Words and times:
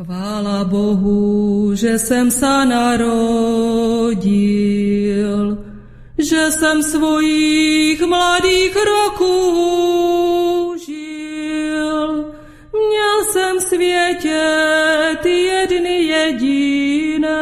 Chvála 0.00 0.64
Bohu, 0.64 1.74
že 1.74 1.98
jsem 1.98 2.30
se 2.30 2.64
narodil, 2.66 4.08
že 6.18 6.50
jsem 6.50 6.82
svojich 6.82 8.00
mladých 8.00 8.76
roků 8.76 9.36
žil. 10.86 12.32
Měl 12.72 13.24
jsem 13.32 13.60
světě 13.60 14.42
ty 15.22 15.42
jedny 15.42 16.02
jediné. 16.02 17.38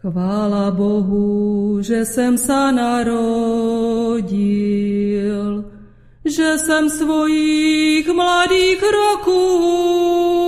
Chvála 0.00 0.70
Bohu, 0.70 1.78
že 1.82 2.04
jsem 2.04 2.38
se 2.38 2.72
narodil, 2.72 3.64
že 6.24 6.58
jsem 6.58 6.90
svojich 6.90 8.08
mladých 8.08 8.82
roků 8.82 10.45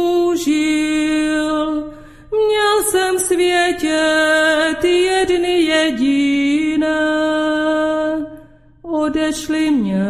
žil. 0.48 1.92
Měl 2.30 2.76
jsem 2.90 3.18
světě 3.18 4.00
ty 4.80 4.88
jedny 4.88 5.62
jediné. 5.62 6.98
Odešli 8.82 9.70
mě, 9.70 10.08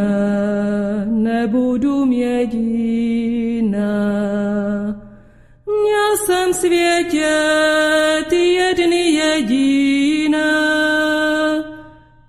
nebudu 1.04 2.10
jediná. 2.10 3.88
Měl 5.66 6.16
jsem 6.16 6.54
světě 6.54 7.34
ty 8.28 8.54
jedny 8.54 9.10
jediné. 9.10 10.48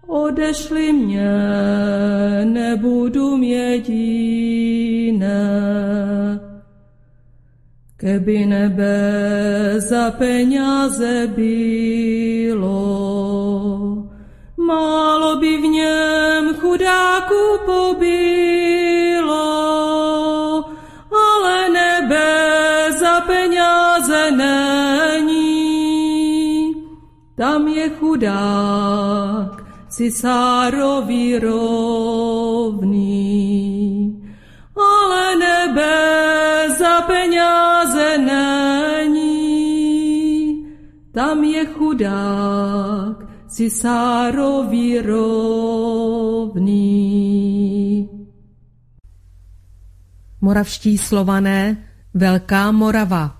Odešli 0.08 0.94
mě, 0.94 1.32
nebudu 2.44 3.38
jediná. 3.42 4.50
Keby 8.00 8.46
nebe 8.46 9.76
za 9.78 10.12
peněze 10.12 11.28
bylo, 11.36 12.78
málo 14.58 15.36
by 15.40 15.58
v 15.58 15.62
něm 15.62 16.56
chudáku 16.56 17.60
pobylo, 17.66 19.36
ale 21.12 21.70
nebe 21.70 22.28
za 23.00 23.22
peněze 23.22 24.32
není. 24.32 25.56
Tam 27.36 27.68
je 27.68 27.90
chudák, 27.90 29.64
cisárovi 29.90 31.40
rovný, 31.40 32.80
ale 34.82 35.36
nebe 35.36 35.96
za 36.80 37.02
peněze 37.02 38.18
není. 38.18 39.40
Tam 41.12 41.44
je 41.44 41.66
chudák, 41.66 43.26
cisárovi 43.48 45.02
rovný. 45.02 46.70
Moravští 50.42 50.98
slované, 50.98 51.78
Velká 52.14 52.72
Morava. 52.72 53.38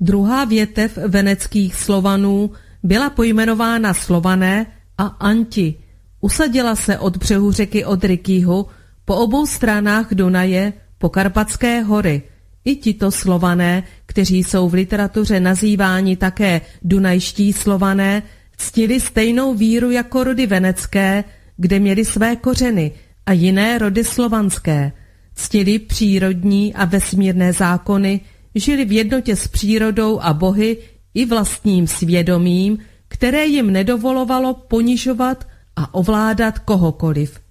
Druhá 0.00 0.44
větev 0.44 0.96
veneckých 0.96 1.74
slovanů 1.74 2.50
byla 2.82 3.10
pojmenována 3.10 3.94
Slované 3.94 4.66
a 4.98 5.04
Anti. 5.06 5.74
Usadila 6.20 6.76
se 6.76 6.98
od 6.98 7.16
břehu 7.16 7.52
řeky 7.52 7.84
Odrykyho 7.84 8.66
po 9.04 9.16
obou 9.16 9.46
stranách 9.46 10.14
Dunaje 10.14 10.72
po 10.98 11.08
Karpatské 11.08 11.80
hory. 11.80 12.22
I 12.64 12.76
tito 12.76 13.10
slované, 13.10 13.82
kteří 14.06 14.44
jsou 14.44 14.68
v 14.68 14.74
literatuře 14.74 15.40
nazýváni 15.40 16.16
také 16.16 16.60
dunajští 16.82 17.52
slované, 17.52 18.22
ctili 18.56 19.00
stejnou 19.00 19.54
víru 19.54 19.90
jako 19.90 20.24
rody 20.24 20.46
venecké, 20.46 21.24
kde 21.56 21.78
měli 21.78 22.04
své 22.04 22.36
kořeny 22.36 22.92
a 23.26 23.32
jiné 23.32 23.78
rody 23.78 24.04
slovanské. 24.04 24.92
Ctili 25.34 25.78
přírodní 25.78 26.74
a 26.74 26.84
vesmírné 26.84 27.52
zákony, 27.52 28.20
žili 28.54 28.84
v 28.84 28.92
jednotě 28.92 29.36
s 29.36 29.48
přírodou 29.48 30.20
a 30.20 30.32
bohy 30.32 30.76
i 31.14 31.26
vlastním 31.26 31.86
svědomím, 31.86 32.78
které 33.08 33.46
jim 33.46 33.72
nedovolovalo 33.72 34.54
ponižovat 34.54 35.46
a 35.76 35.94
ovládat 35.94 36.58
kohokoliv. 36.58 37.43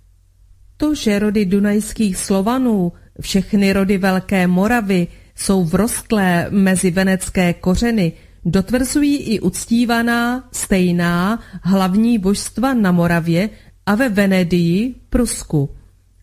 To, 0.77 0.95
že 0.95 1.19
rody 1.19 1.45
dunajských 1.45 2.17
Slovanů, 2.17 2.91
všechny 3.21 3.73
rody 3.73 3.97
Velké 3.97 4.47
Moravy, 4.47 5.07
jsou 5.35 5.63
vrostlé 5.63 6.47
mezi 6.49 6.91
venecké 6.91 7.53
kořeny, 7.53 8.11
dotvrzují 8.45 9.17
i 9.17 9.39
uctívaná, 9.39 10.49
stejná 10.51 11.39
hlavní 11.61 12.17
božstva 12.17 12.73
na 12.73 12.91
Moravě 12.91 13.49
a 13.85 13.95
ve 13.95 14.09
Venedii, 14.09 14.95
Prusku. 15.09 15.69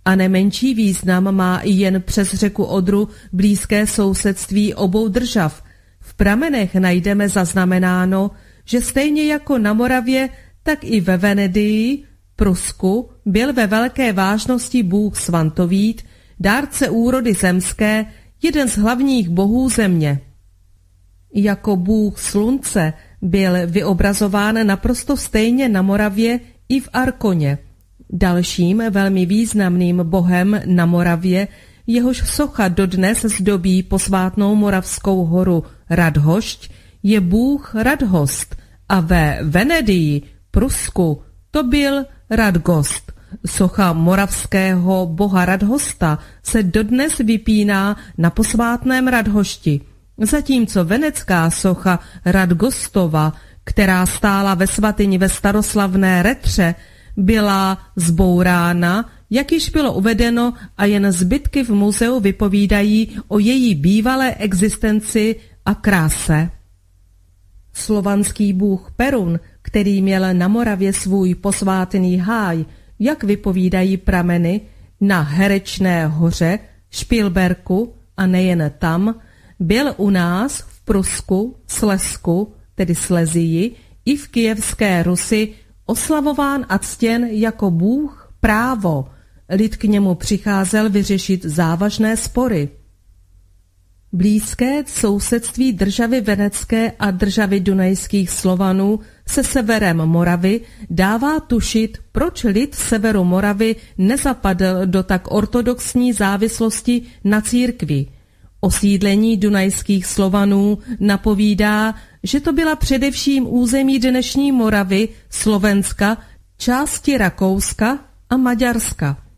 A 0.05 0.15
nemenší 0.15 0.75
význam 0.75 1.35
má 1.35 1.59
i 1.59 1.71
jen 1.71 2.03
přes 2.03 2.35
řeku 2.35 2.65
Odru 2.65 3.09
blízké 3.33 3.87
sousedství 3.87 4.75
obou 4.75 5.09
držav. 5.09 5.63
V 6.01 6.15
pramenech 6.15 6.75
najdeme 6.75 7.29
zaznamenáno, 7.29 8.31
že 8.65 8.81
stejně 8.81 9.25
jako 9.27 9.59
na 9.59 9.73
Moravě, 9.73 10.29
tak 10.63 10.85
i 10.85 11.01
ve 11.01 11.17
Venedii, 11.17 12.05
Prusku, 12.37 13.11
byl 13.27 13.53
ve 13.53 13.67
velké 13.67 14.13
vážnosti 14.13 14.83
bůh 14.83 15.17
Svantovít, 15.17 16.03
dárce 16.41 16.91
úrody 16.91 17.35
zemské, 17.35 18.07
jeden 18.43 18.69
z 18.69 18.79
hlavních 18.79 19.29
bohů 19.29 19.69
země. 19.69 20.21
Jako 21.35 21.77
bůh 21.77 22.19
slunce 22.19 22.93
byl 23.23 23.53
vyobrazován 23.67 24.67
naprosto 24.67 25.17
stejně 25.17 25.69
na 25.69 25.83
Moravě 25.83 26.41
i 26.69 26.81
v 26.81 26.89
Arkoně. 26.93 27.59
Dalším 28.11 28.83
velmi 28.91 29.27
významným 29.27 30.01
bohem 30.03 30.61
na 30.67 30.87
Moravě, 30.87 31.49
jehož 31.87 32.23
socha 32.31 32.69
dodnes 32.69 33.25
zdobí 33.25 33.83
posvátnou 33.83 34.55
Moravskou 34.55 35.25
horu 35.25 35.65
Radhošť, 35.91 36.71
je 37.03 37.21
bůh 37.21 37.75
Radhost 37.75 38.57
a 38.89 39.01
ve 39.01 39.39
Venedii, 39.43 40.23
Prusku, 40.51 41.23
to 41.51 41.63
byl 41.63 42.05
Radgost. 42.31 43.13
Socha 43.47 43.93
moravského 43.93 45.07
boha 45.07 45.45
Radhosta 45.45 46.19
se 46.43 46.63
dodnes 46.63 47.19
vypíná 47.19 47.97
na 48.19 48.31
posvátném 48.31 49.09
Radhošti, 49.09 49.81
zatímco 50.19 50.85
venecká 50.85 51.51
socha 51.51 52.01
Radgostova, 52.25 53.33
která 53.65 54.07
stála 54.07 54.55
ve 54.55 54.67
svatyni 54.67 55.19
ve 55.19 55.29
staroslavné 55.29 56.23
Retře, 56.23 56.75
byla 57.17 57.79
zbourána, 57.97 59.11
jak 59.31 59.53
již 59.53 59.71
bylo 59.71 59.93
uvedeno 59.93 60.55
a 60.77 60.85
jen 60.85 61.13
zbytky 61.13 61.65
v 61.65 61.71
muzeu 61.71 62.21
vypovídají 62.21 63.19
o 63.29 63.39
její 63.39 63.75
bývalé 63.75 64.35
existenci 64.35 65.37
a 65.65 65.75
kráse. 65.75 66.51
Slovanský 67.73 68.53
bůh 68.53 68.93
Perun, 68.97 69.41
který 69.63 70.03
měl 70.03 70.35
na 70.35 70.49
Moravě 70.49 70.93
svůj 70.93 71.35
posvátný 71.35 72.19
háj, 72.19 72.65
jak 72.99 73.25
vypovídají 73.25 73.97
prameny, 73.97 74.61
na 75.01 75.21
Herečné 75.21 76.07
hoře, 76.07 76.59
Špilberku 76.91 77.95
a 78.17 78.27
nejen 78.27 78.73
tam, 78.79 79.15
byl 79.61 79.95
u 79.97 80.11
nás 80.11 80.61
v 80.61 80.85
Prusku, 80.85 81.57
Slesku, 81.67 82.53
tedy 82.75 82.95
Slezii, 82.95 83.75
i 84.05 84.17
v 84.17 84.29
kijevské 84.29 85.03
Rusi 85.03 85.53
oslavován 85.87 86.67
a 86.69 86.79
ctěn 86.79 87.25
jako 87.25 87.71
bůh 87.71 88.33
právo. 88.41 89.09
Lid 89.49 89.77
k 89.77 89.85
němu 89.85 90.15
přicházel 90.15 90.91
vyřešit 90.91 91.45
závažné 91.45 92.17
spory. 92.17 92.69
Blízké 94.13 94.85
sousedství 94.87 95.73
državy 95.73 96.21
Venecké 96.21 96.93
a 96.99 97.11
državy 97.11 97.61
Dunajských 97.61 98.31
Slovanů 98.31 99.01
se 99.27 99.45
severem 99.45 99.97
Moravy 99.97 100.61
dává 100.91 101.41
tušit, 101.41 101.99
proč 102.13 102.45
lid 102.45 102.75
severu 102.75 103.25
Moravy 103.25 103.77
nezapadl 103.99 104.87
do 104.87 105.03
tak 105.03 105.31
ortodoxní 105.31 106.13
závislosti 106.13 107.03
na 107.25 107.41
církvi. 107.41 108.07
Osídlení 108.61 109.37
dunajských 109.37 110.07
Slovanů 110.07 110.79
napovídá, 111.01 111.95
že 112.23 112.41
to 112.41 112.53
byla 112.53 112.77
především 112.77 113.47
území 113.49 113.99
dnešní 113.99 114.53
Moravy, 114.53 115.09
Slovenska, 115.31 116.19
části 116.59 117.19
Rakouska 117.19 117.99
a 118.31 118.37
Maďarska. 118.37 119.30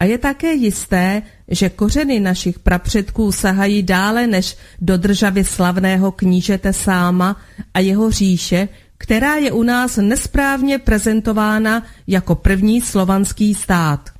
A 0.00 0.04
je 0.04 0.18
také 0.18 0.52
jisté, 0.52 1.22
že 1.48 1.70
kořeny 1.70 2.20
našich 2.20 2.58
prapředků 2.58 3.32
sahají 3.32 3.82
dále 3.82 4.26
než 4.26 4.56
do 4.80 4.96
državy 4.96 5.44
slavného 5.44 6.12
knížete 6.12 6.72
Sáma 6.72 7.36
a 7.74 7.80
jeho 7.80 8.10
říše, 8.10 8.68
která 8.98 9.34
je 9.34 9.52
u 9.52 9.62
nás 9.62 9.96
nesprávně 9.96 10.78
prezentována 10.78 11.82
jako 12.06 12.34
první 12.34 12.80
slovanský 12.80 13.54
stát. 13.54 14.10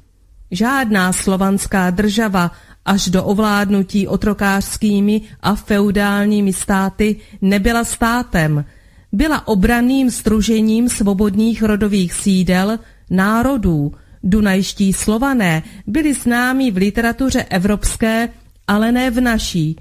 Žádná 0.50 1.12
slovanská 1.12 1.90
država 1.90 2.52
až 2.84 3.08
do 3.08 3.24
ovládnutí 3.24 4.08
otrokářskými 4.08 5.20
a 5.40 5.54
feudálními 5.54 6.52
státy 6.52 7.16
nebyla 7.42 7.84
státem, 7.84 8.64
byla 9.12 9.48
obraným 9.48 10.10
stružením 10.10 10.88
svobodných 10.88 11.62
rodových 11.62 12.12
sídel, 12.12 12.78
národů. 13.10 13.92
Dunajští 14.26 14.92
slované 14.92 15.62
byli 15.86 16.14
známí 16.14 16.70
v 16.70 16.76
literatuře 16.76 17.42
evropské, 17.42 18.28
ale 18.66 18.92
ne 18.92 19.10
v 19.10 19.20
naší. 19.20 19.76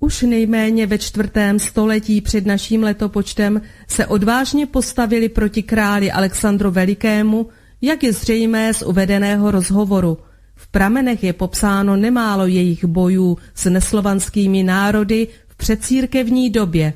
Už 0.00 0.22
nejméně 0.22 0.86
ve 0.86 0.98
čtvrtém 0.98 1.58
století 1.58 2.20
před 2.20 2.46
naším 2.46 2.82
letopočtem 2.82 3.62
se 3.88 4.06
odvážně 4.06 4.66
postavili 4.66 5.28
proti 5.28 5.62
králi 5.62 6.12
Alexandru 6.12 6.70
Velikému, 6.70 7.48
jak 7.80 8.02
je 8.02 8.12
zřejmé 8.12 8.74
z 8.74 8.82
uvedeného 8.82 9.50
rozhovoru. 9.50 10.18
V 10.54 10.68
pramenech 10.68 11.24
je 11.24 11.32
popsáno 11.32 11.96
nemálo 11.96 12.46
jejich 12.46 12.84
bojů 12.84 13.38
s 13.54 13.70
neslovanskými 13.70 14.62
národy 14.62 15.28
v 15.48 15.56
předcírkevní 15.56 16.50
době. 16.50 16.92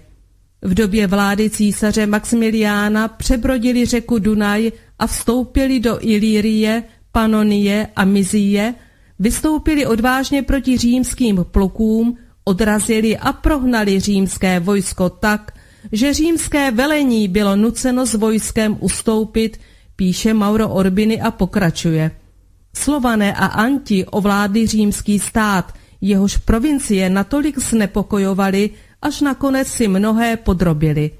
V 0.62 0.74
době 0.74 1.06
vlády 1.06 1.50
císaře 1.50 2.06
Maximiliána 2.06 3.08
přebrodili 3.08 3.86
řeku 3.86 4.18
Dunaj 4.18 4.72
a 4.98 5.06
vstoupili 5.06 5.80
do 5.80 5.98
Ilírie, 6.00 6.82
Panonie 7.12 7.88
a 7.96 8.04
Mizie, 8.04 8.74
vystoupili 9.18 9.86
odvážně 9.86 10.42
proti 10.42 10.76
římským 10.76 11.44
plukům, 11.50 12.16
odrazili 12.44 13.16
a 13.16 13.32
prohnali 13.32 14.00
římské 14.00 14.60
vojsko 14.60 15.10
tak, 15.10 15.54
že 15.92 16.14
římské 16.14 16.70
velení 16.70 17.28
bylo 17.28 17.56
nuceno 17.56 18.06
s 18.06 18.14
vojskem 18.14 18.76
ustoupit, 18.80 19.60
píše 19.96 20.34
Mauro 20.34 20.68
Orbiny 20.68 21.20
a 21.20 21.30
pokračuje. 21.30 22.10
Slované 22.76 23.34
a 23.34 23.46
Anti 23.46 24.04
ovládli 24.04 24.66
římský 24.66 25.18
stát, 25.18 25.72
jehož 26.00 26.36
provincie 26.36 27.10
natolik 27.10 27.58
znepokojovali, 27.58 28.70
až 29.02 29.20
nakonec 29.20 29.68
si 29.68 29.88
mnohé 29.88 30.36
podrobili. 30.36 31.10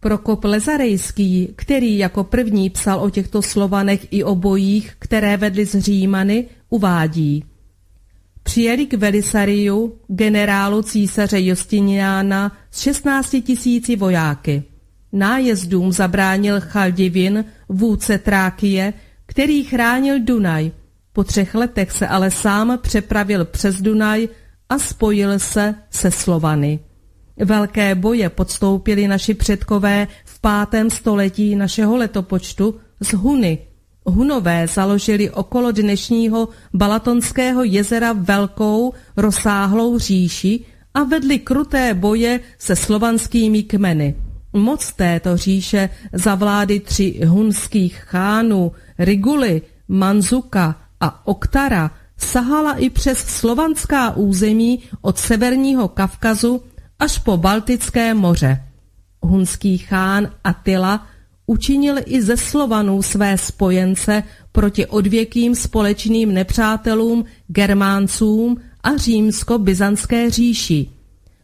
Prokop 0.00 0.44
Lezarejský, 0.44 1.52
který 1.56 1.98
jako 1.98 2.24
první 2.24 2.70
psal 2.70 3.00
o 3.00 3.10
těchto 3.10 3.42
Slovanech 3.42 4.06
i 4.10 4.24
o 4.24 4.34
bojích, 4.34 4.96
které 4.98 5.36
vedly 5.36 5.66
z 5.66 5.78
Římany, 5.78 6.46
uvádí. 6.68 7.44
Přijeli 8.42 8.86
k 8.86 8.94
Velisariu, 8.94 9.98
generálu 10.08 10.82
císaře 10.82 11.40
Justiniána 11.40 12.56
s 12.70 12.80
16 12.80 13.36
tisíci 13.44 13.96
vojáky. 13.96 14.62
Nájezdům 15.12 15.92
zabránil 15.92 16.60
Chaldivin, 16.60 17.44
vůdce 17.68 18.18
Trákie, 18.18 18.92
který 19.26 19.64
chránil 19.64 20.20
Dunaj. 20.20 20.70
Po 21.12 21.24
třech 21.24 21.54
letech 21.54 21.92
se 21.92 22.08
ale 22.08 22.30
sám 22.30 22.78
přepravil 22.82 23.44
přes 23.44 23.82
Dunaj 23.82 24.28
a 24.68 24.78
spojil 24.78 25.38
se 25.38 25.74
se 25.90 26.10
Slovany. 26.10 26.80
Velké 27.36 27.94
boje 27.94 28.28
podstoupili 28.28 29.08
naši 29.08 29.34
předkové 29.34 30.08
v 30.24 30.40
pátém 30.40 30.90
století 30.90 31.56
našeho 31.56 31.96
letopočtu 31.96 32.74
z 33.00 33.12
Huny. 33.12 33.58
Hunové 34.06 34.66
založili 34.66 35.30
okolo 35.30 35.72
dnešního 35.72 36.48
Balatonského 36.74 37.64
jezera 37.64 38.12
velkou, 38.12 38.92
rozsáhlou 39.16 39.98
říši 39.98 40.60
a 40.94 41.02
vedli 41.04 41.38
kruté 41.38 41.94
boje 41.94 42.40
se 42.58 42.76
slovanskými 42.76 43.62
kmeny. 43.62 44.14
Moc 44.52 44.92
této 44.92 45.36
říše 45.36 45.90
za 46.12 46.34
vlády 46.34 46.80
tři 46.80 47.20
hunských 47.26 47.94
chánů 47.94 48.72
Riguly, 48.98 49.62
Manzuka 49.88 50.76
a 51.00 51.26
Oktara 51.26 51.90
sahala 52.16 52.72
i 52.72 52.90
přes 52.90 53.18
slovanská 53.18 54.16
území 54.16 54.82
od 55.00 55.18
severního 55.18 55.88
Kavkazu 55.88 56.62
až 56.98 57.18
po 57.18 57.36
Baltické 57.36 58.14
moře. 58.14 58.62
Hunský 59.22 59.78
chán 59.78 60.30
Attila 60.44 61.06
učinil 61.46 61.96
i 62.06 62.22
ze 62.22 62.36
Slovanů 62.36 63.02
své 63.02 63.38
spojence 63.38 64.22
proti 64.52 64.86
odvěkým 64.86 65.54
společným 65.54 66.34
nepřátelům 66.34 67.24
Germáncům 67.46 68.56
a 68.82 68.96
římsko-byzantské 68.96 70.30
říši. 70.30 70.88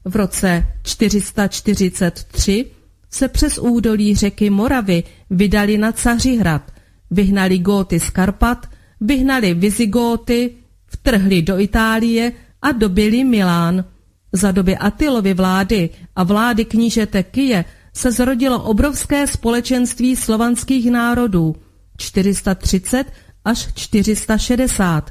V 0.05 0.17
roce 0.17 0.67
443 0.83 2.67
se 3.11 3.29
přes 3.29 3.59
údolí 3.59 4.15
řeky 4.15 4.51
Moravy 4.51 5.05
vydali 5.31 5.79
na 5.79 5.93
Cařihrad, 5.93 6.73
vyhnali 7.11 7.59
Góty 7.59 8.01
z 8.01 8.11
Karpat, 8.11 8.67
vyhnali 9.01 9.55
Vizigóty, 9.55 10.51
vtrhli 10.87 11.43
do 11.43 11.59
Itálie 11.59 12.33
a 12.63 12.73
dobili 12.73 13.25
Milán– 13.25 13.85
za 14.33 14.53
doby 14.53 14.77
Atilovy 14.77 15.35
vlády 15.35 15.91
a 16.17 16.23
vlády 16.25 16.65
knížete 16.65 17.23
Kyje 17.23 17.65
se 17.93 18.13
zrodilo 18.13 18.63
obrovské 18.63 19.27
společenství 19.27 20.17
slovanských 20.17 20.91
národů 20.91 21.57
430 21.97 23.05
až 23.45 23.69
460. 23.75 25.11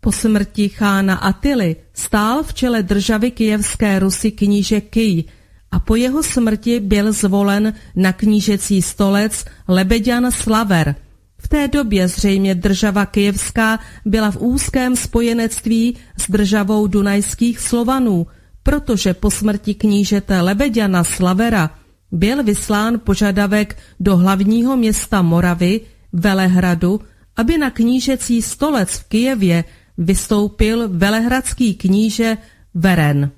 Po 0.00 0.12
smrti 0.12 0.68
chána 0.68 1.14
Atily 1.14 1.76
stál 1.94 2.42
v 2.42 2.54
čele 2.54 2.82
državy 2.82 3.30
kijevské 3.30 3.98
Rusy 3.98 4.30
kníže 4.30 4.80
Kyj 4.80 5.24
a 5.70 5.80
po 5.80 5.96
jeho 5.96 6.22
smrti 6.22 6.80
byl 6.80 7.12
zvolen 7.12 7.74
na 7.96 8.12
knížecí 8.12 8.82
stolec 8.82 9.44
Lebeďan 9.68 10.30
Slaver. 10.30 10.94
V 11.38 11.48
té 11.48 11.68
době 11.68 12.08
zřejmě 12.08 12.54
država 12.54 13.06
kijevská 13.06 13.78
byla 14.04 14.30
v 14.30 14.36
úzkém 14.36 14.96
spojenectví 14.96 15.96
s 16.18 16.30
državou 16.30 16.86
dunajských 16.86 17.60
Slovanů– 17.60 18.26
protože 18.62 19.14
po 19.14 19.30
smrti 19.30 19.74
knížete 19.74 20.40
Lebeďana 20.40 21.04
Slavera 21.04 21.70
byl 22.12 22.42
vyslán 22.42 23.00
požadavek 23.04 23.76
do 24.00 24.16
hlavního 24.16 24.76
města 24.76 25.22
Moravy, 25.22 25.80
Velehradu, 26.12 27.00
aby 27.36 27.58
na 27.58 27.70
knížecí 27.70 28.42
stolec 28.42 28.90
v 28.90 29.08
Kijevě 29.08 29.64
vystoupil 29.98 30.88
velehradský 30.88 31.74
kníže 31.74 32.36
Veren. 32.74 33.30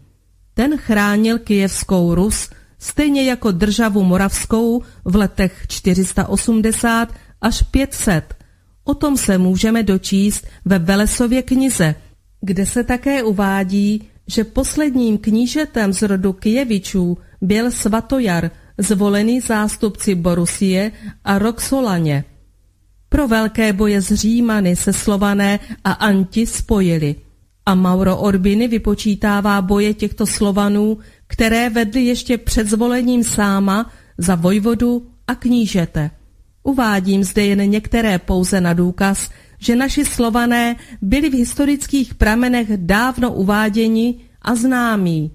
Ten 0.55 0.77
chránil 0.77 1.39
kijevskou 1.39 2.15
Rus, 2.15 2.51
stejně 2.79 3.25
jako 3.25 3.51
državu 3.51 4.05
moravskou 4.05 4.83
v 5.05 5.17
letech 5.17 5.65
480 5.69 7.15
až 7.41 7.63
500. 7.63 8.35
O 8.85 8.95
tom 8.95 9.17
se 9.17 9.39
můžeme 9.39 9.83
dočíst 9.83 10.47
ve 10.65 10.79
Velesově 10.79 11.43
knize, 11.43 11.95
kde 12.41 12.67
se 12.67 12.85
také 12.85 13.23
uvádí, 13.23 14.09
že 14.27 14.45
posledním 14.45 15.19
knížetem 15.19 15.93
z 15.93 16.03
rodu 16.03 16.33
Kijevičů 16.33 17.19
byl 17.41 17.71
Svatojar, 17.71 18.51
zvolený 18.79 19.41
zástupci 19.41 20.15
Borusie 20.15 20.93
a 21.25 21.39
Roxolaně. 21.39 22.25
Pro 23.09 23.29
velké 23.29 23.73
boje 23.73 24.01
z 24.01 24.15
Římany 24.15 24.77
se 24.77 24.93
Slované 24.93 25.61
a 25.85 25.93
Anti 25.93 26.47
spojili 26.47 27.15
a 27.67 27.75
Mauro 27.75 28.17
Orbiny 28.17 28.69
vypočítává 28.69 29.63
boje 29.63 29.95
těchto 29.95 30.27
Slovanů, 30.27 30.99
které 31.27 31.71
vedly 31.71 32.05
ještě 32.05 32.39
před 32.39 32.69
zvolením 32.69 33.25
sáma 33.25 33.91
za 34.19 34.35
vojvodu 34.35 35.07
a 35.27 35.35
knížete. 35.35 36.11
Uvádím 36.63 37.25
zde 37.25 37.45
jen 37.45 37.71
některé 37.71 38.19
pouze 38.19 38.61
na 38.61 38.73
důkaz, 38.73 39.31
že 39.59 39.77
naši 39.77 40.05
slované 40.05 40.77
byli 41.03 41.31
v 41.31 41.35
historických 41.35 42.15
pramenech 42.15 42.69
dávno 42.77 43.33
uváděni 43.33 44.15
a 44.43 44.55
známí. 44.55 45.31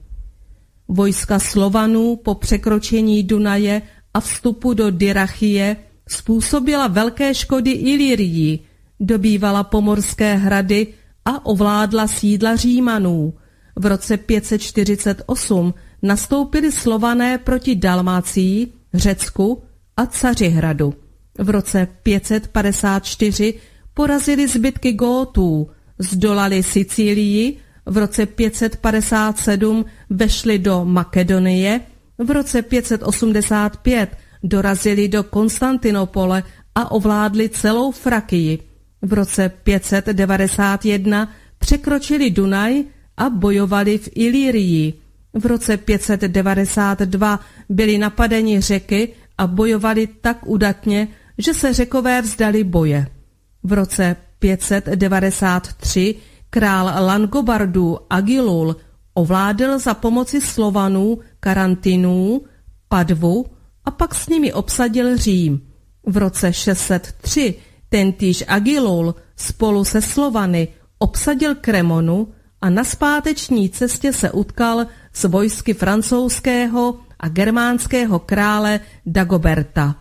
Vojska 0.87 1.39
Slovanů 1.39 2.15
po 2.15 2.35
překročení 2.35 3.23
Dunaje 3.23 3.81
a 4.13 4.19
vstupu 4.19 4.73
do 4.73 4.91
Dyrachie 4.91 5.75
způsobila 6.09 6.87
velké 6.87 7.33
škody 7.33 7.71
Ilírii, 7.71 8.59
dobývala 8.99 9.63
pomorské 9.63 10.35
hrady 10.35 10.87
a 11.25 11.45
ovládla 11.45 12.07
sídla 12.07 12.55
Římanů. 12.55 13.33
V 13.75 13.85
roce 13.85 14.17
548 14.17 15.73
nastoupili 16.01 16.71
Slované 16.71 17.37
proti 17.37 17.75
Dalmácii, 17.75 18.67
Řecku 18.93 19.63
a 19.97 20.05
Cařihradu. 20.05 20.93
V 21.39 21.49
roce 21.49 21.87
554 22.03 23.53
porazili 23.93 24.47
zbytky 24.47 24.93
Gótů, 24.93 25.69
zdolali 25.99 26.63
Sicílii, 26.63 27.57
v 27.85 27.97
roce 27.97 28.25
557 28.25 29.85
vešli 30.09 30.59
do 30.59 30.85
Makedonie, 30.85 31.81
v 32.17 32.31
roce 32.31 32.61
585 32.61 34.17
dorazili 34.43 35.07
do 35.07 35.23
Konstantinopole 35.23 36.43
a 36.75 36.91
ovládli 36.91 37.49
celou 37.49 37.91
Frakii. 37.91 38.59
V 39.01 39.13
roce 39.13 39.49
591 39.49 41.31
překročili 41.59 42.29
Dunaj 42.29 42.83
a 43.17 43.29
bojovali 43.29 43.97
v 43.97 44.09
Ilírii. 44.15 44.93
V 45.33 45.45
roce 45.45 45.77
592 45.77 47.39
byli 47.69 47.97
napadeni 47.97 48.61
řeky 48.61 49.09
a 49.37 49.47
bojovali 49.47 50.07
tak 50.21 50.47
udatně, 50.47 51.07
že 51.37 51.53
se 51.53 51.73
řekové 51.73 52.21
vzdali 52.21 52.63
boje. 52.63 53.07
V 53.63 53.73
roce 53.73 54.15
593 54.39 56.15
král 56.49 57.05
Langobardů 57.05 57.97
Agilul 58.09 58.75
ovládl 59.13 59.79
za 59.79 59.93
pomoci 59.93 60.41
Slovanů 60.41 61.19
Karantinů, 61.39 62.41
Padvu 62.87 63.45
a 63.85 63.91
pak 63.91 64.15
s 64.15 64.29
nimi 64.29 64.53
obsadil 64.53 65.17
Řím. 65.17 65.61
V 66.05 66.17
roce 66.17 66.53
603 66.53 67.55
tentýž 67.89 68.43
Agilul 68.47 69.15
spolu 69.35 69.85
se 69.85 70.01
Slovany 70.01 70.67
obsadil 70.99 71.55
Kremonu 71.55 72.27
a 72.61 72.69
na 72.69 72.83
zpáteční 72.83 73.69
cestě 73.69 74.13
se 74.13 74.31
utkal 74.31 74.87
s 75.13 75.23
vojsky 75.23 75.73
francouzského 75.73 76.99
a 77.19 77.27
germánského 77.27 78.19
krále 78.19 78.79
Dagoberta. 79.05 79.95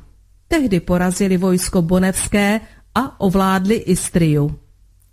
Tehdy 0.48 0.80
porazili 0.80 1.36
vojsko 1.36 1.82
Bonevské 1.82 2.60
a 2.98 3.20
ovládli 3.20 3.74
Istriu. 3.94 4.50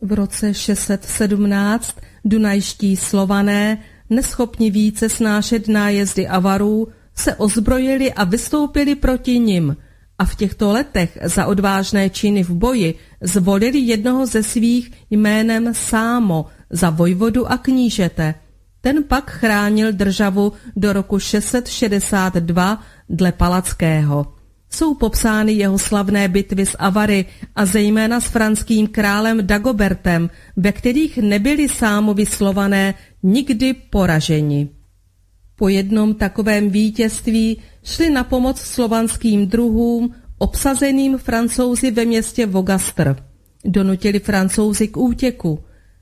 V 0.02 0.12
roce 0.14 0.54
617 0.54 1.96
dunajští 2.26 2.98
slované, 2.98 3.78
neschopni 4.10 4.74
více 4.74 5.10
snášet 5.10 5.68
nájezdy 5.68 6.28
avarů, 6.28 6.88
se 7.16 7.36
ozbrojili 7.36 8.14
a 8.14 8.24
vystoupili 8.24 8.96
proti 8.96 9.40
nim 9.40 9.78
a 10.20 10.26
v 10.26 10.36
těchto 10.36 10.72
letech 10.72 11.18
za 11.24 11.46
odvážné 11.46 12.10
činy 12.10 12.44
v 12.44 12.50
boji 12.50 12.96
zvolili 13.22 13.80
jednoho 13.80 14.26
ze 14.26 14.44
svých 14.44 14.92
jménem 15.10 15.74
Sámo 15.74 16.46
za 16.70 16.90
vojvodu 16.90 17.52
a 17.52 17.58
knížete. 17.58 18.36
Ten 18.82 19.04
pak 19.04 19.32
chránil 19.32 19.92
državu 19.92 20.54
do 20.76 20.94
roku 20.94 21.20
662 21.20 22.84
dle 23.10 23.32
Palackého 23.32 24.35
jsou 24.76 24.94
popsány 24.94 25.52
jeho 25.54 25.80
slavné 25.80 26.28
bitvy 26.28 26.66
s 26.66 26.76
Avary 26.80 27.26
a 27.56 27.66
zejména 27.66 28.20
s 28.20 28.26
franským 28.26 28.88
králem 28.88 29.48
Dagobertem, 29.48 30.30
ve 30.56 30.72
kterých 30.72 31.18
nebyli 31.18 31.70
sámovi 31.70 32.26
slované 32.26 32.94
nikdy 33.24 33.74
poraženi. 33.74 34.70
Po 35.56 35.70
jednom 35.70 36.14
takovém 36.14 36.70
vítězství 36.70 37.58
šli 37.84 38.10
na 38.10 38.24
pomoc 38.24 38.60
slovanským 38.60 39.48
druhům 39.48 40.14
obsazeným 40.38 41.18
francouzi 41.18 41.92
ve 41.92 42.06
městě 42.06 42.46
Vogastr. 42.46 43.16
Donutili 43.66 44.20
francouzi 44.20 44.88
k 44.88 44.98
útěku. 44.98 45.60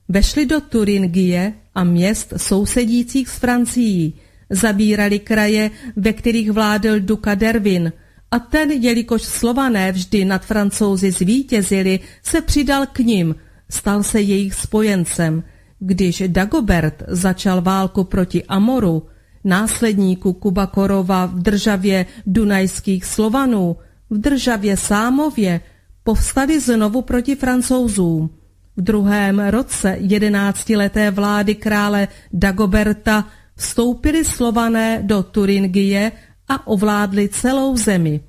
Vešli 0.10 0.46
do 0.46 0.62
Turingie 0.62 1.54
a 1.76 1.84
měst 1.84 2.34
sousedících 2.38 3.30
s 3.30 3.38
Francií. 3.38 4.14
Zabírali 4.50 5.20
kraje, 5.20 5.72
ve 5.96 6.14
kterých 6.14 6.52
vládl 6.52 7.00
Duka 7.00 7.36
Dervin– 7.36 7.94
a 8.34 8.40
ten, 8.40 8.72
jelikož 8.72 9.22
slované 9.22 9.92
vždy 9.92 10.26
nad 10.26 10.46
francouzi 10.46 11.12
zvítězili, 11.12 12.00
se 12.24 12.42
přidal 12.42 12.86
k 12.86 13.00
ním, 13.00 13.36
stal 13.70 14.04
se 14.04 14.22
jejich 14.22 14.54
spojencem. 14.54 15.44
Když 15.80 16.24
Dagobert 16.28 17.04
začal 17.08 17.62
válku 17.62 18.04
proti 18.04 18.44
Amoru, 18.44 19.06
následníku 19.44 20.34
Kubakorova 20.34 21.26
v 21.26 21.40
državě 21.40 22.06
dunajských 22.26 23.06
Slovanů, 23.06 23.78
v 24.10 24.18
državě 24.18 24.78
Sámově, 24.78 25.62
povstali 26.04 26.60
znovu 26.60 27.02
proti 27.02 27.36
francouzům. 27.36 28.30
V 28.78 28.82
druhém 28.82 29.40
roce 29.40 29.96
jedenáctileté 30.00 31.12
vlády 31.12 31.56
krále 31.56 32.08
Dagoberta 32.34 33.28
vstoupili 33.56 34.26
Slované 34.26 35.00
do 35.02 35.24
Turingie 35.24 36.12
a 36.54 36.68
ovládli 36.68 37.30
celou 37.30 37.78
zemi. 37.78 38.22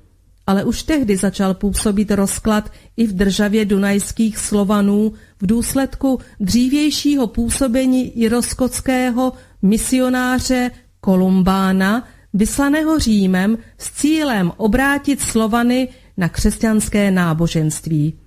Ale 0.47 0.63
už 0.63 0.83
tehdy 0.83 1.17
začal 1.17 1.53
působit 1.53 2.11
rozklad 2.11 2.71
i 2.97 3.07
v 3.07 3.13
državě 3.13 3.65
dunajských 3.65 4.37
Slovanů 4.37 5.13
v 5.41 5.45
důsledku 5.47 6.19
dřívějšího 6.39 7.27
působení 7.27 8.19
iroskotského 8.19 9.33
misionáře 9.61 10.71
Kolumbána, 10.99 12.07
vyslaného 12.33 12.99
Římem 12.99 13.57
s 13.77 13.91
cílem 13.91 14.51
obrátit 14.57 15.21
Slovany 15.21 15.87
na 16.17 16.29
křesťanské 16.29 17.11
náboženství. 17.11 18.19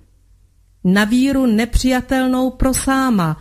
Na 0.83 1.03
víru 1.03 1.45
nepřijatelnou 1.45 2.49
pro 2.49 2.73
sáma, 2.73 3.37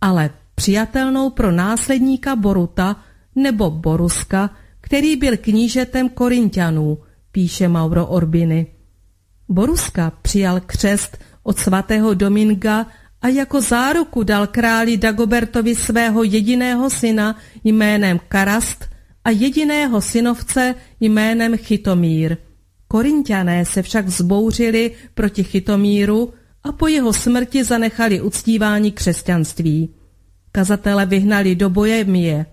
ale 0.00 0.30
přijatelnou 0.54 1.30
pro 1.30 1.52
následníka 1.52 2.36
Boruta 2.36 2.96
nebo 3.36 3.70
Boruska, 3.70 4.50
který 4.92 5.16
byl 5.16 5.36
knížetem 5.36 6.08
Korintianů, 6.08 6.98
píše 7.32 7.68
Mauro 7.68 8.06
Orbiny. 8.06 8.66
Boruska 9.48 10.12
přijal 10.22 10.60
křest 10.60 11.18
od 11.42 11.58
svatého 11.58 12.14
Dominga 12.14 12.86
a 13.22 13.28
jako 13.28 13.60
záruku 13.60 14.22
dal 14.22 14.46
králi 14.46 14.96
Dagobertovi 14.96 15.74
svého 15.74 16.22
jediného 16.22 16.90
syna 16.90 17.36
jménem 17.64 18.20
Karast 18.28 18.84
a 19.24 19.30
jediného 19.30 20.00
synovce 20.00 20.74
jménem 21.00 21.56
Chytomír. 21.56 22.36
Korintiané 22.88 23.64
se 23.64 23.82
však 23.82 24.06
vzbouřili 24.06 24.90
proti 25.14 25.44
Chytomíru 25.44 26.34
a 26.64 26.72
po 26.72 26.88
jeho 26.88 27.12
smrti 27.12 27.64
zanechali 27.64 28.20
uctívání 28.20 28.92
křesťanství. 28.92 29.94
Kazatele 30.52 31.06
vyhnali 31.06 31.54
do 31.54 31.70
Bojemie. 31.70 32.46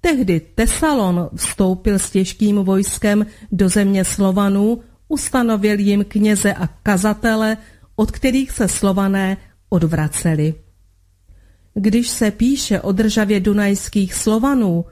Tehdy 0.00 0.40
Tesalon 0.54 1.30
vstoupil 1.36 1.98
s 1.98 2.10
těžkým 2.10 2.56
vojskem 2.56 3.26
do 3.52 3.68
země 3.68 4.04
Slovanů, 4.04 4.80
ustanovil 5.08 5.78
jim 5.78 6.04
kněze 6.04 6.54
a 6.54 6.66
kazatele, 6.66 7.56
od 7.96 8.10
kterých 8.10 8.50
se 8.50 8.68
Slované 8.68 9.36
odvraceli. 9.68 10.54
Když 11.74 12.08
se 12.08 12.30
píše 12.30 12.80
o 12.80 12.92
državě 12.92 13.40
dunajských 13.40 14.14
Slovanů, 14.14 14.84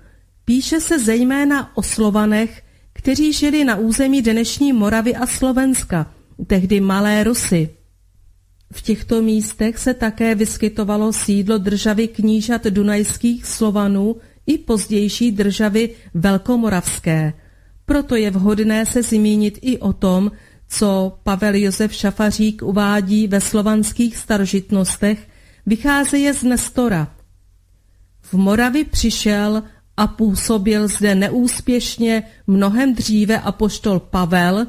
píše 0.45 0.81
se 0.81 0.99
zejména 0.99 1.77
o 1.77 1.83
Slovanech, 1.83 2.62
kteří 2.93 3.33
žili 3.33 3.65
na 3.65 3.77
území 3.77 4.23
dnešní 4.23 4.73
Moravy 4.73 5.15
a 5.15 5.27
Slovenska, 5.27 6.12
tehdy 6.47 6.81
Malé 6.81 7.25
Rusy. 7.25 7.69
V 8.73 8.83
těchto 8.83 9.23
místech 9.23 9.79
se 9.79 9.95
také 9.95 10.35
vyskytovalo 10.35 11.12
sídlo 11.12 11.59
državy 11.59 12.09
knížat 12.09 12.65
dunajských 12.65 13.47
Slovanů 13.47 14.17
i 14.49 14.59
pozdější 14.59 15.33
državy 15.33 15.90
velkomoravské. 16.14 17.33
Proto 17.87 18.17
je 18.17 18.31
vhodné 18.31 18.87
se 18.87 19.02
zmínit 19.02 19.59
i 19.62 19.78
o 19.78 19.93
tom, 19.93 20.33
co 20.69 21.19
Pavel 21.23 21.55
Josef 21.55 21.95
Šafařík 21.95 22.62
uvádí 22.62 23.28
ve 23.28 23.40
slovanských 23.40 24.17
starožitnostech, 24.17 25.28
vycházeje 25.67 26.35
z 26.35 26.43
Nestora. 26.43 27.09
V 28.21 28.35
Moravi 28.35 28.85
přišel 28.85 29.62
a 29.97 30.07
působil 30.07 30.88
zde 30.88 31.14
neúspěšně 31.14 32.23
mnohem 32.47 32.95
dříve 32.95 33.40
apoštol 33.40 34.00
Pavel, 34.00 34.67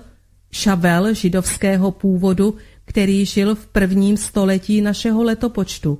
šavel 0.52 1.14
židovského 1.14 1.92
původu, 1.92 2.56
který 2.86 3.26
žil 3.26 3.56
v 3.56 3.68
prvním 3.68 4.18
století 4.18 4.82
našeho 4.82 5.24
letopočtu. 5.24 6.00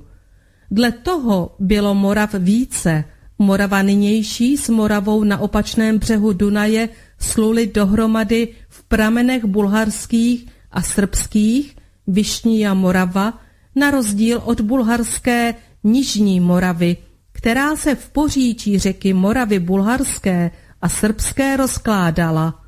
Dle 0.70 0.92
toho 0.92 1.56
bylo 1.58 1.94
Morav 1.94 2.34
více– 2.34 3.04
Morava 3.42 3.82
nynější 3.82 4.56
s 4.56 4.68
Moravou 4.68 5.24
na 5.24 5.38
opačném 5.38 5.98
břehu 5.98 6.32
Dunaje 6.32 6.88
sluli 7.18 7.66
dohromady 7.66 8.48
v 8.68 8.82
pramenech 8.84 9.44
bulharských 9.44 10.46
a 10.70 10.82
srbských 10.82 11.76
Višní 12.06 12.66
a 12.66 12.74
Morava, 12.74 13.38
na 13.74 13.90
rozdíl 13.90 14.42
od 14.44 14.60
bulharské 14.60 15.54
Nižní 15.84 16.40
Moravy, 16.40 16.96
která 17.32 17.76
se 17.76 17.94
v 17.94 18.08
poříčí 18.08 18.78
řeky 18.78 19.12
Moravy 19.12 19.58
bulharské 19.58 20.50
a 20.82 20.88
srbské 20.88 21.56
rozkládala. 21.56 22.62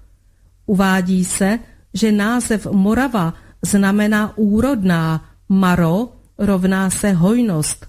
Uvádí 0.67 1.25
se, 1.25 1.59
že 1.95 2.13
název 2.13 2.67
Morava 2.67 3.35
znamená 3.63 4.33
úrodná, 4.39 5.25
maro 5.49 6.13
rovná 6.39 6.91
se 6.91 7.13
hojnost. 7.13 7.87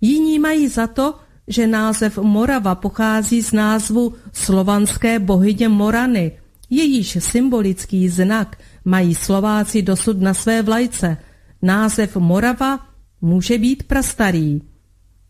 Jiní 0.00 0.38
mají 0.38 0.68
za 0.68 0.86
to, 0.86 1.14
že 1.48 1.66
název 1.66 2.18
Morava 2.18 2.74
pochází 2.74 3.42
z 3.42 3.52
názvu 3.52 4.14
slovanské 4.32 5.18
bohyně 5.18 5.68
Morany, 5.68 6.32
jejíž 6.70 7.18
symbolický 7.20 8.08
znak 8.08 8.58
mají 8.84 9.14
Slováci 9.14 9.82
dosud 9.82 10.20
na 10.20 10.34
své 10.34 10.62
vlajce. 10.62 11.16
Název 11.62 12.16
Morava 12.16 12.86
může 13.20 13.58
být 13.58 13.82
prastarý. 13.82 14.60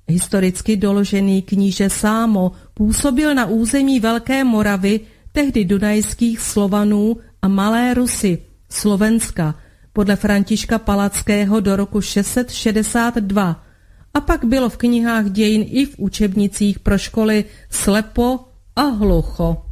Historicky 0.08 0.76
doložený 0.76 1.42
kníže 1.42 1.90
Sámo 1.90 2.52
působil 2.74 3.34
na 3.34 3.46
území 3.46 4.00
Velké 4.00 4.44
Moravy, 4.44 5.00
tehdy 5.32 5.64
dunajských 5.64 6.40
Slovanů 6.40 7.16
a 7.42 7.48
Malé 7.48 7.94
Rusy, 7.94 8.38
Slovenska, 8.68 9.54
podle 9.92 10.16
Františka 10.16 10.78
Palackého 10.78 11.60
do 11.60 11.76
roku 11.76 12.00
662 12.00 13.65
a 14.16 14.20
pak 14.20 14.44
bylo 14.44 14.68
v 14.68 14.76
knihách 14.76 15.30
dějin 15.30 15.66
i 15.68 15.86
v 15.86 15.94
učebnicích 15.98 16.78
pro 16.78 16.98
školy 16.98 17.44
slepo 17.70 18.40
a 18.76 18.82
hlucho. 18.82 19.62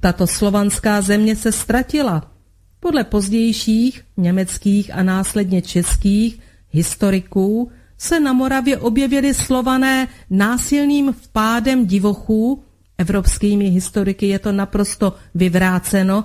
Tato 0.00 0.26
slovanská 0.26 1.00
země 1.00 1.36
se 1.36 1.52
ztratila. 1.52 2.32
Podle 2.80 3.04
pozdějších 3.04 4.04
německých 4.16 4.94
a 4.94 5.02
následně 5.02 5.62
českých 5.62 6.40
historiků 6.70 7.70
se 7.98 8.20
na 8.20 8.32
Moravě 8.32 8.78
objevili 8.78 9.34
slované 9.34 10.08
násilným 10.30 11.12
vpádem 11.12 11.86
divochů, 11.86 12.62
evropskými 12.98 13.68
historiky 13.68 14.28
je 14.28 14.38
to 14.38 14.52
naprosto 14.52 15.14
vyvráceno, 15.34 16.24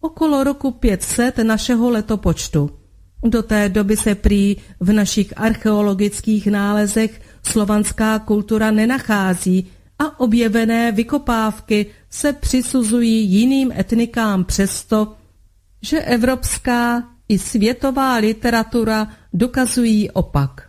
okolo 0.00 0.44
roku 0.44 0.70
500 0.70 1.38
našeho 1.38 1.90
letopočtu. 1.90 2.81
Do 3.22 3.42
té 3.42 3.68
doby 3.68 3.96
se 3.96 4.14
prý 4.14 4.56
v 4.80 4.92
našich 4.92 5.32
archeologických 5.36 6.46
nálezech 6.46 7.20
slovanská 7.42 8.18
kultura 8.18 8.70
nenachází 8.70 9.66
a 9.98 10.20
objevené 10.20 10.92
vykopávky 10.92 11.86
se 12.10 12.32
přisuzují 12.32 13.30
jiným 13.30 13.72
etnikám 13.72 14.44
přesto, 14.44 15.14
že 15.82 16.00
evropská 16.00 17.08
i 17.28 17.38
světová 17.38 18.16
literatura 18.16 19.08
dokazují 19.32 20.10
opak. 20.10 20.68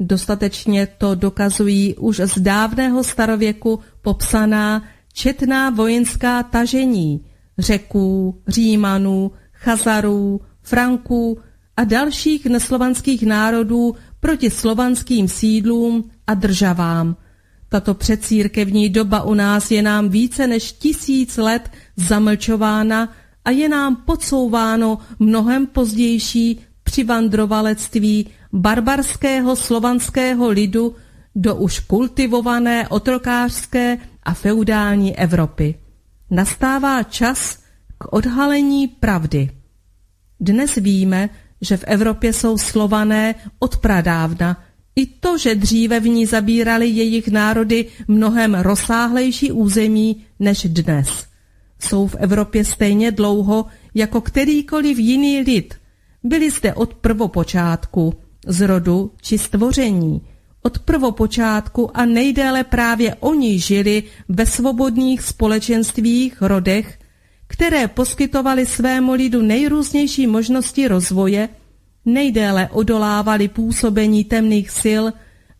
Dostatečně 0.00 0.86
to 0.86 1.14
dokazují 1.14 1.94
už 1.94 2.20
z 2.24 2.38
dávného 2.38 3.04
starověku 3.04 3.80
popsaná 4.02 4.82
četná 5.12 5.70
vojenská 5.70 6.42
tažení 6.42 7.24
řeků, 7.58 8.42
římanů, 8.48 9.32
chazarů, 9.52 10.40
franků 10.62 11.38
a 11.76 11.84
dalších 11.84 12.46
neslovanských 12.46 13.26
národů 13.26 13.96
proti 14.20 14.50
slovanským 14.50 15.28
sídlům 15.28 16.10
a 16.26 16.34
državám. 16.34 17.16
Tato 17.68 17.94
předcírkevní 17.94 18.88
doba 18.88 19.22
u 19.22 19.34
nás 19.34 19.70
je 19.70 19.82
nám 19.82 20.08
více 20.08 20.46
než 20.46 20.72
tisíc 20.72 21.36
let 21.36 21.70
zamlčována 21.96 23.12
a 23.44 23.50
je 23.50 23.68
nám 23.68 23.96
podsouváno 23.96 24.98
mnohem 25.18 25.66
pozdější 25.66 26.60
přivandrovalectví 26.82 28.26
barbarského 28.52 29.56
slovanského 29.56 30.48
lidu 30.48 30.94
do 31.34 31.54
už 31.54 31.78
kultivované 31.78 32.88
otrokářské 32.88 33.98
a 34.22 34.34
feudální 34.34 35.18
Evropy. 35.18 35.74
Nastává 36.30 37.02
čas 37.02 37.58
k 37.98 38.12
odhalení 38.12 38.88
pravdy. 38.88 39.50
Dnes 40.40 40.74
víme, 40.74 41.30
že 41.60 41.76
v 41.76 41.84
Evropě 41.84 42.32
jsou 42.32 42.58
slované 42.58 43.34
od 43.58 43.76
pradávna, 43.76 44.64
i 44.96 45.06
to, 45.06 45.38
že 45.38 45.54
dříve 45.54 46.00
v 46.00 46.08
ní 46.08 46.26
zabírali 46.26 46.88
jejich 46.88 47.28
národy 47.28 47.86
mnohem 48.08 48.54
rozsáhlejší 48.54 49.52
území 49.52 50.16
než 50.38 50.62
dnes. 50.62 51.08
Jsou 51.78 52.06
v 52.06 52.14
Evropě 52.14 52.64
stejně 52.64 53.12
dlouho 53.12 53.66
jako 53.94 54.20
kterýkoliv 54.20 54.98
jiný 54.98 55.40
lid. 55.40 55.74
Byli 56.22 56.50
zde 56.50 56.74
od 56.74 56.94
prvopočátku, 56.94 58.14
z 58.46 58.66
rodu 58.66 59.12
či 59.22 59.38
stvoření. 59.38 60.20
Od 60.62 60.78
prvopočátku 60.78 61.96
a 61.96 62.04
nejdéle 62.04 62.64
právě 62.64 63.14
oni 63.14 63.58
žili 63.58 64.02
ve 64.28 64.46
svobodných 64.46 65.22
společenstvích, 65.22 66.42
rodech, 66.42 66.99
které 67.50 67.88
poskytovaly 67.88 68.66
svému 68.66 69.12
lidu 69.12 69.42
nejrůznější 69.42 70.26
možnosti 70.26 70.88
rozvoje, 70.88 71.48
nejdéle 72.04 72.68
odolávali 72.72 73.48
působení 73.48 74.24
temných 74.24 74.70
sil 74.82 75.04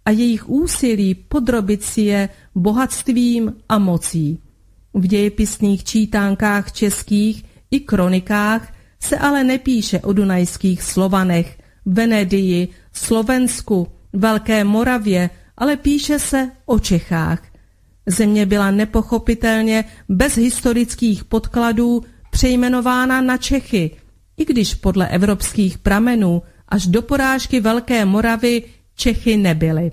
a 0.05 0.11
jejich 0.11 0.49
úsilí 0.49 1.15
podrobit 1.15 1.83
si 1.83 2.01
je 2.01 2.29
bohatstvím 2.55 3.55
a 3.69 3.79
mocí. 3.79 4.39
V 4.95 5.07
dějepisných 5.07 5.85
čítánkách 5.85 6.73
českých 6.73 7.45
i 7.71 7.81
kronikách 7.81 8.75
se 9.01 9.19
ale 9.19 9.45
nepíše 9.45 10.01
o 10.01 10.13
dunajských 10.13 10.83
Slovanech, 10.83 11.59
Venedii, 11.87 12.69
Slovensku, 12.93 13.89
Velké 14.13 14.65
Moravě, 14.65 15.31
ale 15.57 15.77
píše 15.77 16.19
se 16.19 16.51
o 16.67 16.79
Čechách. 16.79 17.50
Země 18.07 18.47
byla 18.47 18.71
nepochopitelně 18.71 19.85
bez 20.09 20.37
historických 20.37 21.25
podkladů 21.25 22.03
přejmenována 22.31 23.21
na 23.21 23.37
Čechy, 23.37 23.91
i 24.37 24.45
když 24.45 24.75
podle 24.75 25.09
evropských 25.09 25.79
pramenů 25.79 26.43
až 26.69 26.87
do 26.87 27.03
porážky 27.03 27.61
Velké 27.61 28.05
Moravy 28.05 28.63
Čechy 28.95 29.37
nebyly. 29.37 29.91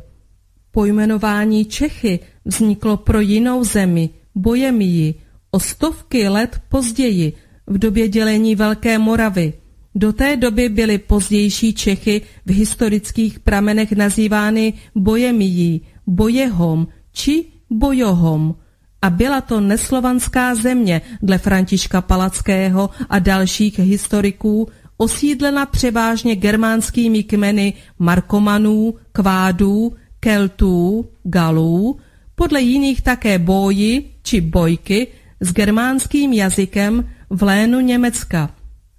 Pojmenování 0.71 1.65
Čechy 1.65 2.19
vzniklo 2.45 2.97
pro 2.97 3.19
jinou 3.19 3.63
zemi, 3.63 4.09
Bojemii, 4.35 5.15
o 5.51 5.59
stovky 5.59 6.27
let 6.27 6.61
později, 6.69 7.33
v 7.67 7.77
době 7.77 8.07
dělení 8.07 8.55
Velké 8.55 8.97
Moravy. 8.97 9.53
Do 9.95 10.13
té 10.13 10.35
doby 10.35 10.69
byly 10.69 10.97
pozdější 10.97 11.73
Čechy 11.73 12.21
v 12.45 12.51
historických 12.53 13.39
pramenech 13.39 13.91
nazývány 13.91 14.73
Bojemií, 14.95 15.81
Bojehom 16.07 16.87
či 17.11 17.45
Bojohom 17.69 18.55
a 19.01 19.09
byla 19.09 19.41
to 19.41 19.61
neslovanská 19.61 20.55
země 20.55 21.01
dle 21.21 21.37
Františka 21.37 22.01
Palackého 22.01 22.89
a 23.09 23.19
dalších 23.19 23.79
historiků, 23.79 24.67
osídlena 24.97 25.65
převážně 25.65 26.35
germánskými 26.35 27.23
kmeny 27.23 27.73
Markomanů, 27.99 28.93
Kvádů, 29.11 29.93
Keltů, 30.19 31.09
Galů, 31.23 31.97
podle 32.35 32.61
jiných 32.61 33.01
také 33.01 33.39
Boji 33.39 34.11
či 34.23 34.41
Bojky 34.41 35.07
s 35.39 35.53
germánským 35.53 36.33
jazykem 36.33 37.09
v 37.29 37.43
lénu 37.43 37.79
Německa. 37.79 38.49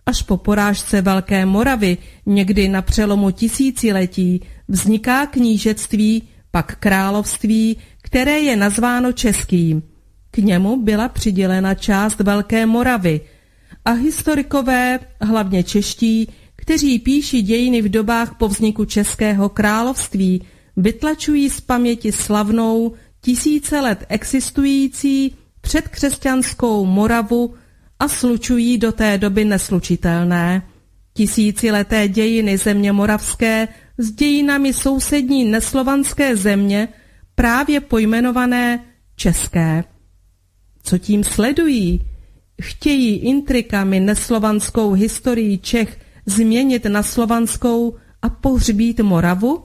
Až 0.06 0.22
po 0.22 0.36
porážce 0.36 1.02
Velké 1.02 1.46
Moravy 1.46 1.96
někdy 2.26 2.68
na 2.68 2.82
přelomu 2.82 3.30
tisíciletí 3.30 4.40
vzniká 4.68 5.26
knížectví, 5.26 6.22
pak 6.50 6.76
království, 6.76 7.76
které 8.08 8.40
je 8.40 8.56
nazváno 8.56 9.12
českým. 9.12 9.82
K 10.30 10.38
němu 10.38 10.82
byla 10.82 11.08
přidělena 11.08 11.74
část 11.74 12.20
Velké 12.20 12.66
Moravy 12.66 13.20
a 13.84 13.90
historikové, 13.90 14.98
hlavně 15.20 15.62
čeští, 15.62 16.28
kteří 16.56 16.98
píší 16.98 17.42
dějiny 17.42 17.82
v 17.82 17.88
dobách 17.88 18.34
po 18.38 18.48
vzniku 18.48 18.84
Českého 18.84 19.48
království, 19.48 20.42
vytlačují 20.76 21.50
z 21.50 21.60
paměti 21.60 22.12
slavnou, 22.12 22.94
tisíce 23.20 23.80
let 23.80 24.04
existující 24.08 25.34
předkřesťanskou 25.60 26.84
Moravu 26.84 27.54
a 28.00 28.08
slučují 28.08 28.78
do 28.78 28.92
té 28.92 29.18
doby 29.18 29.44
neslučitelné. 29.44 30.62
Tisícileté 31.14 32.08
dějiny 32.08 32.58
země 32.58 32.92
moravské 32.92 33.68
s 33.98 34.12
dějinami 34.12 34.72
sousední 34.72 35.44
neslovanské 35.44 36.36
země, 36.36 36.88
právě 37.38 37.80
pojmenované 37.80 38.84
české. 39.16 39.84
Co 40.82 40.98
tím 40.98 41.24
sledují? 41.24 42.00
Chtějí 42.62 43.16
intrikami 43.16 44.00
neslovanskou 44.00 44.92
historii 44.92 45.58
Čech 45.58 45.98
změnit 46.26 46.84
na 46.84 47.02
slovanskou 47.02 47.94
a 48.22 48.28
pohřbít 48.28 49.00
Moravu? 49.00 49.64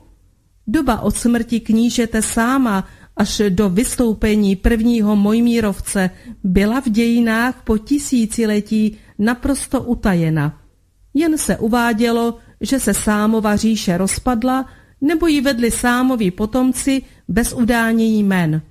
Doba 0.67 0.99
od 0.99 1.17
smrti 1.17 1.59
knížete 1.59 2.21
sáma 2.21 2.87
až 3.17 3.41
do 3.49 3.69
vystoupení 3.69 4.55
prvního 4.55 5.15
Mojmírovce 5.15 6.09
byla 6.43 6.81
v 6.81 6.89
dějinách 6.89 7.61
po 7.63 7.77
tisíciletí 7.77 8.97
naprosto 9.19 9.81
utajena. 9.81 10.61
Jen 11.13 11.37
se 11.37 11.57
uvádělo, 11.57 12.37
že 12.61 12.79
se 12.79 12.93
Sámova 12.93 13.55
říše 13.55 13.97
rozpadla, 13.97 14.65
nebo 15.03 15.27
ji 15.27 15.41
vedli 15.41 15.71
Sámovi 15.71 16.31
potomci 16.31 17.01
bez 17.27 17.53
udání 17.53 18.19
jmen. 18.19 18.61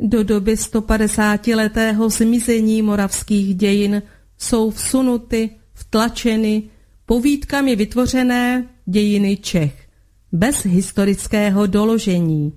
Do 0.00 0.24
doby 0.24 0.54
150-letého 0.54 2.08
zmizení 2.08 2.82
moravských 2.82 3.54
dějin 3.54 4.02
jsou 4.38 4.70
vsunuty, 4.70 5.50
vtlačeny, 5.74 6.62
povídkami 7.06 7.76
vytvořené 7.76 8.66
dějiny 8.86 9.36
Čech, 9.36 9.88
bez 10.32 10.64
historického 10.64 11.66
doložení 11.66 12.52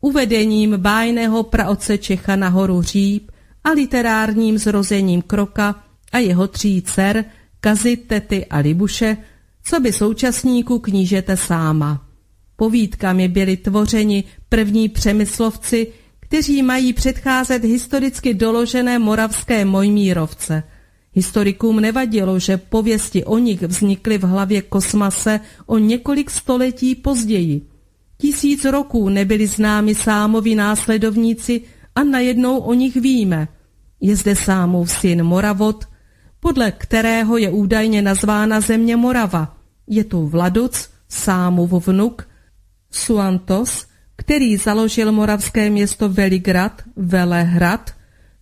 uvedením 0.00 0.74
bájného 0.76 1.42
praoce 1.42 1.98
Čecha 1.98 2.36
na 2.36 2.48
horu 2.48 2.82
Říp 2.82 3.30
a 3.64 3.70
literárním 3.70 4.58
zrozením 4.58 5.22
Kroka 5.22 5.84
a 6.12 6.18
jeho 6.18 6.48
tří 6.48 6.82
dcer, 6.82 7.24
Kazy, 7.60 7.96
Tety 7.96 8.46
a 8.46 8.58
Libuše, 8.58 9.16
co 9.62 9.80
by 9.80 9.92
současníků 9.92 10.78
knížete 10.78 11.36
sáma. 11.36 12.05
Povídkami 12.56 13.28
byli 13.28 13.56
tvořeni 13.56 14.24
první 14.48 14.88
přemyslovci, 14.88 15.86
kteří 16.20 16.62
mají 16.62 16.92
předcházet 16.92 17.64
historicky 17.64 18.34
doložené 18.34 18.98
moravské 18.98 19.64
Mojmírovce. 19.64 20.62
Historikům 21.12 21.80
nevadilo, 21.80 22.38
že 22.38 22.56
pověsti 22.56 23.24
o 23.24 23.38
nich 23.38 23.62
vznikly 23.62 24.18
v 24.18 24.22
hlavě 24.22 24.62
kosmase 24.62 25.40
o 25.66 25.78
několik 25.78 26.30
století 26.30 26.94
později. 26.94 27.62
Tisíc 28.18 28.64
roků 28.64 29.08
nebyli 29.08 29.46
známi 29.46 29.94
sámovi 29.94 30.54
následovníci 30.54 31.60
a 31.94 32.04
najednou 32.04 32.58
o 32.58 32.74
nich 32.74 32.96
víme. 32.96 33.48
Je 34.00 34.16
zde 34.16 34.36
sámov 34.36 34.90
syn 34.90 35.22
Moravot, 35.22 35.84
podle 36.40 36.72
kterého 36.72 37.36
je 37.36 37.50
údajně 37.50 38.02
nazvána 38.02 38.60
země 38.60 38.96
Morava. 38.96 39.56
Je 39.86 40.04
tu 40.04 40.26
Vladuc, 40.26 40.88
sámov 41.08 41.86
vnuk, 41.86 42.28
Suantos, 42.96 43.86
který 44.16 44.56
založil 44.56 45.12
moravské 45.12 45.70
město 45.70 46.08
Veligrad, 46.08 46.82
Velehrad, 46.96 47.90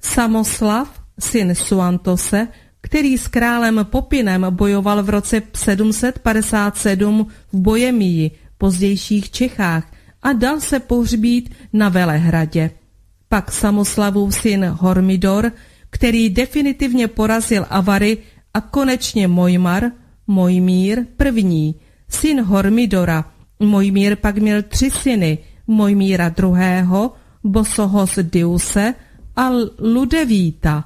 Samoslav, 0.01 1.01
syn 1.19 1.55
Suantose, 1.55 2.49
který 2.81 3.19
s 3.19 3.29
králem 3.29 3.81
Popinem 3.83 4.47
bojoval 4.51 5.03
v 5.03 5.09
roce 5.09 5.43
757 5.55 7.27
v 7.53 7.57
Bojemii, 7.57 8.31
pozdějších 8.59 9.31
Čechách, 9.31 9.93
a 10.23 10.33
dal 10.33 10.61
se 10.61 10.81
pohřbít 10.81 11.55
na 11.73 11.89
Velehradě. 11.89 12.71
Pak 13.29 13.53
Samoslavův 13.53 14.35
syn 14.35 14.65
Hormidor, 14.65 15.53
který 15.91 16.31
definitivně 16.31 17.09
porazil 17.09 17.67
Avary 17.71 18.19
a 18.55 18.61
konečně 18.61 19.29
Mojmar, 19.29 19.91
Mojmír 20.27 21.07
první, 21.17 21.75
syn 22.09 22.43
Hormidora. 22.43 23.34
Mojmír 23.61 24.17
pak 24.17 24.39
měl 24.39 24.63
tři 24.63 24.91
syny, 24.91 25.39
Mojmíra 25.67 26.29
druhého, 26.29 27.13
Bosohos 27.45 28.19
Diuse 28.23 28.95
a 29.37 29.51
Ludevíta. 29.79 30.85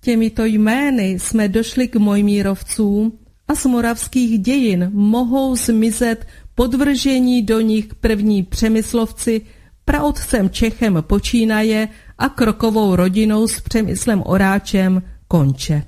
Těmito 0.00 0.44
jmény 0.44 1.10
jsme 1.10 1.48
došli 1.48 1.88
k 1.88 1.96
Mojmírovcům 1.96 3.18
a 3.48 3.54
z 3.54 3.66
moravských 3.66 4.38
dějin 4.38 4.90
mohou 4.92 5.56
zmizet 5.56 6.26
podvržení 6.54 7.42
do 7.42 7.60
nich 7.60 7.94
první 7.94 8.42
přemyslovci 8.42 9.40
praotcem 9.84 10.50
Čechem 10.50 10.98
počínaje 11.00 11.88
a 12.18 12.28
krokovou 12.28 12.96
rodinou 12.96 13.48
s 13.48 13.60
přemyslem 13.60 14.22
Oráčem 14.26 15.02
konče. 15.28 15.82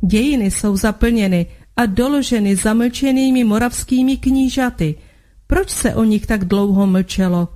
Dějiny 0.00 0.50
jsou 0.50 0.76
zaplněny 0.76 1.46
a 1.76 1.86
doloženy 1.86 2.56
zamlčenými 2.56 3.44
moravskými 3.44 4.16
knížaty. 4.16 4.94
Proč 5.50 5.70
se 5.70 5.94
o 5.94 6.04
nich 6.04 6.26
tak 6.26 6.44
dlouho 6.44 6.86
mlčelo? 6.86 7.48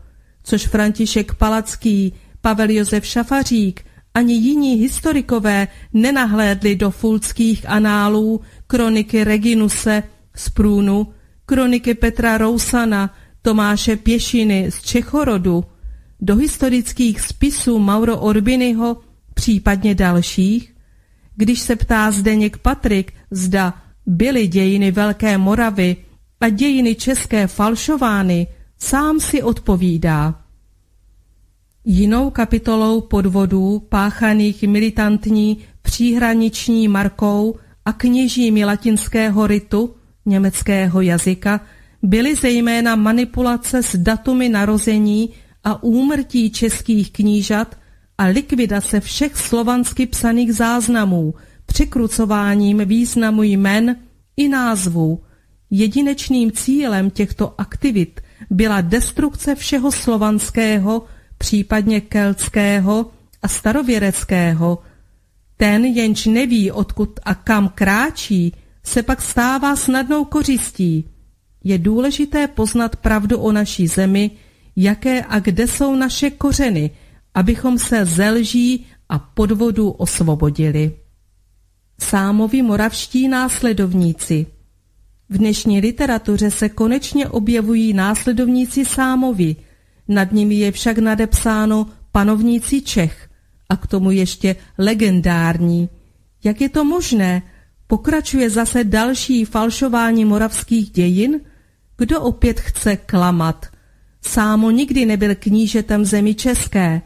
Což 0.42 0.66
František 0.66 1.34
Palacký, 1.34 2.12
Pavel 2.40 2.70
Josef 2.70 3.06
Šafařík 3.06 3.84
ani 4.14 4.34
jiní 4.34 4.74
historikové 4.74 5.68
nenahlédli 5.92 6.76
do 6.76 6.90
fulckých 6.90 7.68
análů, 7.68 8.40
kroniky 8.66 9.24
Reginuse 9.24 10.02
z 10.34 10.50
Průnu, 10.50 11.06
kroniky 11.46 11.94
Petra 11.94 12.38
Rousana, 12.38 13.14
Tomáše 13.42 13.96
Pěšiny 13.96 14.70
z 14.70 14.82
Čechorodu, 14.82 15.64
do 16.20 16.36
historických 16.36 17.20
spisů 17.20 17.78
Mauro 17.78 18.18
Orbinyho, 18.18 18.96
případně 19.34 19.94
dalších? 19.94 20.74
Když 21.36 21.60
se 21.60 21.76
ptá 21.76 22.10
Zdeněk 22.10 22.58
Patrik, 22.58 23.12
zda 23.30 23.74
byly 24.06 24.46
dějiny 24.46 24.90
Velké 24.90 25.38
Moravy 25.38 25.96
a 26.44 26.48
dějiny 26.48 26.94
české 26.94 27.46
falšovány, 27.46 28.46
sám 28.78 29.20
si 29.20 29.42
odpovídá. 29.42 30.42
Jinou 31.84 32.30
kapitolou 32.30 33.00
podvodů 33.00 33.82
páchaných 33.88 34.62
militantní 34.62 35.58
příhraniční 35.82 36.88
markou 36.88 37.54
a 37.84 37.92
kněžími 37.92 38.64
latinského 38.64 39.46
ritu 39.46 39.94
německého 40.26 41.00
jazyka 41.00 41.60
byly 42.02 42.34
zejména 42.34 42.96
manipulace 42.96 43.82
s 43.82 43.96
datumy 43.96 44.48
narození 44.48 45.30
a 45.64 45.82
úmrtí 45.82 46.50
českých 46.50 47.12
knížat 47.12 47.76
a 48.18 48.24
likvidace 48.24 49.00
všech 49.00 49.36
slovansky 49.36 50.06
psaných 50.06 50.54
záznamů, 50.54 51.34
překrucováním 51.66 52.78
významu 52.78 53.42
jmen 53.42 53.96
i 54.36 54.48
názvů. 54.48 55.23
Jedinečným 55.76 56.52
cílem 56.52 57.10
těchto 57.10 57.54
aktivit 57.58 58.20
byla 58.50 58.80
destrukce 58.80 59.54
všeho 59.54 59.92
slovanského, 59.92 61.04
případně 61.38 62.00
keltského 62.00 63.10
a 63.42 63.48
starověreckého. 63.48 64.78
Ten, 65.56 65.84
jenž 65.84 66.26
neví, 66.26 66.70
odkud 66.70 67.20
a 67.22 67.34
kam 67.34 67.68
kráčí, 67.68 68.52
se 68.82 69.02
pak 69.02 69.22
stává 69.22 69.76
snadnou 69.76 70.24
kořistí. 70.24 71.10
Je 71.64 71.78
důležité 71.78 72.48
poznat 72.48 72.96
pravdu 72.96 73.38
o 73.38 73.52
naší 73.52 73.86
zemi, 73.86 74.30
jaké 74.76 75.24
a 75.24 75.38
kde 75.38 75.68
jsou 75.68 75.96
naše 75.96 76.30
kořeny, 76.30 76.90
abychom 77.34 77.78
se 77.78 78.04
ze 78.04 78.30
lží 78.30 78.86
a 79.08 79.18
podvodu 79.18 79.90
osvobodili. 79.90 80.92
Sámovi 82.00 82.62
moravští 82.62 83.28
následovníci 83.28 84.53
V 85.28 85.38
dnešní 85.38 85.80
literatuře 85.80 86.50
se 86.50 86.68
konečně 86.68 87.28
objevují 87.28 87.92
následovníci 87.92 88.84
Sámovi, 88.84 89.56
nad 90.08 90.32
nimi 90.32 90.54
je 90.54 90.72
však 90.72 90.98
nadepsáno 90.98 91.86
panovníci 92.12 92.82
Čech 92.82 93.28
a 93.68 93.76
k 93.76 93.86
tomu 93.86 94.10
ještě 94.10 94.56
legendární. 94.78 95.88
Jak 96.44 96.60
je 96.60 96.68
to 96.68 96.84
možné? 96.84 97.42
Pokračuje 97.86 98.50
zase 98.50 98.84
další 98.84 99.44
falšování 99.44 100.24
moravských 100.24 100.90
dějin? 100.90 101.40
Kdo 101.98 102.20
opět 102.20 102.60
chce 102.60 102.96
klamat? 102.96 103.66
Sámo 104.22 104.70
nikdy 104.70 105.06
nebyl 105.06 105.34
knížetem 105.34 106.04
zemi 106.04 106.34
české, 106.34 107.02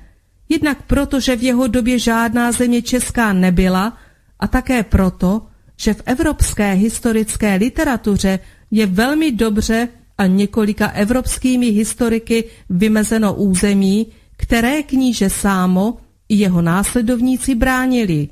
jednak 0.48 0.82
proto, 0.82 1.20
že 1.20 1.36
v 1.36 1.42
jeho 1.42 1.66
době 1.66 1.98
žádná 1.98 2.52
země 2.52 2.82
česká 2.82 3.32
nebyla 3.32 3.98
a 4.40 4.46
také 4.48 4.82
proto, 4.82 5.46
že 5.78 5.94
v 5.94 6.02
evropské 6.06 6.72
historické 6.72 7.54
literatuře 7.54 8.38
je 8.70 8.86
velmi 8.86 9.32
dobře 9.32 9.88
a 10.18 10.26
několika 10.26 10.88
evropskými 10.88 11.66
historiky 11.66 12.44
vymezeno 12.70 13.34
území, 13.34 14.06
které 14.36 14.82
kníže 14.82 15.30
Sámo 15.30 15.96
i 16.28 16.34
jeho 16.34 16.62
následovníci 16.62 17.54
bránili. 17.54 18.28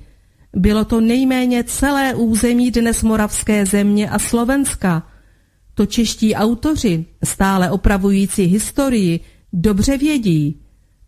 Bylo 0.57 0.85
to 0.85 1.01
nejméně 1.01 1.65
celé 1.65 2.15
území 2.15 2.71
dnes 2.71 3.03
moravské 3.03 3.67
země 3.67 4.11
a 4.11 4.19
Slovenska– 4.19 5.03
to 5.77 5.87
čeští 5.87 6.35
autoři, 6.35 7.05
stále 7.25 7.71
opravující 7.71 8.43
historii, 8.45 9.21
dobře 9.53 9.99
vědí. 9.99 10.61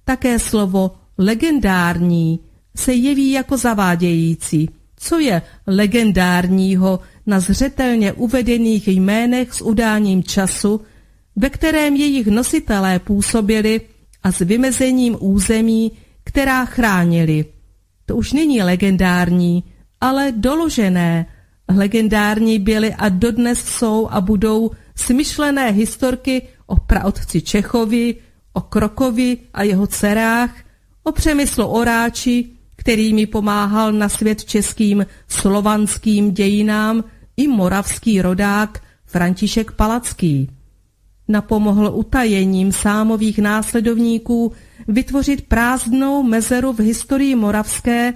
Také 0.04 0.38
slovo 0.38 0.90
legendární 1.18 2.40
se 2.76 2.92
jeví 2.92 3.30
jako 3.30 3.56
zavádějící. 3.56 4.68
Co 4.98 5.18
je 5.18 5.42
legendárního 5.66 7.00
na 7.26 7.40
zřetelně 7.40 8.12
uvedených 8.12 8.88
jménech 8.88 9.54
s 9.54 9.62
udáním 9.62 10.22
času, 10.22 10.80
ve 11.36 11.50
kterém 11.50 11.96
jejich 11.96 12.26
nositelé 12.26 12.98
působili 12.98 13.80
a 14.22 14.32
s 14.32 14.38
vymezením 14.38 15.16
území, 15.20 15.92
která 16.24 16.64
chránili. 16.64 17.44
To 18.06 18.16
už 18.16 18.32
není 18.32 18.62
legendární, 18.62 19.64
ale 20.00 20.32
doložené, 20.36 21.26
Legendární 21.76 22.58
byly 22.58 22.94
a 22.94 23.08
dodnes 23.08 23.64
jsou 23.64 24.08
a 24.10 24.20
budou 24.20 24.70
smyšlené 24.96 25.70
historky 25.70 26.42
o 26.66 26.76
praotci 26.76 27.42
Čechovi, 27.42 28.14
o 28.52 28.60
Krokovi 28.60 29.38
a 29.54 29.62
jeho 29.62 29.86
dcerách, 29.86 30.56
o 31.04 31.12
přemyslu 31.12 31.66
Oráči, 31.66 32.50
který 32.88 33.14
mi 33.14 33.26
pomáhal 33.26 33.92
na 33.92 34.08
svět 34.08 34.44
českým 34.44 35.06
slovanským 35.28 36.32
dějinám 36.34 37.04
i 37.36 37.48
moravský 37.48 38.22
rodák 38.22 38.82
František 39.06 39.72
Palacký. 39.72 40.50
Napomohl 41.28 41.90
utajením 41.94 42.72
sámových 42.72 43.38
následovníků 43.38 44.52
vytvořit 44.88 45.42
prázdnou 45.42 46.22
mezeru 46.22 46.72
v 46.72 46.80
historii 46.80 47.34
moravské, 47.34 48.14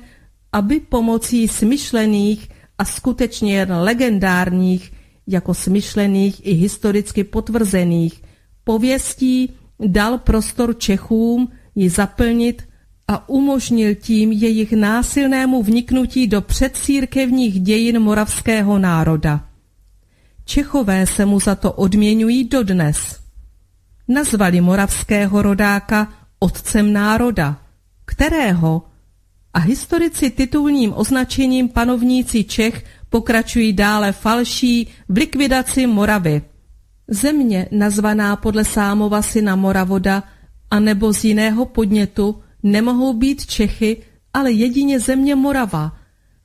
aby 0.53 0.81
pomocí 0.81 1.49
smyšlených 1.49 2.49
a 2.79 2.85
skutečně 2.85 3.67
legendárních, 3.71 4.93
jako 5.27 5.55
smyšlených 5.55 6.47
i 6.47 6.53
historicky 6.53 7.25
potvrzených 7.25 8.23
pověstí 8.65 9.53
dal 9.87 10.19
prostor 10.19 10.79
Čechům 10.79 11.49
ji 11.75 11.89
zaplnit 11.89 12.72
a 13.13 13.29
umožnil 13.29 13.95
tím 13.95 14.33
jejich 14.33 14.73
násilnému 14.73 15.63
vniknutí 15.63 16.27
do 16.27 16.41
předcírkevních 16.41 17.61
dějin 17.61 17.99
moravského 17.99 18.79
národa. 18.79 19.45
Čechové 20.45 21.07
se 21.07 21.27
mu 21.27 21.41
za 21.41 21.55
to 21.55 21.73
odměňují 21.73 22.45
dodnes. 22.45 23.21
Nazvali 24.09 24.61
moravského 24.61 25.43
rodáka 25.43 26.09
otcem 26.39 26.93
národa, 26.93 27.61
kterého 28.05 28.83
a 29.55 29.59
historici 29.59 30.31
titulním 30.31 30.93
označením 30.97 31.69
panovníci 31.69 32.45
Čech 32.45 32.85
pokračují 33.11 33.73
dále 33.73 34.13
falší 34.13 34.89
v 35.09 35.17
likvidaci 35.17 35.87
Moravy. 35.87 36.43
Země 37.09 37.69
nazvaná 37.71 38.37
podle 38.37 38.65
Sámova 38.65 39.23
syna 39.23 39.57
Moravoda 39.57 40.23
a 40.71 40.81
nebo 40.81 41.13
z 41.13 41.25
jiného 41.25 41.67
podnětu 41.67 42.43
nemohou 42.63 43.13
být 43.13 43.47
Čechy, 43.47 43.97
ale 44.35 44.53
jedině 44.53 45.01
země 45.01 45.35
Morava. 45.35 45.97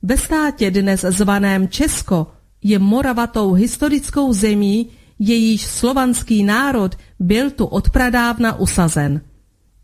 Ve 0.02 0.16
státě 0.16 0.70
dnes 0.70 1.00
zvaném 1.00 1.68
Česko 1.68 2.26
je 2.62 2.78
Morava 2.78 3.26
tou 3.26 3.52
historickou 3.52 4.32
zemí, 4.32 4.88
jejíž 5.18 5.62
slovanský 5.62 6.44
národ 6.44 6.98
byl 7.18 7.50
tu 7.50 7.64
odpradávna 7.66 8.58
usazen. 8.58 9.20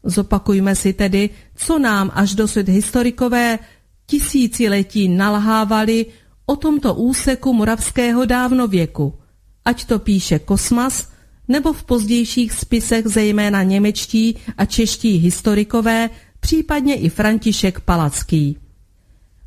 Zopakujme 0.04 0.74
si 0.74 0.92
tedy, 0.92 1.30
co 1.54 1.78
nám 1.78 2.10
až 2.14 2.34
dosud 2.34 2.68
historikové 2.68 3.58
tisíciletí 4.06 5.08
nalhávali 5.08 6.06
o 6.46 6.56
tomto 6.56 6.94
úseku 6.94 7.52
moravského 7.52 8.24
dávnověku, 8.24 9.14
ať 9.64 9.84
to 9.84 9.98
píše 9.98 10.38
Kosmas, 10.38 11.08
nebo 11.48 11.72
v 11.72 11.84
pozdějších 11.84 12.52
spisech 12.52 13.06
zejména 13.06 13.62
němečtí 13.62 14.36
a 14.56 14.64
čeští 14.64 15.16
historikové, 15.16 16.10
případně 16.44 16.94
i 16.94 17.08
František 17.08 17.80
Palacký. 17.80 18.58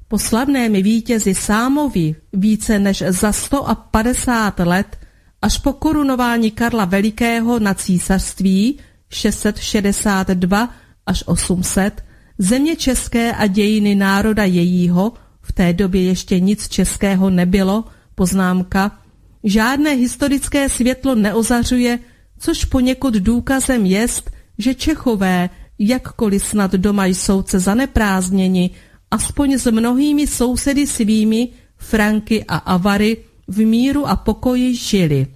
Po 0.07 0.19
slavném 0.19 0.73
vítězi 0.73 1.35
Sámovi 1.35 2.15
více 2.33 2.79
než 2.79 3.03
za 3.07 3.31
150 3.31 4.59
let 4.59 4.97
až 5.41 5.57
po 5.57 5.73
korunování 5.73 6.51
Karla 6.51 6.85
Velikého 6.85 7.59
na 7.59 7.73
císařství 7.73 8.79
662 9.09 10.69
až 11.05 11.23
800 11.25 12.03
země 12.37 12.75
české 12.75 13.31
a 13.31 13.47
dějiny 13.47 13.95
národa 13.95 14.43
jejího, 14.43 15.13
v 15.41 15.51
té 15.51 15.73
době 15.73 16.03
ještě 16.03 16.39
nic 16.39 16.67
českého 16.67 17.29
nebylo, 17.29 17.85
poznámka, 18.15 18.99
žádné 19.43 19.93
historické 19.93 20.69
světlo 20.69 21.15
neozařuje, 21.15 21.99
což 22.39 22.65
poněkud 22.65 23.13
důkazem 23.13 23.85
jest, 23.85 24.31
že 24.57 24.75
Čechové, 24.75 25.49
jakkoliv 25.79 26.45
snad 26.45 26.71
doma 26.71 27.05
jsou 27.05 27.43
se 27.43 27.59
zaneprázdněni, 27.59 28.69
aspoň 29.11 29.53
s 29.53 29.71
mnohými 29.71 30.27
sousedy 30.27 30.87
svými, 30.87 31.49
Franky 31.77 32.43
a 32.43 32.57
Avary, 32.57 33.17
v 33.47 33.65
míru 33.65 34.07
a 34.07 34.15
pokoji 34.15 34.75
žili. 34.75 35.27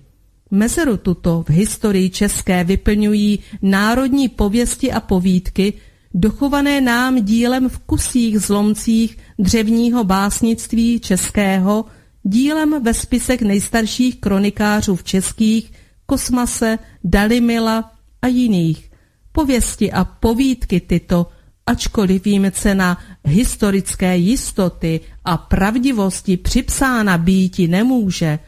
Mezeru 0.51 0.97
tuto 0.97 1.43
v 1.47 1.49
historii 1.49 2.09
české 2.09 2.63
vyplňují 2.63 3.39
národní 3.61 4.29
pověsti 4.29 4.91
a 4.91 4.99
povídky, 4.99 5.73
dochované 6.13 6.81
nám 6.81 7.25
dílem 7.25 7.69
v 7.69 7.79
kusích 7.79 8.39
zlomcích 8.39 9.17
dřevního 9.39 10.03
básnictví 10.03 10.99
českého, 10.99 11.85
dílem 12.23 12.83
ve 12.83 12.93
spisech 12.93 13.41
nejstarších 13.41 14.19
kronikářů 14.19 14.95
v 14.95 15.03
českých, 15.03 15.71
Kosmase, 16.05 16.79
Dalimila 17.03 17.91
a 18.21 18.27
jiných. 18.27 18.90
Pověsti 19.31 19.91
a 19.91 20.05
povídky 20.05 20.79
tyto, 20.79 21.27
ačkoliv 21.65 22.25
víme 22.25 22.51
cena 22.51 22.97
historické 23.25 24.17
jistoty 24.17 24.99
a 25.25 25.37
pravdivosti 25.37 26.37
připsána 26.37 27.17
býti 27.17 27.67
nemůže, 27.67 28.39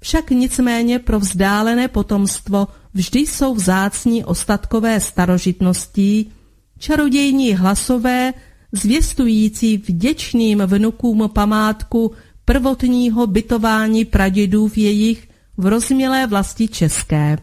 však 0.00 0.30
nicméně 0.30 0.98
pro 0.98 1.20
vzdálené 1.20 1.88
potomstvo 1.88 2.68
vždy 2.94 3.20
jsou 3.20 3.54
vzácní 3.54 4.24
ostatkové 4.24 5.00
starožitností, 5.00 6.32
čarodějní 6.78 7.54
hlasové, 7.54 8.34
zvěstující 8.72 9.76
vděčným 9.76 10.62
vnukům 10.66 11.30
památku 11.34 12.12
prvotního 12.44 13.26
bytování 13.26 14.04
pradědů 14.04 14.68
v 14.68 14.78
jejich 14.78 15.28
v 15.56 15.66
rozmělé 15.66 16.26
vlasti 16.26 16.68
české. 16.68 17.38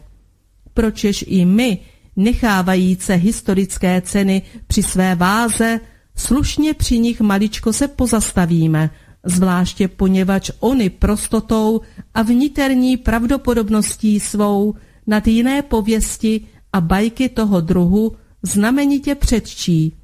Pročež 0.74 1.24
i 1.28 1.44
my, 1.44 1.78
nechávajíce 2.16 3.14
historické 3.14 4.00
ceny 4.00 4.42
při 4.66 4.82
své 4.82 5.14
váze, 5.14 5.80
slušně 6.16 6.74
při 6.74 6.98
nich 6.98 7.20
maličko 7.20 7.72
se 7.72 7.88
pozastavíme, 7.88 8.90
zvláště 9.24 9.88
poněvadž 9.88 10.50
oni 10.60 10.90
prostotou 10.90 11.80
a 12.14 12.22
vniterní 12.22 12.96
pravdopodobností 12.96 14.20
svou 14.20 14.74
nad 15.06 15.26
jiné 15.26 15.62
pověsti 15.62 16.40
a 16.72 16.80
bajky 16.80 17.28
toho 17.28 17.60
druhu 17.60 18.16
znamenitě 18.42 19.14
předčí. 19.14 19.96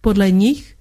Podle 0.00 0.30
nich 0.30 0.76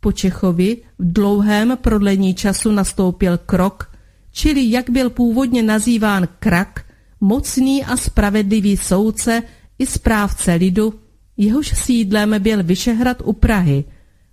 po 0.00 0.12
Čechovi 0.12 0.76
v 0.98 1.12
dlouhém 1.12 1.78
prodlení 1.80 2.34
času 2.34 2.72
nastoupil 2.72 3.38
krok, 3.38 3.90
čili 4.32 4.70
jak 4.70 4.90
byl 4.90 5.10
původně 5.10 5.62
nazýván 5.62 6.28
krak, 6.38 6.84
mocný 7.20 7.84
a 7.84 7.96
spravedlivý 7.96 8.76
soudce 8.76 9.42
i 9.78 9.86
správce 9.86 10.54
lidu, 10.54 10.94
jehož 11.36 11.68
sídlem 11.78 12.34
byl 12.38 12.62
Vyšehrad 12.62 13.22
u 13.24 13.32
Prahy. 13.32 13.84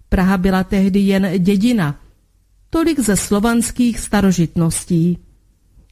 Praha 0.10 0.38
byla 0.38 0.64
tehdy 0.64 1.00
jen 1.00 1.32
dědina. 1.38 2.00
Tolik 2.70 3.00
ze 3.00 3.16
slovanských 3.16 4.00
starožitností. 4.00 5.18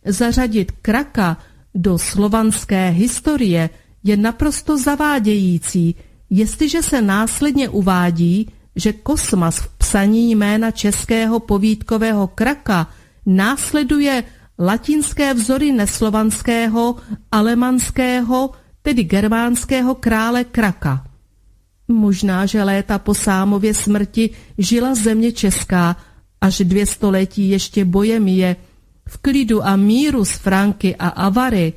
Zařadit 0.06 0.72
kraka 0.72 1.38
do 1.76 1.98
slovanské 1.98 2.90
historie 2.90 3.70
je 4.04 4.18
naprosto 4.18 4.78
zavádějící, 4.78 5.96
jestliže 6.30 6.84
se 6.84 7.02
následně 7.02 7.70
uvádí, 7.70 8.48
že 8.76 8.94
Kosmas 8.94 9.58
v 9.58 9.68
psaní 9.78 10.36
jména 10.36 10.72
českého 10.72 11.40
povídkového 11.40 12.28
kraka 12.28 12.88
následuje 13.26 14.24
latinské 14.60 15.34
vzory 15.34 15.72
neslovanského, 15.72 16.96
alemanského, 17.32 18.52
tedy 18.82 19.04
germánského 19.04 19.96
krále 19.96 20.44
Kraka. 20.44 21.06
Možná, 21.88 22.46
že 22.46 22.64
léta 22.64 23.00
po 23.00 23.14
Sámově 23.14 23.74
smrti 23.74 24.30
žila 24.58 24.96
země 24.96 25.32
česká, 25.32 25.96
až 26.42 26.62
dvě 26.66 26.86
století 26.86 27.50
ještě 27.50 27.88
je 28.26 28.56
v 29.08 29.18
klidu 29.18 29.66
a 29.66 29.76
míru 29.76 30.26
s 30.26 30.32
Franky 30.32 30.96
a 30.96 31.08
Avary, 31.08 31.74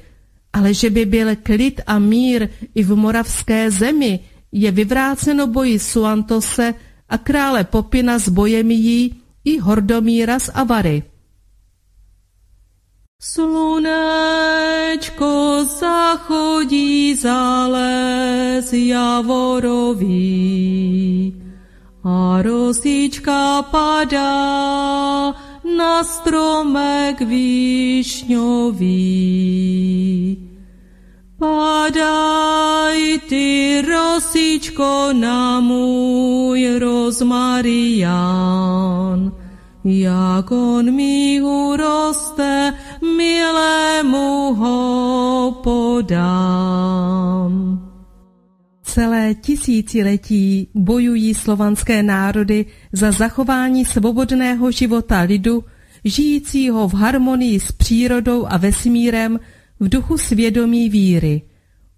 ale 0.53 0.75
že 0.75 0.91
by 0.91 1.05
byl 1.05 1.37
klid 1.43 1.81
a 1.87 1.99
mír 1.99 2.49
i 2.75 2.83
v 2.83 2.97
moravské 2.97 3.71
zemi, 3.71 4.21
je 4.53 4.71
vyvráceno 4.71 5.47
boji 5.47 5.79
Suantose 5.79 6.75
a 7.09 7.19
krále 7.19 7.65
Popina 7.65 8.19
s 8.19 8.29
Bojemií 8.29 9.15
i 9.45 9.59
Hordomíra 9.59 10.39
z 10.39 10.51
Avary. 10.55 11.03
Slunečko 13.25 15.25
zachodí 15.65 17.17
za 17.17 17.73
les 17.73 18.69
javorový 18.69 20.13
a 22.05 22.45
rosička 22.45 23.65
padá 23.73 25.33
na 25.65 26.05
stromek 26.05 27.25
višňový. 27.25 28.93
Padaj 31.41 33.25
ty 33.25 33.81
rosičko 33.89 35.17
na 35.17 35.65
můj 35.65 36.77
rozmarián, 36.77 38.05
jak 39.85 40.53
on 40.53 40.95
mi 40.95 41.41
uroste, 41.43 42.75
milému 43.17 44.55
ho 44.55 45.61
podám. 45.63 47.55
Celé 48.83 49.35
tisíciletí 49.35 50.69
bojují 50.75 51.35
slovanské 51.35 52.03
národy 52.03 52.67
za 52.93 53.13
zachování 53.13 53.85
svobodného 53.85 54.71
života 54.71 55.21
lidu, 55.21 55.65
žijícího 56.05 56.89
v 56.89 56.95
harmonii 56.95 57.61
s 57.61 57.73
přírodou 57.73 58.47
a 58.47 58.57
vesmírem 58.57 59.41
v 59.81 59.89
duchu 59.89 60.19
svědomí 60.19 60.89
víry. 60.89 61.43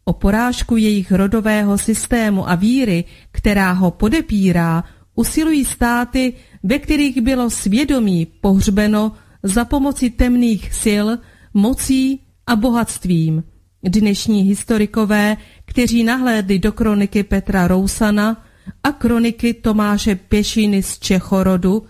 O 0.04 0.12
porážku 0.12 0.76
jejich 0.76 1.12
rodového 1.12 1.78
systému 1.78 2.50
a 2.50 2.54
víry, 2.54 3.04
která 3.30 3.72
ho 3.72 3.90
podepírá, 3.90 4.84
usilují 5.14 5.64
státy, 5.64 6.32
ve 6.66 6.78
kterých 6.78 7.20
bylo 7.20 7.50
svědomí 7.50 8.26
pohřbeno 8.40 9.12
za 9.42 9.64
pomoci 9.64 10.10
temných 10.10 10.74
sil, 10.82 11.06
mocí 11.54 12.20
a 12.46 12.56
bohatstvím. 12.56 13.44
Dnešní 13.82 14.42
historikové, 14.42 15.36
kteří 15.64 16.04
nahlédli 16.04 16.58
do 16.58 16.72
kroniky 16.72 17.22
Petra 17.22 17.68
Rousana 17.68 18.44
a 18.82 18.92
kroniky 18.92 19.54
Tomáše 19.54 20.14
Pěšiny 20.14 20.82
z 20.82 20.98
Čechorodu 20.98 21.82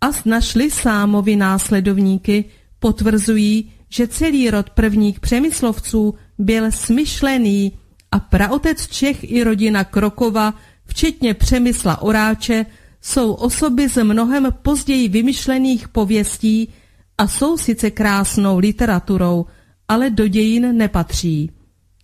a 0.00 0.06
našli 0.24 0.70
sámovi 0.70 1.36
následovníky, 1.36 2.44
potvrzují, 2.78 3.72
že 3.88 4.08
celý 4.08 4.50
rod 4.50 4.70
prvních 4.70 5.20
přemyslovců 5.20 6.14
byl 6.38 6.72
smyšlený 6.72 7.72
a 8.12 8.18
praotec 8.18 8.88
Čech 8.88 9.30
i 9.30 9.44
rodina 9.44 9.84
Krokova, 9.84 10.54
včetně 10.86 11.34
Přemysla 11.34 12.02
Oráče, 12.02 12.66
jsou 13.08 13.32
osoby 13.32 13.88
z 13.88 14.04
mnohem 14.04 14.48
později 14.62 15.08
vymyšlených 15.08 15.88
pověstí 15.88 16.68
a 17.18 17.28
jsou 17.28 17.56
sice 17.56 17.90
krásnou 17.90 18.58
literaturou, 18.58 19.46
ale 19.88 20.10
do 20.10 20.28
dějin 20.28 20.76
nepatří. 20.76 21.50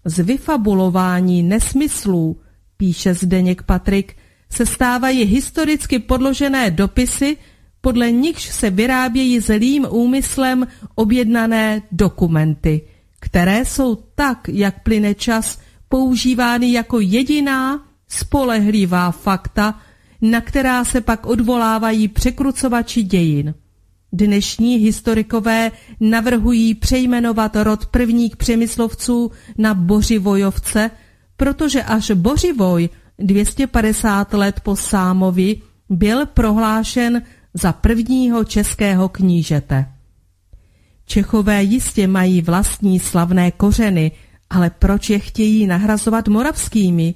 Z 0.05 0.19
vyfabulování 0.19 1.43
nesmyslů, 1.43 2.41
píše 2.77 3.15
Zdeněk 3.15 3.63
Patrik, 3.63 4.17
se 4.51 4.67
stávají 4.67 5.25
historicky 5.25 5.99
podložené 5.99 6.71
dopisy, 6.71 7.37
podle 7.81 8.13
nichž 8.13 8.45
se 8.45 8.71
vyrábějí 8.71 9.41
zlým 9.41 9.87
úmyslem 9.91 10.67
objednané 10.95 11.83
dokumenty, 11.93 12.81
které 13.21 13.65
jsou 13.65 13.95
tak, 14.15 14.49
jak 14.49 14.83
plyne 14.83 15.15
čas, 15.15 15.59
používány 15.89 16.73
jako 16.73 17.01
jediná 17.01 17.85
spolehlivá 18.09 19.11
fakta, 19.11 19.81
na 20.31 20.41
která 20.41 20.85
se 20.85 21.01
pak 21.01 21.27
odvolávají 21.27 22.09
překrucovači 22.09 23.03
dějin. 23.03 23.55
Dnešní 24.13 24.77
historikové 24.77 25.71
navrhují 26.01 26.75
přejmenovat 26.75 27.57
rod 27.57 27.87
prvních 27.87 28.37
přemyslovců 28.37 29.31
na 29.59 29.75
Bořivojovce, 29.75 30.91
protože 31.37 31.83
až 31.83 32.11
Bořivoj 32.11 32.89
250 33.19 34.35
let 34.35 34.61
po 34.61 34.77
Sámovi 34.77 35.57
byl 35.89 36.27
prohlášen 36.27 37.23
za 37.55 37.73
prvního 37.73 38.45
českého 38.45 39.09
knížete. 39.09 39.87
Čechové 41.07 41.63
jistě 41.63 42.07
mají 42.07 42.43
vlastní 42.43 43.01
slavné 43.01 43.51
kořeny, 43.51 44.13
ale 44.51 44.71
proč 44.71 45.11
je 45.11 45.19
chtějí 45.19 45.67
nahrazovat 45.67 46.29
moravskými? 46.29 47.15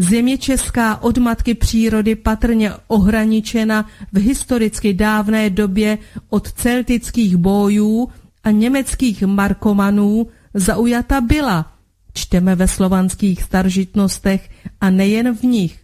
Země 0.00 0.38
česká 0.38 1.02
od 1.02 1.18
matky 1.18 1.54
přírody 1.54 2.14
patrně 2.14 2.72
ohraničena 2.86 3.86
v 4.12 4.18
historicky 4.18 4.94
dávné 4.94 5.50
době 5.50 5.98
od 6.28 6.52
celtických 6.52 7.36
bojů 7.36 8.08
a 8.44 8.50
německých 8.50 9.22
markomanů 9.22 10.26
zaujata 10.54 11.20
byla, 11.20 11.72
čteme 12.14 12.54
ve 12.54 12.68
slovanských 12.68 13.42
staržitnostech 13.42 14.50
a 14.80 14.90
nejen 14.90 15.36
v 15.36 15.42
nich. 15.42 15.78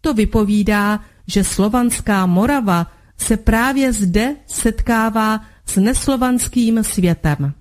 To 0.00 0.14
vypovídá, 0.14 1.00
že 1.26 1.44
slovanská 1.44 2.26
Morava 2.26 2.86
se 3.18 3.36
právě 3.36 3.92
zde 3.92 4.36
setkává 4.46 5.40
s 5.66 5.76
neslovanským 5.76 6.84
světem. 6.84 7.52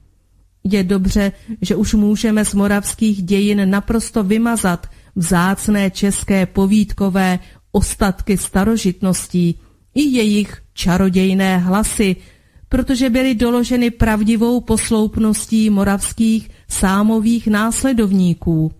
Je 0.63 0.83
dobře, 0.83 1.31
že 1.61 1.75
už 1.75 1.93
můžeme 1.93 2.45
z 2.45 2.53
moravských 2.53 3.23
dějin 3.23 3.69
naprosto 3.69 4.23
vymazat 4.23 4.87
vzácné 5.15 5.91
české 5.91 6.45
povídkové 6.45 7.39
ostatky 7.71 8.37
starožitností 8.37 9.59
i 9.95 10.03
jejich 10.03 10.61
čarodějné 10.73 11.57
hlasy, 11.57 12.15
protože 12.69 13.09
byly 13.09 13.35
doloženy 13.35 13.91
pravdivou 13.91 14.61
posloupností 14.61 15.69
moravských 15.69 16.49
sámových 16.69 17.47
následovníků. 17.47 18.71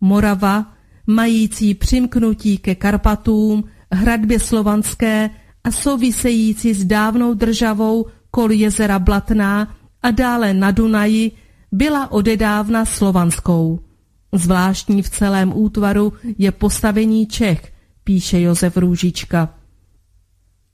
Morava, 0.00 0.72
mající 1.06 1.74
přimknutí 1.74 2.58
ke 2.58 2.74
Karpatům, 2.74 3.64
hradbě 3.92 4.40
slovanské 4.40 5.30
a 5.64 5.70
související 5.70 6.74
s 6.74 6.84
dávnou 6.84 7.34
državou 7.34 8.06
kol 8.30 8.52
jezera 8.52 8.98
Blatná 8.98 9.74
a 10.02 10.10
dále 10.10 10.54
na 10.54 10.70
Dunaji, 10.70 11.32
byla 11.72 12.12
odedávna 12.12 12.84
slovanskou. 12.84 13.87
Zvláštní 14.32 15.02
v 15.02 15.10
celém 15.10 15.52
útvaru 15.54 16.12
je 16.38 16.52
postavení 16.52 17.26
Čech, 17.26 17.72
píše 18.04 18.40
Josef 18.40 18.76
Růžička. 18.76 19.54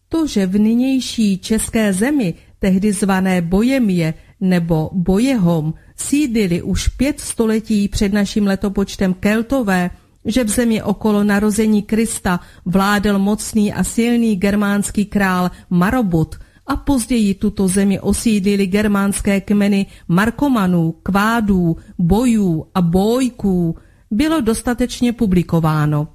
To, 0.08 0.26
že 0.26 0.46
v 0.46 0.58
nynější 0.58 1.38
české 1.38 1.92
zemi, 1.92 2.34
tehdy 2.58 2.92
zvané 2.92 3.42
Bojemie 3.42 4.14
nebo 4.40 4.90
Bojehom, 4.92 5.74
sídlili 5.96 6.62
už 6.62 6.88
pět 6.88 7.20
století 7.20 7.88
před 7.88 8.12
naším 8.12 8.46
letopočtem 8.46 9.14
Keltové, 9.14 9.90
že 10.24 10.44
v 10.44 10.48
zemi 10.48 10.82
okolo 10.82 11.24
narození 11.24 11.82
Krista 11.82 12.40
vládl 12.64 13.18
mocný 13.18 13.72
a 13.72 13.84
silný 13.84 14.36
germánský 14.36 15.04
král 15.04 15.50
Marobut 15.70 16.36
a 16.66 16.77
později 16.77 17.35
tuto 17.35 17.68
zemi 17.68 18.00
osídlili 18.00 18.66
germánské 18.66 19.40
kmeny 19.40 19.87
Markomanů, 20.09 20.94
Kvádů, 21.03 21.77
Bojů 21.98 22.66
a 22.74 22.83
Bojků, 22.83 23.77
bylo 24.11 24.40
dostatečně 24.40 25.12
publikováno. 25.12 26.09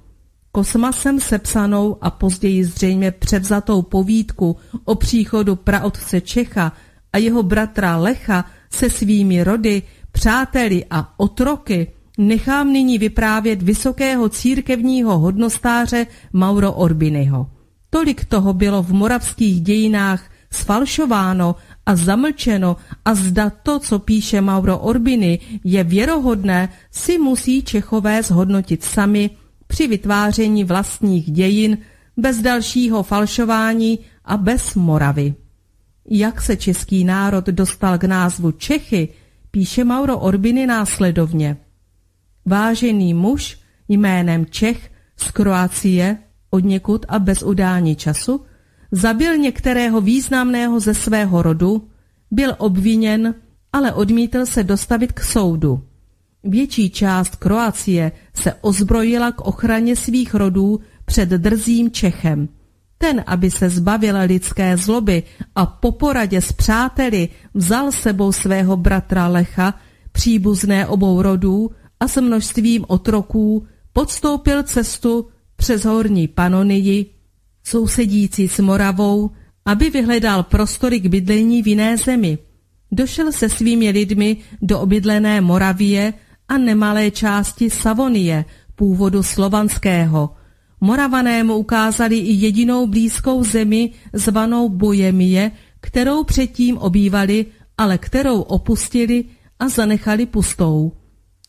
Kosmasem 0.52 1.20
sepsanou 1.20 1.96
a 2.00 2.10
později 2.10 2.64
zřejmě 2.64 3.10
převzatou 3.10 3.82
povídku 3.82 4.56
o 4.84 4.94
příchodu 4.94 5.56
praotce 5.56 6.20
Čecha 6.20 6.72
a 7.12 7.18
jeho 7.18 7.42
bratra 7.42 7.96
Lecha 7.96 8.44
se 8.70 8.90
svými 8.90 9.44
rody, 9.44 9.82
přáteli 10.12 10.84
a 10.90 11.14
otroky 11.16 11.86
nechám 12.18 12.72
nyní 12.72 12.98
vyprávět 12.98 13.62
vysokého 13.62 14.28
církevního 14.28 15.18
hodnostáře 15.18 16.06
Mauro 16.32 16.72
Orbinyho. 16.72 17.50
Tolik 17.90 18.24
toho 18.24 18.52
bylo 18.52 18.82
v 18.82 18.92
moravských 18.92 19.60
dějinách 19.60 20.29
sfalšováno 20.52 21.56
a 21.86 21.96
zamlčeno 21.96 22.76
a 23.04 23.14
zda 23.14 23.50
to, 23.50 23.78
co 23.78 23.98
píše 23.98 24.40
Mauro 24.40 24.78
Orbiny, 24.78 25.38
je 25.64 25.84
věrohodné, 25.84 26.68
si 26.90 27.18
musí 27.18 27.62
Čechové 27.62 28.22
zhodnotit 28.22 28.84
sami 28.84 29.30
při 29.66 29.86
vytváření 29.86 30.64
vlastních 30.64 31.30
dějin 31.30 31.78
bez 32.16 32.38
dalšího 32.38 33.02
falšování 33.02 33.98
a 34.24 34.36
bez 34.36 34.74
Moravy. 34.74 35.34
Jak 36.10 36.40
se 36.40 36.56
český 36.56 37.04
národ 37.04 37.46
dostal 37.46 37.98
k 37.98 38.04
názvu 38.04 38.52
Čechy, 38.52 39.08
píše 39.50 39.84
Mauro 39.84 40.18
Orbiny 40.18 40.66
následovně. 40.66 41.56
Vážený 42.46 43.14
muž 43.14 43.58
jménem 43.88 44.46
Čech 44.46 44.90
z 45.16 45.30
Kroácie 45.30 46.18
od 46.50 46.64
někud 46.64 47.06
a 47.08 47.18
bez 47.18 47.42
udání 47.42 47.96
času 47.96 48.44
zabil 48.92 49.36
některého 49.36 50.00
významného 50.00 50.80
ze 50.80 50.94
svého 50.94 51.42
rodu, 51.42 51.88
byl 52.30 52.54
obviněn, 52.58 53.34
ale 53.72 53.92
odmítl 53.92 54.46
se 54.46 54.64
dostavit 54.64 55.12
k 55.12 55.20
soudu. 55.20 55.82
Větší 56.44 56.90
část 56.90 57.36
Kroacie 57.36 58.12
se 58.34 58.54
ozbrojila 58.60 59.32
k 59.32 59.40
ochraně 59.40 59.96
svých 59.96 60.34
rodů 60.34 60.80
před 61.04 61.28
drzým 61.28 61.90
Čechem. 61.90 62.48
Ten, 62.98 63.24
aby 63.26 63.50
se 63.50 63.68
zbavil 63.68 64.16
lidské 64.24 64.76
zloby 64.76 65.22
a 65.54 65.66
po 65.66 65.92
poradě 65.92 66.40
s 66.40 66.52
přáteli 66.52 67.28
vzal 67.54 67.92
sebou 67.92 68.32
svého 68.32 68.76
bratra 68.76 69.28
Lecha, 69.28 69.74
příbuzné 70.12 70.86
obou 70.86 71.22
rodů 71.22 71.70
a 72.00 72.08
s 72.08 72.20
množstvím 72.20 72.84
otroků 72.88 73.66
podstoupil 73.92 74.62
cestu 74.62 75.28
přes 75.56 75.84
horní 75.84 76.28
Panonii 76.28 77.19
sousedící 77.70 78.48
s 78.48 78.58
Moravou, 78.58 79.30
aby 79.64 79.90
vyhledal 79.90 80.42
prostory 80.42 81.00
k 81.00 81.06
bydlení 81.06 81.62
v 81.62 81.66
jiné 81.66 81.96
zemi. 81.96 82.38
Došel 82.92 83.32
se 83.32 83.48
svými 83.48 83.90
lidmi 83.90 84.36
do 84.62 84.80
obydlené 84.80 85.40
Moravie 85.40 86.14
a 86.48 86.58
nemalé 86.58 87.10
části 87.10 87.70
Savonie, 87.70 88.44
původu 88.74 89.22
slovanského. 89.22 90.34
Moravanému 90.80 91.54
ukázali 91.54 92.18
i 92.18 92.32
jedinou 92.32 92.86
blízkou 92.86 93.44
zemi 93.44 93.90
zvanou 94.12 94.68
Bojemie, 94.68 95.50
kterou 95.80 96.24
předtím 96.24 96.78
obývali, 96.78 97.46
ale 97.78 97.98
kterou 97.98 98.40
opustili 98.40 99.24
a 99.58 99.68
zanechali 99.68 100.26
pustou. 100.26 100.92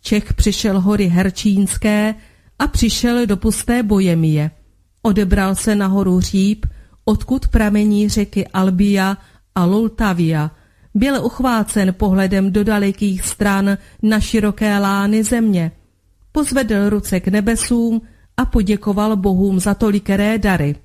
Čech 0.02 0.34
přišel 0.34 0.82
hory 0.82 1.08
Herčínské 1.08 2.16
a 2.60 2.68
přišel 2.68 3.26
do 3.26 3.38
pusté 3.38 3.84
Bojemie. 3.84 4.52
Odebral 5.02 5.56
se 5.56 5.76
nahoru 5.76 6.22
Říp, 6.22 6.66
odkud 7.06 7.48
pramení 7.48 8.10
řeky 8.10 8.48
Albia 8.48 9.18
a 9.56 9.66
Lultavia. 9.66 10.52
Byl 10.94 11.26
uchvácen 11.26 11.94
pohledem 11.94 12.52
do 12.52 12.64
dalekých 12.64 13.24
stran 13.24 13.78
na 14.02 14.20
široké 14.20 14.80
lány 14.80 15.24
země. 15.24 15.72
Pozvedl 16.32 16.90
ruce 16.90 17.20
k 17.20 17.28
nebesům 17.28 18.02
a 18.38 18.46
poděkoval 18.46 19.16
bohům 19.16 19.60
za 19.60 19.74
tolikeré 19.74 20.38
dary. 20.38 20.76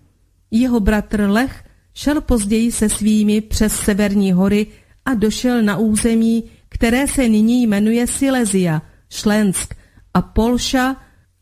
Jeho 0.51 0.81
bratr 0.81 1.21
Lech 1.21 1.65
šel 1.95 2.21
později 2.21 2.73
se 2.73 2.89
svými 2.89 3.41
přes 3.41 3.73
severní 3.73 4.33
hory 4.33 4.67
a 5.05 5.15
došel 5.15 5.63
na 5.63 5.77
území, 5.77 6.45
které 6.69 7.09
se 7.09 7.29
nyní 7.29 7.67
jmenuje 7.67 8.07
Silesia, 8.07 8.83
Šlensk 9.11 9.75
a 10.15 10.23
Polša 10.23 10.97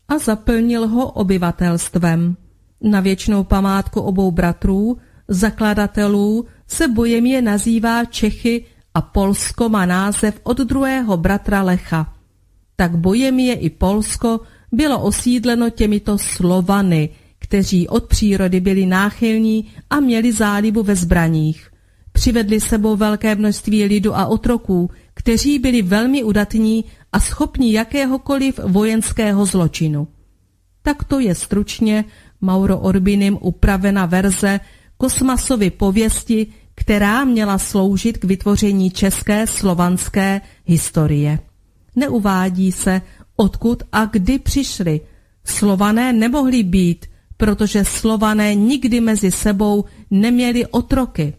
a 0.07 0.17
zaplnil 0.17 0.87
ho 0.87 1.11
obyvatelstvem. 1.11 2.35
Na 2.81 2.99
věčnou 2.99 3.43
památku 3.43 4.01
obou 4.01 4.31
bratrů, 4.31 4.97
zakladatelů, 5.27 6.45
se 6.67 6.87
Bojemie 6.87 7.41
nazývá 7.41 8.05
Čechy 8.05 8.65
a 8.93 9.01
Polsko 9.01 9.69
má 9.69 9.85
název 9.85 10.39
od 10.43 10.57
druhého 10.57 11.17
bratra 11.17 11.63
Lecha. 11.63 12.13
Tak 12.75 12.97
Bojemie 12.97 13.53
i 13.53 13.69
Polsko 13.69 14.39
bylo 14.71 15.01
osídleno 15.01 15.69
těmito 15.69 16.17
Slovany, 16.17 17.09
kteří 17.39 17.87
od 17.87 18.07
přírody 18.07 18.59
byli 18.59 18.85
náchylní 18.85 19.71
a 19.89 19.99
měli 19.99 20.33
zálibu 20.33 20.83
ve 20.83 20.95
zbraních. 20.95 21.69
Přivedli 22.11 22.61
sebou 22.61 22.95
velké 22.95 23.35
množství 23.35 23.83
lidu 23.83 24.15
a 24.15 24.25
otroků, 24.25 24.89
kteří 25.13 25.59
byli 25.59 25.81
velmi 25.81 26.23
udatní 26.23 26.85
a 27.11 27.19
schopni 27.19 27.73
jakéhokoliv 27.73 28.59
vojenského 28.63 29.45
zločinu. 29.45 30.07
Takto 30.81 31.19
je 31.19 31.35
stručně 31.35 32.05
Mauro 32.41 32.79
Orbinem 32.79 33.37
upravena 33.41 34.05
verze 34.05 34.59
Kosmasovy 34.97 35.69
pověsti, 35.69 36.47
která 36.75 37.25
měla 37.25 37.57
sloužit 37.57 38.17
k 38.17 38.23
vytvoření 38.23 38.91
české 38.91 39.47
slovanské 39.47 40.41
historie. 40.65 41.39
Neuvádí 41.95 42.71
se, 42.71 43.01
odkud 43.35 43.83
a 43.91 44.05
kdy 44.05 44.39
přišli. 44.39 45.01
Slované 45.45 46.13
nemohli 46.13 46.63
být, 46.63 47.05
protože 47.37 47.85
Slované 47.85 48.55
nikdy 48.55 49.01
mezi 49.01 49.31
sebou 49.31 49.85
neměli 50.11 50.65
otroky. 50.65 51.33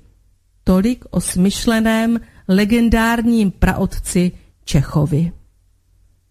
Tolik 0.64 1.04
o 1.10 1.20
smyšleném 1.20 2.20
legendárním 2.48 3.50
praotci 3.50 4.32
Čechovi. 4.64 5.32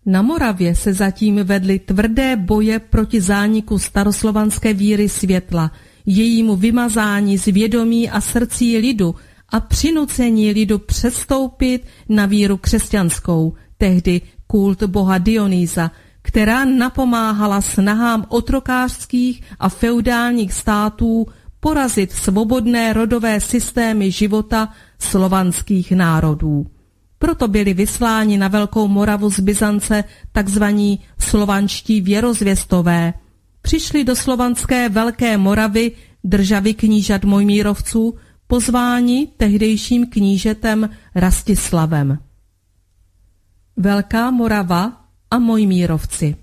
Na 0.05 0.21
Moravě 0.21 0.75
se 0.75 0.93
zatím 0.93 1.35
vedly 1.35 1.79
tvrdé 1.79 2.35
boje 2.35 2.79
proti 2.79 3.21
zániku 3.21 3.79
staroslovanské 3.79 4.73
víry 4.73 5.09
světla, 5.09 5.71
jejímu 6.05 6.55
vymazání 6.55 7.37
z 7.37 7.45
vědomí 7.45 8.09
a 8.09 8.21
srdcí 8.21 8.77
lidu 8.77 9.15
a 9.49 9.59
přinucení 9.59 10.51
lidu 10.51 10.79
přestoupit 10.79 11.85
na 12.09 12.25
víru 12.25 12.57
křesťanskou, 12.57 13.53
tehdy 13.77 14.21
kult 14.47 14.83
boha 14.83 15.17
Dionýza, 15.17 15.91
která 16.21 16.65
napomáhala 16.65 17.61
snahám 17.61 18.25
otrokářských 18.29 19.41
a 19.59 19.69
feudálních 19.69 20.53
států 20.53 21.25
porazit 21.59 22.11
svobodné 22.11 22.93
rodové 22.93 23.39
systémy 23.39 24.11
života 24.11 24.69
slovanských 24.99 25.91
národů. 25.91 26.74
Proto 27.25 27.47
byli 27.47 27.73
vysláni 27.73 28.37
na 28.37 28.47
Velkou 28.47 28.87
Moravu 28.87 29.29
z 29.29 29.39
Byzance 29.39 30.03
takzvaní 30.31 30.99
slovanští 31.19 32.01
věrozvěstové. 32.01 33.13
Přišli 33.61 34.03
do 34.03 34.15
slovanské 34.15 34.89
Velké 34.89 35.37
Moravy 35.37 35.91
državy 36.23 36.73
knížat 36.73 37.23
Mojmírovců, 37.23 38.15
pozváni 38.47 39.27
tehdejším 39.37 40.07
knížetem 40.07 40.89
Rastislavem. 41.15 42.19
Velká 43.77 44.31
Morava 44.31 45.05
a 45.31 45.39
Mojmírovci 45.39 46.35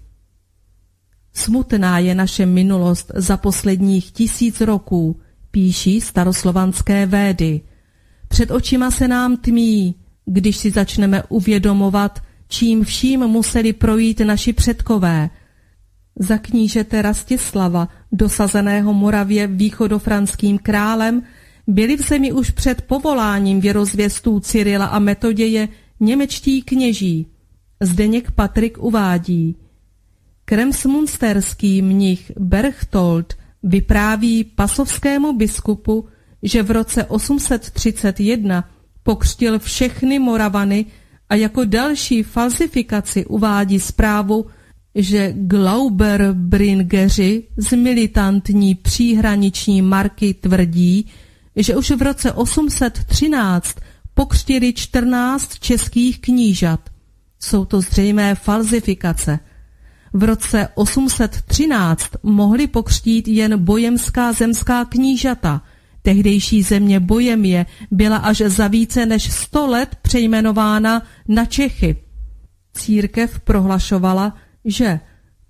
Smutná 1.35 1.99
je 1.99 2.15
naše 2.15 2.47
minulost 2.47 3.13
za 3.15 3.37
posledních 3.37 4.11
tisíc 4.13 4.61
roků, 4.61 5.21
píší 5.51 6.01
staroslovanské 6.01 7.07
védy. 7.07 7.61
Před 8.29 8.51
očima 8.51 8.91
se 8.91 9.09
nám 9.09 9.37
tmí, 9.37 10.02
když 10.25 10.57
si 10.57 10.71
začneme 10.71 11.23
uvědomovat, 11.29 12.23
čím 12.49 12.85
vším 12.85 13.21
museli 13.21 13.73
projít 13.73 14.21
naši 14.21 14.53
předkové. 14.53 15.31
Za 16.19 16.39
knížete 16.39 17.03
Rastislava, 17.03 17.89
dosazeného 18.13 18.95
Moravě 18.95 19.47
východofranským 19.47 20.59
králem, 20.59 21.23
byli 21.67 21.97
v 21.97 22.09
zemi 22.09 22.33
už 22.33 22.51
před 22.51 22.83
povoláním 22.83 23.61
věrozvěstů 23.61 24.41
Cyrila 24.41 24.87
a 24.87 24.99
Metoděje 24.99 25.69
němečtí 26.01 26.63
kněží. 26.63 27.27
Zdeněk 27.81 28.31
Patrik 28.31 28.79
uvádí. 28.79 29.57
Kremsmunsterský 30.45 31.83
mnich 31.83 32.33
Berchtold 32.39 33.35
vypráví 33.63 34.45
pasovskému 34.45 35.33
biskupu, 35.33 36.09
že 36.43 36.63
v 36.63 36.71
roce 36.71 37.05
831 37.05 38.69
pokřtil 39.03 39.59
všechny 39.59 40.19
Moravany 40.19 40.87
a 41.29 41.35
jako 41.35 41.65
další 41.65 42.23
falsifikaci 42.23 43.27
uvádí 43.27 43.81
zprávu, 43.81 44.47
že 44.95 45.35
Glauberbringeři 45.37 47.43
z 47.57 47.77
militantní 47.77 48.75
příhraniční 48.75 49.83
marky 49.83 50.35
tvrdí, 50.35 51.07
že 51.57 51.77
už 51.77 51.91
v 51.91 52.03
roce 52.03 52.33
813 52.33 53.77
pokřtili 54.15 54.73
14 54.73 55.59
českých 55.59 56.21
knížat. 56.21 56.81
Jsou 57.41 57.65
to 57.65 57.81
zřejmé 57.81 58.35
falzifikace. 58.35 59.39
V 60.13 60.25
roce 60.25 60.69
813 60.75 62.11
mohli 62.23 62.67
pokřtít 62.67 63.29
jen 63.29 63.65
bojemská 63.65 64.33
zemská 64.33 64.85
knížata. 64.85 65.63
Tehdejší 66.03 66.63
země 66.63 67.01
Bojemie 67.01 67.67
byla 67.91 68.17
až 68.17 68.39
za 68.39 68.69
více 68.69 69.07
než 69.07 69.33
100 69.33 69.67
let 69.67 69.97
přejmenována 70.03 71.03
na 71.29 71.45
Čechy. 71.45 71.97
Církev 72.75 73.41
prohlašovala, 73.41 74.35
že 74.65 75.01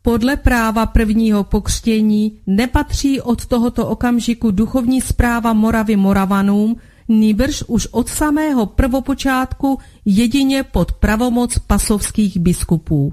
podle 0.02 0.36
práva 0.36 0.86
prvního 0.86 1.44
pokřtění 1.44 2.32
nepatří 2.46 3.20
od 3.20 3.46
tohoto 3.46 3.86
okamžiku 3.86 4.50
duchovní 4.50 5.00
zpráva 5.00 5.52
Moravy 5.52 5.96
Moravanům, 5.96 6.76
nýbrž 7.08 7.62
už 7.66 7.86
od 7.90 8.08
samého 8.08 8.66
prvopočátku 8.66 9.78
jedině 10.04 10.62
pod 10.62 10.92
pravomoc 10.92 11.58
pasovských 11.58 12.38
biskupů. 12.38 13.12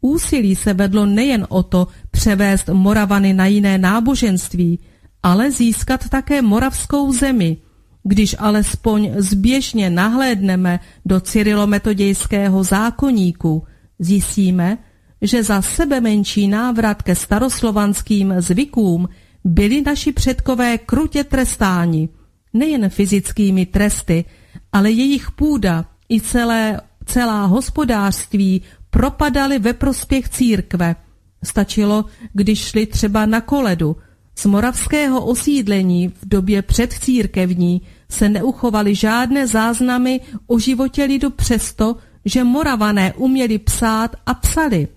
Úsilí 0.00 0.56
se 0.56 0.74
vedlo 0.74 1.06
nejen 1.06 1.46
o 1.48 1.62
to 1.62 1.86
převést 2.10 2.68
Moravany 2.68 3.32
na 3.32 3.46
jiné 3.46 3.78
náboženství, 3.78 4.78
ale 5.24 5.50
získat 5.50 6.08
také 6.08 6.42
moravskou 6.42 7.12
zemi. 7.12 7.56
Když 8.02 8.36
alespoň 8.38 9.10
zběžně 9.16 9.90
nahlédneme 9.90 10.80
do 11.04 11.20
cyrilometodějského 11.20 12.64
zákoníku, 12.64 13.62
zjistíme, 13.98 14.78
že 15.22 15.42
za 15.42 15.62
sebe 15.62 16.00
menší 16.00 16.48
návrat 16.48 17.02
ke 17.02 17.14
staroslovanským 17.14 18.34
zvykům 18.38 19.08
byli 19.44 19.82
naši 19.82 20.12
předkové 20.12 20.78
krutě 20.78 21.24
trestáni, 21.24 22.08
nejen 22.52 22.88
fyzickými 22.88 23.66
tresty, 23.66 24.24
ale 24.72 24.90
jejich 24.90 25.30
půda 25.30 25.84
i 26.08 26.20
celé, 26.20 26.80
celá 27.04 27.44
hospodářství 27.44 28.62
propadaly 28.90 29.58
ve 29.58 29.72
prospěch 29.72 30.28
církve. 30.28 30.96
Stačilo, 31.44 32.04
když 32.32 32.58
šli 32.60 32.86
třeba 32.86 33.26
na 33.26 33.40
koledu. 33.40 33.96
Z 34.34 34.46
moravského 34.46 35.24
osídlení 35.26 36.08
v 36.08 36.28
době 36.28 36.62
předcírkevní 36.62 37.82
se 38.08 38.28
neuchovaly 38.28 38.94
žádné 38.94 39.46
záznamy 39.46 40.20
o 40.46 40.58
životě 40.58 41.04
lidu 41.04 41.30
přesto, 41.30 41.96
že 42.24 42.44
moravané 42.44 43.12
uměli 43.12 43.58
psát 43.58 44.16
a 44.26 44.34
psali. 44.34 44.88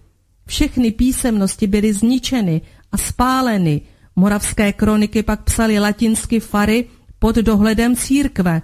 Všechny 0.45 0.91
písemnosti 0.91 1.67
byly 1.67 1.93
zničeny 1.93 2.61
a 2.91 2.97
spáleny. 2.97 3.81
Moravské 4.15 4.73
kroniky 4.73 5.23
pak 5.23 5.43
psali 5.43 5.79
latinsky 5.79 6.39
fary 6.39 6.85
pod 7.19 7.35
dohledem 7.35 7.95
církve. 7.95 8.61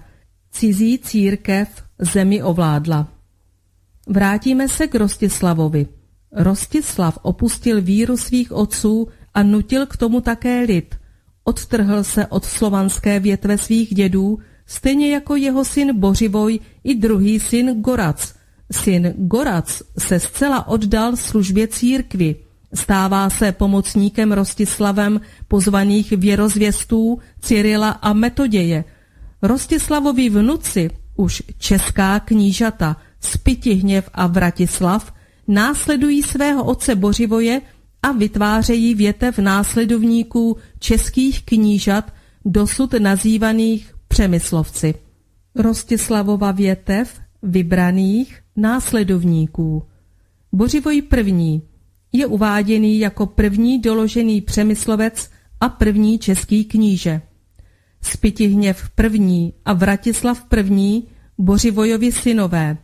Cizí 0.50 0.98
církev 0.98 1.68
zemi 1.98 2.42
ovládla. 2.42 3.08
Vrátíme 4.08 4.68
se 4.68 4.86
k 4.86 4.94
Rostislavovi. 4.94 5.86
Rostislav 6.32 7.18
opustil 7.22 7.82
víru 7.82 8.16
svých 8.16 8.52
otců 8.52 9.08
a 9.34 9.42
nutil 9.42 9.86
k 9.86 9.96
tomu 9.96 10.20
také 10.20 10.60
lid. 10.60 10.94
Odtrhl 11.44 12.04
se 12.04 12.26
od 12.26 12.44
slovanské 12.44 13.20
větve 13.20 13.58
svých 13.58 13.94
dědů, 13.94 14.38
stejně 14.66 15.12
jako 15.12 15.36
jeho 15.36 15.64
syn 15.64 15.98
Bořivoj 15.98 16.58
i 16.84 16.94
druhý 16.94 17.40
syn 17.40 17.80
Gorac. 17.80 18.34
Syn 18.72 19.14
Gorac 19.16 19.82
se 19.98 20.20
zcela 20.20 20.68
oddal 20.68 21.16
službě 21.16 21.68
církvi. 21.68 22.36
Stává 22.74 23.30
se 23.30 23.52
pomocníkem 23.52 24.32
Rostislavem 24.32 25.20
pozvaných 25.48 26.10
věrozvěstů 26.10 27.18
Cyrila 27.40 27.90
a 27.90 28.12
Metoděje. 28.12 28.84
Rostislavovi 29.42 30.28
vnuci, 30.28 30.90
už 31.16 31.42
česká 31.58 32.20
knížata, 32.20 32.96
Spitihněv 33.20 34.10
a 34.14 34.26
Vratislav, 34.26 35.14
následují 35.48 36.22
svého 36.22 36.64
otce 36.64 36.94
Bořivoje 36.94 37.60
a 38.04 38.12
vytvářejí 38.12 38.94
větev 38.94 39.38
následovníků 39.38 40.56
českých 40.78 41.44
knížat, 41.44 42.12
dosud 42.44 42.92
nazývaných 42.92 43.94
přemyslovci. 44.08 44.94
Rostislavova 45.54 46.52
větev 46.52 47.20
vybraných 47.42 48.40
následovníků. 48.56 49.82
Bořivoj 50.52 51.02
první 51.02 51.62
je 52.12 52.26
uváděný 52.26 52.98
jako 52.98 53.26
první 53.26 53.80
doložený 53.80 54.40
přemyslovec 54.40 55.30
a 55.60 55.68
první 55.68 56.18
český 56.18 56.64
kníže. 56.64 57.20
Spitihněv 58.02 58.90
první 58.94 59.52
a 59.64 59.72
Vratislav 59.72 60.44
první 60.44 61.04
Bořivojovi 61.38 62.12
synové. 62.12 62.76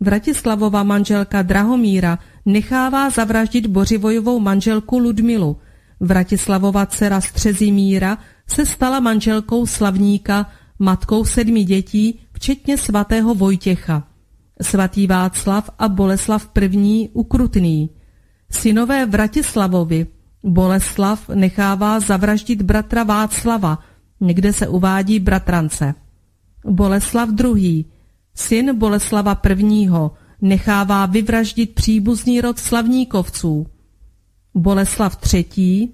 Vratislavova 0.00 0.82
manželka 0.82 1.42
Drahomíra 1.42 2.18
nechává 2.46 3.10
zavraždit 3.10 3.66
Bořivojovou 3.66 4.40
manželku 4.40 4.98
Ludmilu. 4.98 5.56
Vratislavova 6.00 6.86
dcera 6.86 7.20
Střezimíra 7.20 8.18
se 8.46 8.66
stala 8.66 9.00
manželkou 9.00 9.66
slavníka, 9.66 10.50
matkou 10.78 11.24
sedmi 11.24 11.64
dětí, 11.64 12.20
včetně 12.32 12.78
svatého 12.78 13.34
Vojtěcha. 13.34 14.08
Svatý 14.62 15.06
Václav 15.06 15.70
a 15.78 15.88
Boleslav 15.88 16.48
I. 16.60 17.08
ukrutný. 17.12 17.90
Synové 18.50 19.06
Vratislavovi 19.06 20.06
Boleslav 20.44 21.28
nechává 21.28 22.00
zavraždit 22.00 22.62
bratra 22.62 23.02
Václava, 23.02 23.78
někde 24.20 24.52
se 24.52 24.68
uvádí 24.68 25.18
bratrance. 25.20 25.94
Boleslav 26.66 27.28
II. 27.44 27.84
Syn 28.34 28.78
Boleslava 28.78 29.40
I. 29.58 29.88
nechává 30.42 31.06
vyvraždit 31.06 31.74
příbuzný 31.74 32.40
rod 32.40 32.58
slavníkovců. 32.58 33.66
Boleslav 34.54 35.18
III., 35.34 35.88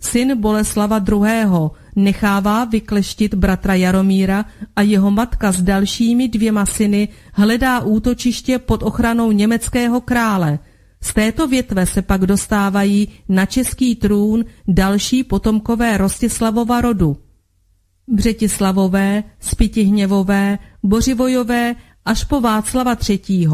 syn 0.00 0.40
Boleslava 0.40 1.04
II., 1.08 1.70
nechává 1.96 2.64
vykleštit 2.64 3.34
bratra 3.34 3.74
Jaromíra 3.74 4.44
a 4.76 4.82
jeho 4.82 5.10
matka 5.10 5.52
s 5.52 5.62
dalšími 5.62 6.28
dvěma 6.28 6.66
syny 6.66 7.08
hledá 7.32 7.80
útočiště 7.80 8.58
pod 8.58 8.82
ochranou 8.82 9.32
německého 9.32 10.00
krále. 10.00 10.58
Z 11.02 11.14
této 11.14 11.48
větve 11.48 11.86
se 11.86 12.02
pak 12.02 12.26
dostávají 12.26 13.08
na 13.28 13.46
český 13.46 13.96
trůn 13.96 14.44
další 14.68 15.24
potomkové 15.24 15.96
Rostislavova 15.98 16.80
rodu. 16.80 17.16
Břetislavové, 18.08 19.24
Spitihněvové, 19.40 20.58
Bořivojové 20.82 21.74
až 22.04 22.24
po 22.24 22.40
Václava 22.40 22.96
III. 23.08 23.48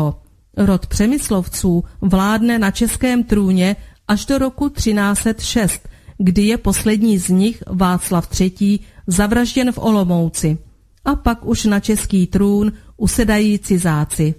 Rod 0.57 0.87
Přemyslovců 0.87 1.85
vládne 2.01 2.59
na 2.59 2.71
českém 2.71 3.25
trůně 3.25 3.77
až 4.09 4.27
do 4.27 4.39
roku 4.39 4.69
1306, 4.69 5.89
kdy 6.19 6.43
je 6.43 6.59
poslední 6.59 7.19
z 7.19 7.29
nich, 7.29 7.63
Václav 7.67 8.41
III., 8.41 8.79
zavražděn 9.07 9.73
v 9.73 9.79
Olomouci 9.79 10.59
a 11.05 11.17
pak 11.17 11.47
už 11.47 11.65
na 11.65 11.81
český 11.81 12.27
trůn 12.27 12.73
usedají 12.97 13.59
cizáci. 13.59 14.35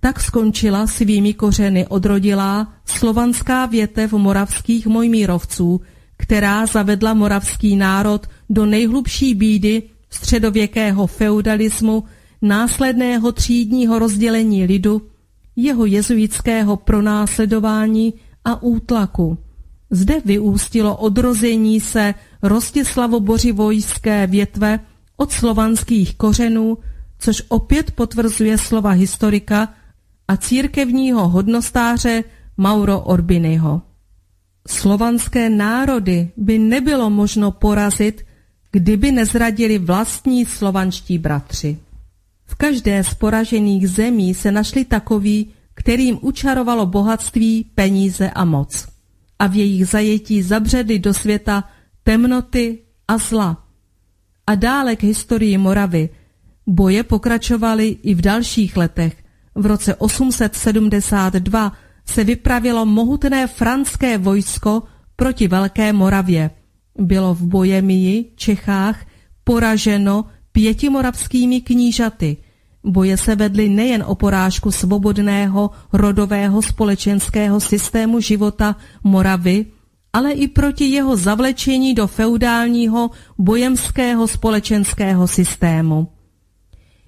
Tak 0.00 0.20
skončila 0.20 0.86
svými 0.86 1.34
kořeny 1.34 1.86
odrodilá 1.86 2.72
slovanská 2.84 3.66
větev 3.66 4.12
moravských 4.12 4.86
mojmírovců, 4.86 5.80
která 6.16 6.66
zavedla 6.66 7.14
moravský 7.14 7.76
národ 7.76 8.26
do 8.50 8.66
nejhlubší 8.66 9.34
bídy 9.34 9.82
středověkého 10.10 11.06
feudalismu, 11.06 12.04
následného 12.42 13.32
třídního 13.32 13.98
rozdělení 13.98 14.64
lidu, 14.64 15.09
jeho 15.62 15.86
jezuitského 15.86 16.76
pronásledování 16.76 18.14
a 18.44 18.62
útlaku. 18.62 19.38
Zde 19.90 20.20
vyústilo 20.24 20.96
odrození 20.96 21.80
se 21.80 22.14
Rostislavobořivojské 22.42 24.26
větve 24.26 24.80
od 25.16 25.32
slovanských 25.32 26.16
kořenů, 26.16 26.78
což 27.18 27.42
opět 27.48 27.90
potvrzuje 27.90 28.58
slova 28.58 28.90
historika 28.90 29.68
a 30.28 30.36
církevního 30.36 31.28
hodnostáře 31.28 32.24
Mauro 32.56 33.00
Orbinyho. 33.00 33.82
Slovanské 34.68 35.50
národy 35.50 36.30
by 36.36 36.58
nebylo 36.58 37.10
možno 37.10 37.50
porazit, 37.50 38.26
kdyby 38.72 39.12
nezradili 39.12 39.78
vlastní 39.78 40.46
slovanští 40.46 41.18
bratři. 41.18 41.78
V 42.50 42.54
každé 42.54 43.04
z 43.04 43.14
poražených 43.14 43.88
zemí 43.88 44.34
se 44.34 44.52
našli 44.52 44.84
takoví, 44.84 45.54
kterým 45.74 46.18
učarovalo 46.20 46.86
bohatství, 46.86 47.70
peníze 47.74 48.30
a 48.30 48.44
moc. 48.44 48.88
A 49.38 49.46
v 49.46 49.54
jejich 49.54 49.86
zajetí 49.86 50.42
zabředli 50.42 50.98
do 50.98 51.14
světa 51.14 51.64
temnoty 52.02 52.78
a 53.08 53.18
zla. 53.18 53.64
A 54.46 54.54
dále 54.54 54.96
k 54.96 55.02
historii 55.02 55.58
Moravy. 55.58 56.08
Boje 56.66 57.02
pokračovaly 57.02 57.96
i 58.02 58.14
v 58.14 58.20
dalších 58.20 58.76
letech. 58.76 59.14
V 59.54 59.66
roce 59.66 59.94
872 59.94 61.72
se 62.06 62.24
vypravilo 62.24 62.86
mohutné 62.86 63.46
franské 63.46 64.18
vojsko 64.18 64.82
proti 65.16 65.48
Velké 65.48 65.92
Moravě. 65.92 66.50
Bylo 66.98 67.34
v 67.34 67.42
Bojemii, 67.42 68.32
Čechách, 68.36 69.06
poraženo 69.44 70.24
pěti 70.52 70.88
moravskými 70.90 71.60
knížaty– 71.60 72.36
Boje 72.84 73.16
se 73.16 73.36
vedly 73.36 73.68
nejen 73.68 74.04
o 74.06 74.14
porážku 74.14 74.72
svobodného 74.72 75.70
rodového 75.92 76.62
společenského 76.62 77.60
systému 77.60 78.20
života 78.20 78.76
Moravy, 79.04 79.66
ale 80.12 80.32
i 80.32 80.48
proti 80.48 80.84
jeho 80.84 81.16
zavlečení 81.16 81.94
do 81.94 82.06
feudálního 82.06 83.10
bojemského 83.38 84.28
společenského 84.28 85.28
systému. 85.28 86.08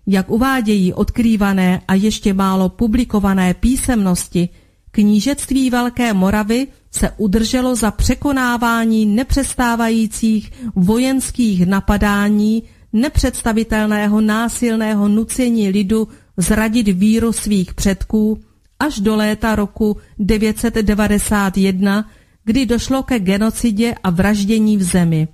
Jak 0.07 0.30
uvádějí 0.30 0.93
odkrývané 0.93 1.80
a 1.88 1.95
ještě 1.95 2.34
málo 2.34 2.68
publikované 2.68 3.55
písemnosti, 3.55 4.49
knížectví 4.90 5.70
Velké 5.70 6.12
Moravy 6.12 6.66
se 6.90 7.11
udrželo 7.16 7.74
za 7.74 7.90
překonávání 7.90 9.07
nepřestávajících 9.07 10.53
vojenských 10.74 11.66
napadání 11.66 12.62
nepředstavitelného 12.93 14.20
násilného 14.20 15.09
nucení 15.09 15.68
lidu 15.68 16.09
zradit 16.36 16.88
víru 16.88 17.32
svých 17.32 17.74
předků 17.74 18.40
až 18.78 19.01
do 19.01 19.16
léta 19.16 19.55
roku 19.55 19.97
991, 20.18 22.11
kdy 22.45 22.66
došlo 22.66 23.03
ke 23.03 23.18
genocidě 23.18 23.95
a 24.03 24.11
vraždění 24.11 24.76
v 24.76 24.82
zemi. 24.82 25.28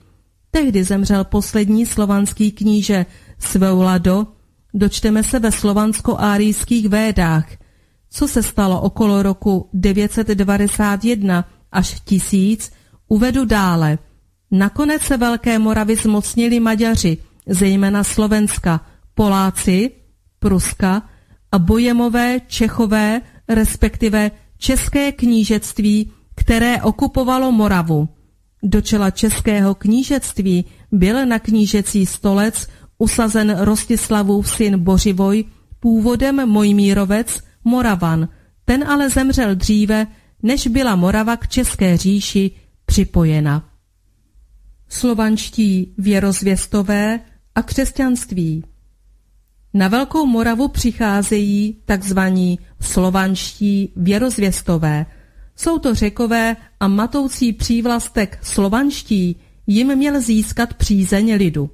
Tehdy 0.51 0.85
zemřel 0.85 1.25
poslední 1.25 1.87
slovanský 1.87 2.53
kníže 2.53 3.07
Sveulado, 3.39 4.27
dočteme 4.75 5.23
se 5.23 5.39
ve 5.39 5.51
slovansko-árijských 5.51 6.89
védách. 6.89 7.47
Co 8.11 8.29
se 8.29 8.43
stalo 8.43 8.81
okolo 8.81 9.23
roku 9.23 9.69
991 9.73 11.49
až 11.73 12.01
1000, 12.01 12.71
uvedu 13.09 13.45
dále. 13.45 13.99
Nakonec 14.51 15.03
se 15.03 15.17
Velké 15.17 15.59
Moravy 15.59 15.97
zmocnili 15.97 16.61
Maďaři, 16.61 17.19
zejména 17.49 18.05
Slovenska, 18.05 18.80
Poláci, 19.14 19.90
Pruska 20.38 21.03
a 21.53 21.59
Bojemové, 21.59 22.40
Čechové, 22.46 23.20
respektive 23.49 24.30
České 24.59 25.12
knížectví, 25.12 26.12
které 26.34 26.82
okupovalo 26.82 27.53
Moravu. 27.53 28.09
Do 28.62 28.80
čela 28.80 29.11
Českého 29.11 29.74
knížectví 29.74 30.64
byl 30.92 31.26
na 31.26 31.38
knížecí 31.38 32.07
stolec 32.07 32.68
usazen 32.99 33.57
Rostislavův 33.59 34.51
syn 34.51 34.78
Bořivoj, 34.78 35.44
původem 35.80 36.49
Mojmírovec, 36.49 37.40
Moravan, 37.64 38.28
ten 38.64 38.84
ale 38.84 39.11
zemřel 39.11 39.55
dříve, 39.55 40.07
než 40.42 40.66
byla 40.66 40.96
Morava 40.96 41.36
k 41.36 41.49
České 41.49 41.96
říši 41.96 42.51
připojena. 42.86 43.70
Slovanští 44.88 45.94
věrozvěstové 45.99 47.20
a 47.59 47.63
křesťanství. 47.63 48.65
Na 49.75 49.89
Velkou 49.89 50.27
Moravu 50.27 50.69
přicházejí 50.69 51.77
takzvaní 51.85 52.59
slovanští 52.81 53.93
věrozvěstové. 53.97 55.07
Jsou 55.57 55.79
to 55.79 55.95
řekové 55.95 56.57
a 56.81 56.89
matoucí 56.89 57.53
přívlastek 57.53 58.39
slovanští 58.43 59.37
jim 59.67 59.97
měl 59.97 60.21
získat 60.21 60.75
přízeň 60.75 61.35
lidu. 61.35 61.71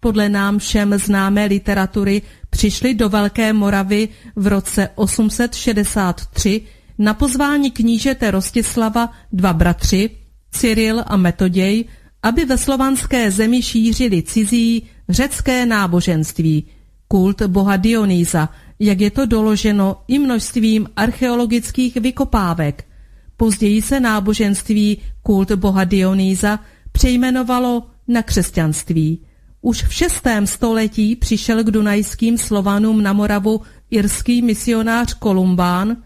Podle 0.00 0.28
nám 0.28 0.58
všem 0.58 0.98
známé 0.98 1.44
literatury 1.44 2.22
přišli 2.50 2.94
do 2.94 3.08
Velké 3.08 3.52
Moravy 3.52 4.08
v 4.36 4.46
roce 4.46 4.88
863 4.94 6.62
na 6.98 7.14
pozvání 7.14 7.70
knížete 7.70 8.30
Rostislava 8.30 9.12
dva 9.32 9.52
bratři, 9.52 10.10
Cyril 10.50 11.04
a 11.06 11.16
Metoděj, 11.16 11.84
aby 12.24 12.44
ve 12.44 12.58
slovanské 12.58 13.30
zemi 13.30 13.62
šířili 13.62 14.22
cizí 14.22 14.82
řecké 15.08 15.66
náboženství, 15.66 16.64
kult 17.08 17.42
boha 17.42 17.76
Dionýza, 17.76 18.48
jak 18.78 19.00
je 19.00 19.10
to 19.10 19.26
doloženo 19.26 19.96
i 20.08 20.18
množstvím 20.18 20.88
archeologických 20.96 21.96
vykopávek. 21.96 22.84
Později 23.36 23.82
se 23.82 24.00
náboženství 24.00 24.98
kult 25.22 25.52
boha 25.52 25.84
Dionýza 25.84 26.60
přejmenovalo 26.92 27.82
na 28.08 28.22
křesťanství. 28.22 29.20
Už 29.60 29.82
v 29.82 29.92
šestém 29.92 30.46
století 30.46 31.16
přišel 31.16 31.64
k 31.64 31.70
dunajským 31.70 32.38
Slovanům 32.38 33.02
na 33.02 33.12
Moravu 33.12 33.60
irský 33.90 34.42
misionář 34.42 35.14
Kolumbán, 35.14 35.96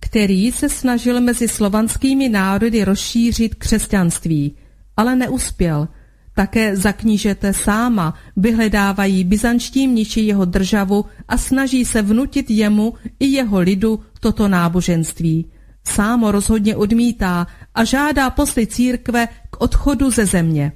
který 0.00 0.52
se 0.52 0.68
snažil 0.68 1.20
mezi 1.20 1.48
slovanskými 1.48 2.28
národy 2.28 2.84
rozšířit 2.84 3.54
křesťanství, 3.54 4.54
ale 4.96 5.16
neuspěl– 5.16 5.88
také 6.34 6.76
za 6.76 6.92
knížete 6.92 7.52
sáma 7.52 8.14
vyhledávají 8.36 9.24
byzančtí 9.24 9.88
mniči 9.88 10.20
jeho 10.20 10.44
državu 10.44 11.04
a 11.28 11.38
snaží 11.38 11.84
se 11.84 12.02
vnutit 12.02 12.50
jemu 12.50 12.94
i 13.20 13.26
jeho 13.26 13.58
lidu 13.58 14.00
toto 14.20 14.48
náboženství. 14.48 15.46
Sámo 15.86 16.32
rozhodně 16.32 16.76
odmítá 16.76 17.46
a 17.74 17.84
žádá 17.84 18.30
posly 18.30 18.66
církve 18.66 19.28
k 19.50 19.60
odchodu 19.60 20.10
ze 20.10 20.26
země. 20.26 20.72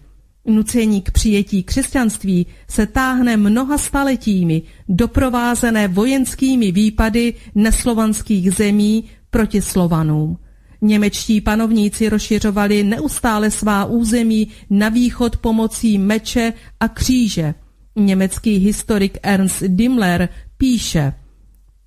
Nucení 0.46 1.02
k 1.02 1.10
přijetí 1.10 1.62
křesťanství 1.62 2.46
se 2.70 2.86
táhne 2.86 3.36
mnoha 3.36 3.78
staletími, 3.78 4.62
doprovázené 4.88 5.88
vojenskými 5.88 6.72
výpady 6.72 7.34
neslovanských 7.54 8.52
zemí 8.52 9.04
proti 9.30 9.62
Slovanům. 9.62 10.38
Němečtí 10.80 11.40
panovníci 11.40 12.08
rozšiřovali 12.08 12.84
neustále 12.84 13.50
svá 13.50 13.84
území 13.84 14.48
na 14.70 14.88
východ 14.88 15.36
pomocí 15.36 15.98
meče 15.98 16.52
a 16.80 16.88
kříže. 16.88 17.54
Německý 17.96 18.56
historik 18.56 19.18
Ernst 19.22 19.62
Dimmler 19.62 20.28
píše, 20.56 21.12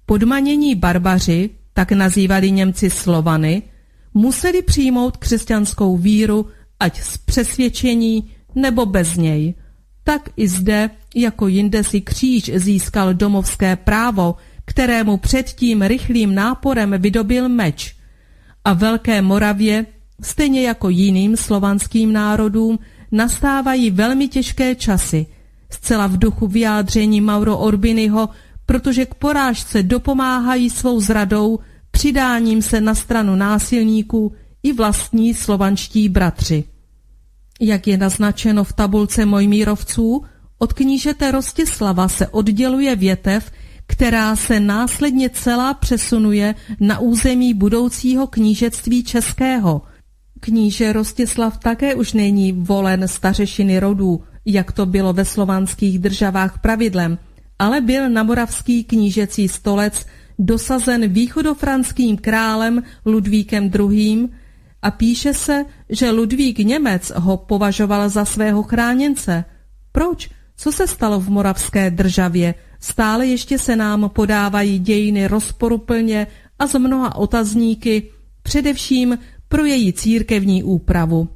Podmanění 0.06 0.76
barbaři, 0.76 1.50
tak 1.74 1.92
nazývali 1.92 2.52
Němci 2.52 2.89
Slovany, 2.89 3.62
museli 4.14 4.62
přijmout 4.62 5.18
křesťanskou 5.18 5.98
víru, 5.98 6.46
ať 6.80 7.02
z 7.02 7.18
přesvědčení 7.18 8.32
nebo 8.56 8.86
bez 8.86 9.16
něj. 9.16 9.54
Tak 10.04 10.30
i 10.38 10.48
zde, 10.48 10.89
jako 11.16 11.48
jinde 11.48 11.84
si 11.84 12.02
kříž 12.02 12.52
získal 12.56 13.14
domovské 13.14 13.76
právo, 13.76 14.36
kterému 14.66 15.18
předtím 15.18 15.82
rychlým 15.82 16.36
náporem 16.36 16.96
vydobil 16.98 17.50
meč. 17.50 17.96
A 18.66 18.74
Velké 18.74 19.22
Moravě, 19.22 19.86
stejně 20.22 20.62
jako 20.62 20.89
jiným 20.89 21.38
slovanským 21.38 22.14
národům, 22.14 22.80
nastávají 23.12 23.91
velmi 23.91 24.28
těžké 24.28 24.76
časy, 24.76 25.26
zcela 25.70 26.07
v 26.07 26.18
duchu 26.18 26.47
vyjádření 26.47 27.22
Mauro 27.22 27.57
Orbinyho, 27.57 28.30
protože 28.66 29.05
k 29.05 29.16
porážce 29.16 29.84
dopomáhají 29.84 30.70
svou 30.70 31.01
zradou, 31.01 31.59
přidáním 31.91 32.62
se 32.62 32.82
na 32.82 32.95
stranu 32.95 33.36
násilníků 33.36 34.32
i 34.64 34.74
vlastní 34.74 35.34
slovanští 35.34 36.09
bratři. 36.09 36.64
Jak 37.59 37.88
je 37.88 37.97
naznačeno 37.97 38.64
v 38.64 38.74
tabulce 38.74 39.26
Mojmírovců, 39.26 40.24
od 40.57 40.74
knížete 40.74 41.32
Rostislava 41.32 42.07
se 42.07 42.28
odděluje 42.28 42.95
větev, 42.95 43.51
která 43.92 44.36
se 44.36 44.60
následně 44.60 45.30
celá 45.30 45.74
přesunuje 45.74 46.56
na 46.80 47.00
území 47.00 47.54
budoucího 47.54 48.28
knížectví 48.28 49.04
českého. 49.04 49.82
Kníže 50.39 50.94
Rostislav 50.94 51.58
také 51.58 51.96
už 51.96 52.14
není 52.14 52.52
volen 52.52 53.08
stařešiny 53.08 53.80
rodů, 53.80 54.24
jak 54.46 54.72
to 54.72 54.86
bylo 54.86 55.14
ve 55.14 55.26
slovanských 55.26 56.00
državách 56.00 56.62
pravidlem, 56.62 57.18
ale 57.60 57.82
byl 57.82 58.10
na 58.10 58.24
moravský 58.24 58.84
knížecí 58.84 59.48
stolec 59.48 60.06
dosazen 60.39 61.08
východofranským 61.08 62.18
králem 62.18 62.84
Ludvíkem 63.06 63.72
II. 63.80 64.30
a 64.82 64.92
píše 64.92 65.34
se, 65.34 65.66
že 65.89 66.12
Ludvík 66.12 66.60
Němec 66.60 67.12
ho 67.16 67.38
považoval 67.38 68.10
za 68.10 68.26
svého 68.26 68.64
chráněnce. 68.64 69.46
Proč? 69.92 70.30
Co 70.58 70.72
se 70.72 70.88
stalo 70.88 71.20
v 71.20 71.30
moravské 71.30 71.92
državě? 71.92 72.56
Stále 72.82 73.28
ještě 73.28 73.60
se 73.60 73.76
nám 73.76 74.10
podávají 74.10 74.80
dějiny 74.80 75.28
rozporuplně 75.28 76.28
a 76.60 76.68
z 76.68 76.80
mnoha 76.80 77.16
otazníky, 77.16 78.04
především 78.44 79.18
pro 79.48 79.66
její 79.66 79.94
církevní 79.94 80.64
úpravu. 80.64 81.30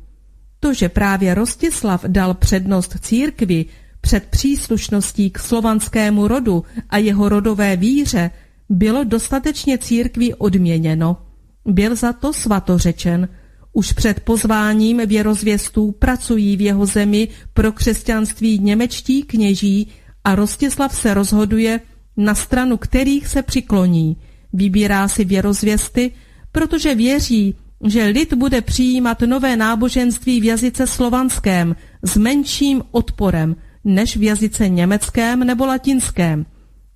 To, 0.60 0.74
že 0.74 0.90
právě 0.90 1.34
Rostislav 1.34 2.06
dal 2.08 2.34
přednost 2.34 2.96
církvi 3.02 3.66
před 4.02 4.26
příslušností 4.26 5.30
k 5.30 5.40
slovanskému 5.40 6.28
rodu 6.28 6.64
a 6.90 6.98
jeho 6.98 7.30
rodové 7.30 7.76
víře, 7.76 8.32
bylo 8.70 9.04
dostatečně 9.04 9.78
církvi 9.78 10.34
odměněno. 10.34 11.18
Byl 11.66 11.96
za 11.96 12.14
to 12.14 12.34
svatořečen. 12.34 13.30
Už 13.74 13.94
před 13.94 14.20
pozváním 14.20 15.02
věrozvěstů 15.06 15.92
pracují 15.92 16.58
v 16.58 16.62
jeho 16.62 16.86
zemi 16.86 17.28
pro 17.54 17.72
křesťanství 17.72 18.60
němečtí 18.60 19.24
kněží 19.24 19.88
a 20.26 20.36
Rostislav 20.36 20.96
se 20.96 21.14
rozhoduje, 21.14 21.82
na 22.18 22.36
stranu 22.36 22.78
kterých 22.78 23.28
se 23.28 23.42
přikloní. 23.42 24.18
Vybírá 24.54 25.08
si 25.08 25.26
věrozvěsty, 25.26 26.12
protože 26.52 26.96
věří, 26.96 27.56
že 27.86 28.06
lid 28.06 28.34
bude 28.34 28.62
přijímat 28.62 29.22
nové 29.22 29.56
náboženství 29.56 30.42
v 30.42 30.44
jazyce 30.44 30.88
slovanském 30.88 31.76
s 32.04 32.18
menším 32.18 32.84
odporem 32.92 33.56
než 33.84 34.18
v 34.18 34.24
jazyce 34.24 34.70
německém 34.70 35.40
nebo 35.40 35.66
latinském. 35.66 36.46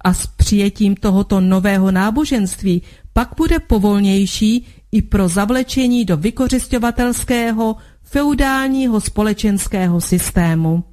A 0.01 0.13
s 0.13 0.27
přijetím 0.27 0.95
tohoto 0.95 1.41
nového 1.41 1.91
náboženství 1.91 2.81
pak 3.13 3.29
bude 3.37 3.59
povolnější 3.59 4.65
i 4.91 5.01
pro 5.01 5.27
zavlečení 5.27 6.05
do 6.05 6.17
vykořišťovatelského 6.17 7.75
feudálního 8.03 9.01
společenského 9.01 10.01
systému. 10.01 10.83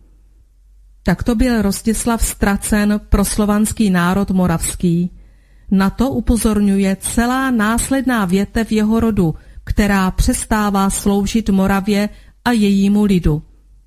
Takto 1.07 1.35
byl 1.35 1.63
Rostislav 1.63 2.27
ztracen 2.27 3.01
pro 3.09 3.25
slovanský 3.25 3.91
národ 3.91 4.31
moravský. 4.31 5.11
Na 5.71 5.91
to 5.91 6.11
upozorňuje 6.11 6.97
celá 7.01 7.51
následná 7.51 8.25
větev 8.25 8.73
jeho 8.73 9.01
rodu, 9.01 9.35
která 9.65 10.11
přestává 10.11 10.91
sloužit 10.91 11.51
Moravě 11.51 12.09
a 12.45 12.53
jejímu 12.53 13.05
lidu. 13.05 13.43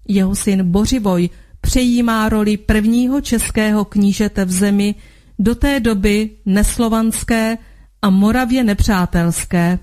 Jeho 0.08 0.36
syn 0.36 0.72
Bořivoj 0.72 1.30
přejímá 1.62 2.30
roli 2.30 2.58
prvního 2.58 3.22
českého 3.22 3.86
knížete 3.86 4.46
v 4.46 4.52
zemi, 4.52 4.96
do 5.40 5.56
té 5.56 5.80
doby 5.80 6.30
neslovanské 6.46 7.58
a 8.02 8.10
Moravě 8.10 8.64
nepřátelské. 8.64 9.80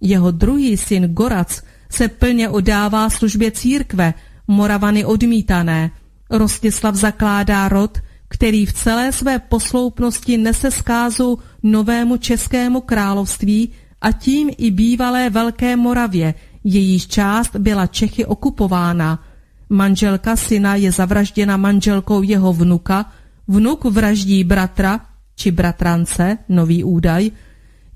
Jeho 0.00 0.30
druhý 0.30 0.76
syn 0.76 1.14
Gorac 1.14 1.62
se 1.90 2.08
plně 2.08 2.48
odává 2.48 3.10
službě 3.10 3.50
církve, 3.50 4.14
Moravany 4.48 5.04
odmítané. 5.04 5.90
Rostislav 6.30 6.94
zakládá 6.94 7.68
rod, 7.68 7.98
který 8.28 8.66
v 8.66 8.72
celé 8.72 9.12
své 9.12 9.38
posloupnosti 9.38 10.36
nese 10.36 10.70
zkázu 10.70 11.38
novému 11.62 12.16
českému 12.16 12.80
království 12.80 13.68
a 14.00 14.12
tím 14.12 14.50
i 14.58 14.70
bývalé 14.70 15.30
Velké 15.30 15.76
Moravě, 15.76 16.34
jejíž 16.64 17.06
část 17.06 17.56
byla 17.56 17.86
Čechy 17.86 18.24
okupována. 18.24 19.22
Manželka 19.70 20.36
syna 20.36 20.74
je 20.74 20.92
zavražděna 20.92 21.56
manželkou 21.56 22.22
jeho 22.22 22.52
vnuka, 22.52 23.12
vnuk 23.48 23.84
vraždí 23.84 24.44
bratra 24.44 25.00
či 25.36 25.50
bratrance, 25.50 26.38
nový 26.48 26.84
údaj, 26.84 27.30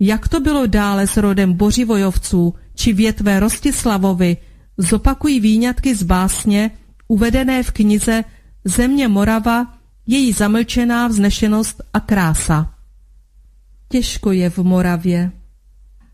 jak 0.00 0.28
to 0.28 0.40
bylo 0.40 0.66
dále 0.66 1.06
s 1.06 1.16
rodem 1.16 1.52
Bořivojovců 1.52 2.54
či 2.74 2.92
větve 2.92 3.40
Rostislavovi, 3.40 4.36
zopakují 4.78 5.40
výňatky 5.40 5.94
z 5.94 6.02
básně, 6.02 6.70
uvedené 7.08 7.62
v 7.62 7.70
knize 7.70 8.24
Země 8.64 9.08
Morava, 9.08 9.78
její 10.06 10.32
zamlčená 10.32 11.08
vznešenost 11.08 11.82
a 11.92 12.00
krása. 12.00 12.74
Těžko 13.88 14.32
je 14.32 14.50
v 14.50 14.58
Moravě, 14.58 15.32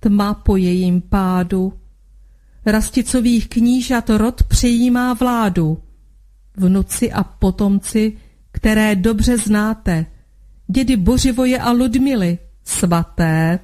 tma 0.00 0.34
po 0.34 0.56
jejím 0.56 1.00
pádu, 1.00 1.72
rasticových 2.66 3.48
knížat 3.48 4.10
rod 4.10 4.42
přejímá 4.42 5.14
vládu, 5.14 5.82
vnuci 6.56 7.12
a 7.12 7.24
potomci, 7.24 8.12
které 8.52 8.96
dobře 8.96 9.38
znáte, 9.38 10.06
dědy 10.66 10.96
Bořivoje 10.96 11.58
a 11.58 11.70
Ludmily, 11.70 12.38
svaté. 12.64 13.60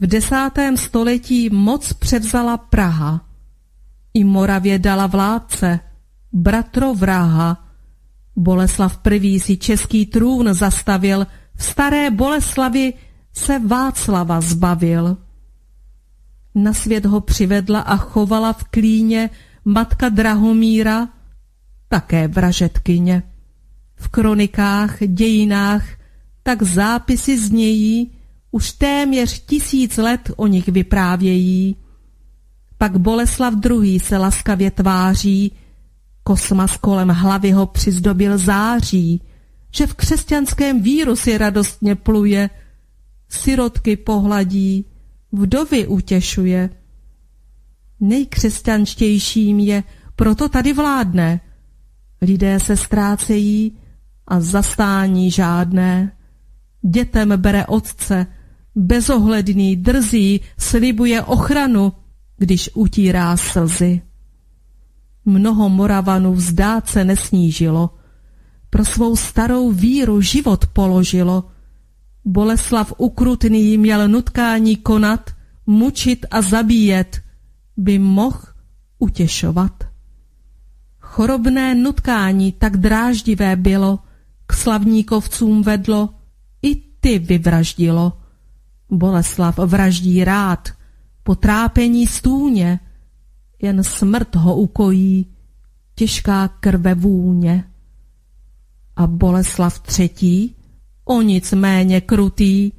V 0.00 0.06
desátém 0.06 0.76
století 0.76 1.50
moc 1.50 1.92
převzala 1.92 2.56
Praha. 2.56 3.25
I 4.16 4.24
Moravě 4.24 4.78
dala 4.78 5.06
vládce, 5.06 5.80
bratro 6.32 6.94
vraha. 6.94 7.68
Boleslav 8.36 9.00
I. 9.10 9.40
si 9.40 9.56
český 9.56 10.06
trůn 10.06 10.54
zastavil, 10.54 11.26
v 11.54 11.64
staré 11.64 12.10
Boleslavi 12.10 12.94
se 13.32 13.58
Václava 13.58 14.40
zbavil. 14.40 15.16
Na 16.54 16.72
svět 16.72 17.06
ho 17.06 17.20
přivedla 17.20 17.80
a 17.80 17.96
chovala 17.96 18.52
v 18.52 18.64
klíně 18.64 19.30
matka 19.64 20.08
Drahomíra, 20.08 21.08
také 21.88 22.28
vražetkyně. 22.28 23.22
V 23.96 24.08
kronikách, 24.08 24.98
dějinách 25.06 25.84
tak 26.42 26.62
zápisy 26.62 27.38
znějí, 27.38 28.10
už 28.50 28.72
téměř 28.72 29.46
tisíc 29.46 29.96
let 29.96 30.30
o 30.36 30.46
nich 30.46 30.68
vyprávějí. 30.68 31.76
Pak 32.78 32.98
Boleslav 32.98 33.54
II. 33.70 34.00
se 34.00 34.16
laskavě 34.16 34.70
tváří, 34.70 35.52
kosmas 36.22 36.76
kolem 36.76 37.08
hlavy 37.08 37.50
ho 37.50 37.66
přizdobil 37.66 38.38
září, 38.38 39.22
že 39.74 39.86
v 39.86 39.94
křesťanském 39.94 40.82
víru 40.82 41.16
si 41.16 41.38
radostně 41.38 41.94
pluje, 41.94 42.50
sirotky 43.28 43.96
pohladí, 43.96 44.84
vdovy 45.32 45.86
utěšuje. 45.86 46.70
Nejkřesťanštějším 48.00 49.58
je, 49.58 49.82
proto 50.16 50.48
tady 50.48 50.72
vládne. 50.72 51.40
Lidé 52.22 52.60
se 52.60 52.76
ztrácejí 52.76 53.78
a 54.28 54.40
zastání 54.40 55.30
žádné. 55.30 56.12
Dětem 56.82 57.32
bere 57.36 57.66
otce, 57.66 58.26
bezohledný, 58.74 59.76
drzí, 59.76 60.40
slibuje 60.58 61.22
ochranu, 61.22 61.92
když 62.36 62.70
utírá 62.74 63.36
slzy. 63.36 64.02
Mnoho 65.24 65.68
Moravanů 65.68 66.32
vzdát 66.34 66.88
se 66.88 67.04
nesnížilo, 67.04 67.90
pro 68.70 68.84
svou 68.84 69.16
starou 69.16 69.72
víru 69.72 70.20
život 70.20 70.66
položilo. 70.66 71.44
Boleslav 72.24 72.92
ukrutný 72.98 73.78
měl 73.78 74.08
nutkání 74.08 74.76
konat, 74.76 75.30
mučit 75.66 76.26
a 76.30 76.42
zabíjet, 76.42 77.22
by 77.76 77.98
mohl 77.98 78.40
utěšovat. 78.98 79.84
Chorobné 81.00 81.74
nutkání 81.74 82.52
tak 82.52 82.76
dráždivé 82.76 83.56
bylo, 83.56 83.98
k 84.46 84.52
slavníkovcům 84.52 85.62
vedlo, 85.62 86.10
ty 87.06 87.18
vyvraždilo. 87.18 88.18
Boleslav 88.90 89.58
vraždí 89.58 90.24
rád, 90.24 90.68
potrápení 91.26 92.06
stůně, 92.06 92.80
jen 93.62 93.84
smrt 93.84 94.36
ho 94.36 94.56
ukojí, 94.56 95.26
těžká 95.94 96.48
krve 96.48 96.94
vůně. 96.94 97.64
A 98.96 99.06
Boleslav 99.06 99.78
třetí, 99.78 100.56
o 101.04 101.22
nic 101.22 101.52
méně 101.52 102.00
krutý, 102.00 102.72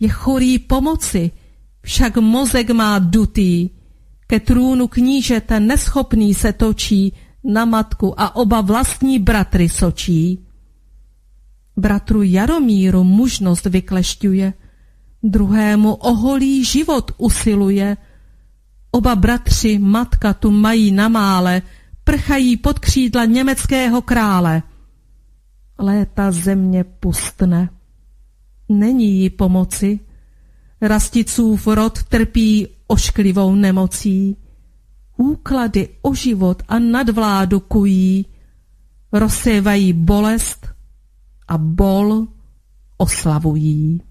je 0.00 0.08
chorý 0.08 0.58
pomoci, 0.58 1.30
však 1.82 2.16
mozek 2.16 2.70
má 2.70 2.98
dutý, 2.98 3.70
ke 4.26 4.40
trůnu 4.40 4.88
knížete 4.88 5.60
neschopný 5.60 6.34
se 6.34 6.52
točí, 6.52 7.12
na 7.44 7.64
matku 7.64 8.20
a 8.20 8.36
oba 8.36 8.60
vlastní 8.60 9.18
bratry 9.18 9.68
sočí. 9.68 10.46
Bratru 11.76 12.22
Jaromíru 12.22 13.04
mužnost 13.04 13.66
vyklešťuje, 13.66 14.52
druhému 15.22 15.94
oholí 15.94 16.64
život 16.64 17.10
usiluje. 17.18 17.96
Oba 18.90 19.16
bratři 19.16 19.78
matka 19.78 20.34
tu 20.34 20.50
mají 20.50 20.92
na 20.92 21.08
mále, 21.08 21.62
prchají 22.04 22.56
pod 22.56 22.78
křídla 22.78 23.24
německého 23.24 24.02
krále. 24.02 24.62
Léta 25.78 26.30
země 26.30 26.84
pustne. 26.84 27.70
Není 28.68 29.20
jí 29.20 29.30
pomoci. 29.30 30.00
Rasticův 30.80 31.66
rod 31.66 32.02
trpí 32.02 32.68
ošklivou 32.86 33.54
nemocí. 33.54 34.36
Úklady 35.16 35.88
o 36.02 36.14
život 36.14 36.62
a 36.68 36.78
nadvládu 36.78 37.60
kují, 37.60 38.26
rozsévají 39.12 39.92
bolest 39.92 40.68
a 41.48 41.58
bol 41.58 42.26
oslavují. 42.96 44.07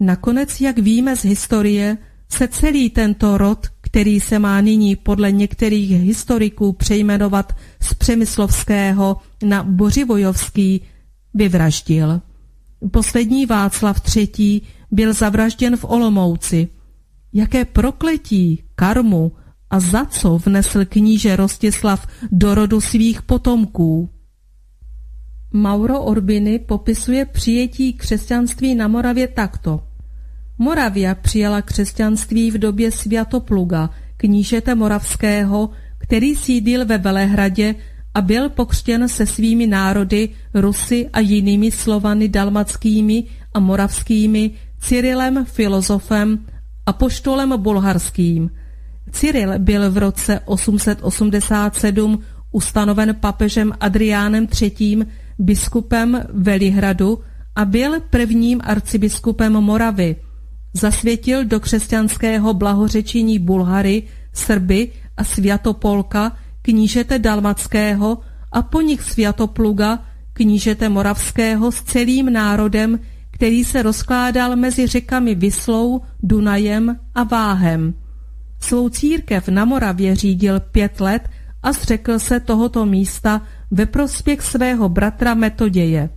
Nakonec, 0.00 0.60
jak 0.60 0.78
víme 0.78 1.16
z 1.16 1.24
historie, 1.24 1.98
se 2.28 2.48
celý 2.48 2.90
tento 2.90 3.38
rod, 3.38 3.66
který 3.80 4.20
se 4.20 4.38
má 4.38 4.60
nyní 4.60 4.96
podle 4.96 5.32
některých 5.32 5.90
historiků 5.90 6.72
přejmenovat 6.72 7.52
z 7.82 7.94
Přemyslovského 7.94 9.16
na 9.44 9.62
Bořivojovský, 9.62 10.80
vyvraždil. 11.34 12.20
Poslední 12.90 13.46
Václav 13.46 14.16
III. 14.16 14.60
byl 14.90 15.12
zavražděn 15.12 15.76
v 15.76 15.84
Olomouci. 15.84 16.68
Jaké 17.32 17.64
prokletí, 17.64 18.62
karmu 18.74 19.32
a 19.70 19.80
za 19.80 20.04
co 20.04 20.38
vnesl 20.46 20.84
kníže 20.84 21.36
Rostislav 21.36 22.06
do 22.32 22.54
rodu 22.54 22.80
svých 22.80 23.22
potomků? 23.22 24.10
Mauro 25.52 26.02
Orbiny 26.02 26.58
popisuje 26.58 27.24
přijetí 27.24 27.92
křesťanství 27.92 28.74
na 28.74 28.88
Moravě 28.88 29.28
takto. 29.28 29.85
Moravia 30.58 31.14
přijala 31.14 31.62
křesťanství 31.62 32.50
v 32.50 32.58
době 32.58 32.90
Sviatopluga, 32.90 33.90
knížete 34.16 34.74
moravského, 34.74 35.70
který 35.98 36.36
sídlil 36.36 36.86
ve 36.86 36.98
Velehradě 36.98 37.74
a 38.14 38.20
byl 38.20 38.48
pokřtěn 38.48 39.08
se 39.08 39.26
svými 39.26 39.66
národy, 39.66 40.28
Rusy 40.54 41.08
a 41.12 41.20
jinými 41.20 41.70
Slovany 41.70 42.28
dalmackými 42.28 43.24
a 43.54 43.60
moravskými, 43.60 44.50
Cyrilem 44.80 45.44
filozofem 45.44 46.38
a 46.86 46.92
poštolem 46.92 47.62
bulharským. 47.62 48.50
Cyril 49.10 49.58
byl 49.58 49.90
v 49.90 49.98
roce 49.98 50.40
887 50.44 52.18
ustanoven 52.52 53.14
papežem 53.20 53.72
Adriánem 53.80 54.48
III. 54.62 54.98
biskupem 55.38 56.24
Velihradu 56.32 57.18
a 57.56 57.64
byl 57.64 58.00
prvním 58.10 58.60
arcibiskupem 58.64 59.52
Moravy. 59.52 60.16
Zasvětil 60.76 61.44
do 61.44 61.60
křesťanského 61.60 62.54
blahořečení 62.54 63.38
Bulhary, 63.38 64.02
Srby 64.32 64.92
a 65.16 65.24
Sviatopolka, 65.24 66.36
knížete 66.62 67.18
Dalmackého 67.18 68.18
a 68.52 68.62
po 68.62 68.80
nich 68.80 69.02
Sviatopluga, 69.02 69.98
knížete 70.32 70.88
Moravského 70.88 71.72
s 71.72 71.82
celým 71.82 72.32
národem, 72.32 73.00
který 73.30 73.64
se 73.64 73.82
rozkládal 73.82 74.56
mezi 74.56 74.86
řekami 74.86 75.34
Vyslou, 75.34 76.00
Dunajem 76.22 76.96
a 77.14 77.24
Váhem. 77.24 77.94
Svou 78.60 78.88
církev 78.88 79.48
na 79.48 79.64
Moravě 79.64 80.16
řídil 80.16 80.60
pět 80.60 81.00
let 81.00 81.28
a 81.62 81.72
zřekl 81.72 82.18
se 82.18 82.40
tohoto 82.40 82.86
místa 82.86 83.42
ve 83.70 83.86
prospěch 83.86 84.42
svého 84.42 84.88
bratra 84.88 85.34
Metoděje. 85.34 86.10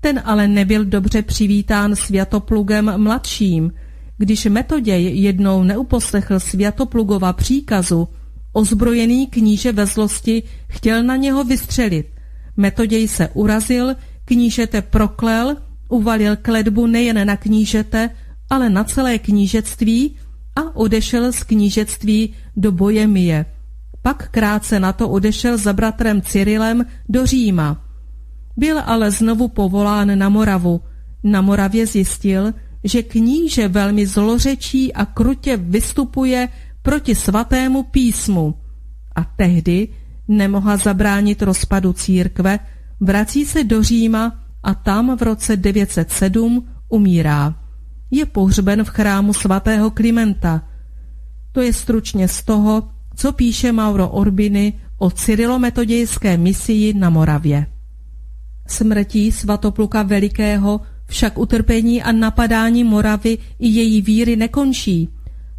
Ten 0.00 0.22
ale 0.24 0.48
nebyl 0.48 0.84
dobře 0.84 1.22
přivítán 1.22 1.96
světoplugem 1.96 2.92
mladším. 2.96 3.72
Když 4.18 4.44
Metoděj 4.46 5.18
jednou 5.18 5.62
neuposlechl 5.62 6.40
světoplugova 6.40 7.32
příkazu, 7.32 8.08
ozbrojený 8.52 9.26
kníže 9.26 9.72
ve 9.72 9.86
zlosti 9.86 10.42
chtěl 10.68 11.02
na 11.02 11.16
něho 11.16 11.44
vystřelit. 11.44 12.06
Metoděj 12.56 13.08
se 13.08 13.28
urazil, 13.28 13.94
knížete 14.24 14.82
proklel, 14.82 15.56
uvalil 15.88 16.36
kledbu 16.36 16.86
nejen 16.86 17.26
na 17.26 17.36
knížete, 17.36 18.10
ale 18.50 18.70
na 18.70 18.84
celé 18.84 19.18
knížectví 19.18 20.16
a 20.56 20.76
odešel 20.76 21.32
z 21.32 21.42
knížectví 21.42 22.34
do 22.56 22.72
Bojemie. 22.72 23.46
Pak 24.02 24.28
krátce 24.30 24.80
na 24.80 24.92
to 24.92 25.08
odešel 25.08 25.58
za 25.58 25.72
bratrem 25.72 26.22
Cyrilem 26.22 26.86
do 27.08 27.26
Říma. 27.26 27.84
Byl 28.56 28.80
ale 28.86 29.10
znovu 29.10 29.48
povolán 29.48 30.18
na 30.18 30.28
Moravu. 30.28 30.80
Na 31.22 31.40
Moravě 31.40 31.86
zjistil, 31.86 32.54
že 32.84 33.02
kníže 33.02 33.68
velmi 33.68 34.06
zlořečí 34.06 34.92
a 34.92 35.04
krutě 35.04 35.56
vystupuje 35.56 36.48
proti 36.82 37.14
svatému 37.14 37.82
písmu. 37.82 38.54
A 39.16 39.24
tehdy 39.24 39.88
nemohla 40.28 40.76
zabránit 40.76 41.42
rozpadu 41.42 41.92
církve, 41.92 42.58
vrací 43.00 43.44
se 43.44 43.64
do 43.64 43.82
Říma 43.82 44.44
a 44.62 44.74
tam 44.74 45.16
v 45.16 45.22
roce 45.22 45.56
907 45.56 46.68
umírá. 46.88 47.54
Je 48.10 48.26
pohřben 48.26 48.84
v 48.84 48.88
chrámu 48.88 49.32
svatého 49.32 49.90
Klimenta. 49.90 50.62
To 51.52 51.60
je 51.60 51.72
stručně 51.72 52.28
z 52.28 52.42
toho, 52.42 52.88
co 53.16 53.32
píše 53.32 53.72
Mauro 53.72 54.08
Orbiny 54.08 54.72
o 54.98 55.10
cyrilometodějské 55.10 56.36
misii 56.36 56.94
na 56.94 57.10
Moravě. 57.10 57.66
Smrtí 58.66 59.32
svatopluka 59.32 60.02
Velikého 60.02 60.80
však 61.06 61.38
utrpení 61.38 62.02
a 62.02 62.12
napadání 62.12 62.84
Moravy 62.84 63.38
i 63.58 63.68
její 63.68 64.02
víry 64.02 64.36
nekončí. 64.36 65.08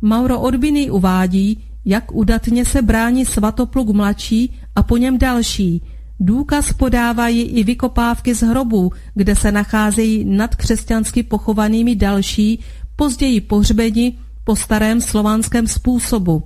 Mauro 0.01 0.39
Orbiny 0.39 0.91
uvádí, 0.91 1.63
jak 1.85 2.15
udatně 2.15 2.65
se 2.65 2.81
brání 2.81 3.25
svatopluk 3.25 3.89
mladší 3.89 4.53
a 4.75 4.83
po 4.83 4.97
něm 4.97 5.17
další. 5.17 5.81
Důkaz 6.19 6.73
podávají 6.73 7.41
i 7.41 7.63
vykopávky 7.63 8.35
z 8.35 8.41
hrobů, 8.41 8.91
kde 9.13 9.35
se 9.35 9.51
nacházejí 9.51 10.25
nad 10.25 10.55
křesťansky 10.55 11.23
pochovanými 11.23 11.95
další, 11.95 12.59
později 12.95 13.41
pohřbeni 13.41 14.17
po 14.43 14.55
starém 14.55 15.01
slovanském 15.01 15.67
způsobu. 15.67 16.43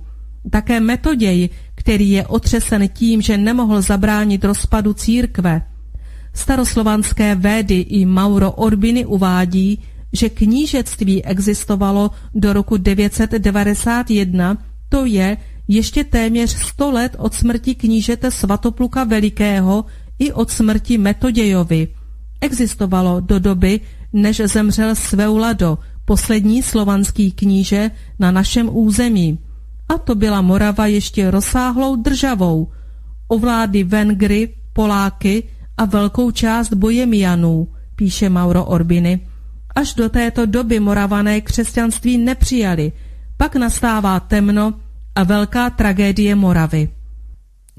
Také 0.50 0.80
metoděj, 0.80 1.48
který 1.74 2.10
je 2.10 2.26
otřesen 2.26 2.88
tím, 2.88 3.22
že 3.22 3.38
nemohl 3.38 3.82
zabránit 3.82 4.44
rozpadu 4.44 4.92
církve. 4.92 5.62
Staroslovanské 6.34 7.34
védy 7.34 7.80
i 7.80 8.06
Mauro 8.06 8.52
Orbiny 8.52 9.06
uvádí, 9.06 9.78
že 10.12 10.28
knížectví 10.28 11.24
existovalo 11.24 12.10
do 12.34 12.52
roku 12.52 12.76
991, 12.76 14.58
to 14.88 15.04
je 15.04 15.36
ještě 15.68 16.04
téměř 16.04 16.50
100 16.50 16.90
let 16.90 17.16
od 17.18 17.34
smrti 17.34 17.74
knížete 17.74 18.30
Svatopluka 18.30 19.04
Velikého 19.04 19.84
i 20.18 20.32
od 20.32 20.50
smrti 20.50 20.98
Metodějovi. 20.98 21.88
Existovalo 22.40 23.20
do 23.20 23.38
doby, 23.38 23.80
než 24.12 24.36
zemřel 24.44 24.94
Sveulado, 24.94 25.78
poslední 26.04 26.62
slovanský 26.62 27.32
kníže 27.32 27.90
na 28.18 28.30
našem 28.30 28.68
území 28.72 29.38
a 29.88 29.98
to 29.98 30.14
byla 30.14 30.40
Morava 30.40 30.86
ještě 30.86 31.30
rozsáhlou 31.30 31.96
državou. 31.96 32.68
Ovládly 33.28 33.84
Vengry, 33.84 34.54
Poláky 34.72 35.42
a 35.76 35.84
velkou 35.84 36.30
část 36.30 36.72
Bojemianů, 36.72 37.68
píše 37.96 38.28
Mauro 38.28 38.64
Orbiny. 38.64 39.26
Až 39.74 39.94
do 39.94 40.08
této 40.08 40.46
doby 40.46 40.80
moravané 40.80 41.40
křesťanství 41.40 42.18
nepřijali, 42.18 42.92
pak 43.36 43.56
nastává 43.56 44.20
temno 44.20 44.74
a 45.14 45.22
velká 45.24 45.70
tragédie 45.70 46.34
Moravy. 46.34 46.88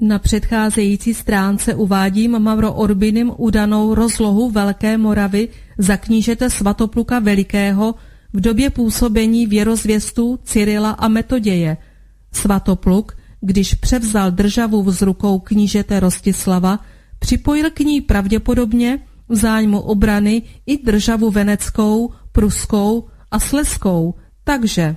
Na 0.00 0.18
předcházející 0.18 1.14
stránce 1.14 1.74
uvádím 1.74 2.38
Mauro 2.38 2.72
Orbinem 2.72 3.32
udanou 3.36 3.94
rozlohu 3.94 4.50
Velké 4.50 4.98
Moravy 4.98 5.48
za 5.78 5.96
knížete 5.96 6.50
Svatopluka 6.50 7.18
Velikého 7.18 7.94
v 8.32 8.40
době 8.40 8.70
působení 8.70 9.46
věrozvěstů 9.46 10.38
Cyrila 10.44 10.90
a 10.90 11.08
Metoděje– 11.08 11.76
Svatopluk, 12.34 13.16
když 13.40 13.74
převzal 13.74 14.30
državu 14.30 14.90
z 14.90 15.02
rukou 15.02 15.38
knížete 15.38 16.00
Rostislava, 16.00 16.80
připojil 17.24 17.70
k 17.70 17.80
ní 17.80 18.00
pravděpodobně 18.00 18.98
v 19.28 19.34
zájmu 19.36 19.80
obrany 19.80 20.42
i 20.66 20.78
državu 20.78 21.30
veneckou, 21.30 22.12
pruskou 22.32 23.08
a 23.30 23.40
sleskou, 23.40 24.14
takže 24.44 24.96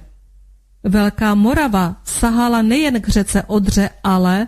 Velká 0.83 1.35
Morava 1.35 1.95
sahala 2.03 2.61
nejen 2.61 3.01
k 3.01 3.07
řece 3.07 3.43
Odře, 3.43 3.89
ale 4.03 4.47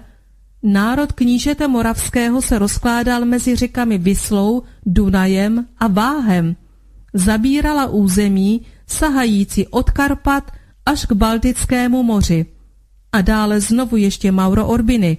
národ 0.64 1.12
knížete 1.12 1.68
moravského 1.68 2.42
se 2.42 2.60
rozkládal 2.60 3.26
mezi 3.26 3.56
řekami 3.56 3.98
Vyslou, 3.98 4.64
Dunajem 4.86 5.66
a 5.80 5.88
Váhem. 5.88 6.56
Zabírala 7.14 7.86
území 7.86 8.62
sahající 8.88 9.68
od 9.68 9.90
Karpat 9.90 10.52
až 10.86 11.06
k 11.06 11.12
Baltickému 11.12 12.04
moři. 12.04 12.46
A 13.12 13.22
dále 13.22 13.62
znovu 13.62 13.96
ještě 13.96 14.32
Mauro 14.32 14.68
Orbiny. 14.68 15.18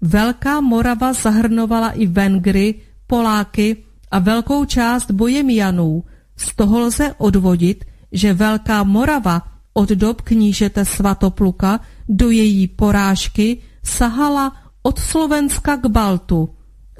Velká 0.00 0.60
Morava 0.60 1.12
zahrnovala 1.12 1.90
i 1.90 2.06
Vengry, 2.06 2.74
Poláky 3.06 3.76
a 4.10 4.18
velkou 4.18 4.64
část 4.64 5.10
Bojemianů. 5.10 6.04
Z 6.36 6.56
toho 6.56 6.80
lze 6.80 7.14
odvodit, 7.18 7.84
že 8.12 8.34
Velká 8.34 8.82
Morava 8.82 9.42
od 9.74 9.88
dob 9.88 10.20
knížete 10.20 10.84
Svatopluka 10.84 11.80
do 12.08 12.30
její 12.30 12.68
porážky 12.68 13.58
sahala 13.84 14.56
od 14.82 14.98
Slovenska 14.98 15.76
k 15.76 15.86
Baltu. 15.86 16.48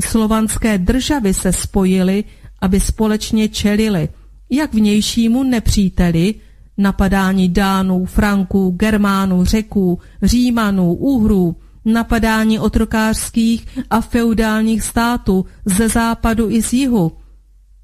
Slovanské 0.01 0.79
državy 0.79 1.35
se 1.35 1.53
spojily, 1.53 2.25
aby 2.61 2.81
společně 2.81 3.49
čelili 3.49 4.09
jak 4.51 4.75
vnějšímu 4.75 5.43
nepříteli, 5.43 6.35
napadání 6.79 7.49
Dánů, 7.49 8.05
Franků, 8.05 8.71
Germánů, 8.71 9.45
Řeků, 9.45 9.99
Římanů, 10.23 10.95
Uhrů, 10.95 11.57
napadání 11.85 12.59
otrokářských 12.59 13.67
a 13.91 14.01
feudálních 14.01 14.83
států 14.83 15.47
ze 15.65 15.89
západu 15.89 16.51
i 16.51 16.63
z 16.63 16.73
jihu, 16.73 17.13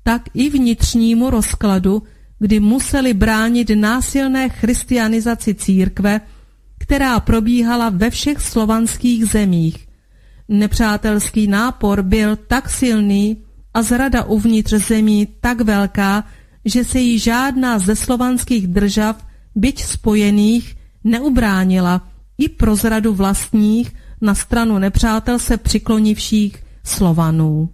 tak 0.03 0.23
i 0.35 0.51
vnitřnímu 0.51 1.31
rozkladu, 1.31 2.03
kdy 2.39 2.61
museli 2.61 3.15
bránit 3.15 3.71
násilné 3.75 4.49
christianizaci 4.49 5.55
církve, 5.55 6.21
která 6.79 7.21
probíhala 7.21 7.89
ve 7.89 8.11
všech 8.11 8.41
slovanských 8.41 9.27
zemích. 9.27 9.89
Nepřátelský 10.49 11.47
nápor 11.47 12.03
byl 12.03 12.37
tak 12.37 12.71
silný 12.71 13.37
a 13.75 13.83
zrada 13.83 14.25
uvnitř 14.25 14.75
zemí 14.75 15.29
tak 15.41 15.61
velká, 15.61 16.25
že 16.65 16.85
se 16.85 16.99
jí 16.99 17.19
žádná 17.19 17.79
ze 17.79 17.97
slovanských 17.97 18.67
držav, 18.67 19.27
byť 19.55 19.85
spojených, 19.85 20.77
neubránila 21.05 22.09
i 22.39 22.49
pro 22.49 22.77
zradu 22.77 23.15
vlastních 23.15 23.95
na 24.21 24.35
stranu 24.35 24.79
nepřátel 24.79 25.39
se 25.39 25.57
přiklonivších 25.57 26.63
Slovanů. 26.85 27.69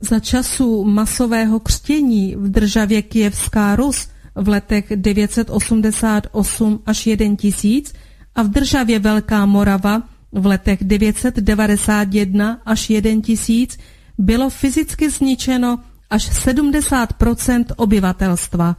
Za 0.00 0.20
času 0.20 0.84
masového 0.84 1.60
křtění 1.60 2.36
v 2.36 2.48
državě 2.48 3.02
Kijevská 3.02 3.76
Rus 3.76 4.08
v 4.34 4.48
letech 4.48 4.92
988 4.96 6.80
až 6.86 7.08
1000 7.36 7.92
a 8.34 8.42
v 8.42 8.48
državě 8.48 8.98
Velká 8.98 9.46
Morava 9.46 10.02
v 10.32 10.46
letech 10.46 10.84
991 10.84 12.60
až 12.66 12.92
1000 13.22 13.78
bylo 14.18 14.50
fyzicky 14.50 15.10
zničeno 15.10 15.78
až 16.10 16.30
70% 16.30 17.64
obyvatelstva. 17.76 18.76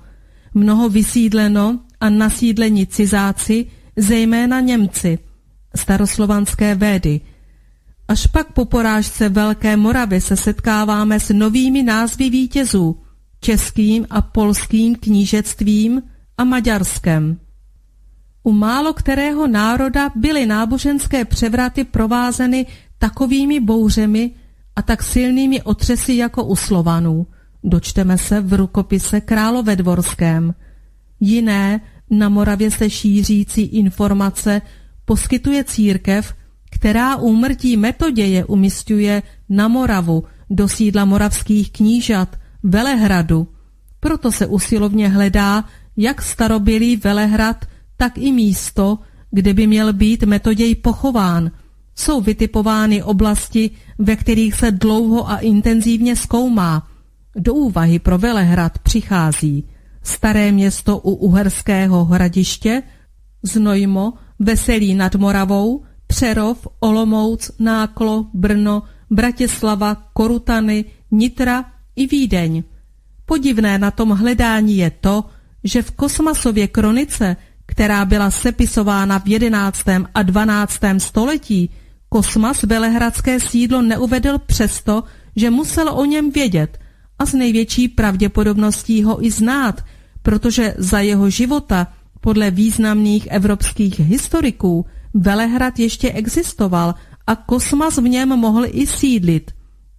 Mnoho 0.54 0.90
vysídleno 0.90 1.80
a 2.00 2.10
nasídlení 2.10 2.88
cizáci, 2.88 3.66
zejména 3.98 4.60
Němci, 4.60 5.20
staroslovanské 5.76 6.76
védy– 6.76 7.22
Až 8.08 8.28
pak 8.28 8.52
po 8.54 8.66
porážce 8.66 9.30
Velké 9.30 9.78
Moravy 9.78 10.22
se 10.22 10.38
setkáváme 10.38 11.20
s 11.20 11.34
novými 11.34 11.84
názvy 11.84 12.30
vítězů, 12.30 13.02
českým 13.42 14.08
a 14.10 14.22
polským 14.22 14.96
knížectvím 14.96 16.02
a 16.38 16.44
maďarskem. 16.44 17.38
U 18.44 18.52
málo 18.52 18.94
kterého 18.94 19.48
národa 19.48 20.10
byly 20.16 20.46
náboženské 20.46 21.26
převraty 21.26 21.84
provázeny 21.84 22.66
takovými 22.98 23.60
bouřemi 23.60 24.32
a 24.76 24.82
tak 24.82 25.04
silnými 25.04 25.62
otřesy 25.62 26.14
jako 26.14 26.44
u 26.44 26.56
Slovanů. 26.56 27.28
Dočteme 27.64 28.18
se 28.18 28.42
v 28.42 28.54
rukopise 28.54 29.22
Královedvorském. 29.22 30.54
Jiné, 31.20 31.82
na 32.10 32.30
Moravě 32.30 32.72
se 32.72 32.90
šířící 32.90 33.62
informace 33.62 34.62
poskytuje 35.06 35.64
církev, 35.64 36.34
která 36.72 37.16
úmrtí 37.16 37.78
metoděje 37.78 38.46
umistuje 38.46 39.24
na 39.50 39.68
Moravu 39.68 40.24
do 40.50 40.68
sídla 40.68 41.06
moravských 41.06 41.72
knížat 41.72 42.36
Velehradu. 42.64 43.48
Proto 44.00 44.32
se 44.32 44.48
usilovně 44.48 45.10
hledá 45.10 45.64
jak 45.98 46.22
starobylý 46.22 46.96
Velehrad, 46.96 47.66
tak 47.98 48.18
i 48.18 48.32
místo, 48.32 49.00
kde 49.32 49.54
by 49.54 49.68
měl 49.68 49.94
být 49.94 50.24
metoděj 50.24 50.76
pochován. 50.76 51.52
Jsou 51.96 52.22
vytipovány 52.22 53.04
oblasti, 53.04 53.72
ve 53.98 54.16
kterých 54.16 54.56
se 54.56 54.72
dlouho 54.72 55.30
a 55.30 55.38
intenzivně 55.38 56.16
zkoumá. 56.16 56.88
Do 57.36 57.54
úvahy 57.54 58.00
pro 58.00 58.18
Velehrad 58.18 58.80
přichází 58.80 59.64
staré 60.08 60.52
město 60.52 60.98
u 60.98 61.14
Uherského 61.14 62.06
hradiště, 62.06 62.84
Znojmo, 63.44 64.14
Veselí 64.40 64.96
nad 64.96 65.16
Moravou, 65.16 65.84
Přerov, 66.08 66.68
Olomouc, 66.80 67.52
Náklo, 67.60 68.26
Brno, 68.34 68.84
Bratislava, 69.10 69.96
Korutany, 70.14 70.86
Nitra 71.12 71.66
i 71.96 72.08
Vídeň. 72.08 72.64
Podivné 73.26 73.78
na 73.78 73.92
tom 73.92 74.10
hledání 74.10 74.78
je 74.78 74.92
to, 75.02 75.26
že 75.64 75.82
v 75.82 75.92
Kosmasově 75.92 76.68
kronice, 76.68 77.36
která 77.66 78.06
byla 78.06 78.32
sepisována 78.32 79.20
v 79.20 79.28
11. 79.28 79.84
a 80.14 80.24
12. 80.24 80.80
století, 80.98 81.70
Kosmas 82.10 82.64
velehradské 82.64 83.40
sídlo 83.40 83.82
neuvedl 83.82 84.38
přesto, 84.38 85.04
že 85.36 85.50
musel 85.50 85.90
o 85.90 86.06
něm 86.06 86.32
vědět 86.32 86.80
a 87.20 87.26
s 87.26 87.34
největší 87.34 87.88
pravděpodobností 87.88 89.04
ho 89.04 89.26
i 89.26 89.32
znát, 89.32 89.84
protože 90.26 90.74
za 90.78 91.00
jeho 91.00 91.30
života 91.30 91.88
podle 92.22 92.52
významných 92.52 93.28
evropských 93.30 94.00
historiků 94.00 94.86
Velehrad 95.14 95.80
ještě 95.80 96.12
existoval 96.12 96.96
a 97.28 97.36
kosmas 97.36 97.98
v 97.98 98.10
něm 98.10 98.30
mohl 98.30 98.66
i 98.66 98.88
sídlit. 98.88 99.52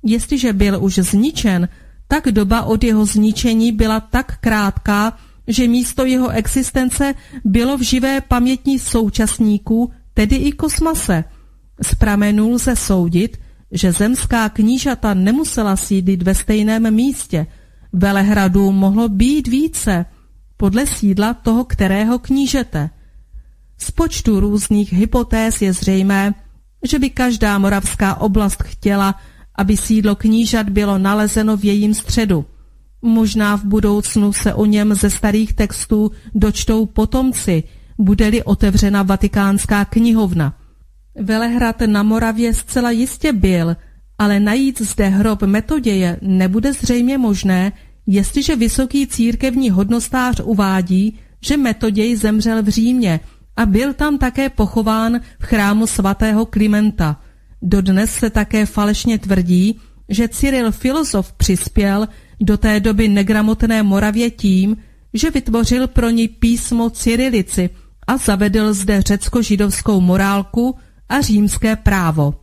Jestliže 0.02 0.52
byl 0.52 0.82
už 0.82 0.94
zničen, 0.94 1.68
tak 2.08 2.26
doba 2.34 2.62
od 2.62 2.84
jeho 2.84 3.06
zničení 3.06 3.72
byla 3.72 4.00
tak 4.00 4.38
krátká, 4.42 5.16
že 5.46 5.68
místo 5.68 6.04
jeho 6.04 6.28
existence 6.30 7.14
bylo 7.44 7.78
v 7.78 7.82
živé 7.82 8.20
pamětní 8.20 8.78
současníků, 8.78 9.90
tedy 10.14 10.36
i 10.36 10.52
kosmase. 10.52 11.24
Z 11.82 11.94
pramenů 11.94 12.50
lze 12.50 12.76
soudit, 12.76 13.38
že 13.70 13.92
zemská 13.92 14.48
knížata 14.48 15.14
nemusela 15.14 15.76
sídlit 15.76 16.22
ve 16.22 16.34
stejném 16.34 16.90
místě. 16.90 17.46
Velehradů 17.92 18.72
mohlo 18.72 19.08
být 19.08 19.48
více, 19.48 20.06
podle 20.56 20.86
sídla 20.86 21.34
toho 21.34 21.64
kterého 21.64 22.18
knížete. 22.18 22.90
Z 23.78 23.90
počtu 23.90 24.40
různých 24.40 24.92
hypotéz 24.92 25.62
je 25.62 25.72
zřejmé, 25.72 26.34
že 26.84 26.98
by 26.98 27.10
každá 27.10 27.58
moravská 27.58 28.14
oblast 28.14 28.62
chtěla, 28.62 29.14
aby 29.54 29.76
sídlo 29.76 30.16
knížat 30.16 30.68
bylo 30.68 30.98
nalezeno 30.98 31.56
v 31.56 31.64
jejím 31.64 31.94
středu. 31.94 32.44
Možná 33.02 33.56
v 33.56 33.64
budoucnu 33.64 34.32
se 34.32 34.54
o 34.54 34.64
něm 34.64 34.94
ze 34.94 35.10
starých 35.10 35.52
textů 35.52 36.10
dočtou 36.34 36.86
potomci, 36.86 37.62
bude-li 37.98 38.42
otevřena 38.42 39.02
vatikánská 39.02 39.84
knihovna. 39.84 40.54
Velehrad 41.20 41.80
na 41.80 42.02
Moravě 42.02 42.54
zcela 42.54 42.90
jistě 42.90 43.32
byl, 43.32 43.76
ale 44.18 44.40
najít 44.40 44.80
zde 44.80 45.08
hrob 45.08 45.42
metoděje 45.42 46.18
nebude 46.22 46.72
zřejmě 46.72 47.18
možné, 47.18 47.72
jestliže 48.06 48.56
vysoký 48.56 49.06
církevní 49.06 49.70
hodnostář 49.70 50.40
uvádí, 50.44 51.18
že 51.44 51.56
metoděj 51.56 52.16
zemřel 52.16 52.62
v 52.62 52.68
Římě– 52.68 53.20
a 53.56 53.66
byl 53.66 53.94
tam 53.94 54.18
také 54.18 54.48
pochován 54.48 55.20
v 55.40 55.44
chrámu 55.44 55.86
svatého 55.86 56.46
Klimenta. 56.46 57.20
Dodnes 57.62 58.14
se 58.14 58.30
také 58.30 58.66
falešně 58.66 59.18
tvrdí, 59.18 59.80
že 60.08 60.28
Cyril 60.28 60.72
filozof 60.72 61.32
přispěl 61.32 62.08
do 62.40 62.56
té 62.56 62.80
doby 62.80 63.08
negramotné 63.08 63.82
Moravě 63.82 64.30
tím, 64.30 64.76
že 65.14 65.30
vytvořil 65.30 65.86
pro 65.86 66.10
ní 66.10 66.28
písmo 66.28 66.90
Cyrilici 66.90 67.70
a 68.06 68.16
zavedl 68.16 68.74
zde 68.74 69.02
řecko-židovskou 69.02 70.00
morálku 70.00 70.76
a 71.08 71.20
římské 71.20 71.76
právo. 71.76 72.34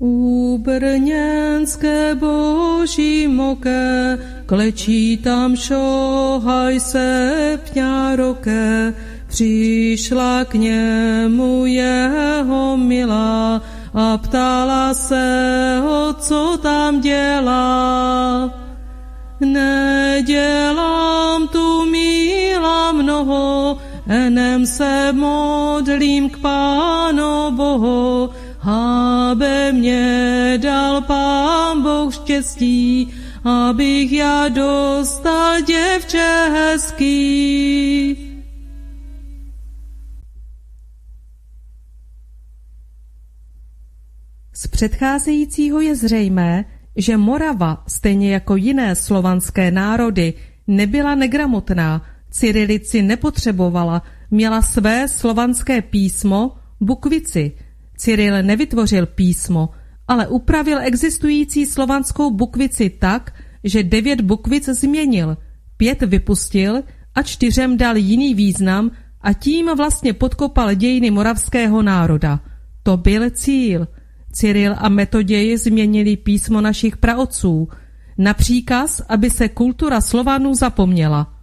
U 0.00 0.58
brněnské 0.58 2.14
boží 2.14 3.28
moké, 3.28 4.18
klečí 4.46 5.16
tam 5.16 5.56
šohaj 5.56 6.80
se 6.80 7.60
pňároké, 7.72 8.94
Přišla 9.26 10.44
k 10.44 10.54
němu 10.54 11.66
jeho 11.66 12.76
milá 12.76 13.62
a 13.94 14.18
ptala 14.18 14.94
se 14.94 15.78
ho, 15.82 16.14
co 16.14 16.58
tam 16.62 17.00
dělá. 17.00 18.50
Nedělám 19.40 20.68
tu 21.48 21.84
míla 21.84 22.92
mnoho, 22.92 23.78
enem 24.08 24.66
se 24.66 25.12
modlím 25.12 26.30
k 26.30 26.38
Pánu 26.38 27.50
Bohu, 27.50 28.30
aby 28.66 29.72
mě 29.72 30.58
dal 30.62 31.02
Pán 31.02 31.82
Boh 31.82 32.14
štěstí, 32.14 33.14
abych 33.44 34.12
já 34.12 34.48
dostal 34.48 35.60
děvče 35.60 36.48
hezký. 36.52 38.16
Z 44.52 44.66
předcházejícího 44.66 45.80
je 45.80 45.96
zřejmé, 45.96 46.64
že 46.96 47.16
Morava, 47.16 47.84
stejně 47.88 48.32
jako 48.32 48.56
jiné 48.56 48.94
slovanské 48.94 49.70
národy, 49.70 50.34
nebyla 50.66 51.14
negramotná, 51.14 52.02
cyrilici 52.30 53.02
nepotřebovala, 53.02 54.02
měla 54.30 54.62
své 54.62 55.08
slovanské 55.08 55.82
písmo, 55.82 56.52
bukvici. 56.80 57.52
Cyril 57.96 58.42
nevytvořil 58.42 59.06
písmo, 59.06 59.70
ale 60.08 60.28
upravil 60.28 60.78
existující 60.78 61.66
slovanskou 61.66 62.30
bukvici 62.30 62.90
tak, 62.90 63.34
že 63.64 63.82
devět 63.82 64.20
bukvic 64.20 64.68
změnil, 64.68 65.36
pět 65.76 66.02
vypustil 66.02 66.82
a 67.14 67.22
čtyřem 67.22 67.76
dal 67.76 67.96
jiný 67.96 68.34
význam 68.34 68.90
a 69.20 69.32
tím 69.32 69.76
vlastně 69.76 70.12
podkopal 70.12 70.74
dějiny 70.74 71.10
moravského 71.10 71.82
národa. 71.82 72.40
To 72.82 72.96
byl 72.96 73.30
cíl. 73.30 73.88
Cyril 74.32 74.74
a 74.78 74.88
Metoděj 74.88 75.56
změnili 75.56 76.16
písmo 76.16 76.60
našich 76.60 76.96
praotců 76.96 77.68
na 78.18 78.34
příkaz, 78.34 79.02
aby 79.08 79.30
se 79.30 79.48
kultura 79.48 80.00
Slovanů 80.00 80.54
zapomněla. 80.54 81.35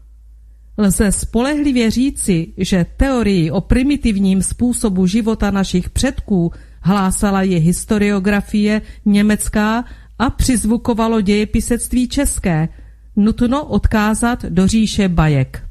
Lze 0.77 1.11
spolehlivě 1.11 1.91
říci, 1.91 2.53
že 2.57 2.85
teorii 2.97 3.51
o 3.51 3.61
primitivním 3.61 4.41
způsobu 4.41 5.07
života 5.07 5.51
našich 5.51 5.89
předků 5.89 6.51
hlásala 6.81 7.41
je 7.41 7.59
historiografie 7.59 8.81
německá 9.05 9.85
a 10.19 10.29
přizvukovalo 10.29 11.21
dějepisectví 11.21 12.07
české, 12.07 12.69
nutno 13.15 13.65
odkázat 13.65 14.45
do 14.45 14.67
říše 14.67 15.09
bajek. 15.09 15.63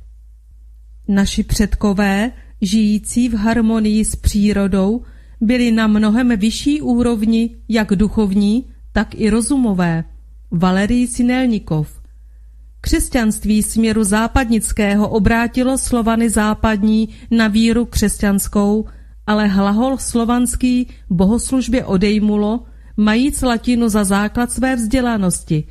Naši 1.09 1.43
předkové, 1.43 2.33
žijící 2.61 3.29
v 3.29 3.35
harmonii 3.35 4.05
s 4.05 4.17
přírodou, 4.17 5.03
byli 5.41 5.71
na 5.71 5.87
mnohem 5.87 6.37
vyšší 6.37 6.83
úrovni, 6.83 7.57
jak 7.69 7.89
duchovní, 7.89 8.65
tak 8.93 9.15
i 9.15 9.31
rozumové. 9.31 10.05
Valerij 10.51 11.07
Sinelnikov 11.07 12.02
Křesťanství 12.83 13.62
směru 13.62 14.05
západnického 14.05 15.09
obrátilo 15.09 15.78
Slovany 15.78 16.30
západní 16.30 17.09
na 17.30 17.49
víru 17.49 17.87
křesťanskou, 17.87 18.85
ale 19.26 19.47
hlahol 19.47 19.99
slovanský 19.99 20.91
bohoslužbě 21.11 21.85
odejmulo, 21.85 22.66
majíc 22.97 23.43
latinu 23.43 23.89
za 23.89 24.05
základ 24.05 24.53
své 24.53 24.76
vzdělanosti. 24.76 25.64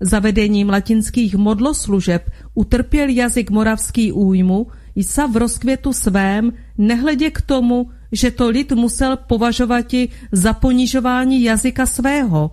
Zavedením 0.00 0.68
latinských 0.68 1.36
modloslužeb 1.36 2.30
utrpěl 2.54 3.08
jazyk 3.08 3.50
moravský 3.50 4.12
újmu, 4.12 4.66
sa 5.02 5.26
v 5.26 5.36
rozkvětu 5.36 5.92
svém, 5.92 6.52
nehledě 6.78 7.30
k 7.30 7.42
tomu, 7.42 7.90
že 8.12 8.30
to 8.30 8.48
lid 8.48 8.72
musel 8.72 9.16
považovati 9.16 10.08
za 10.32 10.52
ponižování 10.52 11.42
jazyka 11.42 11.86
svého. 11.86 12.50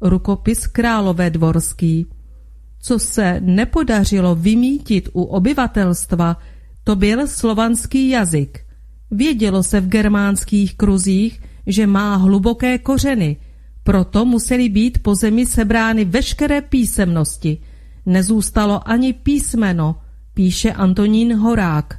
Rukopis 0.00 0.66
Králové 0.66 1.30
dvorský. 1.30 2.21
Co 2.84 2.98
se 2.98 3.40
nepodařilo 3.40 4.34
vymítit 4.34 5.08
u 5.12 5.22
obyvatelstva, 5.22 6.36
to 6.84 6.96
byl 6.96 7.26
slovanský 7.26 8.08
jazyk. 8.08 8.60
Vědělo 9.10 9.62
se 9.62 9.80
v 9.80 9.88
germánských 9.88 10.76
kruzích, 10.76 11.40
že 11.66 11.86
má 11.86 12.16
hluboké 12.16 12.78
kořeny, 12.78 13.36
proto 13.84 14.24
museli 14.24 14.68
být 14.68 15.02
po 15.02 15.14
zemi 15.14 15.46
sebrány 15.46 16.04
veškeré 16.04 16.60
písemnosti. 16.60 17.58
Nezůstalo 18.06 18.88
ani 18.88 19.12
písmeno, 19.12 19.96
píše 20.34 20.72
Antonín 20.72 21.34
Horák. 21.34 21.98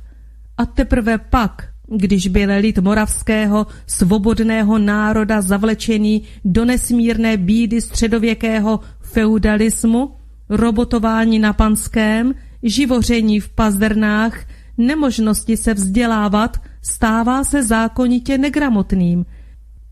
A 0.57 0.65
teprve 0.65 1.17
pak, 1.17 1.67
když 1.87 2.27
byl 2.27 2.49
lid 2.59 2.77
moravského 2.77 3.67
svobodného 3.87 4.77
národa 4.77 5.41
zavlečený 5.41 6.21
do 6.45 6.65
nesmírné 6.65 7.37
bídy 7.37 7.81
středověkého 7.81 8.79
feudalismu, 9.01 10.11
robotování 10.53 11.39
na 11.39 11.53
panském, 11.53 12.33
živoření 12.63 13.39
v 13.39 13.49
pazernách, 13.49 14.45
nemožnosti 14.77 15.57
se 15.57 15.73
vzdělávat, 15.73 16.57
stává 16.81 17.43
se 17.43 17.63
zákonitě 17.63 18.37
negramotným. 18.37 19.25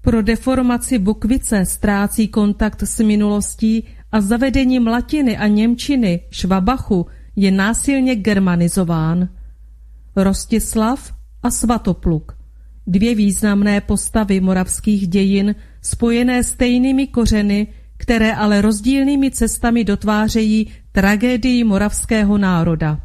Pro 0.01 0.22
deformaci 0.22 0.99
bukvice 0.99 1.66
ztrácí 1.66 2.28
kontakt 2.28 2.84
s 2.84 2.99
minulostí 2.99 3.84
a 4.12 4.22
zavedením 4.22 4.88
latiny 4.88 5.38
a 5.38 5.47
němčiny 5.47 6.20
švabachu 6.32 7.05
je 7.36 7.51
násilně 7.51 8.16
germanizován. 8.16 9.30
Rostislav 10.16 11.14
a 11.43 11.51
Svatopluk, 11.51 12.38
dvě 12.88 13.16
významné 13.16 13.82
postavy 13.82 14.39
moravských 14.39 15.07
dějin 15.07 15.55
spojené 15.82 16.43
stejnými 16.43 17.07
kořeny, 17.07 17.68
které 18.12 18.36
ale 18.36 18.62
rozdílnými 18.62 19.32
cestami 19.32 19.84
dotvářejí 19.84 20.68
tragédii 20.91 21.64
moravského 21.64 22.38
národa. 22.38 22.99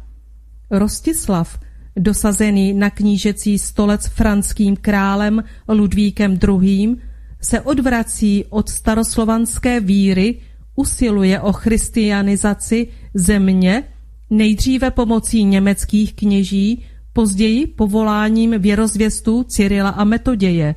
Rostislav, 0.71 1.59
dosazený 1.95 2.73
na 2.73 2.89
knížecí 2.89 3.59
stolec 3.59 4.07
franským 4.07 4.75
králem 4.75 5.43
Ludvíkem 5.69 6.39
II., 6.47 6.95
se 7.41 7.61
odvrací 7.61 8.45
od 8.49 8.69
staroslovanské 8.69 9.79
víry, 9.79 10.39
usiluje 10.75 11.39
o 11.41 11.53
christianizaci 11.53 12.87
země, 13.13 13.83
nejdříve 14.29 14.91
pomocí 14.91 15.43
německých 15.43 16.13
kněží, 16.13 16.83
později 17.13 17.67
povoláním 17.67 18.59
věrozvěstů 18.59 19.43
Cyrila 19.43 19.89
a 19.89 20.03
Metoděje. 20.03 20.75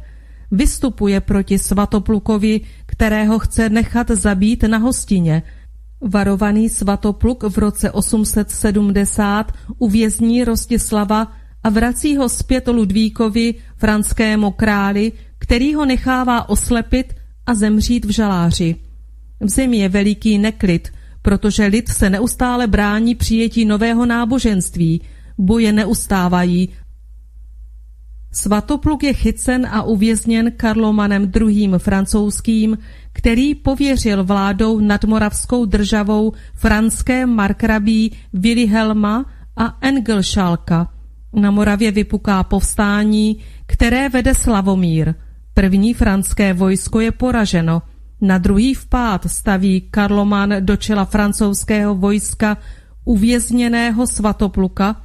Vystupuje 0.50 1.20
proti 1.20 1.58
Svatoplukovi, 1.58 2.60
kterého 3.00 3.38
chce 3.38 3.68
nechat 3.68 4.10
zabít 4.10 4.62
na 4.62 4.78
hostině. 4.78 5.42
Varovaný 6.00 6.68
Svatopluk 6.68 7.42
v 7.42 7.58
roce 7.58 7.90
870 7.90 9.52
uvězní 9.78 10.44
Rostislava 10.44 11.32
a 11.62 11.68
vrací 11.68 12.16
ho 12.16 12.28
zpět 12.28 12.68
Ludvíkovi, 12.68 13.54
franskému 13.76 14.50
králi, 14.50 15.12
který 15.38 15.74
ho 15.74 15.84
nechává 15.84 16.48
oslepit 16.48 17.14
a 17.46 17.54
zemřít 17.54 18.04
v 18.04 18.10
žaláři. 18.10 18.76
V 19.40 19.48
zemi 19.48 19.76
je 19.76 19.88
veliký 19.88 20.38
neklid, 20.38 20.88
protože 21.22 21.66
lid 21.66 21.88
se 21.88 22.10
neustále 22.10 22.66
brání 22.66 23.14
přijetí 23.14 23.64
nového 23.64 24.06
náboženství, 24.06 25.00
boje 25.38 25.72
neustávají. 25.72 26.68
Svatopluk 28.32 29.02
je 29.02 29.12
chycen 29.12 29.66
a 29.70 29.82
uvězněn 29.82 30.52
Karlomanem 30.56 31.32
II. 31.36 31.70
francouzským, 31.78 32.78
který 33.12 33.54
pověřil 33.54 34.24
vládou 34.24 34.80
nad 34.80 35.04
moravskou 35.04 35.64
državou 35.64 36.32
franské 36.54 37.26
markrabí 37.26 38.12
Wilhelma 38.32 39.26
a 39.56 39.78
Engelšalka. 39.80 40.88
Na 41.32 41.50
Moravě 41.50 41.90
vypuká 41.90 42.42
povstání, 42.42 43.36
které 43.66 44.08
vede 44.08 44.34
Slavomír. 44.34 45.14
První 45.54 45.94
franské 45.94 46.52
vojsko 46.52 47.00
je 47.00 47.12
poraženo. 47.12 47.82
Na 48.20 48.38
druhý 48.38 48.74
vpád 48.74 49.30
staví 49.30 49.80
Karloman 49.90 50.54
do 50.60 50.76
čela 50.76 51.04
francouzského 51.04 51.94
vojska 51.94 52.56
uvězněného 53.04 54.06
Svatopluka, 54.06 54.96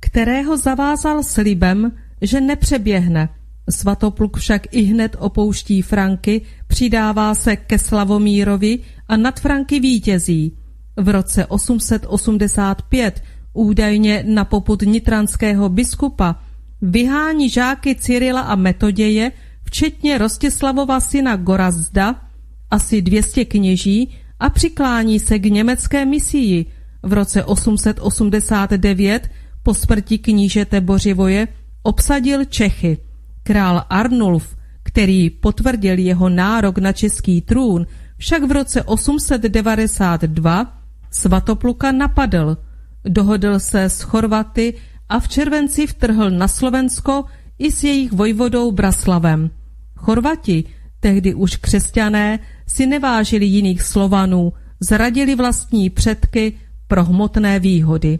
kterého 0.00 0.56
zavázal 0.56 1.22
slibem, 1.22 1.92
že 2.22 2.40
nepřeběhne. 2.40 3.28
Svatopluk 3.70 4.36
však 4.36 4.74
i 4.74 4.82
hned 4.82 5.16
opouští 5.18 5.82
Franky, 5.82 6.42
přidává 6.66 7.34
se 7.34 7.56
ke 7.56 7.78
Slavomírovi 7.78 8.78
a 9.08 9.16
nad 9.16 9.40
Franky 9.40 9.80
vítězí. 9.80 10.52
V 10.96 11.08
roce 11.08 11.46
885 11.46 13.22
údajně 13.52 14.24
na 14.26 14.44
poput 14.44 14.82
nitranského 14.82 15.68
biskupa 15.68 16.36
vyhání 16.82 17.48
žáky 17.48 17.94
Cyrila 17.94 18.40
a 18.40 18.54
Metoděje, 18.54 19.32
včetně 19.64 20.18
Rostislavova 20.18 21.00
syna 21.00 21.36
Gorazda, 21.36 22.22
asi 22.70 23.02
200 23.02 23.44
kněží 23.44 24.14
a 24.40 24.50
přiklání 24.50 25.18
se 25.18 25.38
k 25.38 25.44
německé 25.44 26.04
misii. 26.04 26.66
V 27.02 27.12
roce 27.12 27.44
889 27.44 29.30
po 29.62 29.74
smrti 29.74 30.18
knížete 30.18 30.80
Bořivoje 30.80 31.48
obsadil 31.82 32.44
Čechy. 32.44 32.98
Král 33.42 33.84
Arnulf, 33.90 34.56
který 34.82 35.30
potvrdil 35.30 35.98
jeho 35.98 36.28
nárok 36.28 36.78
na 36.78 36.92
český 36.92 37.40
trůn, 37.40 37.86
však 38.16 38.42
v 38.42 38.52
roce 38.52 38.82
892 38.82 40.76
Svatopluka 41.10 41.92
napadl, 41.92 42.56
dohodl 43.04 43.58
se 43.58 43.84
s 43.84 44.00
Chorvaty 44.00 44.74
a 45.08 45.20
v 45.20 45.28
červenci 45.28 45.86
vtrhl 45.86 46.30
na 46.30 46.48
Slovensko 46.48 47.24
i 47.58 47.72
s 47.72 47.84
jejich 47.84 48.12
vojvodou 48.12 48.72
Braslavem. 48.72 49.50
Chorvati, 49.96 50.64
tehdy 51.00 51.34
už 51.34 51.56
křesťané, 51.56 52.38
si 52.66 52.86
nevážili 52.86 53.46
jiných 53.46 53.82
Slovanů, 53.82 54.52
zradili 54.80 55.34
vlastní 55.34 55.90
předky 55.90 56.52
pro 56.86 57.04
hmotné 57.04 57.58
výhody. 57.58 58.18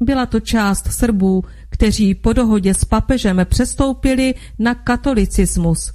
Byla 0.00 0.26
to 0.26 0.40
část 0.40 0.86
Srbů, 0.86 1.44
kteří 1.76 2.14
po 2.14 2.32
dohodě 2.32 2.74
s 2.74 2.84
papežem 2.84 3.40
přestoupili 3.44 4.34
na 4.58 4.74
katolicismus. 4.74 5.92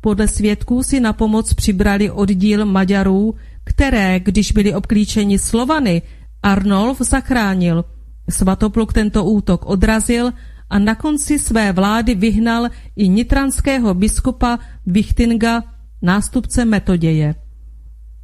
Podle 0.00 0.28
svědků 0.28 0.82
si 0.82 1.00
na 1.00 1.12
pomoc 1.12 1.54
přibrali 1.54 2.10
oddíl 2.10 2.66
Maďarů, 2.66 3.34
které, 3.64 4.20
když 4.20 4.52
byli 4.52 4.74
obklíčeni 4.74 5.38
Slovany, 5.38 6.02
Arnolf 6.42 6.98
zachránil. 6.98 7.84
Svatopluk 8.30 8.92
tento 8.92 9.24
útok 9.24 9.66
odrazil 9.66 10.32
a 10.70 10.78
na 10.78 10.94
konci 10.94 11.38
své 11.38 11.72
vlády 11.72 12.14
vyhnal 12.14 12.68
i 12.96 13.08
nitranského 13.08 13.94
biskupa 13.94 14.58
Vichtinga, 14.86 15.62
nástupce 16.02 16.64
Metoděje. 16.64 17.34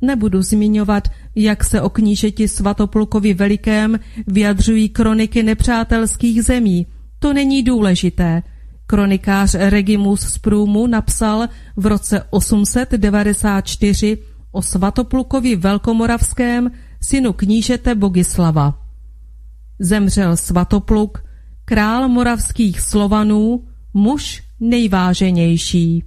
Nebudu 0.00 0.42
zmiňovat, 0.42 1.08
jak 1.42 1.64
se 1.64 1.80
o 1.80 1.90
knížeti 1.90 2.48
Svatoplukovi 2.48 3.34
Velikém 3.34 3.98
vyjadřují 4.26 4.88
kroniky 4.88 5.42
nepřátelských 5.42 6.42
zemí. 6.42 6.86
To 7.18 7.32
není 7.32 7.62
důležité. 7.62 8.42
Kronikář 8.86 9.54
Regimus 9.54 10.20
z 10.20 10.38
Průmu 10.38 10.86
napsal 10.86 11.48
v 11.76 11.86
roce 11.86 12.22
894 12.30 14.18
o 14.52 14.62
Svatoplukovi 14.62 15.56
Velkomoravském, 15.56 16.70
synu 17.00 17.32
knížete 17.32 17.94
Bogislava. 17.94 18.78
Zemřel 19.78 20.36
Svatopluk, 20.36 21.24
král 21.64 22.08
moravských 22.08 22.80
Slovanů, 22.80 23.64
muž 23.94 24.42
nejváženější. 24.60 26.04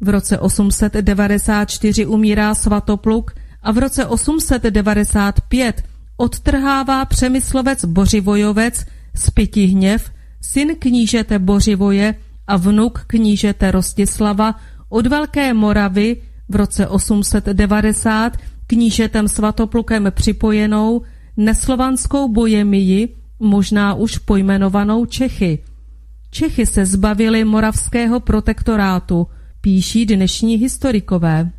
V 0.00 0.08
roce 0.08 0.38
894 0.38 2.06
umírá 2.06 2.54
Svatopluk 2.54 3.34
a 3.66 3.72
v 3.72 3.78
roce 3.78 4.06
895 4.06 5.82
odtrhává 6.16 7.04
přemyslovec 7.04 7.84
Bořivojovec 7.84 8.86
z 9.14 9.30
Pitihněv, 9.30 10.10
syn 10.40 10.76
knížete 10.78 11.38
Bořivoje 11.38 12.14
a 12.46 12.56
vnuk 12.56 13.04
knížete 13.06 13.70
Rostislava 13.70 14.54
od 14.88 15.06
Velké 15.06 15.54
Moravy 15.54 16.16
v 16.48 16.56
roce 16.56 16.88
890 16.88 18.36
knížetem 18.66 19.28
Svatoplukem 19.28 20.06
připojenou 20.10 21.02
neslovanskou 21.36 22.28
bojemii, 22.28 23.16
možná 23.38 23.94
už 23.94 24.18
pojmenovanou 24.18 25.06
Čechy. 25.06 25.58
Čechy 26.30 26.66
se 26.66 26.86
zbavili 26.86 27.44
moravského 27.44 28.20
protektorátu, 28.20 29.26
píší 29.60 30.06
dnešní 30.06 30.56
historikové. 30.56 31.50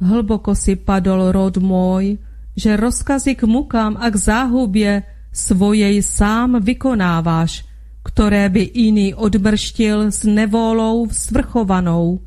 Hlboko 0.00 0.54
si 0.56 0.76
padl 0.76 1.32
rod 1.32 1.56
můj, 1.56 2.18
že 2.56 2.76
rozkazy 2.76 3.34
k 3.34 3.44
mukám 3.44 3.96
a 4.00 4.10
k 4.10 4.16
záhubě 4.16 5.02
svojej 5.32 6.02
sám 6.02 6.60
vykonáváš, 6.60 7.64
které 8.04 8.48
by 8.48 8.70
jiný 8.74 9.14
odbrštil 9.14 10.12
s 10.12 10.24
nevolou 10.24 11.08
svrchovanou. 11.12 12.20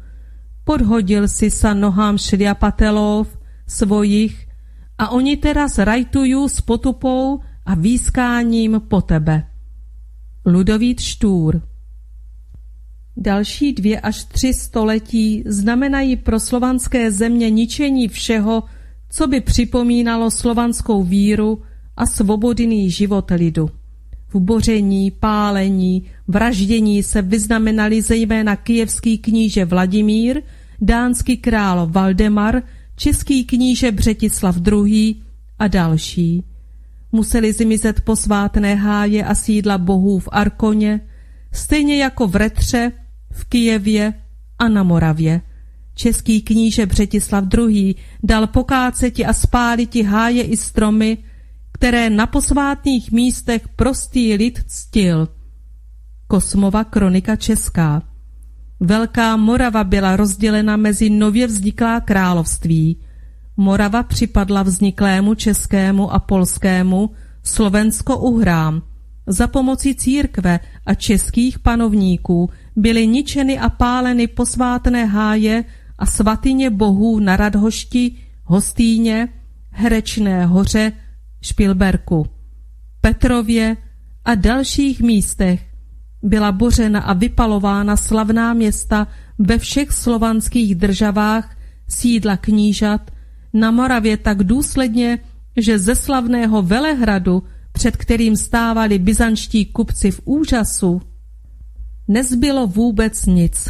Podhodil 0.63 1.27
si 1.27 1.51
sa 1.51 1.73
nohám 1.73 2.15
šliapatelov 2.15 3.27
svojich 3.67 4.47
a 4.95 5.11
oni 5.11 5.35
teraz 5.35 5.75
rajtujú 5.81 6.47
s 6.47 6.61
potupou 6.61 7.43
a 7.65 7.71
výskáním 7.75 8.79
po 8.87 9.01
tebe. 9.01 9.49
Ludovít 10.45 11.01
Štúr 11.01 11.72
Další 13.17 13.73
dvě 13.73 13.99
až 13.99 14.23
tři 14.23 14.53
století 14.53 15.43
znamenají 15.45 16.15
pro 16.15 16.39
slovanské 16.39 17.11
země 17.11 17.49
ničení 17.49 18.07
všeho, 18.07 18.63
co 19.09 19.27
by 19.27 19.41
připomínalo 19.41 20.31
slovanskou 20.31 21.03
víru 21.03 21.61
a 21.97 22.05
svobodný 22.05 22.91
život 22.91 23.31
lidu. 23.31 23.69
V 24.29 24.39
boření, 24.39 25.11
pálení, 25.11 26.03
vraždění 26.27 27.03
se 27.03 27.21
vyznamenali 27.21 28.01
zejména 28.01 28.55
kijevský 28.55 29.17
kníže 29.17 29.65
Vladimír, 29.65 30.41
dánský 30.81 31.37
král 31.37 31.87
Valdemar, 31.91 32.61
český 32.95 33.45
kníže 33.45 33.91
Břetislav 33.91 34.57
II. 34.67 35.15
a 35.59 35.67
další. 35.67 36.43
Museli 37.11 37.53
zmizet 37.53 38.01
posvátné 38.01 38.75
háje 38.75 39.25
a 39.25 39.35
sídla 39.35 39.77
bohů 39.77 40.19
v 40.19 40.29
Arkoně, 40.31 41.01
stejně 41.51 41.97
jako 41.97 42.27
v 42.27 42.35
Retře, 42.35 42.91
v 43.33 43.45
Kijevě 43.45 44.13
a 44.59 44.69
na 44.69 44.83
Moravě. 44.83 45.41
Český 45.95 46.41
kníže 46.41 46.85
Břetislav 46.85 47.43
II. 47.57 47.95
dal 48.23 48.47
pokáceti 48.47 49.25
a 49.25 49.33
spáliti 49.33 50.03
háje 50.03 50.43
i 50.43 50.57
stromy, 50.57 51.17
které 51.71 52.09
na 52.09 52.27
posvátných 52.27 53.11
místech 53.11 53.67
prostý 53.67 54.35
lid 54.35 54.59
ctil. 54.67 55.29
Kosmova 56.27 56.83
kronika 56.83 57.35
česká 57.35 58.01
Velká 58.79 59.37
Morava 59.37 59.83
byla 59.83 60.15
rozdělena 60.15 60.77
mezi 60.77 61.09
nově 61.09 61.47
vzniklá 61.47 61.99
království. 61.99 62.97
Morava 63.57 64.03
připadla 64.03 64.63
vzniklému 64.63 65.35
českému 65.35 66.13
a 66.13 66.19
polskému 66.19 67.09
Slovensko-Uhrám. 67.43 68.81
Za 69.27 69.47
pomoci 69.47 69.95
církve 69.95 70.59
a 70.85 70.93
českých 70.93 71.59
panovníků 71.59 72.49
byly 72.75 73.07
ničeny 73.07 73.59
a 73.59 73.69
páleny 73.69 74.27
posvátné 74.27 75.05
háje 75.05 75.63
a 75.99 76.05
svatyně 76.05 76.69
bohů 76.69 77.19
na 77.19 77.37
Radhošti, 77.37 78.15
Hostýně, 78.43 79.29
Herečné 79.71 80.45
hoře, 80.45 80.91
Špilberku, 81.41 82.27
Petrově 83.01 83.77
a 84.25 84.35
dalších 84.35 85.01
místech 85.01 85.65
byla 86.23 86.51
bořena 86.51 86.99
a 86.99 87.13
vypalována 87.13 87.97
slavná 87.97 88.53
města 88.53 89.07
ve 89.39 89.57
všech 89.57 89.91
slovanských 89.91 90.75
državách, 90.75 91.57
sídla 91.89 92.37
knížat, 92.37 93.11
na 93.53 93.71
Moravě 93.71 94.17
tak 94.17 94.43
důsledně, 94.43 95.19
že 95.57 95.79
ze 95.79 95.95
slavného 95.95 96.61
Velehradu, 96.61 97.43
před 97.83 97.97
kterým 97.97 98.37
stávali 98.37 98.99
byzančtí 98.99 99.65
kupci 99.65 100.11
v 100.11 100.21
úžasu, 100.25 101.01
nezbylo 102.07 102.67
vůbec 102.67 103.25
nic. 103.25 103.69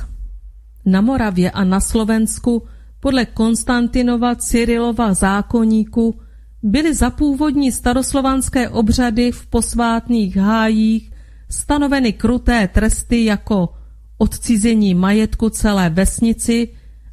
Na 0.85 1.01
Moravě 1.01 1.51
a 1.51 1.63
na 1.63 1.79
Slovensku 1.79 2.63
podle 2.99 3.25
Konstantinova 3.25 4.35
Cyrilova 4.35 5.13
zákoníku 5.13 6.19
byly 6.63 6.93
za 6.93 7.09
původní 7.09 7.71
staroslovanské 7.71 8.69
obřady 8.69 9.31
v 9.31 9.47
posvátných 9.47 10.37
hájích 10.37 11.11
stanoveny 11.49 12.13
kruté 12.13 12.67
tresty 12.67 13.25
jako 13.25 13.69
odcizení 14.17 14.95
majetku 14.95 15.49
celé 15.49 15.89
vesnici 15.89 16.69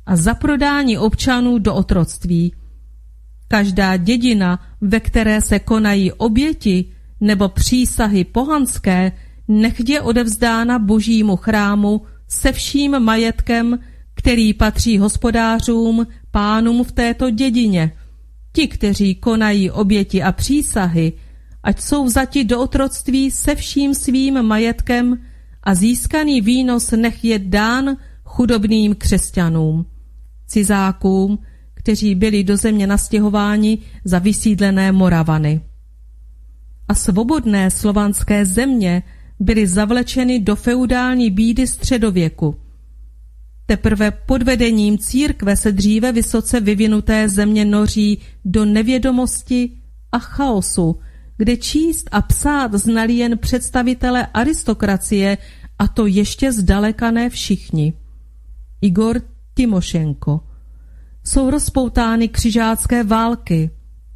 a 0.06 0.16
zaprodání 0.16 0.98
občanů 0.98 1.58
do 1.58 1.74
otroctví. 1.74 2.52
Každá 3.52 3.96
dědina, 3.96 4.58
ve 4.80 5.00
které 5.00 5.40
se 5.40 5.58
konají 5.58 6.12
oběti 6.12 6.84
nebo 7.20 7.48
přísahy 7.48 8.24
pohanské, 8.24 9.12
nechť 9.48 9.88
je 9.88 10.00
odevzdána 10.00 10.78
božímu 10.78 11.36
chrámu 11.36 12.02
se 12.28 12.52
vším 12.52 13.00
majetkem, 13.00 13.78
který 14.14 14.54
patří 14.54 14.98
hospodářům, 14.98 16.06
pánům 16.30 16.84
v 16.84 16.92
této 16.92 17.30
dědině. 17.30 17.92
Ti, 18.52 18.68
kteří 18.68 19.14
konají 19.14 19.70
oběti 19.70 20.22
a 20.22 20.32
přísahy, 20.32 21.12
ať 21.62 21.80
jsou 21.80 22.04
vzati 22.04 22.44
do 22.44 22.60
otroctví 22.60 23.30
se 23.30 23.54
vším 23.54 23.94
svým 23.94 24.42
majetkem 24.42 25.18
a 25.62 25.74
získaný 25.74 26.40
výnos 26.40 26.90
nech 26.90 27.24
je 27.24 27.38
dán 27.38 27.96
chudobným 28.24 28.94
křesťanům, 28.94 29.86
cizákům, 30.46 31.38
kteří 31.80 32.14
byli 32.14 32.44
do 32.44 32.56
země 32.56 32.86
nastěhováni 32.86 33.78
za 34.04 34.18
vysídlené 34.18 34.92
Moravany. 34.92 35.60
A 36.88 36.94
svobodné 36.94 37.70
slovanské 37.70 38.44
země 38.46 39.02
byly 39.40 39.66
zavlečeny 39.66 40.40
do 40.40 40.56
feudální 40.56 41.30
bídy 41.30 41.66
středověku. 41.66 42.56
Teprve 43.66 44.10
pod 44.10 44.42
vedením 44.42 44.98
církve 44.98 45.56
se 45.56 45.72
dříve 45.72 46.12
vysoce 46.12 46.60
vyvinuté 46.60 47.28
země 47.28 47.64
noří 47.64 48.18
do 48.44 48.64
nevědomosti 48.64 49.70
a 50.12 50.18
chaosu, 50.18 51.00
kde 51.36 51.56
číst 51.56 52.08
a 52.12 52.22
psát 52.22 52.74
znali 52.74 53.12
jen 53.12 53.38
představitelé 53.38 54.26
aristokracie, 54.26 55.38
a 55.78 55.88
to 55.88 56.06
ještě 56.06 56.52
zdaleka 56.52 57.10
ne 57.10 57.30
všichni. 57.30 57.92
Igor 58.80 59.22
Timošenko. 59.54 60.49
Jsou 61.30 61.50
rozpoutány 61.50 62.28
křižácké 62.28 63.04
války. 63.04 63.70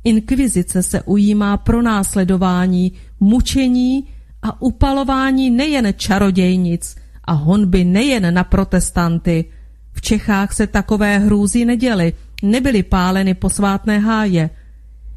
Inkvizice 0.05 0.83
se 0.83 1.03
ujímá 1.03 1.57
pro 1.57 1.83
následování, 1.83 2.93
mučení 3.21 4.05
a 4.43 4.63
upalování 4.63 5.51
nejen 5.51 5.95
čarodějnic 5.97 6.97
a 7.25 7.33
honby 7.33 7.85
nejen 7.85 8.35
na 8.35 8.45
protestanty. 8.45 9.45
V 9.93 10.01
Čechách 10.01 10.53
se 10.53 10.67
takové 10.67 11.19
hrůzy 11.19 11.65
neděly, 11.65 12.13
nebyly 12.43 12.83
páleny 12.83 13.35
posvátné 13.35 13.99
háje. 13.99 14.51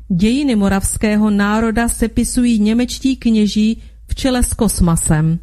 Dějiny 0.07 0.55
moravského 0.55 1.29
národa 1.29 1.89
sepisují 1.89 2.59
němečtí 2.59 3.15
kněží 3.15 3.81
v 4.07 4.15
čele 4.15 4.43
s 4.43 4.53
kosmasem. 4.53 5.39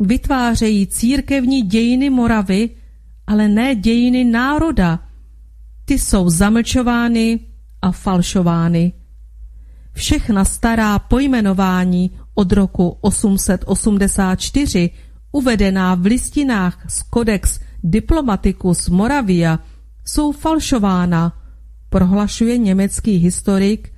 Vytvářejí 0.00 0.86
církevní 0.86 1.62
dějiny 1.62 2.10
Moravy, 2.10 2.70
ale 3.26 3.48
ne 3.48 3.74
dějiny 3.74 4.24
národa. 4.24 5.05
Ty 5.88 5.98
jsou 5.98 6.30
zamlčovány 6.30 7.40
a 7.82 7.92
falšovány. 7.92 8.92
Všechna 9.92 10.44
stará 10.44 10.98
pojmenování 10.98 12.10
od 12.34 12.52
roku 12.52 12.98
884 13.00 14.90
uvedená 15.32 15.94
v 15.94 16.06
listinách 16.06 16.84
z 16.88 17.02
Codex 17.14 17.60
Diplomaticus 17.84 18.88
Moravia 18.88 19.58
jsou 20.04 20.32
falšována, 20.32 21.42
prohlašuje 21.88 22.58
německý 22.58 23.16
historik 23.16 23.94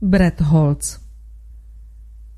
Bretholz. 0.00 1.00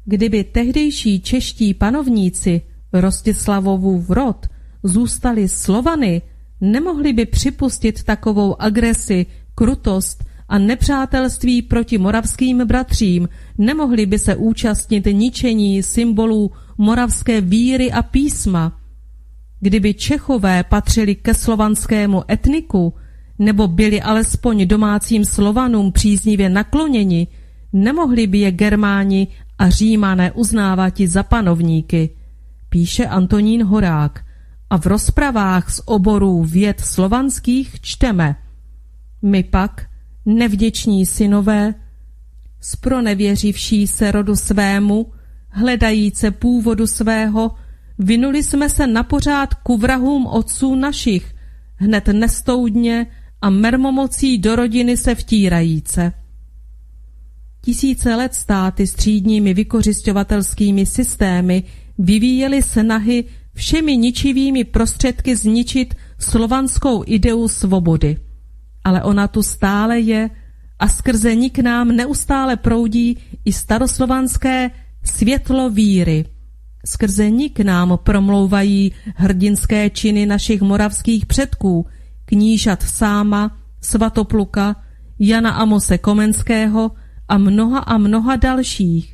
Kdyby 0.05 0.45
tehdejší 0.45 1.21
čeští 1.21 1.75
panovníci 1.75 2.63
Rostislavovův 2.93 4.11
rod 4.11 4.47
zůstali 4.83 5.49
Slovany, 5.49 6.23
nemohli 6.61 7.13
by 7.13 7.27
připustit 7.27 8.03
takovou 8.03 8.63
agresi, 8.63 9.27
krutost 9.55 10.25
a 10.49 10.59
nepřátelství 10.59 11.63
proti 11.63 11.99
moravským 11.99 12.67
bratřím, 12.67 13.29
nemohli 13.59 14.07
by 14.07 14.19
se 14.19 14.37
účastnit 14.37 15.07
ničení 15.13 15.83
symbolů 15.83 16.51
moravské 16.79 17.41
víry 17.41 17.93
a 17.93 18.03
písma. 18.03 18.81
Kdyby 19.61 19.95
Čechové 19.95 20.65
patřili 20.65 21.15
ke 21.15 21.35
slovanskému 21.35 22.23
etniku, 22.31 22.95
nebo 23.39 23.69
byli 23.69 24.03
alespoň 24.03 24.67
domácím 24.67 25.25
Slovanům 25.25 25.93
příznivě 25.93 26.49
nakloněni, 26.49 27.29
nemohli 27.73 28.27
by 28.27 28.39
je 28.39 28.53
Germáni 28.53 29.29
a 29.59 29.69
Římané 29.69 30.33
uznávat 30.33 31.01
za 31.01 31.23
panovníky, 31.23 32.11
píše 32.69 33.07
Antonín 33.07 33.63
Horák. 33.63 34.25
A 34.71 34.79
v 34.79 34.87
rozpravách 34.87 35.71
z 35.71 35.81
oborů 35.85 36.45
věd 36.45 36.81
slovanských 36.81 37.81
čteme. 37.81 38.37
My 39.23 39.43
pak, 39.43 39.87
nevděční 40.27 41.07
synové, 41.07 41.75
spronevěřivší 42.61 43.87
se 43.87 44.13
rodu 44.13 44.37
svému, 44.37 45.13
hledajíce 45.49 46.31
původu 46.31 46.87
svého, 46.87 47.51
vynuli 47.99 48.43
jsme 48.43 48.71
se 48.71 48.87
na 48.87 49.03
pořád 49.03 49.55
ku 49.55 49.79
vrahům 49.79 50.27
otců 50.27 50.75
našich, 50.75 51.35
hned 51.77 52.07
nestoudně 52.07 53.07
a 53.43 53.51
mermomocí 53.51 54.39
do 54.39 54.57
rodiny 54.57 54.97
se 54.97 55.15
vtírajíce. 55.15 56.13
Tisíce 57.61 58.15
let 58.15 58.35
státy 58.35 58.87
s 58.87 58.93
třídními 58.93 59.55
vykořišťovatelskými 59.55 60.87
systémy 60.87 61.63
vyvíjely 61.99 62.63
snahy 62.63 63.25
všemi 63.55 63.97
ničivými 63.97 64.65
prostředky 64.65 65.37
zničit 65.37 65.95
slovanskou 66.19 67.05
ideu 67.07 67.49
svobody. 67.49 68.17
Ale 68.85 69.03
ona 69.03 69.29
tu 69.29 69.43
stále 69.43 70.01
je 70.01 70.31
a 70.79 70.89
skrze 70.89 71.35
ní 71.35 71.51
k 71.51 71.59
nám 71.59 71.89
neustále 71.89 72.57
proudí 72.57 73.19
i 73.45 73.53
staroslovanské 73.53 74.71
světlo 75.05 75.71
víry. 75.71 76.25
Skrze 76.87 77.31
ní 77.31 77.51
k 77.51 77.61
nám 77.61 77.99
promlouvají 78.03 78.93
hrdinské 79.17 79.91
činy 79.91 80.27
našich 80.27 80.63
moravských 80.63 81.27
předků, 81.27 81.87
knížat 82.25 82.83
Sáma, 82.83 83.57
Svatopluka, 83.81 84.77
Jana 85.19 85.51
Amose 85.51 85.99
Komenského 85.99 86.91
a 87.29 87.39
mnoha 87.39 87.79
a 87.79 87.99
mnoha 87.99 88.37
dalších. 88.37 89.14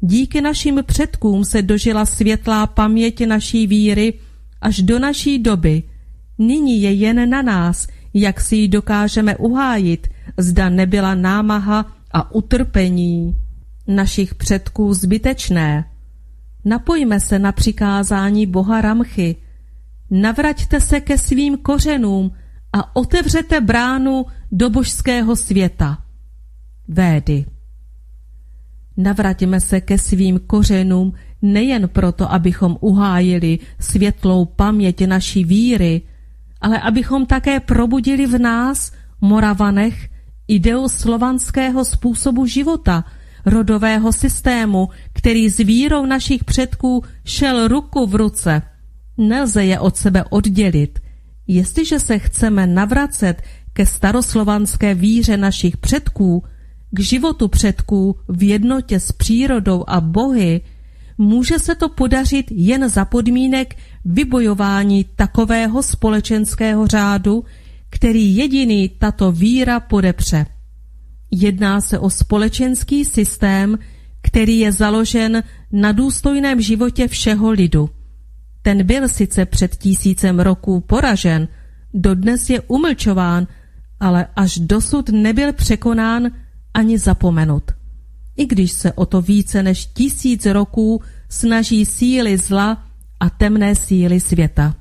Díky 0.00 0.40
našim 0.40 0.80
předkům 0.86 1.44
se 1.44 1.62
dožila 1.62 2.06
světlá 2.06 2.66
paměť 2.66 3.26
naší 3.26 3.66
víry 3.66 4.14
až 4.60 4.82
do 4.82 4.98
naší 4.98 5.38
doby. 5.38 5.82
Nyní 6.38 6.82
je 6.82 6.92
jen 6.92 7.30
na 7.30 7.42
nás, 7.42 7.86
jak 8.14 8.40
si 8.40 8.56
ji 8.56 8.68
dokážeme 8.68 9.36
uhájit, 9.36 10.08
zda 10.36 10.68
nebyla 10.68 11.14
námaha 11.14 11.96
a 12.12 12.34
utrpení 12.34 13.36
našich 13.86 14.34
předků 14.34 14.94
zbytečné. 14.94 15.84
Napojme 16.64 17.20
se 17.20 17.38
na 17.38 17.52
přikázání 17.52 18.46
Boha 18.46 18.80
Ramchy. 18.80 19.36
Navraťte 20.10 20.80
se 20.80 21.00
ke 21.00 21.18
svým 21.18 21.56
kořenům 21.56 22.32
a 22.72 22.96
otevřete 22.96 23.60
bránu 23.60 24.26
do 24.52 24.70
božského 24.70 25.36
světa. 25.36 25.98
Védy. 26.88 27.57
Navraťme 28.98 29.60
se 29.60 29.80
ke 29.80 29.98
svým 29.98 30.38
kořenům 30.46 31.12
nejen 31.42 31.88
proto, 31.88 32.32
abychom 32.32 32.76
uhájili 32.80 33.58
světlou 33.80 34.44
paměť 34.44 35.06
naší 35.06 35.44
víry, 35.44 36.02
ale 36.60 36.80
abychom 36.80 37.26
také 37.26 37.60
probudili 37.60 38.26
v 38.26 38.38
nás, 38.38 38.92
Moravanech, 39.20 40.08
ideu 40.48 40.88
slovanského 40.88 41.84
způsobu 41.84 42.46
života– 42.46 43.04
rodového 43.48 44.12
systému, 44.12 44.88
který 45.12 45.50
s 45.50 45.56
vírou 45.56 46.06
našich 46.06 46.44
předků 46.44 47.04
šel 47.24 47.68
ruku 47.68 48.06
v 48.06 48.14
ruce. 48.14 48.62
Nelze 49.18 49.64
je 49.64 49.80
od 49.80 49.96
sebe 49.96 50.24
oddělit. 50.30 50.98
Jestliže 51.46 52.00
se 52.00 52.18
chceme 52.18 52.66
navracet 52.66 53.42
ke 53.72 53.86
staroslovanské 53.86 54.94
víře 54.94 55.36
našich 55.36 55.76
předků, 55.76 56.44
k 56.90 57.00
životu 57.00 57.48
předků 57.48 58.16
v 58.28 58.42
jednotě 58.42 59.00
s 59.00 59.12
přírodou 59.12 59.84
a 59.86 60.00
bohy, 60.00 60.60
může 61.18 61.58
se 61.58 61.74
to 61.74 61.88
podařit 61.88 62.46
jen 62.50 62.88
za 62.88 63.04
podmínek 63.04 63.76
vybojování 64.04 65.06
takového 65.16 65.82
společenského 65.82 66.86
řádu, 66.86 67.44
který 67.90 68.36
jediný 68.36 68.88
tato 68.88 69.32
víra 69.32 69.80
podepře. 69.80 70.46
Jedná 71.30 71.80
se 71.80 71.98
o 71.98 72.10
společenský 72.10 73.04
systém, 73.04 73.78
který 74.22 74.58
je 74.58 74.72
založen 74.72 75.42
na 75.72 75.92
důstojném 75.92 76.60
životě 76.60 77.08
všeho 77.08 77.50
lidu. 77.50 77.90
Ten 78.62 78.86
byl 78.86 79.08
sice 79.08 79.46
před 79.46 79.76
tisícem 79.76 80.40
roků 80.40 80.80
poražen, 80.80 81.48
dodnes 81.94 82.50
je 82.50 82.60
umlčován, 82.60 83.46
ale 84.00 84.26
až 84.36 84.58
dosud 84.58 85.08
nebyl 85.08 85.52
překonán 85.52 86.30
ani 86.78 86.98
zapomenut. 86.98 87.62
I 88.36 88.46
když 88.46 88.72
se 88.72 88.92
o 88.92 89.06
to 89.06 89.22
více 89.22 89.62
než 89.62 89.86
tisíc 89.86 90.46
roků 90.46 91.02
snaží 91.28 91.86
síly 91.86 92.38
zla 92.38 92.86
a 93.20 93.30
temné 93.30 93.74
síly 93.74 94.20
světa. 94.20 94.76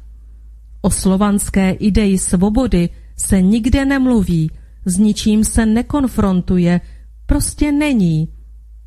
O 0.82 0.90
slovanské 0.90 1.72
ideji 1.72 2.18
svobody 2.18 2.90
se 3.18 3.42
nikde 3.42 3.86
nemluví, 3.86 4.52
s 4.86 4.98
ničím 4.98 5.44
se 5.44 5.66
nekonfrontuje, 5.66 6.82
prostě 7.26 7.72
není. 7.72 8.28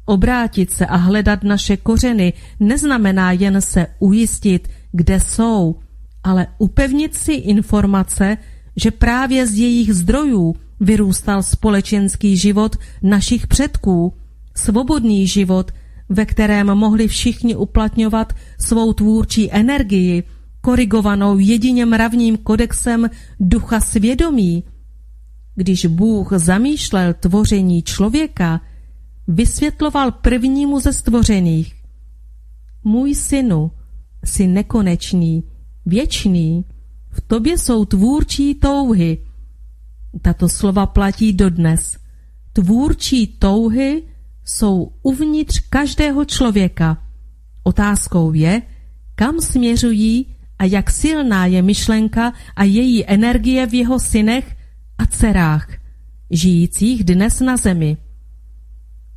Obrátit 0.05 0.71
se 0.71 0.87
a 0.87 0.97
hledat 0.97 1.43
naše 1.43 1.77
kořeny 1.77 2.33
neznamená 2.61 3.33
jen 3.33 3.61
se 3.61 3.87
ujistit, 3.99 4.69
kde 4.93 5.21
jsou, 5.21 5.81
ale 6.23 6.47
upevnit 6.59 7.15
si 7.15 7.33
informace, 7.33 8.37
že 8.77 8.91
právě 8.91 9.47
z 9.47 9.55
jejich 9.55 9.95
zdrojů 9.95 10.55
vyrůstal 10.81 11.43
společenský 11.43 12.37
život 12.37 12.77
našich 13.03 13.47
předků, 13.47 14.15
svobodný 14.57 15.27
život, 15.27 15.71
ve 16.09 16.27
kterém 16.27 16.67
mohli 16.67 17.09
všichni 17.09 17.57
uplatňovat 17.57 18.33
svou 18.59 18.93
tvůrčí 18.93 19.53
energii, 19.53 20.23
korigovanou 20.61 21.39
jedině 21.39 21.87
mravním 21.87 22.37
kodexem 22.37 23.11
ducha 23.41 23.81
svědomí, 23.81 24.65
když 25.55 25.87
Bůh 25.87 26.33
zamýšlel 26.37 27.15
tvoření 27.15 27.83
člověka, 27.83 28.61
vysvětloval 29.29 30.13
prvnímu 30.13 30.81
ze 30.81 30.93
stvořených. 30.93 31.75
Můj 32.85 33.15
synu, 33.15 33.71
jsi 34.25 34.47
nekonečný, 34.47 35.45
věčný, 35.87 36.65
v 37.11 37.21
tobě 37.21 37.59
jsou 37.59 37.85
tvůrčí 37.85 38.55
touhy. 38.55 39.19
Tato 40.23 40.49
slova 40.49 40.87
platí 40.87 41.33
dodnes. 41.33 41.99
Tvůrčí 42.53 43.27
touhy 43.27 44.03
jsou 44.45 44.93
uvnitř 45.03 45.61
každého 45.69 46.25
člověka. 46.25 47.03
Otázkou 47.63 48.33
je, 48.33 48.63
kam 49.15 49.41
směřují 49.41 50.27
a 50.59 50.65
jak 50.65 50.91
silná 50.91 51.47
je 51.47 51.63
myšlenka 51.63 52.33
a 52.57 52.65
její 52.65 53.07
energie 53.07 53.67
v 53.67 53.75
jeho 53.75 53.99
synech 53.99 54.57
a 54.99 55.07
dcerách, 55.07 55.69
žijících 56.31 57.05
dnes 57.05 57.41
na 57.41 57.57
zemi. 57.57 57.97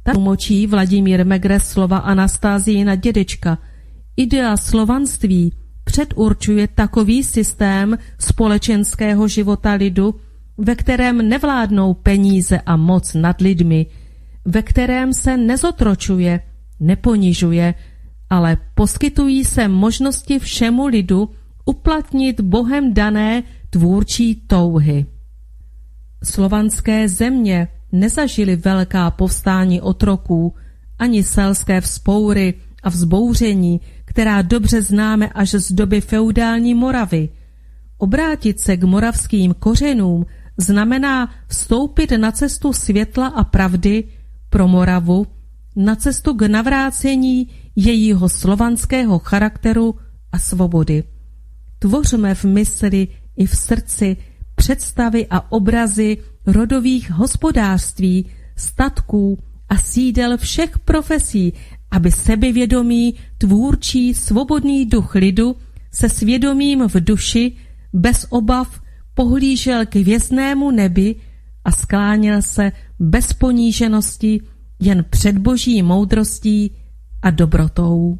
Tak 0.03 0.17
umočí 0.17 0.67
Vladimír 0.67 1.25
Megre 1.25 1.59
slova 1.59 1.97
Anastázii 1.97 2.85
dědečka. 2.95 3.57
Idea 4.17 4.57
slovanství 4.57 5.53
předurčuje 5.83 6.67
takový 6.67 7.23
systém 7.23 7.97
společenského 8.19 9.27
života 9.27 9.73
lidu, 9.73 10.15
ve 10.57 10.75
kterém 10.75 11.29
nevládnou 11.29 11.93
peníze 11.93 12.59
a 12.65 12.75
moc 12.75 13.13
nad 13.13 13.41
lidmi, 13.41 13.85
ve 14.45 14.61
kterém 14.61 15.13
se 15.13 15.37
nezotročuje, 15.37 16.39
neponižuje, 16.79 17.73
ale 18.29 18.57
poskytují 18.75 19.45
se 19.45 19.67
možnosti 19.67 20.39
všemu 20.39 20.87
lidu 20.87 21.29
uplatnit 21.65 22.41
Bohem 22.41 22.93
dané 22.93 23.43
tvůrčí 23.69 24.35
touhy. 24.47 25.05
Slovanské 26.23 27.09
země 27.09 27.67
nezažily 27.91 28.55
velká 28.55 29.11
povstání 29.11 29.81
otroků, 29.81 30.55
ani 30.99 31.23
selské 31.23 31.81
vzpoury 31.81 32.53
a 32.83 32.89
vzbouření, 32.89 33.81
která 34.05 34.41
dobře 34.41 34.81
známe 34.81 35.29
až 35.29 35.51
z 35.51 35.71
doby 35.71 36.01
feudální 36.01 36.73
Moravy. 36.73 37.29
Obrátit 37.97 38.59
se 38.59 38.77
k 38.77 38.83
moravským 38.83 39.53
kořenům 39.53 40.25
znamená 40.57 41.29
vstoupit 41.47 42.11
na 42.11 42.31
cestu 42.31 42.73
světla 42.73 43.27
a 43.27 43.43
pravdy 43.43 44.03
pro 44.49 44.67
Moravu, 44.67 45.27
na 45.75 45.95
cestu 45.95 46.33
k 46.33 46.47
navrácení 46.47 47.47
jejího 47.75 48.29
slovanského 48.29 49.19
charakteru 49.19 49.95
a 50.31 50.39
svobody. 50.39 51.03
Tvořme 51.79 52.35
v 52.35 52.45
mysli 52.45 53.07
i 53.37 53.45
v 53.45 53.55
srdci 53.55 54.17
představy 54.55 55.27
a 55.29 55.51
obrazy 55.51 56.17
rodových 56.45 57.11
hospodářství, 57.11 58.25
statků 58.55 59.39
a 59.69 59.77
sídel 59.77 60.37
všech 60.37 60.79
profesí, 60.79 61.53
aby 61.91 62.11
sebevědomý, 62.11 63.15
tvůrčí, 63.37 64.13
svobodný 64.13 64.85
duch 64.85 65.15
lidu 65.15 65.55
se 65.91 66.09
svědomím 66.09 66.87
v 66.87 66.95
duši, 66.95 67.51
bez 67.93 68.27
obav, 68.29 68.82
pohlížel 69.13 69.85
k 69.85 69.95
věznému 69.95 70.71
nebi 70.71 71.15
a 71.65 71.71
skláněl 71.71 72.41
se 72.41 72.71
bez 72.99 73.33
poníženosti 73.33 74.41
jen 74.79 75.05
před 75.09 75.37
boží 75.37 75.81
moudrostí 75.81 76.71
a 77.21 77.29
dobrotou. 77.29 78.19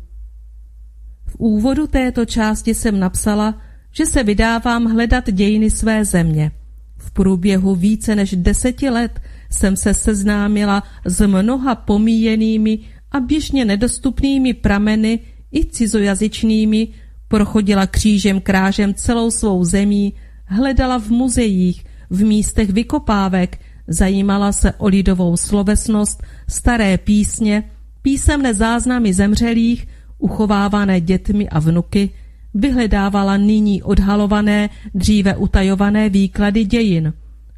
V 1.26 1.36
úvodu 1.38 1.88
této 1.88 2.26
části 2.26 2.74
jsem 2.74 3.00
napsala, 3.00 3.62
že 3.92 4.06
se 4.06 4.24
vydávám 4.24 4.86
hledat 4.86 5.32
dějiny 5.32 5.72
své 5.72 6.06
země. 6.06 6.52
V 6.98 7.12
průběhu 7.12 7.76
více 7.76 8.16
než 8.16 8.36
deseti 8.36 8.90
let 8.90 9.20
jsem 9.50 9.76
se 9.76 9.94
seznámila 9.94 10.84
s 11.06 11.28
mnoha 11.28 11.76
pomíjenými 11.76 12.80
a 13.12 13.20
běžně 13.20 13.66
nedostupnými 13.66 14.54
prameny 14.54 15.20
i 15.54 15.66
cizojazyčnými, 15.66 16.88
prochodila 17.28 17.88
křížem 17.88 18.42
krážem 18.42 18.94
celou 18.94 19.32
svou 19.32 19.64
zemí, 19.64 20.14
hledala 20.46 21.00
v 21.00 21.10
muzeích, 21.10 21.86
v 22.10 22.24
místech 22.24 22.70
vykopávek, 22.70 23.60
zajímala 23.88 24.52
se 24.52 24.74
o 24.74 24.88
lidovou 24.88 25.38
slovesnost, 25.38 26.24
staré 26.48 26.98
písně, 26.98 27.64
písemné 28.02 28.54
záznamy 28.54 29.14
zemřelých, 29.14 29.88
uchovávané 30.18 31.02
dětmi 31.02 31.50
a 31.50 31.60
vnuky, 31.60 32.10
vyhledávala 32.54 33.38
nyní 33.38 33.84
odhalované, 33.84 34.70
dříve 34.94 35.38
utajované 35.38 36.10
výklady 36.10 36.66
dějin. 36.66 37.14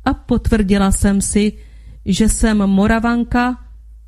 A 0.06 0.14
potvrdila 0.14 0.91
jsem 0.91 1.22
si, 1.22 1.53
že 2.06 2.30
jsem 2.30 2.57
Moravanka 2.57 3.57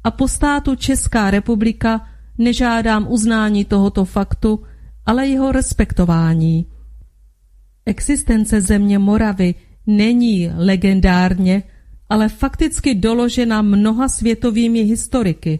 a 0.03 0.11
po 0.11 0.27
státu 0.27 0.75
Česká 0.75 1.31
republika 1.31 2.07
nežádám 2.37 3.07
uznání 3.09 3.65
tohoto 3.65 4.05
faktu, 4.05 4.63
ale 5.05 5.27
jeho 5.27 5.51
respektování. 5.51 6.65
Existence 7.87 8.61
země 8.61 8.99
Moravy 8.99 9.55
není 9.87 10.49
legendárně, 10.55 11.63
ale 12.09 12.29
fakticky 12.29 12.95
doložena 12.95 13.61
mnoha 13.61 14.09
světovými 14.09 14.83
historiky. 14.83 15.59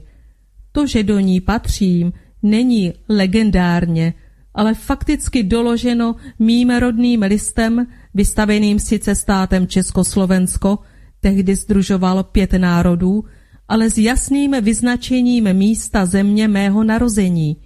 To, 0.72 0.88
že 0.88 1.04
do 1.04 1.20
ní 1.20 1.41
patřím, 1.41 2.14
není 2.44 2.94
legendárně, 3.10 4.14
ale 4.54 4.74
fakticky 4.74 5.44
doloženo 5.44 6.16
mým 6.40 6.70
rodným 6.70 7.22
listem, 7.22 7.88
vystaveným 8.14 8.80
sice 8.80 9.16
státem 9.16 9.68
Československo, 9.68 10.80
tehdy 11.20 11.56
združoval 11.56 12.24
pět 12.24 12.54
národů, 12.54 13.24
ale 13.68 13.90
s 13.90 13.98
jasným 13.98 14.56
vyznačením 14.62 15.54
místa 15.54 16.06
země 16.06 16.48
mého 16.48 16.84
narození, 16.84 17.58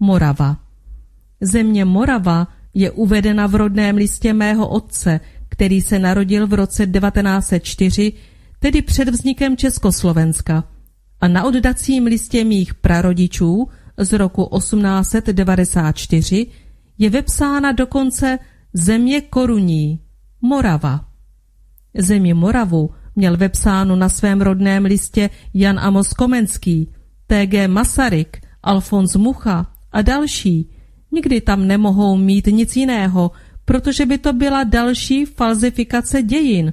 Morava. 0.00 0.56
Země 1.40 1.84
Morava 1.84 2.59
je 2.74 2.90
uvedena 2.90 3.46
v 3.46 3.54
rodném 3.54 3.96
listě 3.96 4.32
mého 4.32 4.68
otce, 4.68 5.20
který 5.48 5.82
se 5.82 5.98
narodil 5.98 6.46
v 6.46 6.54
roce 6.54 6.86
1904, 6.86 8.12
tedy 8.58 8.82
před 8.82 9.08
vznikem 9.08 9.56
Československa, 9.56 10.64
a 11.20 11.28
na 11.28 11.44
oddacím 11.44 12.06
listě 12.06 12.44
mých 12.44 12.74
prarodičů 12.74 13.68
z 13.96 14.12
roku 14.12 14.48
1894 14.58 16.46
je 16.98 17.10
vepsána 17.10 17.72
dokonce 17.72 18.38
země 18.72 19.20
koruní, 19.20 20.00
Morava. 20.40 21.04
Zemi 21.94 22.34
Moravu 22.34 22.90
měl 23.16 23.36
vepsáno 23.36 23.96
na 23.96 24.08
svém 24.08 24.40
rodném 24.40 24.84
listě 24.84 25.30
Jan 25.54 25.78
Amos 25.78 26.12
Komenský, 26.12 26.92
T.G. 27.26 27.68
Masaryk, 27.68 28.40
Alfons 28.62 29.16
Mucha 29.16 29.66
a 29.92 30.02
další. 30.02 30.70
Nikdy 31.12 31.40
tam 31.40 31.66
nemohou 31.66 32.16
mít 32.16 32.46
nic 32.46 32.76
jiného, 32.76 33.30
protože 33.64 34.06
by 34.06 34.18
to 34.18 34.32
byla 34.32 34.64
další 34.64 35.24
falzifikace 35.24 36.22
dějin. 36.22 36.72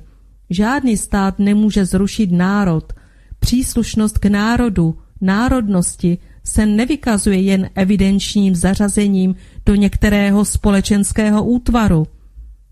Žádný 0.50 0.98
stát 0.98 1.40
nemůže 1.40 1.86
zrušit 1.86 2.32
národ. 2.32 2.94
Příslušnost 3.40 4.18
k 4.18 4.26
národu, 4.26 4.98
národnosti 5.22 6.18
se 6.44 6.66
nevykazuje 6.66 7.42
jen 7.42 7.70
evidenčním 7.76 8.56
zařazením 8.56 9.36
do 9.66 9.76
některého 9.76 10.46
společenského 10.46 11.44
útvaru. 11.44 12.08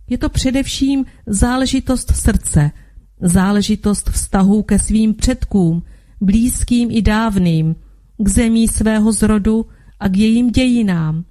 Je 0.09 0.17
to 0.17 0.29
především 0.29 1.05
záležitost 1.27 2.15
srdce, 2.15 2.71
záležitost 3.21 4.09
vztahů 4.09 4.63
ke 4.63 4.79
svým 4.79 5.13
předkům, 5.13 5.83
blízkým 6.21 6.91
i 6.91 7.01
dávným, 7.01 7.75
k 8.17 8.29
zemí 8.29 8.67
svého 8.67 9.11
zrodu 9.11 9.65
a 9.99 10.09
k 10.09 10.17
jejím 10.17 10.51
dějinám. 10.51 11.23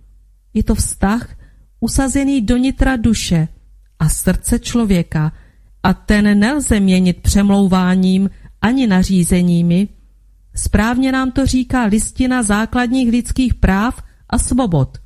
Je 0.55 0.63
to 0.63 0.75
vztah 0.75 1.37
usazený 1.81 2.41
do 2.41 2.57
nitra 2.57 2.97
duše 2.97 3.49
a 3.99 4.09
srdce 4.09 4.59
člověka 4.59 5.33
a 5.83 5.95
ten 5.95 6.39
nelze 6.39 6.81
měnit 6.81 7.23
přemlouváním 7.23 8.31
ani 8.61 8.87
nařízeními, 8.87 9.89
Správně 10.57 11.13
nám 11.13 11.31
to 11.31 11.47
říká 11.47 11.85
listina 11.85 12.43
základních 12.43 13.09
lidských 13.09 13.55
práv 13.55 14.03
a 14.31 14.39
svobod. 14.39 14.99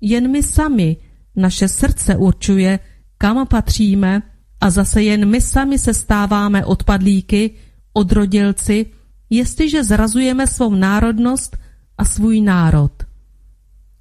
Jen 0.00 0.30
my 0.30 0.42
sami, 0.42 0.96
naše 1.36 1.68
srdce 1.68 2.16
určuje, 2.16 2.78
kam 3.18 3.46
patříme 3.46 4.22
a 4.60 4.70
zase 4.70 5.02
jen 5.02 5.28
my 5.28 5.40
sami 5.40 5.78
se 5.78 5.94
stáváme 5.94 6.64
odpadlíky, 6.64 7.50
odrodilci, 7.92 8.86
jestliže 9.30 9.84
zrazujeme 9.84 10.46
svou 10.46 10.74
národnost 10.74 11.56
a 11.98 12.04
svůj 12.04 12.40
národ. 12.40 12.92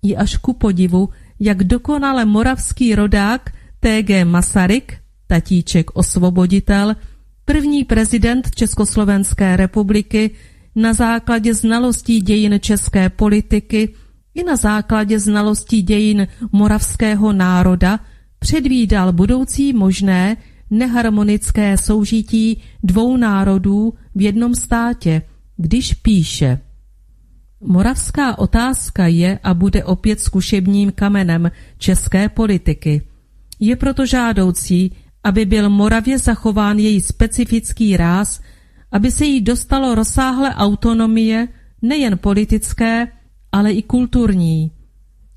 Je 0.01 0.17
až 0.17 0.37
ku 0.37 0.53
podivu, 0.53 1.09
jak 1.39 1.63
dokonale 1.63 2.25
moravský 2.25 2.95
rodák 2.95 3.51
T.G. 3.79 4.25
Masaryk, 4.25 4.97
tatíček 5.27 5.91
osvoboditel, 5.93 6.95
první 7.45 7.83
prezident 7.83 8.51
Československé 8.55 9.57
republiky, 9.57 10.31
na 10.75 10.93
základě 10.93 11.53
znalostí 11.53 12.21
dějin 12.21 12.59
české 12.59 13.09
politiky 13.09 13.93
i 14.35 14.43
na 14.43 14.55
základě 14.55 15.19
znalostí 15.19 15.81
dějin 15.81 16.27
moravského 16.51 17.33
národa 17.33 17.99
předvídal 18.39 19.13
budoucí 19.13 19.73
možné 19.73 20.37
neharmonické 20.69 21.77
soužití 21.77 22.61
dvou 22.83 23.17
národů 23.17 23.93
v 24.15 24.21
jednom 24.21 24.55
státě, 24.55 25.21
když 25.57 25.93
píše 25.93 26.59
Moravská 27.61 28.39
otázka 28.39 29.07
je 29.07 29.39
a 29.43 29.53
bude 29.53 29.83
opět 29.83 30.19
zkušebním 30.19 30.91
kamenem 30.91 31.51
české 31.77 32.29
politiky. 32.29 33.01
Je 33.59 33.75
proto 33.75 34.05
žádoucí, 34.05 34.91
aby 35.23 35.45
byl 35.45 35.69
Moravě 35.69 36.19
zachován 36.19 36.79
její 36.79 37.01
specifický 37.01 37.97
ráz 37.97 38.41
aby 38.91 39.11
se 39.11 39.25
jí 39.25 39.41
dostalo 39.41 39.95
rozsáhlé 39.95 40.55
autonomie 40.55 41.47
nejen 41.81 42.17
politické, 42.17 43.07
ale 43.51 43.71
i 43.71 43.81
kulturní. 43.81 44.71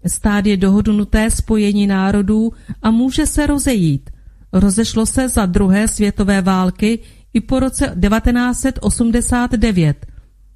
Stát 0.06 0.46
je 0.46 0.56
dohodnuté 0.56 1.30
spojení 1.30 1.86
národů 1.86 2.52
a 2.82 2.90
může 2.90 3.26
se 3.26 3.46
rozejít. 3.46 4.10
Rozešlo 4.52 5.06
se 5.06 5.28
za 5.28 5.46
druhé 5.46 5.88
světové 5.88 6.42
války 6.42 6.98
i 7.34 7.40
po 7.40 7.60
roce 7.60 7.86
1989. 7.86 10.06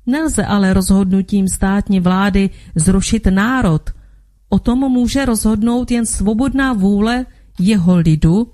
Nelze 0.06 0.46
ale 0.46 0.74
rozhodnutím 0.74 1.48
státní 1.48 2.00
vlády 2.00 2.50
zrušit 2.74 3.26
národ. 3.26 3.90
O 4.48 4.58
tom 4.58 4.78
může 4.78 5.24
rozhodnout 5.24 5.90
jen 5.90 6.06
svobodná 6.06 6.72
vůle 6.72 7.26
jeho 7.58 7.96
lidu, 7.96 8.52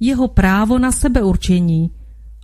jeho 0.00 0.28
právo 0.28 0.78
na 0.78 0.92
sebeurčení. 0.92 1.90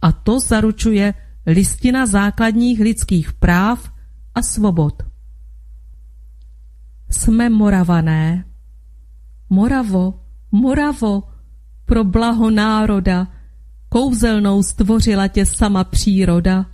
A 0.03 0.13
to 0.13 0.41
zaručuje 0.41 1.15
listina 1.47 2.07
základních 2.07 2.81
lidských 2.81 3.33
práv 3.33 3.93
a 4.35 4.43
svobod. 4.43 5.03
Jsme 7.11 7.49
moravané. 7.49 8.45
Moravo, 9.51 10.21
Moravo, 10.53 11.23
pro 11.87 12.05
blaho 12.05 12.51
národa, 12.51 13.29
kouzelnou 13.89 14.63
stvořila 14.63 15.29
tě 15.29 15.47
sama 15.47 15.85
příroda. 15.85 16.67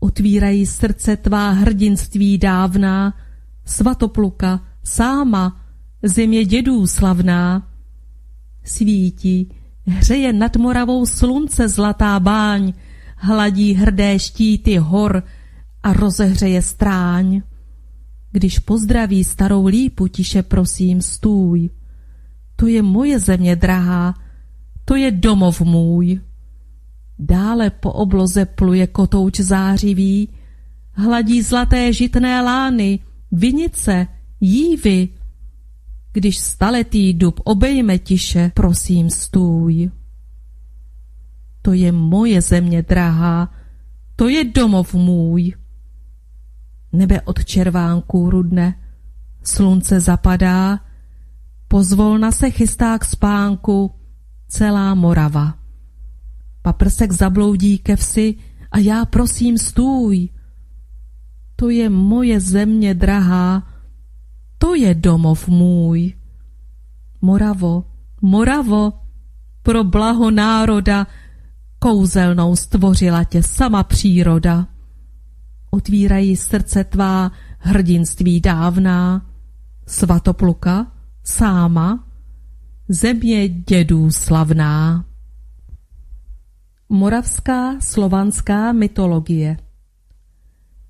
Otvírají 0.00 0.66
srdce 0.66 1.16
tvá 1.16 1.50
hrdinství 1.50 2.38
dávná, 2.38 3.14
svatopluka, 3.64 4.60
sáma, 4.84 5.60
země 6.02 6.44
dědů 6.44 6.86
slavná. 6.86 7.68
Svítí, 8.64 9.52
hřeje 9.86 10.32
nad 10.32 10.56
Moravou 10.56 11.06
slunce 11.06 11.68
zlatá 11.68 12.20
báň, 12.20 12.72
hladí 13.16 13.74
hrdé 13.74 14.18
štíty 14.18 14.76
hor 14.76 15.22
a 15.82 15.92
rozehřeje 15.92 16.62
stráň. 16.62 17.42
Když 18.32 18.58
pozdraví 18.58 19.24
starou 19.24 19.66
lípu, 19.66 20.06
tiše 20.06 20.42
prosím 20.42 21.02
stůj. 21.02 21.70
To 22.56 22.66
je 22.66 22.82
moje 22.82 23.18
země 23.18 23.56
drahá, 23.56 24.14
to 24.84 24.94
je 24.94 25.10
domov 25.10 25.60
můj. 25.60 26.20
Dále 27.18 27.70
po 27.70 27.92
obloze 27.92 28.44
pluje 28.44 28.86
kotouč 28.86 29.40
zářivý, 29.40 30.28
hladí 30.92 31.42
zlaté 31.42 31.92
žitné 31.92 32.42
lány, 32.42 32.98
vinice, 33.32 34.06
jívy. 34.40 35.08
Když 36.12 36.38
staletý 36.38 37.14
dub 37.14 37.40
obejme 37.44 37.98
tiše, 37.98 38.52
prosím 38.54 39.10
stůj. 39.10 39.90
To 41.62 41.72
je 41.72 41.92
moje 41.92 42.40
země 42.40 42.82
drahá, 42.82 43.52
to 44.16 44.28
je 44.28 44.44
domov 44.44 44.94
můj. 44.94 45.54
Nebe 46.92 47.20
od 47.20 47.44
červánků 47.44 48.30
rudne, 48.30 48.74
slunce 49.42 50.00
zapadá, 50.00 50.80
pozvolna 51.68 52.32
se 52.32 52.50
chystá 52.50 52.98
k 52.98 53.04
spánku 53.04 53.94
celá 54.48 54.94
Morava. 54.94 55.67
Paprsek 56.68 57.12
zabloudí 57.12 57.78
ke 57.78 57.96
vsi 57.96 58.34
a 58.70 58.78
já 58.78 59.04
prosím 59.04 59.58
stůj. 59.58 60.28
To 61.56 61.68
je 61.68 61.90
moje 61.90 62.40
země 62.40 62.94
drahá, 62.94 63.66
to 64.58 64.74
je 64.74 64.94
domov 64.94 65.48
můj. 65.48 66.14
Moravo, 67.20 67.84
Moravo, 68.20 68.92
pro 69.62 69.84
blaho 69.84 70.30
národa, 70.30 71.06
kouzelnou 71.78 72.56
stvořila 72.56 73.24
tě 73.24 73.42
sama 73.42 73.82
příroda. 73.82 74.68
Otvírají 75.70 76.36
srdce 76.36 76.84
tvá 76.84 77.32
hrdinství 77.58 78.40
dávná, 78.40 79.26
svatopluka, 79.86 80.92
sáma, 81.24 82.04
země 82.88 83.48
dědů 83.48 84.10
slavná. 84.10 85.07
Moravská 86.88 87.76
slovanská 87.84 88.72
mytologie 88.72 89.60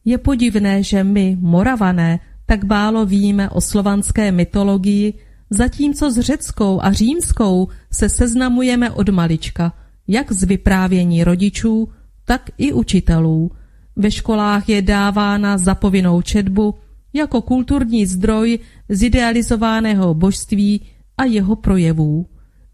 Je 0.07 0.19
podivné, 0.19 0.83
že 0.83 1.03
my, 1.05 1.35
Moravané, 1.41 2.23
tak 2.47 2.65
bálo 2.65 3.03
víme 3.03 3.51
o 3.51 3.61
slovanské 3.61 4.33
mytologii, 4.33 5.15
zatímco 5.51 6.11
s 6.11 6.19
řeckou 6.19 6.79
a 6.83 6.93
římskou 6.93 7.69
se 7.91 8.09
seznamujeme 8.09 8.91
od 8.91 9.09
malička, 9.09 9.75
jak 10.07 10.33
z 10.33 10.43
vyprávění 10.45 11.25
rodičů, 11.25 11.89
tak 12.25 12.51
i 12.59 12.73
učitelů. 12.73 13.51
Ve 13.97 14.11
školách 14.11 14.69
je 14.69 14.83
dávána 14.83 15.59
za 15.59 15.75
povinnou 15.75 16.23
četbu 16.23 16.75
jako 17.13 17.43
kulturní 17.43 18.07
zdroj 18.07 18.59
zidealizovaného 18.89 20.15
božství 20.15 20.81
a 21.17 21.25
jeho 21.25 21.57
projevů. 21.57 22.27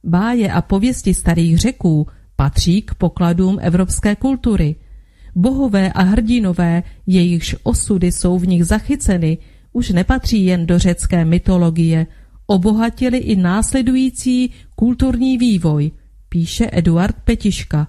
Báje 0.05 0.53
a 0.53 0.63
pověsti 0.63 1.15
starých 1.15 1.59
řeků 1.59 2.07
patří 2.45 2.83
k 2.83 2.95
pokladům 2.95 3.59
evropské 3.63 4.17
kultury. 4.17 4.77
Bohové 5.35 5.93
a 5.93 6.03
hrdinové, 6.03 6.83
jejichž 7.07 7.57
osudy 7.63 8.13
jsou 8.13 8.39
v 8.39 8.47
nich 8.47 8.65
zachyceny, 8.65 9.39
už 9.73 9.91
nepatří 9.91 10.45
jen 10.45 10.67
do 10.67 10.79
řecké 10.79 11.25
mytologie, 11.25 12.07
obohatili 12.47 13.19
i 13.19 13.37
následující 13.37 14.51
kulturní 14.77 15.39
vývoj, 15.39 15.91
píše 16.29 16.69
Eduard 16.73 17.17
Petiška. 17.25 17.89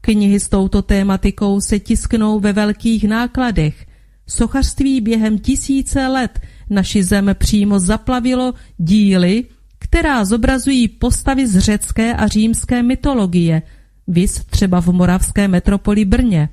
Knihy 0.00 0.40
s 0.40 0.48
touto 0.48 0.82
tématikou 0.82 1.60
se 1.60 1.78
tisknou 1.78 2.40
ve 2.40 2.52
velkých 2.52 3.04
nákladech. 3.04 3.86
Sochařství 4.26 5.00
během 5.00 5.38
tisíce 5.38 6.06
let 6.06 6.40
naši 6.70 7.02
zem 7.02 7.30
přímo 7.38 7.78
zaplavilo 7.78 8.54
díly, 8.78 9.44
která 9.78 10.24
zobrazují 10.24 10.88
postavy 10.88 11.46
z 11.46 11.58
řecké 11.58 12.14
a 12.14 12.26
římské 12.26 12.82
mytologie, 12.82 13.62
vis 14.06 14.44
třeba 14.50 14.80
v 14.80 14.86
moravské 14.86 15.48
metropoli 15.48 16.04
Brně. 16.04 16.48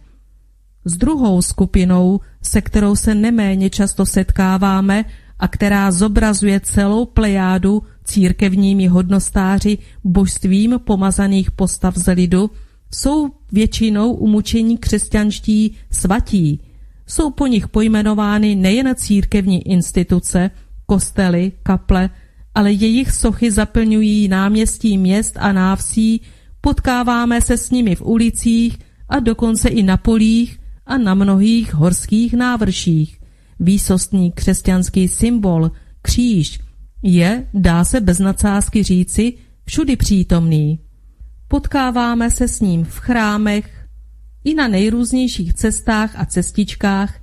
S 0.85 0.97
druhou 0.97 1.41
skupinou, 1.41 2.19
se 2.41 2.61
kterou 2.61 2.95
se 2.95 3.15
neméně 3.15 3.69
často 3.69 4.05
setkáváme 4.05 5.05
a 5.39 5.47
která 5.47 5.91
zobrazuje 5.91 6.59
celou 6.59 7.05
plejádu 7.05 7.83
církevními 8.03 8.87
hodnostáři 8.87 9.77
božstvím 10.03 10.79
pomazaných 10.83 11.51
postav 11.51 11.97
z 11.97 12.13
lidu, 12.13 12.51
jsou 12.93 13.29
většinou 13.51 14.13
umučení 14.13 14.77
křesťanští 14.77 15.75
svatí. 15.91 16.61
Jsou 17.07 17.31
po 17.31 17.47
nich 17.47 17.67
pojmenovány 17.67 18.55
nejen 18.55 18.95
církevní 18.95 19.67
instituce, 19.67 20.51
kostely, 20.85 21.51
kaple, 21.63 22.09
ale 22.55 22.71
jejich 22.71 23.11
sochy 23.11 23.51
zaplňují 23.51 24.27
náměstí 24.27 24.97
měst 24.97 25.37
a 25.39 25.51
návsí, 25.51 26.21
potkáváme 26.65 27.41
se 27.41 27.57
s 27.57 27.71
nimi 27.71 27.95
v 27.95 28.01
ulicích 28.01 28.79
a 29.09 29.19
dokonce 29.19 29.69
i 29.69 29.83
na 29.83 29.97
polích 29.97 30.59
a 30.85 30.97
na 30.97 31.13
mnohých 31.13 31.73
horských 31.73 32.33
návrších. 32.33 33.19
Výsostný 33.59 34.31
křesťanský 34.31 35.07
symbol, 35.07 35.71
kříž, 36.01 36.59
je, 37.03 37.47
dá 37.53 37.85
se 37.85 38.01
bez 38.01 38.19
nadsázky 38.19 38.83
říci, 38.83 39.33
všudy 39.65 39.95
přítomný. 39.95 40.79
Potkáváme 41.47 42.31
se 42.31 42.47
s 42.47 42.59
ním 42.59 42.85
v 42.85 42.99
chrámech, 42.99 43.87
i 44.43 44.55
na 44.55 44.67
nejrůznějších 44.67 45.53
cestách 45.53 46.19
a 46.19 46.25
cestičkách, 46.25 47.19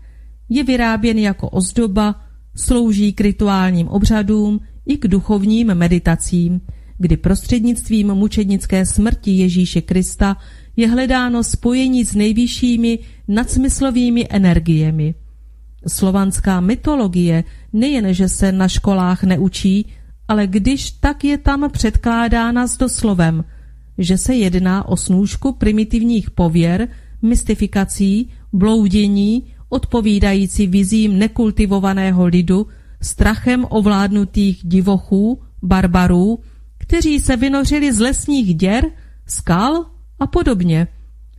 je 0.48 0.64
vyráběn 0.64 1.18
jako 1.18 1.48
ozdoba, 1.48 2.20
slouží 2.56 3.12
k 3.12 3.20
rituálním 3.20 3.88
obřadům 3.88 4.60
i 4.86 4.96
k 4.96 5.08
duchovním 5.08 5.74
meditacím, 5.74 6.60
kdy 7.00 7.16
prostřednictvím 7.16 8.14
mučednické 8.14 8.86
smrti 8.86 9.30
Ježíše 9.30 9.80
Krista 9.80 10.36
je 10.76 10.88
hledáno 10.88 11.44
spojení 11.44 12.04
s 12.04 12.14
nejvyššími 12.14 12.98
nadsmyslovými 13.28 14.26
energiemi. 14.30 15.14
Slovanská 15.86 16.60
mytologie 16.60 17.44
nejen, 17.72 18.14
že 18.14 18.28
se 18.28 18.52
na 18.52 18.68
školách 18.68 19.22
neučí, 19.22 19.86
ale 20.28 20.46
když 20.46 20.90
tak 20.90 21.24
je 21.24 21.38
tam 21.38 21.70
předkládána 21.70 22.66
s 22.66 22.76
doslovem, 22.76 23.44
že 23.98 24.18
se 24.18 24.34
jedná 24.34 24.88
o 24.88 24.96
snůžku 24.96 25.52
primitivních 25.52 26.30
pověr, 26.30 26.88
mystifikací, 27.22 28.28
bloudění, 28.52 29.42
odpovídající 29.68 30.66
vizím 30.66 31.18
nekultivovaného 31.18 32.26
lidu, 32.26 32.66
strachem 33.02 33.66
ovládnutých 33.70 34.60
divochů, 34.64 35.40
barbarů, 35.62 36.38
kteří 36.90 37.20
se 37.20 37.36
vynořili 37.36 37.92
z 37.92 38.00
lesních 38.00 38.54
děr, 38.54 38.84
skal 39.26 39.86
a 40.20 40.26
podobně. 40.26 40.88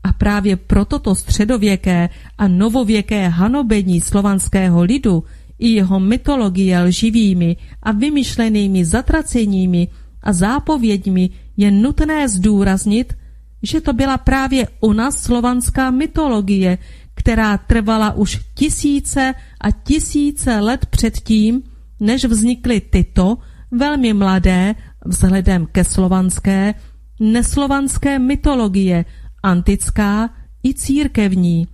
A 0.03 0.13
právě 0.13 0.55
proto 0.55 0.99
to 0.99 1.15
středověké 1.15 2.09
a 2.37 2.47
novověké 2.47 3.27
hanobení 3.27 4.01
slovanského 4.01 4.83
lidu 4.83 5.23
i 5.59 5.69
jeho 5.69 5.99
mytologie 5.99 6.79
lživými 6.79 7.57
a 7.83 7.91
vymyšlenými 7.91 8.85
zatraceními 8.85 9.87
a 10.23 10.33
zápověďmi 10.33 11.29
je 11.57 11.71
nutné 11.71 12.29
zdůraznit, 12.29 13.13
že 13.63 13.81
to 13.81 13.93
byla 13.93 14.17
právě 14.17 14.67
ona 14.79 15.11
slovanská 15.11 15.91
mytologie, 15.91 16.77
která 17.13 17.57
trvala 17.57 18.13
už 18.13 18.39
tisíce 18.55 19.33
a 19.61 19.71
tisíce 19.71 20.59
let 20.59 20.85
předtím, 20.85 21.63
než 21.99 22.25
vznikly 22.25 22.81
tyto 22.81 23.37
velmi 23.71 24.13
mladé 24.13 24.75
vzhledem 25.05 25.65
ke 25.71 25.83
slovanské, 25.83 26.73
neslovanské 27.19 28.19
mytologie, 28.19 29.05
antická 29.43 30.29
i 30.63 30.73
církevní. 30.73 31.67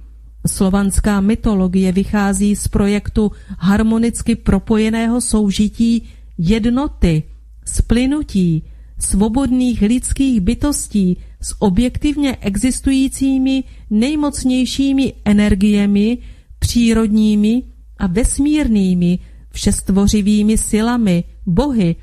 Slovanská 0.48 1.22
mytologie 1.22 1.92
vychází 1.92 2.56
z 2.56 2.68
projektu 2.68 3.32
harmonicky 3.60 4.36
propojeného 4.36 5.22
soužití 5.22 6.10
jednoty, 6.38 7.24
splynutí, 7.66 8.64
svobodných 9.00 9.82
lidských 9.82 10.42
bytostí 10.42 11.18
s 11.42 11.62
objektivně 11.62 12.38
existujícími 12.42 13.64
nejmocnějšími 13.90 15.14
energiemi, 15.26 16.18
přírodními 16.60 17.64
a 17.98 18.08
vesmírnými, 18.08 19.20
všestvořivými 19.52 20.58
silami, 20.58 21.24
bohy 21.46 21.96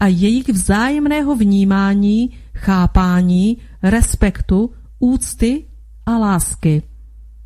a 0.00 0.06
jejich 0.06 0.48
vzájemného 0.48 1.36
vnímání, 1.36 2.30
chápání, 2.54 3.56
respektu, 3.82 4.70
úcty 4.98 5.64
a 6.06 6.18
lásky. 6.18 6.82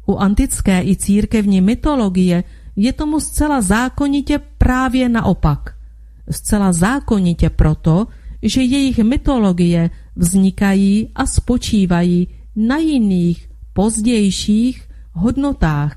U 0.07 0.17
antické 0.17 0.83
i 0.83 0.97
církevní 0.97 1.61
mytologie 1.61 2.45
je 2.77 2.93
tomu 2.93 3.21
zcela 3.21 3.61
zákonitě 3.61 4.41
právě 4.59 5.09
naopak. 5.09 5.75
Zcela 6.31 6.73
zákonitě 6.73 7.51
proto, 7.51 8.07
že 8.43 8.63
jejich 8.63 8.99
mytologie 8.99 9.91
vznikají 10.17 11.09
a 11.15 11.27
spočívají 11.27 12.29
na 12.57 12.77
jiných, 12.77 13.49
pozdějších 13.73 14.89
hodnotách, 15.13 15.97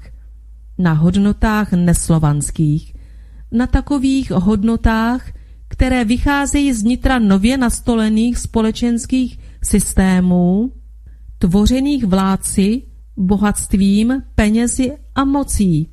na 0.78 0.94
hodnotách 0.94 1.72
neslovanských, 1.72 2.96
na 3.52 3.68
takových 3.68 4.32
hodnotách, 4.32 5.32
které 5.74 6.06
vycházejí 6.06 6.74
z 6.74 6.84
nitra 6.84 7.20
nově 7.20 7.58
nastolených 7.58 8.38
společenských 8.38 9.40
systémů, 9.64 10.72
tvořených 11.38 12.06
vládci, 12.06 12.82
bohatstvím, 13.18 14.22
penězi 14.36 14.92
a 15.16 15.26
mocí. 15.26 15.90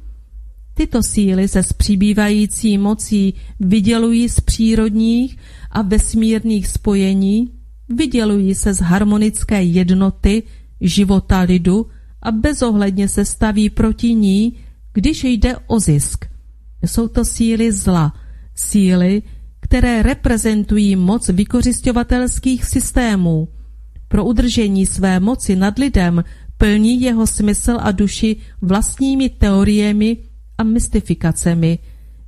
Tyto 0.75 1.03
síly 1.03 1.49
se 1.49 1.63
s 1.63 1.73
přibývající 1.73 2.79
mocí 2.79 3.35
vydělují 3.61 4.29
z 4.29 4.41
přírodních 4.41 5.37
a 5.71 5.83
vesmírných 5.83 6.67
spojení, 6.67 7.49
vydělují 7.89 8.55
se 8.55 8.75
z 8.75 8.81
harmonické 8.81 9.63
jednoty 9.63 10.43
života 10.81 11.41
lidu 11.41 11.87
a 12.23 12.33
bezohledně 12.33 13.09
se 13.09 13.25
staví 13.25 13.71
proti 13.71 14.15
ní, 14.15 14.57
když 14.93 15.25
jde 15.25 15.57
o 15.67 15.81
zisk. 15.81 16.25
Jsou 16.83 17.09
to 17.09 17.25
síly 17.25 17.73
zla, 17.73 18.13
síly, 18.55 19.23
které 19.71 20.03
reprezentují 20.03 20.97
moc 20.97 21.29
vykořišťovatelských 21.29 22.65
systémů. 22.65 23.49
Pro 24.09 24.25
udržení 24.25 24.87
své 24.87 25.21
moci 25.21 25.57
nad 25.57 25.79
lidem 25.79 26.25
plní 26.59 27.01
jeho 27.01 27.27
smysl 27.27 27.77
a 27.81 27.91
duši 27.91 28.37
vlastními 28.63 29.29
teoriemi 29.29 30.17
a 30.59 30.63
mystifikacemi. 30.63 31.79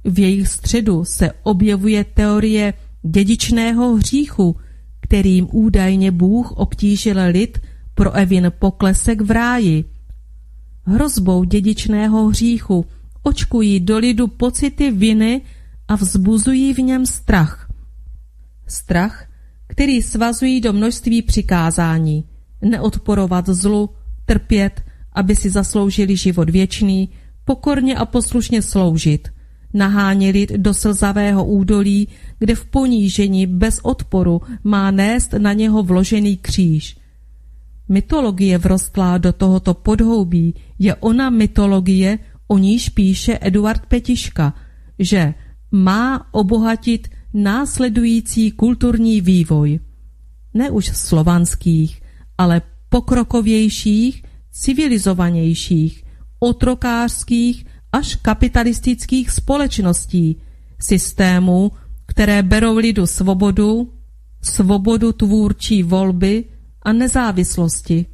V 0.05 0.19
jejich 0.19 0.49
středu 0.49 1.05
se 1.05 1.31
objevuje 1.43 2.05
teorie 2.05 2.75
dědičného 3.03 3.95
hříchu, 3.95 4.57
kterým 5.01 5.49
údajně 5.53 6.11
Bůh 6.11 6.53
obtížil 6.53 7.17
lid 7.29 7.59
pro 7.95 8.13
Evin 8.13 8.53
poklesek 8.59 9.21
v 9.21 9.31
ráji. 9.31 9.85
Hrozbou 10.87 11.45
dědičného 11.45 12.27
hříchu 12.27 12.87
očkují 13.23 13.81
do 13.81 13.99
lidu 13.99 14.27
pocity 14.27 14.91
viny 14.91 15.41
a 15.93 15.97
vzbuzují 15.97 16.75
v 16.75 16.79
něm 16.79 17.07
strach. 17.07 17.69
Strach, 18.67 19.29
který 19.69 20.03
svazují 20.03 20.61
do 20.61 20.73
množství 20.73 21.23
přikázání. 21.23 22.25
Neodporovat 22.63 23.49
zlu, 23.49 23.91
trpět, 24.25 24.81
aby 25.13 25.37
si 25.37 25.51
zasloužili 25.51 26.17
život 26.17 26.51
věčný, 26.51 27.09
pokorně 27.45 27.97
a 27.97 28.05
poslušně 28.05 28.63
sloužit– 28.63 29.29
nahánělit 29.75 30.53
do 30.53 30.75
slzavého 30.75 31.45
údolí, 31.45 32.09
kde 32.39 32.55
v 32.55 32.65
ponížení 32.65 33.47
bez 33.47 33.81
odporu 33.83 34.41
má 34.65 34.91
nést 34.91 35.33
na 35.33 35.53
něho 35.53 35.83
vložený 35.83 36.37
kříž. 36.37 36.97
Mytologie 37.89 38.59
vrostlá 38.59 39.19
do 39.19 39.33
tohoto 39.33 39.75
podhoubí 39.75 40.55
je 40.79 40.95
ona 40.95 41.31
mytologie, 41.31 42.19
o 42.49 42.59
níž 42.59 42.89
píše 42.89 43.39
Eduard 43.41 43.87
Petiška, 43.87 44.55
že 44.99 45.35
má 45.73 46.27
obohatit 46.33 47.09
následující 47.35 48.51
kulturní 48.51 49.21
vývoj. 49.21 49.81
Ne 50.55 50.71
už 50.71 50.87
slovanských, 50.87 52.03
ale 52.39 52.63
pokrokovějších, 52.89 54.23
civilizovanějších, 54.53 56.05
otrokářských 56.39 57.67
až 57.93 58.15
kapitalistických 58.15 59.31
společností, 59.31 60.37
systémů, 60.81 61.73
které 62.07 62.43
berou 62.43 62.77
lidu 62.77 63.07
svobodu, 63.07 63.93
svobodu 64.43 65.13
tvůrčí 65.13 65.83
volby 65.83 66.45
a 66.83 66.93
nezávislosti, 66.93 68.07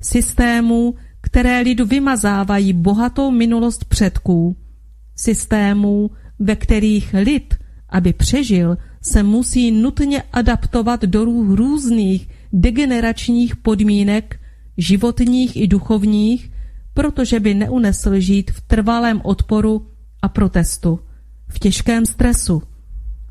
systémů, 0.00 0.94
které 1.20 1.60
lidu 1.60 1.86
vymazávají 1.86 2.72
bohatou 2.72 3.30
minulost 3.30 3.84
předků, 3.84 4.56
systémů, 5.16 6.10
ve 6.38 6.56
kterých 6.56 7.14
lid, 7.14 7.54
aby 7.88 8.12
přežil, 8.12 8.76
se 9.02 9.22
musí 9.22 9.70
nutně 9.70 10.22
adaptovat 10.32 11.02
do 11.02 11.24
různých 11.54 12.28
degeneračních 12.52 13.56
podmínek, 13.56 14.40
životních 14.76 15.56
i 15.56 15.66
duchovních, 15.66 16.50
protože 16.94 17.40
by 17.40 17.54
neunesl 17.54 18.20
žít 18.20 18.50
v 18.50 18.60
trvalém 18.60 19.20
odporu 19.24 19.86
a 20.22 20.28
protestu, 20.28 21.00
v 21.48 21.58
těžkém 21.58 22.06
stresu. 22.06 22.62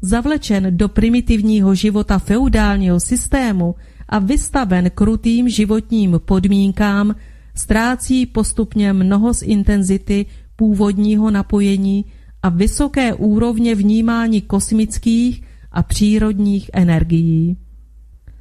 Zavlečen 0.02 0.78
do 0.78 0.90
primitivního 0.90 1.76
života 1.76 2.20
feudálního 2.20 3.00
systému 3.00 3.76
a 4.10 4.20
vystaven 4.20 4.90
krutým 4.90 5.50
životním 5.50 6.20
podmínkám, 6.26 7.16
ztrácí 7.56 8.26
postupně 8.26 8.94
mnoho 8.94 9.34
z 9.34 9.42
intenzity 9.42 10.26
původního 10.56 11.32
napojení 11.32 12.06
a 12.44 12.50
vysoké 12.50 13.14
úrovně 13.14 13.76
vnímání 13.76 14.42
kosmických 14.42 15.42
a 15.72 15.84
přírodních 15.84 16.70
energií. 16.74 17.58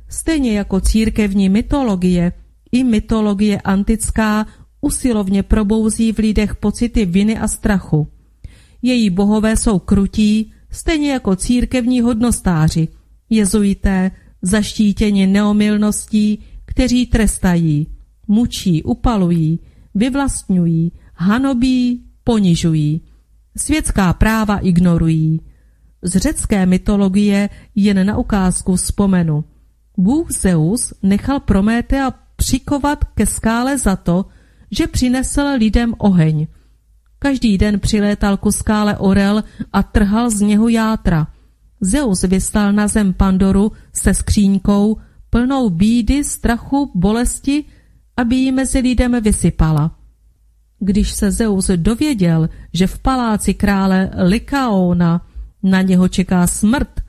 Stejně 0.08 0.52
jako 0.52 0.80
církevní 0.80 1.48
mytologie, 1.48 2.32
i 2.72 2.84
mytologie 2.84 3.60
antická 3.60 4.46
usilovně 4.80 5.42
probouzí 5.42 6.12
v 6.12 6.18
lidech 6.18 6.56
pocity 6.56 7.04
viny 7.04 7.38
a 7.38 7.48
strachu. 7.48 8.08
Její 8.82 9.10
bohové 9.10 9.56
jsou 9.56 9.78
krutí, 9.78 10.52
stejně 10.70 11.12
jako 11.12 11.36
církevní 11.36 12.00
hodnostáři, 12.00 12.88
jezuité, 13.30 14.10
zaštítěni 14.42 15.26
neomilností, 15.26 16.38
kteří 16.64 17.06
trestají, 17.06 17.86
mučí, 18.28 18.82
upalují, 18.82 19.60
vyvlastňují, 19.94 20.92
hanobí, 21.14 22.02
ponižují. 22.24 23.00
Světská 23.56 24.12
práva 24.12 24.58
ignorují. 24.58 25.40
Z 26.02 26.16
řecké 26.16 26.66
mytologie 26.66 27.48
jen 27.74 28.06
na 28.06 28.16
ukázku 28.16 28.76
vzpomenu. 28.76 29.44
Bůh 29.98 30.30
Zeus 30.30 30.92
nechal 31.02 31.40
Prométea 31.40 32.10
přikovat 32.36 33.04
ke 33.04 33.26
skále 33.26 33.78
za 33.78 33.96
to, 33.96 34.26
že 34.70 34.86
přinesl 34.86 35.42
lidem 35.58 35.94
oheň. 35.98 36.46
Každý 37.18 37.58
den 37.58 37.80
přilétal 37.80 38.36
ku 38.36 38.52
skále 38.52 38.98
orel 38.98 39.44
a 39.72 39.82
trhal 39.82 40.30
z 40.30 40.40
něho 40.40 40.68
játra. 40.68 41.26
Zeus 41.80 42.22
vyslal 42.22 42.72
na 42.72 42.88
zem 42.88 43.12
Pandoru 43.12 43.72
se 43.92 44.14
skříňkou, 44.14 44.96
plnou 45.30 45.70
bídy, 45.70 46.24
strachu, 46.24 46.90
bolesti, 46.94 47.64
aby 48.16 48.36
ji 48.36 48.52
mezi 48.52 48.78
lidem 48.78 49.20
vysypala. 49.20 49.98
Když 50.84 51.12
se 51.12 51.30
Zeus 51.30 51.70
dověděl, 51.76 52.48
že 52.72 52.86
v 52.86 52.98
paláci 52.98 53.54
krále 53.54 54.10
Likaona 54.22 55.26
na 55.62 55.82
něho 55.82 56.08
čeká 56.08 56.46
smrt, 56.46 57.00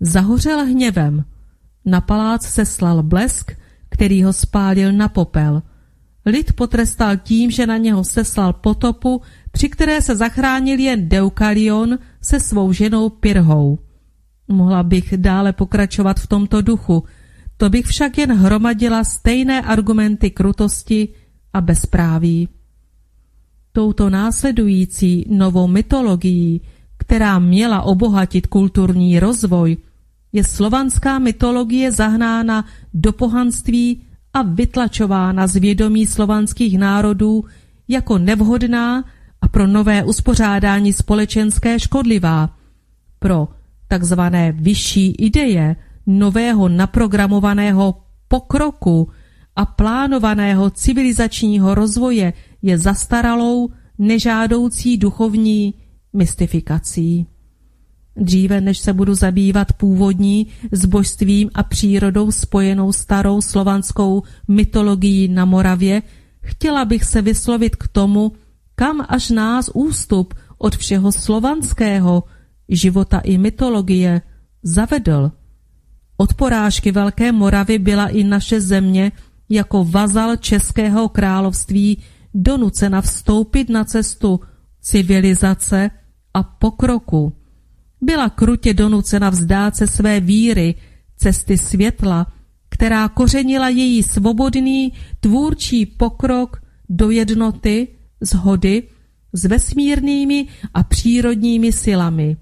zahořel 0.00 0.64
hněvem. 0.64 1.24
Na 1.84 2.00
palác 2.00 2.46
seslal 2.46 3.02
blesk, 3.02 3.52
který 3.88 4.22
ho 4.22 4.32
spálil 4.32 4.92
na 4.92 5.08
popel. 5.08 5.62
Lid 6.26 6.52
potrestal 6.52 7.16
tím, 7.16 7.50
že 7.50 7.66
na 7.66 7.76
něho 7.76 8.04
seslal 8.04 8.52
potopu, 8.52 9.22
při 9.52 9.68
které 9.68 10.02
se 10.02 10.16
zachránil 10.16 10.78
jen 10.78 11.08
Deukalion 11.08 11.98
se 12.20 12.40
svou 12.40 12.72
ženou 12.72 13.10
Pirhou. 13.10 13.78
Mohla 14.48 14.82
bych 14.82 15.16
dále 15.16 15.52
pokračovat 15.52 16.20
v 16.20 16.26
tomto 16.26 16.62
duchu, 16.62 17.04
to 17.56 17.70
bych 17.70 17.86
však 17.86 18.18
jen 18.18 18.32
hromadila 18.32 19.04
stejné 19.04 19.62
argumenty 19.62 20.30
krutosti 20.30 21.08
a 21.52 21.60
bezpráví. 21.60 22.48
Touto 23.72 24.10
následující 24.10 25.26
novou 25.28 25.66
mytologií, 25.66 26.60
která 26.98 27.38
měla 27.38 27.82
obohatit 27.82 28.46
kulturní 28.46 29.20
rozvoj, 29.20 29.76
je 30.32 30.44
slovanská 30.44 31.18
mytologie 31.18 31.92
zahnána 31.92 32.64
do 32.94 33.12
pohanství 33.12 34.02
a 34.34 34.42
vytlačována 34.42 35.46
z 35.46 35.56
vědomí 35.56 36.06
slovanských 36.06 36.78
národů 36.78 37.44
jako 37.88 38.18
nevhodná 38.18 39.04
a 39.40 39.48
pro 39.48 39.66
nové 39.66 40.04
uspořádání 40.04 40.92
společenské 40.92 41.80
škodlivá. 41.80 42.56
Pro 43.18 43.48
takzvané 43.88 44.52
vyšší 44.52 45.10
ideje 45.10 45.76
nového 46.06 46.68
naprogramovaného 46.68 47.94
pokroku 48.28 49.08
a 49.56 49.66
plánovaného 49.66 50.70
civilizačního 50.70 51.74
rozvoje 51.74 52.32
je 52.62 52.78
zastaralou, 52.78 53.70
nežádoucí 53.98 54.96
duchovní 54.96 55.74
mystifikací. 56.12 57.26
Dříve 58.16 58.60
než 58.60 58.78
se 58.78 58.92
budu 58.92 59.14
zabývat 59.14 59.72
původní 59.72 60.46
s 60.72 60.84
božstvím 60.86 61.50
a 61.54 61.62
přírodou 61.62 62.30
spojenou 62.30 62.92
starou 62.92 63.40
slovanskou 63.40 64.22
mytologií 64.48 65.28
na 65.28 65.44
Moravě, 65.44 66.02
chtěla 66.42 66.84
bych 66.84 67.04
se 67.04 67.22
vyslovit 67.22 67.76
k 67.76 67.88
tomu, 67.88 68.32
kam 68.74 69.06
až 69.08 69.30
nás 69.30 69.70
ústup 69.74 70.34
od 70.58 70.76
všeho 70.76 71.12
slovanského, 71.12 72.24
života 72.68 73.18
i 73.18 73.38
mytologie, 73.38 74.22
zavedl. 74.62 75.32
Od 76.16 76.34
porážky 76.34 76.92
Velké 76.92 77.32
Moravy 77.32 77.78
byla 77.78 78.08
i 78.08 78.24
naše 78.24 78.60
země 78.60 79.12
jako 79.52 79.84
vazal 79.84 80.36
Českého 80.36 81.08
království 81.08 81.98
donucena 82.34 83.00
vstoupit 83.00 83.68
na 83.68 83.84
cestu 83.84 84.40
civilizace 84.80 85.90
a 86.34 86.42
pokroku. 86.42 87.32
Byla 88.00 88.30
krutě 88.30 88.74
donucena 88.74 89.30
vzdát 89.30 89.76
se 89.76 89.86
své 89.86 90.20
víry, 90.20 90.74
cesty 91.16 91.58
světla, 91.58 92.32
která 92.68 93.08
kořenila 93.08 93.68
její 93.68 94.02
svobodný 94.02 94.92
tvůrčí 95.20 95.86
pokrok 95.86 96.62
do 96.88 97.10
jednoty, 97.10 97.88
zhody 98.20 98.82
s 99.32 99.44
vesmírnými 99.44 100.48
a 100.74 100.82
přírodními 100.82 101.72
silami. 101.72 102.36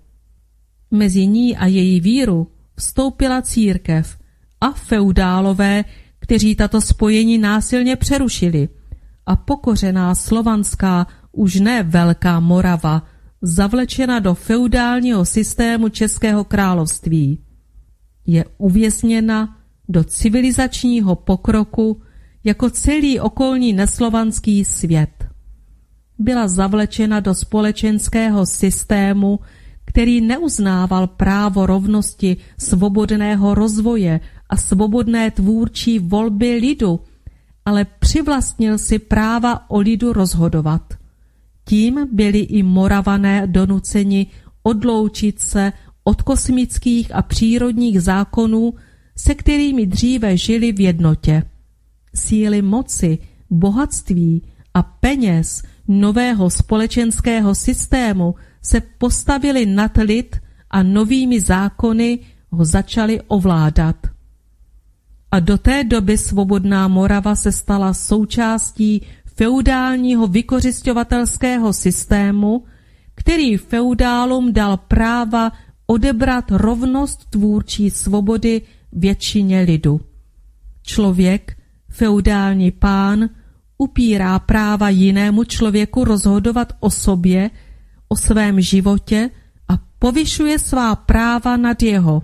Mezi 0.90 1.26
ní 1.26 1.56
a 1.56 1.66
její 1.66 2.00
víru 2.00 2.46
vstoupila 2.76 3.42
církev 3.42 4.18
a 4.60 4.72
feudálové, 4.72 5.84
kteří 6.30 6.54
tato 6.54 6.80
spojení 6.80 7.38
násilně 7.38 7.96
přerušili 7.96 8.68
a 9.26 9.36
pokořená 9.36 10.14
slovanská, 10.14 11.06
už 11.32 11.60
ne 11.60 11.82
Velká 11.82 12.40
Morava, 12.40 13.02
zavlečena 13.42 14.18
do 14.18 14.34
feudálního 14.34 15.24
systému 15.24 15.88
Českého 15.88 16.44
království. 16.44 17.42
Je 18.26 18.44
uvězněna 18.58 19.56
do 19.88 20.04
civilizačního 20.04 21.16
pokroku 21.16 22.02
jako 22.44 22.70
celý 22.70 23.20
okolní 23.20 23.72
neslovanský 23.72 24.64
svět. 24.64 25.26
Byla 26.18 26.48
zavlečena 26.48 27.20
do 27.20 27.34
společenského 27.34 28.46
systému, 28.46 29.40
který 29.84 30.20
neuznával 30.20 31.06
právo 31.06 31.66
rovnosti, 31.66 32.36
svobodného 32.58 33.54
rozvoje 33.54 34.20
a 34.50 34.56
svobodné 34.56 35.30
tvůrčí 35.30 35.98
volby 35.98 36.54
lidu, 36.54 37.00
ale 37.64 37.84
přivlastnil 37.84 38.78
si 38.78 38.98
práva 38.98 39.70
o 39.70 39.80
lidu 39.80 40.12
rozhodovat. 40.12 40.94
Tím 41.64 42.08
byli 42.12 42.38
i 42.38 42.62
moravané 42.62 43.46
donuceni 43.46 44.26
odloučit 44.62 45.40
se 45.40 45.72
od 46.04 46.22
kosmických 46.22 47.14
a 47.14 47.22
přírodních 47.22 48.02
zákonů, 48.02 48.74
se 49.16 49.34
kterými 49.34 49.86
dříve 49.86 50.36
žili 50.36 50.72
v 50.72 50.80
jednotě. 50.80 51.42
Síly 52.14 52.62
moci, 52.62 53.18
bohatství 53.50 54.42
a 54.74 54.82
peněz 54.82 55.62
nového 55.88 56.50
společenského 56.50 57.54
systému 57.54 58.34
se 58.62 58.80
postavili 58.80 59.66
nad 59.66 59.96
lid 59.96 60.36
a 60.70 60.82
novými 60.82 61.40
zákony 61.40 62.18
ho 62.50 62.64
začali 62.64 63.20
ovládat. 63.20 63.96
A 65.30 65.40
do 65.40 65.58
té 65.58 65.84
doby 65.84 66.18
svobodná 66.18 66.88
Morava 66.88 67.34
se 67.34 67.52
stala 67.52 67.94
součástí 67.94 69.02
feudálního 69.34 70.26
vykořišťovatelského 70.26 71.72
systému, 71.72 72.64
který 73.14 73.56
feudálům 73.56 74.52
dal 74.52 74.76
práva 74.76 75.52
odebrat 75.86 76.50
rovnost 76.50 77.30
tvůrčí 77.30 77.90
svobody 77.90 78.62
většině 78.92 79.60
lidu. 79.60 80.00
Člověk, 80.82 81.56
feudální 81.90 82.70
pán, 82.70 83.28
upírá 83.78 84.38
práva 84.38 84.88
jinému 84.88 85.44
člověku 85.44 86.04
rozhodovat 86.04 86.72
o 86.80 86.90
sobě, 86.90 87.50
o 88.08 88.16
svém 88.16 88.60
životě 88.60 89.30
a 89.68 89.78
povyšuje 89.98 90.58
svá 90.58 90.96
práva 90.96 91.56
nad 91.56 91.82
jeho. 91.82 92.22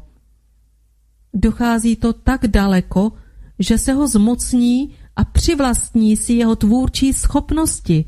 Dochází 1.39 1.97
to 1.97 2.13
tak 2.13 2.47
daleko, 2.47 3.13
že 3.59 3.79
se 3.79 3.93
ho 3.93 4.09
zmocní 4.09 4.95
a 5.17 5.25
přivlastní 5.25 6.17
si 6.17 6.33
jeho 6.33 6.57
tvůrčí 6.57 7.13
schopnosti, 7.13 8.05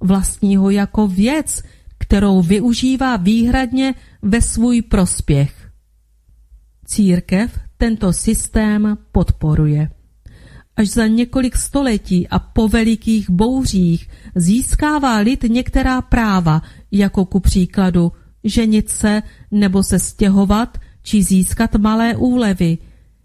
vlastní 0.00 0.56
ho 0.56 0.70
jako 0.70 1.08
věc, 1.08 1.62
kterou 1.98 2.42
využívá 2.42 3.16
výhradně 3.16 3.94
ve 4.22 4.42
svůj 4.42 4.82
prospěch. 4.82 5.70
Církev 6.84 7.58
tento 7.76 8.12
systém 8.12 8.98
podporuje. 9.12 9.90
Až 10.76 10.88
za 10.88 11.06
několik 11.06 11.56
století 11.56 12.28
a 12.28 12.38
po 12.38 12.68
velikých 12.68 13.30
bouřích 13.30 14.08
získává 14.34 15.16
lid 15.16 15.42
některá 15.42 16.02
práva, 16.02 16.62
jako 16.92 17.24
ku 17.24 17.40
příkladu 17.40 18.12
ženit 18.44 18.88
se 18.88 19.22
nebo 19.50 19.82
se 19.82 19.98
stěhovat 19.98 20.78
či 21.08 21.22
získat 21.22 21.80
malé 21.80 22.16
úlevy. 22.16 22.78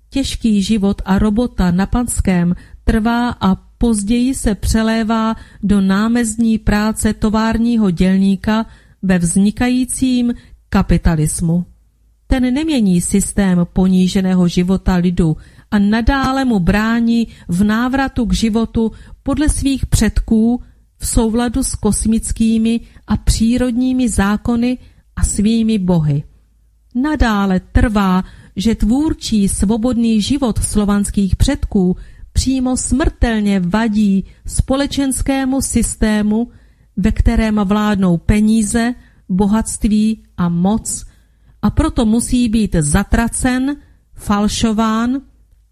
Těžký 0.10 0.64
život 0.64 1.02
a 1.06 1.20
robota 1.20 1.72
na 1.72 1.86
panském 1.86 2.56
trvá 2.84 3.30
a 3.30 3.56
později 3.56 4.36
se 4.36 4.56
přelévá 4.56 5.36
do 5.64 5.82
námezní 5.82 6.58
práce 6.58 7.14
továrního 7.14 7.92
dělníka 7.92 8.66
ve 9.02 9.20
vznikajícím 9.20 10.34
kapitalismu. 10.70 11.66
Ten 12.28 12.54
nemění 12.54 13.02
systém 13.02 13.68
poníženého 13.74 14.48
života 14.48 14.96
lidu 14.96 15.38
a 15.72 15.80
nadále 15.80 16.46
mu 16.46 16.60
brání 16.60 17.28
v 17.48 17.64
návratu 17.64 18.26
k 18.26 18.34
životu 18.34 18.92
podle 19.24 19.50
svých 19.50 19.86
předků 19.86 20.62
v 20.98 21.08
souladu 21.08 21.64
s 21.64 21.76
kosmickými 21.76 22.80
a 23.08 23.18
přírodními 23.18 24.10
zákony 24.10 24.78
a 25.16 25.24
svými 25.24 25.78
bohy. 25.80 26.24
Nadále 26.96 27.60
trvá, 27.60 28.24
že 28.56 28.76
tvůrčí 28.76 29.50
svobodný 29.50 30.22
život 30.22 30.64
slovanských 30.64 31.36
předků 31.36 31.98
přímo 32.34 32.78
smrtelně 32.78 33.60
vadí 33.60 34.26
společenskému 34.48 35.62
systému, 35.62 36.52
ve 36.98 37.12
kterém 37.12 37.56
vládnou 37.56 38.18
peníze, 38.18 38.94
bohatství 39.30 40.24
a 40.38 40.50
moc 40.50 41.06
a 41.62 41.70
proto 41.70 42.06
musí 42.06 42.50
být 42.50 42.76
zatracen, 42.80 43.76
falšován, 44.14 45.22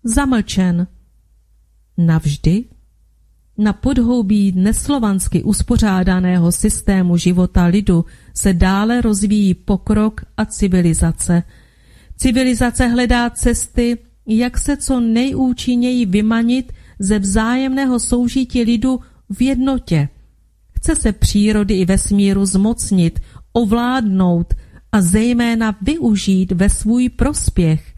zamlčen. 0.03 0.88
Navždy? 1.98 2.65
Na 3.57 3.73
podhoubí 3.73 4.51
neslovansky 4.55 5.43
uspořádaného 5.43 6.51
systému 6.51 7.17
života 7.17 7.65
lidu 7.65 8.05
se 8.33 8.53
dále 8.53 9.01
rozvíjí 9.01 9.53
pokrok 9.53 10.21
a 10.37 10.45
civilizace. 10.45 11.43
Civilizace 12.17 12.87
hledá 12.87 13.29
cesty, 13.29 13.97
jak 14.27 14.57
se 14.57 14.77
co 14.77 14.99
nejúčinněji 14.99 16.05
vymanit 16.05 16.73
ze 16.99 17.19
vzájemného 17.19 17.99
soužití 17.99 18.63
lidu 18.63 18.99
v 19.29 19.41
jednotě. 19.41 20.09
Chce 20.75 20.95
se 20.95 21.11
přírody 21.11 21.73
i 21.73 21.85
vesmíru 21.85 22.45
zmocnit, 22.45 23.19
ovládnout 23.53 24.53
a 24.91 25.01
zejména 25.01 25.77
využít 25.81 26.51
ve 26.51 26.69
svůj 26.69 27.09
prospěch. 27.09 27.95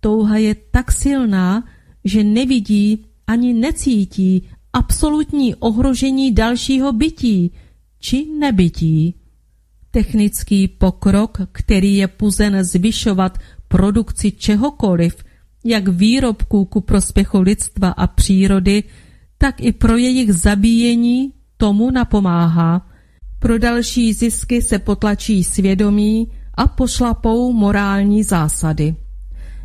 Touha 0.00 0.36
je 0.36 0.54
tak 0.70 0.92
silná, 0.92 1.64
že 2.04 2.24
nevidí 2.24 3.06
ani 3.26 3.54
necítí 3.54 4.42
absolutní 4.72 5.54
ohrožení 5.54 6.34
dalšího 6.34 6.92
bytí 6.92 7.52
či 7.98 8.26
nebytí. 8.38 9.14
Technický 9.90 10.68
pokrok, 10.68 11.38
který 11.52 11.96
je 11.96 12.08
puzen 12.08 12.64
zvyšovat 12.64 13.38
produkci 13.68 14.32
čehokoliv, 14.32 15.24
jak 15.64 15.88
výrobků 15.88 16.64
ku 16.64 16.80
prospěchu 16.80 17.40
lidstva 17.40 17.88
a 17.88 18.06
přírody, 18.06 18.84
tak 19.38 19.60
i 19.60 19.72
pro 19.72 19.96
jejich 19.96 20.32
zabíjení 20.32 21.32
tomu 21.56 21.90
napomáhá. 21.90 22.86
Pro 23.38 23.58
další 23.58 24.12
zisky 24.12 24.62
se 24.62 24.78
potlačí 24.78 25.44
svědomí 25.44 26.28
a 26.54 26.68
pošlapou 26.68 27.52
morální 27.52 28.22
zásady. 28.22 28.94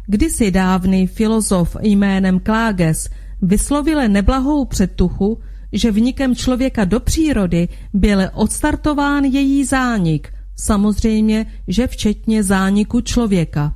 Kdysi 0.06 0.52
dávný 0.52 1.08
filozof 1.08 1.78
jménem 1.82 2.40
Kláges 2.40 3.10
vyslovil 3.42 4.10
neblahou 4.10 4.66
předtuchu, 4.66 5.40
že 5.72 5.92
vnikem 5.92 6.36
člověka 6.36 6.86
do 6.86 7.00
přírody 7.00 7.68
byl 7.94 8.20
odstartován 8.34 9.24
její 9.24 9.66
zánik, 9.66 10.34
samozřejmě, 10.56 11.46
že 11.68 11.88
včetně 11.88 12.44
zániku 12.44 13.02
člověka. 13.02 13.76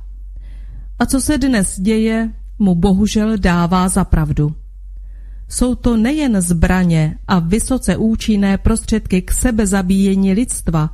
A 0.98 1.06
co 1.06 1.20
se 1.20 1.38
dnes 1.38 1.80
děje, 1.80 2.32
mu 2.58 2.74
bohužel 2.74 3.38
dává 3.38 3.88
za 3.88 4.04
pravdu. 4.04 4.54
Jsou 5.48 5.74
to 5.74 5.96
nejen 5.96 6.40
zbraně 6.40 7.18
a 7.28 7.38
vysoce 7.38 7.96
účinné 7.96 8.58
prostředky 8.58 9.22
k 9.22 9.32
sebezabíjení 9.32 10.32
lidstva, 10.32 10.90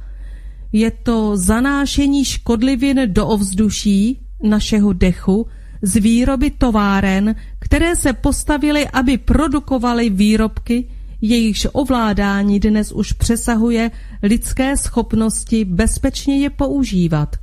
je 0.72 0.90
to 0.90 1.36
zanášení 1.36 2.24
škodlivin 2.24 3.00
do 3.06 3.26
ovzduší, 3.26 4.20
našeho 4.42 4.92
dechu, 4.92 5.46
z 5.82 5.96
výroby 5.96 6.50
továren, 6.50 7.34
které 7.68 7.96
se 7.96 8.12
postavily, 8.12 8.88
aby 8.88 9.18
produkovaly 9.18 10.10
výrobky, 10.10 10.88
jejichž 11.20 11.66
ovládání 11.72 12.60
dnes 12.60 12.92
už 12.92 13.12
přesahuje 13.12 13.90
lidské 14.22 14.76
schopnosti 14.76 15.64
bezpečně 15.64 16.38
je 16.38 16.50
používat. 16.50 17.36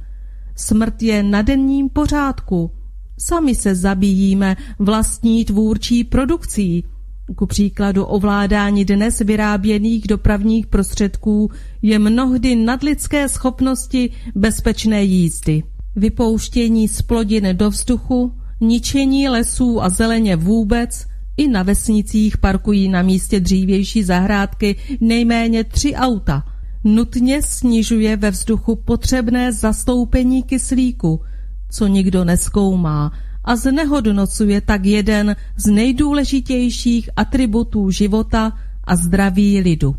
Smrt 0.55 1.01
je 1.01 1.23
na 1.23 1.41
denním 1.41 1.89
pořádku. 1.89 2.71
Sami 3.19 3.55
se 3.55 3.75
zabíjíme 3.75 4.57
vlastní 4.79 5.45
tvůrčí 5.45 6.03
produkcí. 6.03 6.83
Ku 7.35 7.45
příkladu 7.45 8.03
ovládání 8.05 8.85
dnes 8.85 9.19
vyráběných 9.19 10.07
dopravních 10.07 10.67
prostředků 10.67 11.51
je 11.81 11.99
mnohdy 11.99 12.55
nadlidské 12.55 13.29
schopnosti 13.29 14.09
bezpečné 14.35 15.03
jízdy. 15.03 15.63
Vypouštění 15.95 16.87
splodin 16.87 17.47
do 17.53 17.69
vzduchu, 17.69 18.33
ničení 18.61 19.29
lesů 19.29 19.83
a 19.83 19.89
zeleně 19.89 20.35
vůbec, 20.35 21.05
i 21.37 21.47
na 21.47 21.63
vesnicích 21.63 22.37
parkují 22.37 22.89
na 22.89 23.01
místě 23.01 23.39
dřívější 23.39 24.03
zahrádky 24.03 24.75
nejméně 25.01 25.63
tři 25.63 25.95
auta. 25.95 26.43
Nutně 26.83 27.41
snižuje 27.41 28.17
ve 28.17 28.31
vzduchu 28.31 28.75
potřebné 28.75 29.53
zastoupení 29.53 30.43
kyslíku, 30.43 31.21
co 31.69 31.87
nikdo 31.87 32.23
neskoumá, 32.23 33.11
a 33.43 33.55
znehodnocuje 33.55 34.61
tak 34.61 34.85
jeden 34.85 35.35
z 35.57 35.65
nejdůležitějších 35.65 37.09
atributů 37.15 37.91
života 37.91 38.53
a 38.83 38.95
zdraví 38.95 39.59
lidu. 39.59 39.95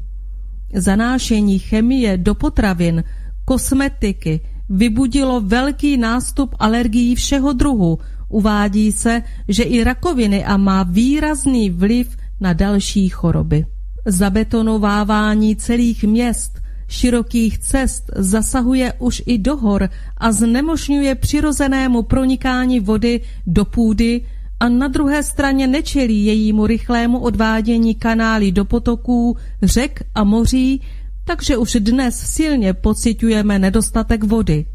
Zanášení 0.75 1.59
chemie 1.59 2.17
do 2.17 2.35
potravin, 2.35 3.05
kosmetiky 3.45 4.41
vybudilo 4.69 5.41
velký 5.41 5.97
nástup 5.97 6.55
alergií 6.59 7.15
všeho 7.15 7.53
druhu. 7.53 7.99
Uvádí 8.29 8.93
se, 8.93 9.23
že 9.49 9.63
i 9.63 9.85
rakoviny 9.85 10.45
a 10.45 10.57
má 10.57 10.83
výrazný 10.83 11.71
vliv 11.71 12.17
na 12.41 12.53
další 12.53 13.09
choroby. 13.09 13.67
Zabetonovávání 14.07 15.57
celých 15.57 16.05
měst, 16.05 16.61
širokých 16.89 17.59
cest 17.59 18.11
zasahuje 18.17 18.93
už 18.99 19.23
i 19.27 19.39
do 19.39 19.57
hor 19.57 19.89
a 20.17 20.33
znemožňuje 20.33 21.15
přirozenému 21.15 22.03
pronikání 22.03 22.81
vody 22.81 23.21
do 23.47 23.65
půdy 23.65 24.23
a 24.61 24.69
na 24.69 24.89
druhé 24.89 25.23
straně 25.23 25.67
nečelí 25.67 26.25
jejímu 26.25 26.67
rychlému 26.67 27.19
odvádění 27.19 27.95
kanály 27.95 28.53
do 28.53 28.65
potoků, 28.65 29.37
řek 29.63 30.03
a 30.15 30.25
moří, 30.25 30.81
takže 31.25 31.57
už 31.57 31.77
dnes 31.81 32.19
silně 32.19 32.75
pociťujeme 32.75 33.59
nedostatek 33.59 34.25
vody. 34.25 34.67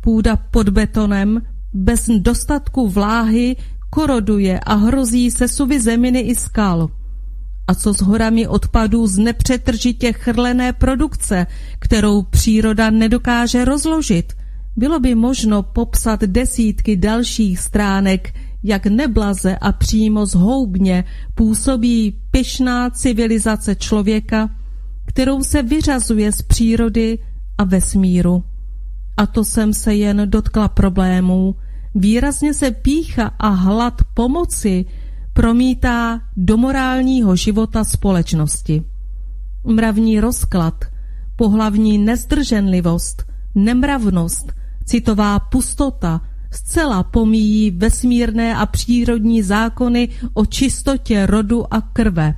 Půda 0.00 0.36
pod 0.36 0.68
betonem 0.68 1.42
bez 1.72 2.06
dostatku 2.18 2.88
vláhy 2.88 3.56
koroduje 3.90 4.60
a 4.60 4.74
hrozí 4.74 5.30
se 5.30 5.48
suvy 5.48 5.80
zeminy 5.80 6.20
i 6.20 6.34
skal. 6.34 6.88
A 7.66 7.74
co 7.74 7.94
s 7.94 8.00
horami 8.00 8.46
odpadů 8.46 9.06
z 9.06 9.18
nepřetržitě 9.18 10.12
chrlené 10.12 10.72
produkce, 10.72 11.46
kterou 11.78 12.22
příroda 12.22 12.90
nedokáže 12.90 13.64
rozložit? 13.64 14.32
Bylo 14.76 15.00
by 15.00 15.14
možno 15.14 15.62
popsat 15.62 16.20
desítky 16.20 16.96
dalších 16.96 17.58
stránek, 17.58 18.34
jak 18.62 18.86
neblaze 18.86 19.56
a 19.56 19.72
přímo 19.72 20.26
zhoubně 20.26 21.04
působí 21.34 22.16
pyšná 22.30 22.90
civilizace 22.90 23.74
člověka, 23.74 24.50
kterou 25.06 25.42
se 25.42 25.62
vyřazuje 25.62 26.32
z 26.32 26.42
přírody 26.42 27.18
a 27.58 27.64
vesmíru. 27.64 28.44
A 29.16 29.26
to 29.26 29.44
jsem 29.44 29.74
se 29.74 29.94
jen 29.94 30.22
dotkla 30.30 30.68
problémů. 30.68 31.54
Výrazně 31.94 32.54
se 32.54 32.70
pícha 32.70 33.30
a 33.38 33.48
hlad 33.48 33.94
pomoci 34.14 34.84
promítá 35.32 36.20
do 36.36 36.56
morálního 36.56 37.36
života 37.36 37.84
společnosti. 37.84 38.82
Mravní 39.64 40.20
rozklad, 40.20 40.84
pohlavní 41.36 41.98
nezdrženlivost, 41.98 43.24
nemravnost, 43.54 44.52
citová 44.84 45.38
pustota 45.38 46.20
zcela 46.50 47.02
pomíjí 47.02 47.70
vesmírné 47.70 48.56
a 48.56 48.66
přírodní 48.66 49.42
zákony 49.42 50.08
o 50.34 50.46
čistotě 50.46 51.26
rodu 51.26 51.74
a 51.74 51.80
krve. 51.80 52.34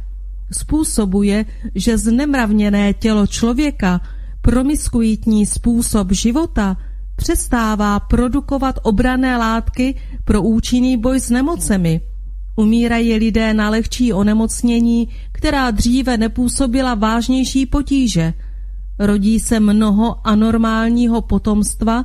Způsobuje, 0.52 1.44
že 1.74 1.98
znemravněné 1.98 2.94
tělo 2.94 3.26
člověka, 3.26 4.00
promiskuitní 4.42 5.46
způsob 5.46 6.12
života, 6.12 6.76
přestává 7.16 8.00
produkovat 8.00 8.78
obrané 8.82 9.36
látky 9.36 9.94
pro 10.24 10.42
účinný 10.42 10.96
boj 10.96 11.20
s 11.20 11.30
nemocemi– 11.30 12.00
Umírají 12.56 13.16
lidé 13.16 13.54
na 13.54 13.70
lehčí 13.70 14.12
onemocnění, 14.12 15.08
která 15.32 15.70
dříve 15.70 16.16
nepůsobila 16.16 16.94
vážnější 16.94 17.66
potíže. 17.66 18.34
Rodí 18.98 19.40
se 19.40 19.60
mnoho 19.60 20.26
anormálního 20.26 21.20
potomstva 21.20 22.04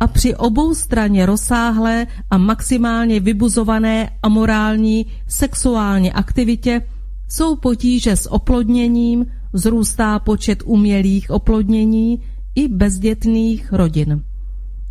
a 0.00 0.06
při 0.06 0.34
obou 0.34 0.74
straně 0.74 1.26
rozsáhlé 1.26 2.06
a 2.30 2.38
maximálně 2.38 3.20
vybuzované 3.20 4.10
amorální 4.22 5.06
sexuální 5.28 6.12
aktivitě 6.12 6.82
jsou 7.28 7.56
potíže 7.56 8.16
s 8.16 8.32
oplodněním, 8.32 9.26
zrůstá 9.52 10.18
počet 10.18 10.62
umělých 10.64 11.30
oplodnění 11.30 12.22
i 12.54 12.68
bezdětných 12.68 13.72
rodin. 13.72 14.22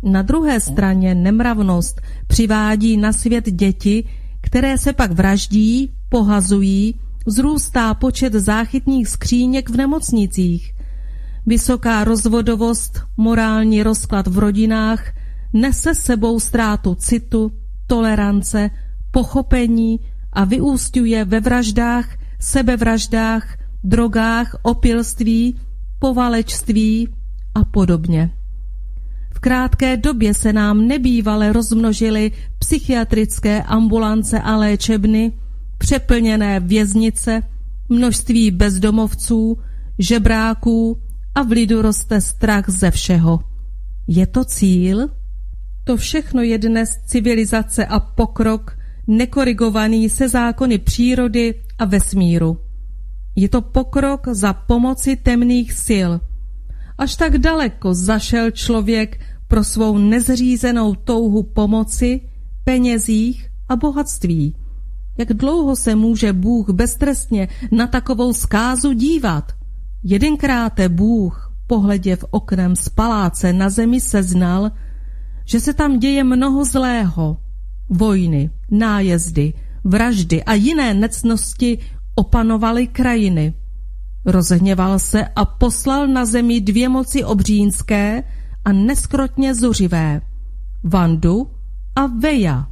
Na 0.02 0.22
druhé 0.22 0.60
straně 0.60 1.14
nemravnost 1.14 2.00
přivádí 2.26 2.96
na 2.96 3.12
svět 3.12 3.50
děti, 3.50 4.08
které 4.40 4.78
se 4.78 4.92
pak 4.92 5.12
vraždí, 5.12 5.92
pohazují, 6.08 6.94
zrůstá 7.26 7.94
počet 7.94 8.32
záchytních 8.32 9.08
skříněk 9.08 9.70
v 9.70 9.76
nemocnicích. 9.76 10.74
Vysoká 11.46 12.04
rozvodovost, 12.04 13.00
morální 13.16 13.82
rozklad 13.82 14.26
v 14.26 14.38
rodinách 14.38 15.12
nese 15.52 15.94
sebou 15.94 16.40
ztrátu 16.40 16.94
citu, 16.94 17.52
tolerance, 17.86 18.70
pochopení 19.10 20.00
a 20.32 20.44
vyústňuje 20.44 21.24
ve 21.24 21.40
vraždách, 21.40 22.08
sebevraždách, 22.40 23.58
drogách, 23.84 24.56
opilství, 24.62 25.56
povalečství 25.98 27.08
a 27.54 27.64
podobně 27.64 28.30
krátké 29.40 29.96
době 29.96 30.34
se 30.34 30.52
nám 30.52 30.88
nebývale 30.88 31.52
rozmnožily 31.52 32.32
psychiatrické 32.58 33.62
ambulance 33.62 34.40
a 34.40 34.56
léčebny, 34.56 35.32
přeplněné 35.78 36.60
věznice, 36.60 37.42
množství 37.88 38.50
bezdomovců, 38.50 39.58
žebráků 39.98 40.98
a 41.34 41.42
v 41.42 41.50
lidu 41.50 41.82
roste 41.82 42.20
strach 42.20 42.68
ze 42.68 42.90
všeho. 42.90 43.40
Je 44.06 44.26
to 44.26 44.44
cíl? 44.44 45.08
To 45.84 45.96
všechno 45.96 46.42
je 46.42 46.58
dnes 46.58 46.96
civilizace 47.06 47.86
a 47.86 48.00
pokrok, 48.00 48.78
nekorigovaný 49.06 50.08
se 50.08 50.28
zákony 50.28 50.78
přírody 50.78 51.54
a 51.78 51.84
vesmíru. 51.84 52.58
Je 53.36 53.48
to 53.48 53.60
pokrok 53.60 54.28
za 54.28 54.52
pomoci 54.52 55.16
temných 55.16 55.72
sil. 55.86 56.10
Až 56.98 57.16
tak 57.16 57.38
daleko 57.38 57.94
zašel 57.94 58.50
člověk 58.50 59.20
pro 59.50 59.64
svou 59.64 59.98
nezřízenou 59.98 60.94
touhu 60.94 61.42
pomoci, 61.42 62.20
penězích 62.64 63.48
a 63.68 63.76
bohatství. 63.76 64.54
Jak 65.18 65.32
dlouho 65.32 65.76
se 65.76 65.94
může 65.94 66.32
Bůh 66.32 66.70
beztrestně 66.70 67.48
na 67.70 67.86
takovou 67.86 68.32
zkázu 68.32 68.92
dívat? 68.92 69.52
Jedenkráte 70.02 70.88
Bůh, 70.88 71.54
pohleděv 71.66 72.24
oknem 72.30 72.76
z 72.76 72.88
paláce 72.88 73.52
na 73.52 73.70
zemi 73.70 74.00
seznal, 74.00 74.70
že 75.44 75.60
se 75.60 75.74
tam 75.74 75.98
děje 75.98 76.24
mnoho 76.24 76.64
zlého. 76.64 77.36
Vojny, 77.88 78.50
nájezdy, 78.70 79.52
vraždy 79.84 80.44
a 80.44 80.54
jiné 80.54 80.94
necnosti 80.94 81.78
opanovaly 82.14 82.86
krajiny. 82.86 83.54
Rozhněval 84.24 84.98
se 84.98 85.24
a 85.36 85.44
poslal 85.44 86.06
na 86.06 86.24
zemi 86.24 86.60
dvě 86.60 86.88
moci 86.88 87.24
obřínské 87.24 88.22
a 88.64 88.72
neskrotně 88.72 89.54
zuřivé, 89.54 90.20
Vandu 90.82 91.50
a 91.96 92.06
Veja. 92.06 92.68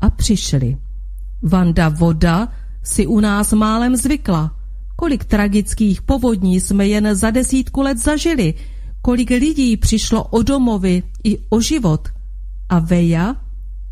A 0.00 0.10
přišli. 0.10 0.76
Vanda 1.42 1.88
voda 1.88 2.48
si 2.82 3.06
u 3.06 3.20
nás 3.20 3.52
málem 3.52 3.96
zvykla. 3.96 4.56
Kolik 4.96 5.24
tragických 5.24 6.02
povodní 6.02 6.60
jsme 6.60 6.86
jen 6.86 7.14
za 7.14 7.30
desítku 7.30 7.82
let 7.82 7.98
zažili, 7.98 8.54
kolik 9.02 9.30
lidí 9.30 9.76
přišlo 9.76 10.24
o 10.24 10.42
domovy 10.42 11.02
i 11.24 11.38
o 11.48 11.60
život. 11.60 12.08
A 12.68 12.78
Veja, 12.78 13.36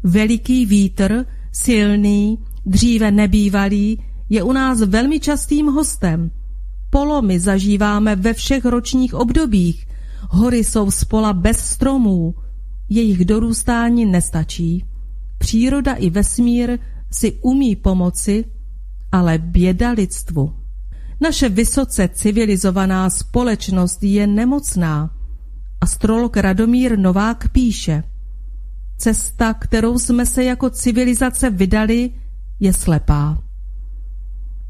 veliký 0.03 0.67
vítr, 0.67 1.25
silný, 1.53 2.39
dříve 2.67 3.11
nebývalý, 3.11 4.03
je 4.29 4.43
u 4.43 4.53
nás 4.53 4.81
velmi 4.81 5.21
častým 5.21 5.67
hostem. 5.67 6.31
Polomy 6.91 7.41
zažíváme 7.41 8.17
ve 8.17 8.33
všech 8.33 8.65
ročních 8.65 9.15
obdobích. 9.15 9.87
Hory 10.35 10.65
jsou 10.65 10.91
spola 10.91 11.33
bez 11.33 11.59
stromů. 11.59 12.35
Jejich 12.89 13.25
dorůstání 13.25 14.07
nestačí. 14.07 14.85
Příroda 15.39 15.95
i 15.95 16.11
vesmír 16.11 16.79
si 17.11 17.33
umí 17.33 17.77
pomoci, 17.77 18.45
ale 19.13 19.39
běda 19.39 19.91
lidstvu. 19.91 20.55
Naše 21.21 21.49
vysoce 21.49 22.09
civilizovaná 22.09 23.11
společnost 23.11 24.03
je 24.03 24.27
nemocná. 24.27 25.11
Astrolog 25.81 26.37
Radomír 26.37 26.99
Novák 26.99 27.49
píše 27.49 28.05
Cesta, 28.97 29.55
kterou 29.55 29.99
jsme 29.99 30.27
se 30.27 30.45
jako 30.45 30.71
civilizace 30.71 31.51
vydali, 31.51 32.11
je 32.61 32.73
slepá. 32.73 33.43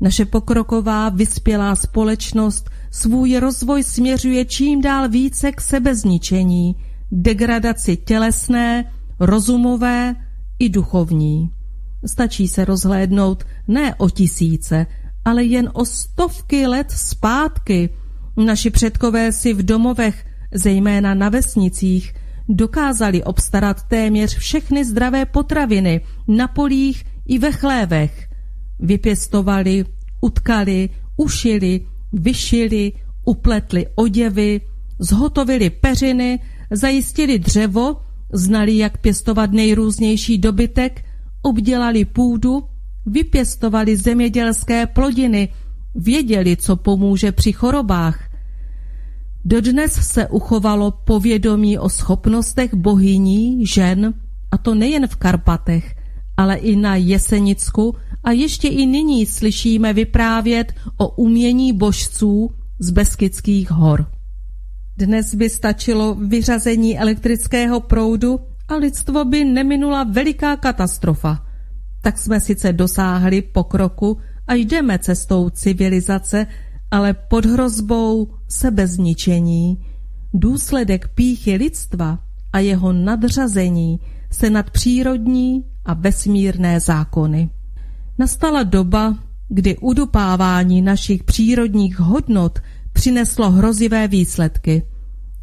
Naše 0.03 0.25
pokroková, 0.25 1.09
vyspělá 1.09 1.77
společnost 1.77 2.71
svůj 2.91 3.39
rozvoj 3.39 3.83
směřuje 3.83 4.45
čím 4.45 4.81
dál 4.81 5.09
více 5.09 5.53
k 5.53 5.61
sebezničení, 5.61 6.77
degradaci 7.13 7.97
tělesné, 7.97 8.85
rozumové 9.21 10.15
i 10.59 10.69
duchovní. 10.69 11.51
Stačí 12.07 12.49
se 12.49 12.65
rozhlédnout 12.65 13.45
ne 13.69 13.95
o 13.95 14.11
tisíce, 14.11 14.87
ale 15.25 15.45
jen 15.45 15.71
o 15.73 15.85
stovky 15.85 16.67
let 16.67 16.91
zpátky. 16.91 17.91
Naši 18.37 18.71
předkové 18.71 19.33
si 19.33 19.55
v 19.55 19.63
domovech, 19.63 20.27
zejména 20.55 21.15
na 21.15 21.29
vesnicích, 21.29 22.15
dokázali 22.49 23.25
obstarat 23.25 23.83
téměř 23.83 24.37
všechny 24.37 24.85
zdravé 24.85 25.27
potraviny 25.27 26.01
na 26.29 26.49
polích 26.49 27.05
i 27.27 27.39
ve 27.39 27.53
chlévech. 27.53 28.32
Vypěstovali, 28.83 29.85
utkali, 30.21 30.91
ušili, 31.17 31.81
vyšili, 32.13 32.93
upletli 33.25 33.87
oděvy, 33.95 34.61
zhotovili 34.99 35.71
peřiny, 35.71 36.41
zajistili 36.71 37.39
dřevo, 37.39 37.97
znali, 38.33 38.77
jak 38.79 38.99
pěstovat 38.99 39.53
nejrůznější 39.53 40.39
dobytek, 40.39 41.05
obdělali 41.43 42.05
půdu, 42.05 42.65
vypěstovali 43.07 43.97
zemědělské 43.97 44.87
plodiny, 44.87 45.49
věděli, 45.95 46.57
co 46.57 46.77
pomůže 46.77 47.33
při 47.33 47.53
chorobách. 47.53 48.29
Dodnes 49.45 49.93
se 49.93 50.29
uchovalo 50.29 50.91
povědomí 50.91 51.79
o 51.79 51.89
schopnostech 51.89 52.75
bohyní, 52.75 53.67
žen, 53.67 54.15
a 54.51 54.59
to 54.59 54.75
nejen 54.75 55.07
v 55.07 55.17
Karpatech, 55.17 55.95
ale 56.37 56.57
i 56.57 56.77
na 56.77 56.97
Jesenicku 56.97 57.97
a 58.25 58.31
ještě 58.31 58.69
i 58.69 58.87
nyní 58.87 59.27
slyšíme 59.27 59.93
vyprávět 59.93 60.73
o 60.97 61.09
umění 61.09 61.73
božců 61.73 62.51
z 62.79 62.91
Beskidských 62.91 63.71
hor. 63.71 64.07
Dnes 64.97 65.35
by 65.35 65.51
stačilo 65.51 66.15
vyřazení 66.15 66.99
elektrického 66.99 67.81
proudu 67.81 68.41
a 68.69 68.75
lidstvo 68.75 69.25
by 69.25 69.45
neminula 69.45 70.05
veliká 70.05 70.57
katastrofa. 70.57 71.47
Tak 72.03 72.19
jsme 72.19 72.41
sice 72.41 72.73
dosáhli 72.73 73.43
pokroku 73.43 74.19
a 74.47 74.55
jdeme 74.55 74.99
cestou 74.99 75.51
civilizace, 75.51 76.47
ale 76.91 77.15
pod 77.15 77.47
hrozbou 77.47 78.35
sebezničení. 78.49 79.85
Důsledek 80.35 81.09
píchy 81.09 81.57
lidstva 81.57 82.19
a 82.53 82.59
jeho 82.59 82.93
nadřazení 82.93 84.01
se 84.31 84.51
nad 84.51 84.71
přírodní 84.71 85.65
a 85.85 85.95
vesmírné 85.95 86.81
zákony. 86.81 87.51
Nastala 88.19 88.63
doba, 88.63 89.19
kdy 89.49 89.77
udupávání 89.77 90.83
našich 90.83 91.25
přírodních 91.25 91.99
hodnot 91.99 92.59
přineslo 92.93 93.51
hrozivé 93.51 94.09
výsledky. 94.09 94.83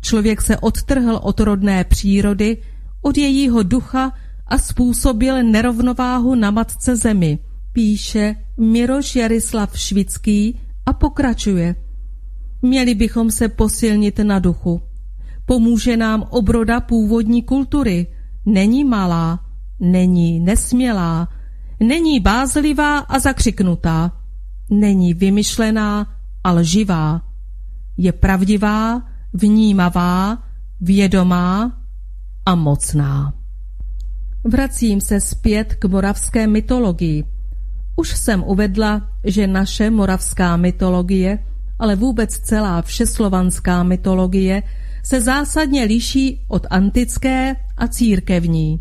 Člověk 0.01 0.41
se 0.41 0.57
odtrhl 0.57 1.19
od 1.23 1.39
rodné 1.39 1.83
přírody, 1.83 2.57
od 3.01 3.17
jejího 3.17 3.63
ducha 3.63 4.13
a 4.47 4.57
způsobil 4.57 5.43
nerovnováhu 5.43 6.35
na 6.35 6.51
matce 6.51 6.95
zemi, 6.95 7.39
píše 7.73 8.35
Miroš 8.57 9.15
Jarislav 9.15 9.79
Švický 9.79 10.59
a 10.85 10.93
pokračuje. 10.93 11.75
Měli 12.61 12.95
bychom 12.95 13.31
se 13.31 13.49
posilnit 13.49 14.19
na 14.19 14.39
duchu. 14.39 14.81
Pomůže 15.45 15.97
nám 15.97 16.23
obroda 16.29 16.79
původní 16.79 17.43
kultury. 17.43 18.07
Není 18.45 18.83
malá, 18.83 19.39
není 19.79 20.39
nesmělá, 20.39 21.27
není 21.79 22.19
bázlivá 22.19 22.97
a 22.99 23.19
zakřiknutá, 23.19 24.11
není 24.69 25.13
vymyšlená 25.13 26.07
a 26.43 26.51
lživá. 26.51 27.21
Je 27.97 28.11
pravdivá, 28.11 29.01
vnímavá, 29.33 30.37
vědomá 30.81 31.77
a 32.45 32.55
mocná. 32.55 33.33
Vracím 34.43 35.01
se 35.01 35.21
zpět 35.21 35.75
k 35.75 35.85
moravské 35.85 36.47
mytologii. 36.47 37.23
Už 37.95 38.17
jsem 38.17 38.43
uvedla, 38.43 39.09
že 39.23 39.47
naše 39.47 39.89
moravská 39.89 40.57
mytologie, 40.57 41.39
ale 41.79 41.95
vůbec 41.95 42.39
celá 42.39 42.81
všeslovanská 42.81 43.83
mytologie, 43.83 44.63
se 45.03 45.21
zásadně 45.21 45.83
liší 45.83 46.45
od 46.47 46.67
antické 46.69 47.55
a 47.77 47.87
církevní. 47.87 48.79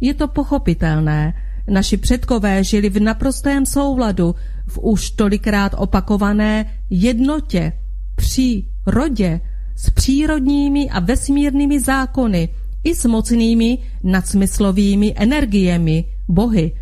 Je 0.00 0.14
to 0.14 0.28
pochopitelné. 0.28 1.34
Naši 1.70 1.96
předkové 1.96 2.64
žili 2.64 2.90
v 2.90 3.00
naprostém 3.00 3.66
souladu, 3.66 4.34
v 4.66 4.78
už 4.82 5.10
tolikrát 5.10 5.74
opakované 5.78 6.66
jednotě, 6.90 7.72
při 8.16 8.64
rodě, 8.86 9.40
s 9.76 9.90
přírodními 9.90 10.90
a 10.90 11.00
vesmírnými 11.00 11.80
zákony 11.80 12.48
i 12.84 12.94
s 12.94 13.04
mocnými 13.04 13.78
nadsmyslovými 14.02 15.14
energiemi, 15.16 16.04
bohy. 16.28 16.72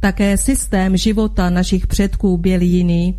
Také 0.00 0.36
systém 0.36 0.96
života 0.96 1.50
našich 1.50 1.86
předků 1.86 2.36
byl 2.36 2.62
jiný. 2.62 3.18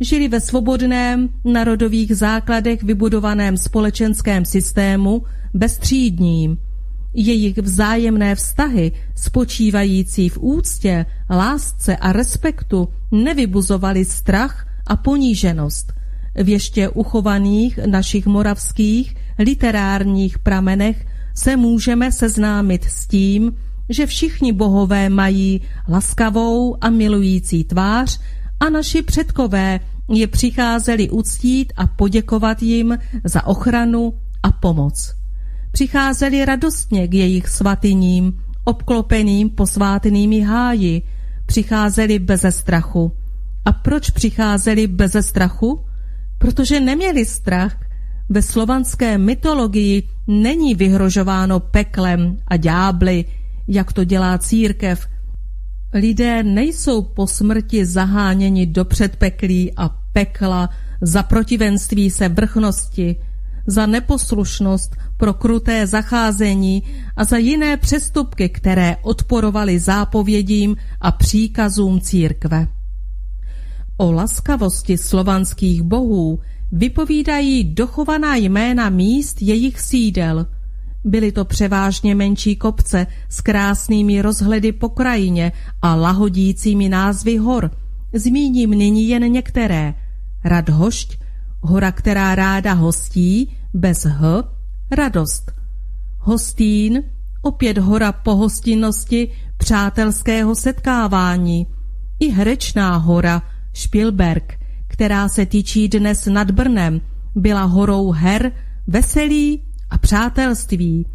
Žili 0.00 0.28
ve 0.28 0.40
svobodném, 0.40 1.28
narodových 1.44 2.16
základech 2.16 2.82
vybudovaném 2.82 3.56
společenském 3.56 4.44
systému, 4.44 5.22
bezstřídním. 5.54 6.58
Jejich 7.14 7.58
vzájemné 7.58 8.34
vztahy, 8.34 8.92
spočívající 9.14 10.28
v 10.28 10.38
úctě, 10.38 11.06
lásce 11.30 11.96
a 11.96 12.12
respektu, 12.12 12.88
nevybuzovaly 13.10 14.04
strach 14.04 14.66
a 14.86 14.96
poníženost. 14.96 15.92
V 16.34 16.48
ještě 16.48 16.88
uchovaných 16.88 17.78
našich 17.86 18.26
moravských 18.26 19.16
literárních 19.38 20.38
pramenech 20.38 21.06
se 21.34 21.56
můžeme 21.56 22.12
seznámit 22.12 22.84
s 22.84 23.06
tím, 23.06 23.52
že 23.88 24.06
všichni 24.06 24.52
bohové 24.52 25.08
mají 25.08 25.60
laskavou 25.88 26.84
a 26.84 26.90
milující 26.90 27.64
tvář 27.64 28.20
a 28.60 28.68
naši 28.68 29.02
předkové 29.02 29.80
je 30.08 30.26
přicházeli 30.26 31.10
uctít 31.10 31.72
a 31.76 31.86
poděkovat 31.86 32.62
jim 32.62 32.98
za 33.24 33.46
ochranu 33.46 34.14
a 34.42 34.52
pomoc 34.52 35.21
přicházeli 35.72 36.44
radostně 36.44 37.08
k 37.08 37.14
jejich 37.14 37.48
svatyním, 37.48 38.32
obklopeným 38.64 39.50
posvátnými 39.50 40.40
háji, 40.40 41.02
přicházeli 41.46 42.18
beze 42.18 42.52
strachu. 42.52 43.12
A 43.64 43.72
proč 43.72 44.10
přicházeli 44.10 44.86
beze 44.86 45.22
strachu? 45.22 45.84
Protože 46.38 46.80
neměli 46.80 47.24
strach. 47.24 47.76
Ve 48.28 48.42
slovanské 48.42 49.18
mytologii 49.18 50.08
není 50.26 50.74
vyhrožováno 50.74 51.60
peklem 51.60 52.36
a 52.46 52.56
ďábly, 52.56 53.24
jak 53.68 53.92
to 53.92 54.04
dělá 54.04 54.38
církev. 54.38 55.06
Lidé 55.94 56.42
nejsou 56.42 57.02
po 57.02 57.26
smrti 57.26 57.86
zaháněni 57.86 58.66
do 58.66 58.84
předpeklí 58.84 59.72
a 59.76 59.88
pekla 60.12 60.70
za 61.00 61.22
protivenství 61.22 62.10
se 62.10 62.28
vrchnosti, 62.28 63.16
za 63.66 63.86
neposlušnost 63.86 64.96
pro 65.16 65.34
kruté 65.34 65.86
zacházení 65.86 66.82
a 67.16 67.24
za 67.24 67.36
jiné 67.36 67.76
přestupky, 67.76 68.48
které 68.48 68.96
odporovaly 69.02 69.78
zápovědím 69.78 70.76
a 71.00 71.12
příkazům 71.12 72.00
církve. 72.00 72.68
O 73.96 74.12
laskavosti 74.12 74.98
slovanských 74.98 75.82
bohů 75.82 76.40
vypovídají 76.72 77.64
dochovaná 77.64 78.36
jména 78.36 78.90
míst 78.90 79.42
jejich 79.42 79.80
sídel. 79.80 80.46
Byly 81.04 81.32
to 81.32 81.44
převážně 81.44 82.14
menší 82.14 82.56
kopce 82.56 83.06
s 83.28 83.40
krásnými 83.40 84.22
rozhledy 84.22 84.72
po 84.72 84.88
krajině 84.88 85.52
a 85.82 85.94
lahodícími 85.94 86.88
názvy 86.88 87.36
hor. 87.36 87.70
Zmíním 88.12 88.70
nyní 88.70 89.08
jen 89.08 89.32
některé. 89.32 89.94
Radhošť, 90.44 91.21
hora, 91.62 91.92
která 91.92 92.34
ráda 92.34 92.72
hostí, 92.72 93.56
bez 93.74 94.04
H, 94.04 94.44
radost. 94.90 95.52
Hostín, 96.18 97.02
opět 97.42 97.78
hora 97.78 98.12
pohostinnosti, 98.12 99.32
přátelského 99.56 100.54
setkávání. 100.54 101.66
I 102.20 102.28
Hrečná 102.28 102.96
hora, 102.96 103.42
Špilberg, 103.72 104.58
která 104.88 105.28
se 105.28 105.46
tyčí 105.46 105.88
dnes 105.88 106.26
nad 106.26 106.50
Brnem, 106.50 107.00
byla 107.34 107.62
horou 107.62 108.10
her, 108.10 108.52
veselí 108.86 109.62
a 109.90 109.98
přátelství. 109.98 111.06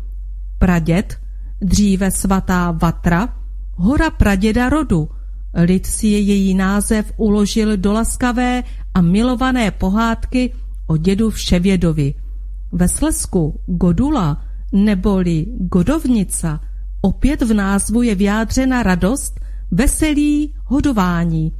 Praděd, 0.59 1.17
dříve 1.61 2.11
svatá 2.11 2.71
Vatra, 2.71 3.29
hora 3.75 4.09
praděda 4.09 4.69
rodu. 4.69 5.09
Lid 5.53 5.85
si 5.85 6.07
její 6.07 6.53
název 6.53 7.13
uložil 7.17 7.77
do 7.77 7.93
laskavé 7.93 8.63
a 8.97 9.01
milované 9.01 9.71
pohádky 9.71 10.53
o 10.87 10.97
dědu 10.97 11.29
Vševědovi. 11.29 12.13
Ve 12.71 12.87
Slesku 12.87 13.59
Godula 13.65 14.41
neboli 14.73 15.45
Godovnica 15.59 16.59
opět 17.01 17.41
v 17.41 17.53
názvu 17.53 18.01
je 18.01 18.15
vyjádřena 18.15 18.83
radost, 18.83 19.39
veselí, 19.71 20.53
hodování 20.65 21.51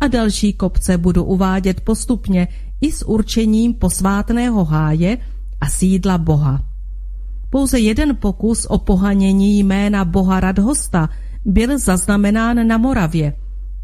a 0.00 0.06
další 0.06 0.52
kopce 0.52 0.98
budu 0.98 1.24
uvádět 1.24 1.80
postupně 1.80 2.48
i 2.80 2.92
s 2.92 3.08
určením 3.08 3.74
posvátného 3.74 4.64
háje 4.64 5.18
a 5.60 5.66
sídla 5.68 6.18
Boha. 6.18 6.64
Pouze 7.50 7.78
jeden 7.78 8.16
pokus 8.16 8.66
o 8.66 8.78
pohanění 8.78 9.58
jména 9.58 10.04
Boha 10.04 10.40
Radhosta 10.40 11.08
byl 11.44 11.78
zaznamenán 11.78 12.66
na 12.66 12.78
Moravě. 12.78 13.32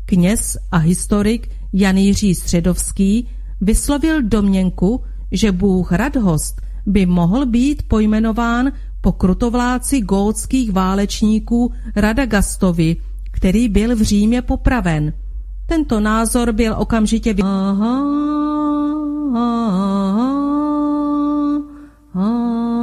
Kněz 0.05 0.59
a 0.71 0.77
historik 0.77 1.58
Jan 1.73 1.97
Jiří 1.97 2.35
Středovský 2.35 3.29
vyslovil 3.61 4.23
domněnku, 4.23 5.01
že 5.33 5.53
Bůh 5.53 5.93
Radhost 5.93 6.61
by 6.87 7.07
mohl 7.07 7.47
být 7.47 7.83
pojmenován 7.89 8.73
po 9.01 9.13
krutovláci 9.13 10.01
gótských 10.01 10.73
válečníků 10.73 11.73
Radagastovi, 11.97 12.97
který 13.33 13.69
byl 13.69 13.97
v 13.97 14.03
Římě 14.03 14.43
popraven– 14.43 15.13
tento 15.69 16.01
názor 16.01 16.53
byl 16.53 16.75
okamžitě 16.79 17.35
vy... 17.35 17.43
Aha, 17.43 18.03
aha, 19.35 20.09
aha. 22.15 22.79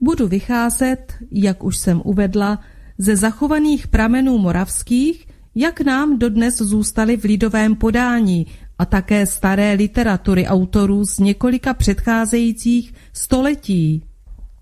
Budu 0.00 0.28
vycházet, 0.28 1.12
jak 1.30 1.64
už 1.64 1.76
jsem 1.76 2.02
uvedla, 2.04 2.58
ze 2.98 3.16
zachovaných 3.16 3.88
pramenů 3.88 4.38
moravských, 4.38 5.26
jak 5.54 5.80
nám 5.80 6.18
dodnes 6.18 6.56
zůstaly 6.56 7.16
v 7.16 7.24
lidovém 7.24 7.76
podání 7.76 8.46
a 8.78 8.84
také 8.84 9.26
staré 9.26 9.72
literatury 9.72 10.46
autorů 10.46 11.04
z 11.04 11.18
několika 11.18 11.74
předcházejících 11.74 12.94
století. 13.12 14.02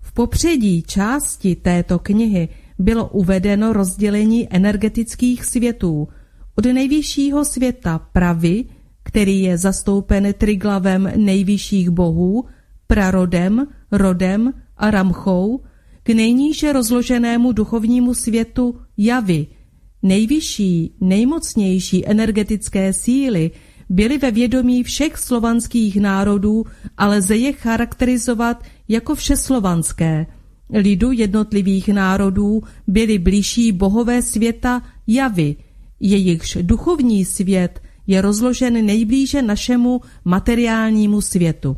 V 0.01 0.11
popředí 0.11 0.81
části 0.81 1.55
této 1.55 1.99
knihy 1.99 2.49
bylo 2.79 3.07
uvedeno 3.07 3.73
rozdělení 3.73 4.47
energetických 4.53 5.45
světů 5.45 6.07
od 6.55 6.65
nejvyššího 6.65 7.45
světa 7.45 7.99
pravy, 8.13 8.65
který 9.03 9.41
je 9.41 9.57
zastoupen 9.57 10.33
triglavem 10.33 11.11
nejvyšších 11.15 11.89
bohů, 11.89 12.45
prarodem, 12.87 13.67
rodem 13.91 14.53
a 14.77 14.91
ramchou, 14.91 15.61
k 16.03 16.09
nejníže 16.09 16.73
rozloženému 16.73 17.51
duchovnímu 17.51 18.13
světu 18.13 18.75
javy. 18.97 19.47
Nejvyšší, 20.03 20.95
nejmocnější 21.01 22.07
energetické 22.07 22.93
síly 22.93 23.51
byly 23.89 24.17
ve 24.17 24.31
vědomí 24.31 24.83
všech 24.83 25.17
slovanských 25.17 26.01
národů, 26.01 26.65
ale 26.97 27.17
lze 27.17 27.35
je 27.35 27.53
charakterizovat 27.53 28.63
jako 28.87 29.15
všeslovanské– 29.15 30.25
lidu 30.73 31.11
jednotlivých 31.11 31.87
národů 31.87 32.63
byly 32.87 33.19
blížší 33.19 33.71
bohové 33.71 34.21
světa 34.21 34.81
javy, 35.07 35.55
jejichž 35.99 36.57
duchovní 36.61 37.25
svět 37.25 37.81
je 38.07 38.21
rozložen 38.21 38.85
nejblíže 38.85 39.41
našemu 39.41 40.01
materiálnímu 40.25 41.21
světu. 41.21 41.77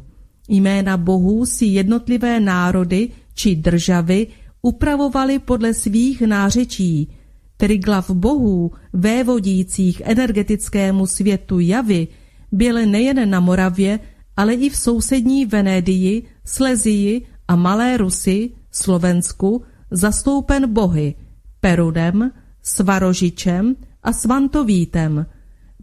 Jména 0.50 0.98
bohů 0.98 1.46
si 1.46 1.66
jednotlivé 1.66 2.40
národy 2.40 3.10
či 3.36 3.56
državy 3.56 4.28
upravovali 4.62 5.40
podle 5.40 5.74
svých 5.74 6.22
nářečí. 6.22 7.10
Triglav 7.58 8.10
bohů, 8.10 8.72
vévodících 8.94 10.02
energetickému 10.06 11.08
světu 11.08 11.60
javy, 11.60 12.08
byl 12.52 12.86
nejen 12.86 13.30
na 13.30 13.40
Moravě, 13.40 14.00
ale 14.38 14.54
i 14.54 14.70
v 14.70 14.76
sousední 14.76 15.46
Venédii, 15.46 16.24
Slezii 16.46 17.22
a 17.48 17.56
Malé 17.56 17.98
Rusy, 17.98 18.52
Slovensku 18.72 19.64
zastoupen 19.92 20.74
bohy 20.74 21.16
Perudem, 21.60 22.32
Svarožičem 22.62 23.76
a 24.04 24.14
Svantovítem. 24.14 25.26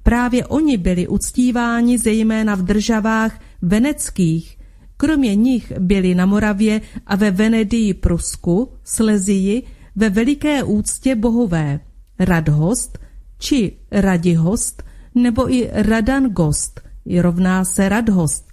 Právě 0.02 0.46
oni 0.46 0.76
byli 0.76 1.08
uctíváni 1.08 1.98
zejména 1.98 2.54
v 2.54 2.62
državách 2.62 3.40
veneckých, 3.62 4.58
kromě 5.02 5.34
nich 5.36 5.72
byli 5.78 6.14
na 6.14 6.26
Moravě 6.26 6.80
a 7.06 7.16
ve 7.16 7.30
Venedii 7.30 7.94
Prusku, 7.94 8.72
Slezii, 8.84 9.62
ve 9.96 10.10
veliké 10.10 10.62
úctě 10.62 11.14
bohové 11.14 11.80
Radhost 12.18 12.98
či 13.38 13.72
Radihost 13.90 14.82
nebo 15.14 15.54
i 15.54 15.70
Radangost, 15.72 16.80
rovná 17.18 17.64
se 17.64 17.88
Radhost, 17.88 18.52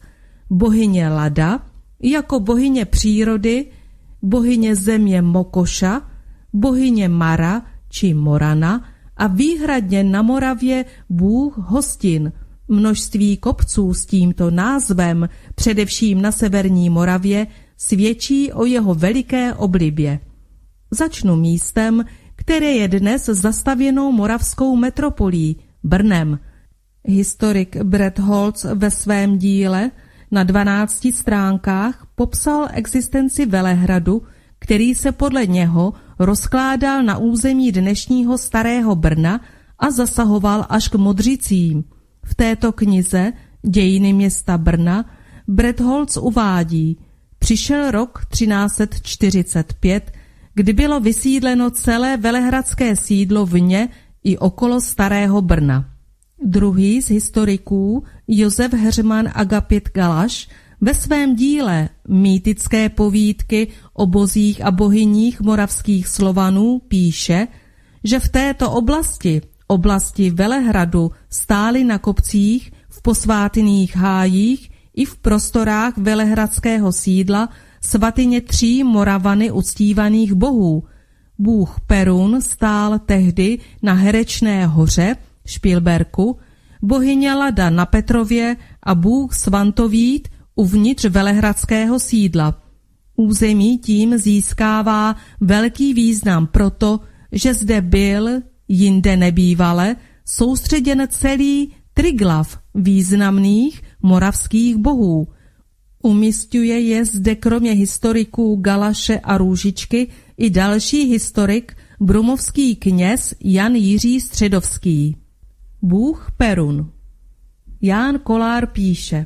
bohyně 0.50 1.10
Lada, 1.10 1.66
jako 2.02 2.40
bohyně 2.40 2.86
přírody 2.86 3.66
bohyně 4.22 4.76
země 4.76 5.22
Mokoša, 5.22 6.02
bohyně 6.54 7.10
Mara 7.10 7.62
či 7.90 8.14
Morana 8.14 8.84
a 9.18 9.28
výhradně 9.28 10.04
na 10.04 10.22
Moravě 10.22 10.86
bůh 11.10 11.58
hostin. 11.58 12.32
Množství 12.70 13.38
kopců 13.38 13.94
s 13.94 14.06
tímto 14.06 14.52
názvem, 14.52 15.30
především 15.56 16.22
na 16.22 16.32
severní 16.32 16.90
Moravě, 16.90 17.48
svědčí 17.78 18.54
o 18.54 18.66
jeho 18.66 18.96
veliké 18.96 19.54
oblibě. 19.54 20.20
Začnu 20.92 21.36
místem, 21.36 22.06
které 22.36 22.66
je 22.66 22.88
dnes 22.88 23.26
zastavěnou 23.26 24.12
moravskou 24.12 24.76
metropolí, 24.76 25.58
Brnem. 25.84 26.40
Historik 27.06 27.84
Brett 27.84 28.20
Holz 28.20 28.66
ve 28.74 28.92
svém 28.92 29.38
díle 29.38 29.92
na 30.32 30.44
12 30.44 31.08
stránkách 31.14 32.08
popsal 32.16 32.68
existenci 32.74 33.46
Velehradu, 33.46 34.22
který 34.60 34.96
se 34.96 35.12
podle 35.12 35.46
něho 35.46 35.94
rozkládal 36.20 37.04
na 37.04 37.18
území 37.18 37.72
dnešního 37.72 38.38
Starého 38.38 38.96
Brna 38.96 39.42
a 39.80 39.92
zasahoval 39.92 40.66
až 40.70 40.88
k 40.88 40.96
Modřicím. 40.96 41.84
V 42.30 42.36
této 42.36 42.72
knize 42.72 43.34
Dějiny 43.62 44.14
města 44.14 44.58
Brna 44.58 45.06
Bretholz 45.48 46.18
uvádí, 46.18 46.98
přišel 47.40 47.92
rok 47.92 48.26
1345, 48.32 50.12
kdy 50.54 50.74
bylo 50.74 51.00
vysídleno 51.00 51.72
celé 51.72 52.18
velehradské 52.18 52.96
sídlo 52.96 53.46
vně 53.46 53.90
i 54.24 54.38
okolo 54.38 54.82
Starého 54.82 55.42
Brna. 55.42 55.90
Druhý 56.44 57.02
z 57.02 57.10
historiků, 57.10 58.04
Josef 58.28 58.74
Heřman 58.74 59.30
Agapit 59.34 59.90
Galaš, 59.94 60.50
ve 60.82 60.94
svém 60.94 61.36
díle 61.36 61.90
Mýtické 62.08 62.90
povídky 62.90 63.68
o 63.94 64.06
bozích 64.06 64.66
a 64.66 64.72
bohyních 64.72 65.42
moravských 65.42 66.08
Slovanů 66.08 66.82
píše, 66.88 67.48
že 68.04 68.20
v 68.20 68.30
této 68.30 68.72
oblasti, 68.72 69.42
oblasti 69.70 70.30
Velehradu, 70.30 71.12
stály 71.30 71.84
na 71.84 71.98
kopcích, 71.98 72.72
v 72.90 73.02
posvátyných 73.02 73.96
hájích 73.96 74.72
i 74.96 75.06
v 75.06 75.18
prostorách 75.18 75.98
velehradského 75.98 76.92
sídla 76.92 77.50
svatyně 77.82 78.42
tří 78.42 78.84
Moravany 78.84 79.52
uctívaných 79.52 80.34
bohů. 80.34 80.84
Bůh 81.38 81.80
Perun 81.88 82.42
stál 82.42 83.00
tehdy 83.00 83.60
na 83.82 83.94
Herečné 83.94 84.66
hoře, 84.66 85.16
Špilberku, 85.46 86.38
bohyně 86.82 87.34
Lada 87.34 87.70
na 87.70 87.86
Petrově 87.86 88.56
a 88.84 88.96
bůh 88.96 89.34
Svantovít 89.34 90.28
uvnitř 90.56 91.06
velehradského 91.06 92.00
sídla. 92.00 92.62
Území 93.16 93.78
tím 93.78 94.18
získává 94.18 95.16
velký 95.42 95.94
význam 95.94 96.48
proto, 96.48 97.00
že 97.32 97.54
zde 97.54 97.82
byl, 97.82 98.42
jinde 98.70 99.18
nebývale, 99.18 99.96
soustředěn 100.26 101.08
celý 101.12 101.74
triglav 101.94 102.60
významných 102.76 103.82
moravských 104.02 104.78
bohů. 104.78 105.28
Umistuje 106.04 106.80
je 106.80 107.06
zde 107.06 107.36
kromě 107.36 107.72
historiků 107.72 108.56
Galaše 108.56 109.20
a 109.20 109.38
Růžičky 109.38 110.08
i 110.38 110.50
další 110.50 111.04
historik, 111.04 111.78
brumovský 112.00 112.76
kněz 112.76 113.36
Jan 113.44 113.76
Jiří 113.76 114.22
Středovský. 114.22 115.16
Bůh 115.82 116.32
Perun 116.38 116.92
Ján 117.82 118.20
Kolár 118.20 118.68
píše 118.68 119.26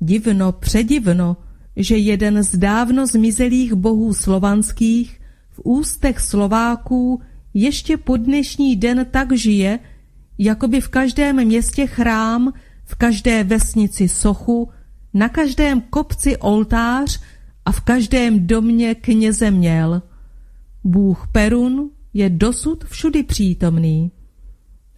Divno, 0.00 0.52
předivno, 0.52 1.36
že 1.76 1.96
jeden 1.96 2.42
z 2.42 2.56
dávno 2.56 3.06
zmizelých 3.06 3.74
bohů 3.74 4.14
slovanských 4.14 5.20
v 5.50 5.60
ústech 5.64 6.20
Slováků 6.20 7.20
ještě 7.60 7.96
po 7.96 8.16
dnešní 8.16 8.76
den 8.76 9.06
tak 9.10 9.32
žije, 9.32 9.78
jako 10.38 10.68
by 10.68 10.80
v 10.80 10.88
každém 10.88 11.44
městě 11.44 11.86
chrám, 11.86 12.52
v 12.84 12.94
každé 12.94 13.44
vesnici 13.44 14.08
sochu, 14.08 14.68
na 15.14 15.28
každém 15.28 15.80
kopci 15.80 16.36
oltář 16.36 17.20
a 17.64 17.72
v 17.72 17.80
každém 17.80 18.46
domě 18.46 18.94
kněze 18.94 19.50
měl. 19.50 20.02
Bůh 20.84 21.28
Perun 21.32 21.90
je 22.14 22.30
dosud 22.30 22.84
všudy 22.84 23.22
přítomný. 23.22 24.10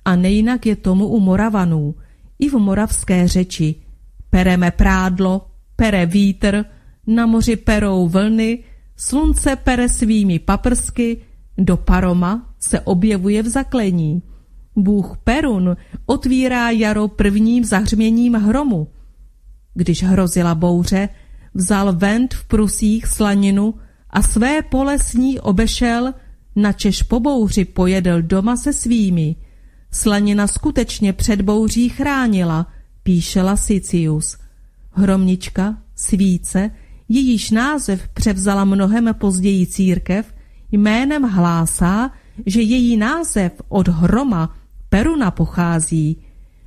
A 0.05 0.17
nejinak 0.17 0.67
je 0.67 0.77
tomu 0.77 1.07
u 1.07 1.21
Moravanů, 1.21 1.95
i 2.39 2.49
v 2.49 2.55
moravské 2.55 3.29
řeči. 3.29 3.75
Pereme 4.31 4.71
prádlo, 4.71 5.47
pere 5.77 6.07
vítr, 6.07 6.65
na 7.07 7.27
moři 7.27 7.57
perou 7.57 8.09
vlny, 8.09 8.65
slunce 8.97 9.57
pere 9.57 9.89
svými 9.89 10.39
paprsky, 10.39 11.21
do 11.59 11.77
paroma 11.77 12.50
se 12.61 12.81
objevuje 12.81 13.43
v 13.43 13.49
zaklení. 13.49 14.23
Bůh 14.77 15.17
Perun 15.25 15.77
otvírá 16.07 16.71
jaro 16.71 17.09
prvním 17.09 17.65
zahřměním 17.65 18.35
hromu. 18.35 18.89
Když 19.75 20.03
hrozila 20.03 20.55
bouře, 20.55 21.09
vzal 21.55 21.93
vent 21.93 22.35
v 22.35 22.45
prusích 22.45 23.07
slaninu 23.07 23.75
a 24.11 24.23
své 24.23 24.63
pole 24.63 24.99
s 24.99 25.15
ní 25.15 25.41
obešel, 25.41 26.15
načež 26.57 27.03
po 27.03 27.21
bouři 27.21 27.65
pojedl 27.65 28.23
doma 28.23 28.57
se 28.57 28.73
svými. 28.73 29.37
Slanina 29.93 30.47
skutečně 30.47 31.13
před 31.13 31.43
bouří 31.43 31.89
chránila, 31.89 32.67
píšela 33.03 33.57
Sicius. 33.57 34.39
Hromnička, 34.91 35.79
svíce, 35.95 36.71
jejíž 37.09 37.51
název 37.51 38.09
převzala 38.09 38.65
mnohem 38.65 39.15
později 39.19 39.67
církev, 39.67 40.35
jménem 40.73 41.23
hlásá, 41.23 42.11
že 42.47 42.61
její 42.61 42.97
název 42.97 43.53
od 43.69 43.89
hroma 43.89 44.57
Peruna 44.89 45.31
pochází. 45.31 46.17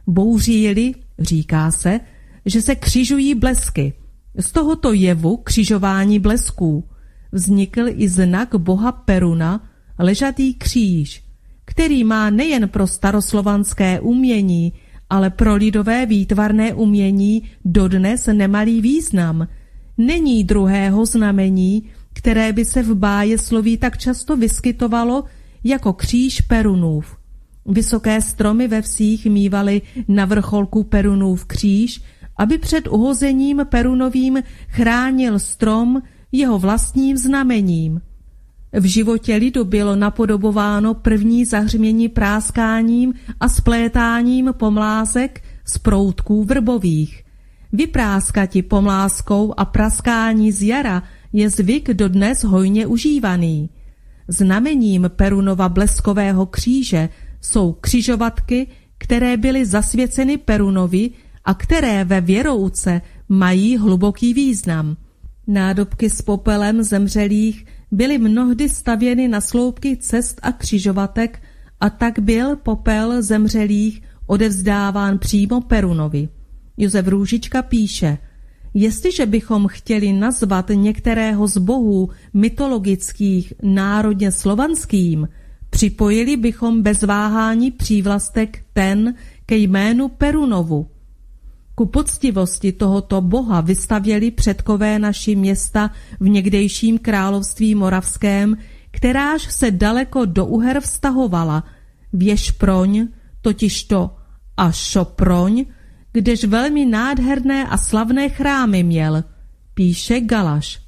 Bouří-li, 0.07 0.93
říká 1.19 1.71
se, 1.71 1.99
že 2.45 2.61
se 2.61 2.75
křižují 2.75 3.35
blesky. 3.35 3.93
Z 4.39 4.51
tohoto 4.51 4.93
jevu 4.93 5.37
křižování 5.37 6.19
blesků 6.19 6.83
vznikl 7.31 7.85
i 7.87 8.09
znak 8.09 8.55
boha 8.55 8.91
Peruna, 8.91 9.69
ležatý 9.99 10.53
kříž, 10.53 11.23
který 11.65 12.03
má 12.03 12.29
nejen 12.29 12.69
pro 12.69 12.87
staroslovanské 12.87 13.99
umění, 13.99 14.73
ale 15.09 15.29
pro 15.29 15.55
lidové 15.55 16.05
výtvarné 16.05 16.73
umění 16.73 17.43
dodnes 17.65 18.29
nemalý 18.33 18.81
význam. 18.81 19.47
Není 19.97 20.43
druhého 20.43 21.05
znamení, 21.05 21.83
které 22.13 22.53
by 22.53 22.65
se 22.65 22.83
v 22.83 22.95
báje 22.95 23.37
sloví 23.37 23.77
tak 23.77 23.97
často 23.97 24.37
vyskytovalo 24.37 25.23
jako 25.63 25.93
kříž 25.93 26.41
Perunův. 26.41 27.17
Vysoké 27.65 28.21
stromy 28.21 28.67
ve 28.67 28.81
vsích 28.81 29.25
mývaly 29.25 29.81
na 30.07 30.25
vrcholku 30.25 30.83
Perunův 30.83 31.45
kříž, 31.45 32.01
aby 32.37 32.57
před 32.57 32.87
uhozením 32.87 33.61
Perunovým 33.69 34.43
chránil 34.67 35.39
strom 35.39 36.01
jeho 36.31 36.59
vlastním 36.59 37.17
znamením. 37.17 38.01
V 38.73 38.85
životě 38.85 39.35
lidu 39.35 39.65
bylo 39.65 39.95
napodobováno 39.95 40.93
první 40.93 41.45
zahřmění 41.45 42.09
práskáním 42.09 43.13
a 43.39 43.49
splétáním 43.49 44.53
pomlázek 44.57 45.43
z 45.65 45.77
proutků 45.77 46.43
vrbových. 46.43 47.23
Vypráskati 47.73 48.61
pomláskou 48.61 49.53
a 49.57 49.65
praskání 49.65 50.51
z 50.51 50.63
jara 50.63 51.03
je 51.33 51.49
zvyk 51.49 51.89
dodnes 51.93 52.43
hojně 52.43 52.87
užívaný. 52.87 53.69
Znamením 54.27 55.11
Perunova 55.15 55.69
bleskového 55.69 56.45
kříže 56.45 57.09
jsou 57.41 57.73
křižovatky, 57.73 58.67
které 58.97 59.37
byly 59.37 59.65
zasvěceny 59.65 60.37
Perunovi 60.37 61.11
a 61.45 61.53
které 61.53 62.03
ve 62.03 62.21
věrouce 62.21 63.01
mají 63.29 63.77
hluboký 63.77 64.33
význam. 64.33 64.97
Nádobky 65.47 66.09
s 66.09 66.21
popelem 66.21 66.83
zemřelých 66.83 67.65
byly 67.91 68.17
mnohdy 68.17 68.69
stavěny 68.69 69.27
na 69.27 69.41
sloupky 69.41 69.97
cest 69.97 70.39
a 70.43 70.51
křižovatek 70.51 71.41
a 71.79 71.89
tak 71.89 72.19
byl 72.19 72.55
popel 72.55 73.21
zemřelých 73.21 74.01
odevzdáván 74.27 75.17
přímo 75.17 75.61
Perunovi. 75.61 76.29
Josef 76.77 77.07
Růžička 77.07 77.61
píše, 77.61 78.17
jestliže 78.73 79.25
bychom 79.25 79.67
chtěli 79.67 80.13
nazvat 80.13 80.71
některého 80.73 81.47
z 81.47 81.57
bohů 81.57 82.09
mytologických 82.33 83.53
národně 83.63 84.31
slovanským, 84.31 85.27
připojili 85.69 86.37
bychom 86.37 86.81
bez 86.81 87.03
váhání 87.03 87.71
přívlastek 87.71 88.63
ten 88.73 89.13
ke 89.45 89.55
jménu 89.55 90.07
Perunovu. 90.07 90.87
Ku 91.75 91.85
poctivosti 91.85 92.71
tohoto 92.71 93.21
boha 93.21 93.61
vystavěli 93.61 94.31
předkové 94.31 94.99
naši 94.99 95.35
města 95.35 95.91
v 96.19 96.29
někdejším 96.29 96.97
království 96.99 97.75
moravském, 97.75 98.57
kteráž 98.91 99.53
se 99.53 99.71
daleko 99.71 100.25
do 100.25 100.45
Uher 100.45 100.81
vztahovala, 100.81 101.63
Věšproň, 102.13 103.07
totižto 103.41 104.15
a 104.57 104.71
Šoproň, 104.71 105.65
kdež 106.13 106.43
velmi 106.45 106.85
nádherné 106.85 107.67
a 107.67 107.77
slavné 107.77 108.29
chrámy 108.29 108.83
měl, 108.83 109.23
píše 109.73 110.19
Galaš. 110.21 110.79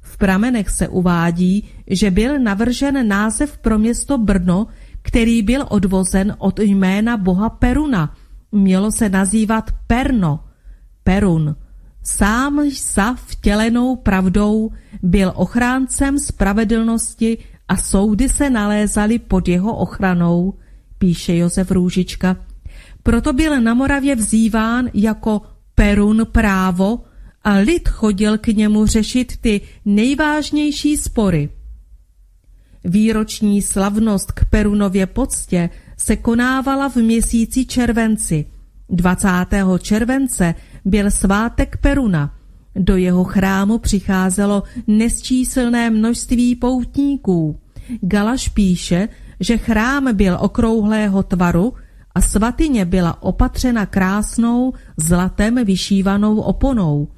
V 0.00 0.16
pramenech 0.16 0.70
se 0.70 0.88
uvádí, 0.88 1.68
že 1.86 2.10
byl 2.10 2.38
navržen 2.38 3.08
název 3.08 3.58
pro 3.58 3.78
město 3.78 4.18
Brno, 4.18 4.66
který 5.02 5.42
byl 5.42 5.66
odvozen 5.68 6.34
od 6.38 6.58
jména 6.58 7.16
boha 7.16 7.50
Peruna– 7.50 8.16
mělo 8.52 8.92
se 8.92 9.08
nazývat 9.08 9.70
Perno, 9.86 10.44
Perun. 11.04 11.56
Sám 12.02 12.70
sa 12.70 13.14
vtělenou 13.14 13.96
pravdou 13.96 14.70
byl 15.02 15.32
ochráncem 15.34 16.18
spravedlnosti 16.18 17.38
a 17.68 17.76
soudy 17.76 18.28
se 18.28 18.50
nalézaly 18.50 19.18
pod 19.18 19.48
jeho 19.48 19.76
ochranou, 19.76 20.54
píše 20.98 21.36
Josef 21.36 21.70
Růžička. 21.70 22.36
Proto 23.02 23.32
byl 23.32 23.60
na 23.60 23.74
Moravě 23.74 24.16
vzýván 24.16 24.88
jako 24.94 25.42
Perun 25.74 26.26
právo 26.32 27.00
a 27.44 27.52
lid 27.54 27.88
chodil 27.88 28.38
k 28.38 28.46
němu 28.46 28.86
řešit 28.86 29.36
ty 29.40 29.60
nejvážnější 29.84 30.96
spory. 30.96 31.48
Výroční 32.84 33.62
slavnost 33.62 34.32
k 34.32 34.44
Perunově 34.44 35.06
poctě 35.06 35.70
se 35.96 36.16
konávala 36.16 36.88
v 36.88 36.96
měsíci 36.96 37.66
červenci. 37.66 38.46
20. 38.88 39.28
července 39.78 40.54
byl 40.84 41.10
svátek 41.10 41.76
Peruna. 41.76 42.34
Do 42.76 42.96
jeho 42.96 43.24
chrámu 43.24 43.78
přicházelo 43.78 44.62
nesčíselné 44.86 45.90
množství 45.90 46.56
poutníků. 46.56 47.58
Galaš 48.00 48.48
píše, 48.48 49.08
že 49.40 49.58
chrám 49.58 50.16
byl 50.16 50.38
okrouhlého 50.40 51.22
tvaru 51.22 51.72
a 52.14 52.20
svatyně 52.20 52.84
byla 52.84 53.22
opatřena 53.22 53.86
krásnou 53.86 54.72
zlatem 54.96 55.64
vyšívanou 55.64 56.40
oponou. 56.40 57.08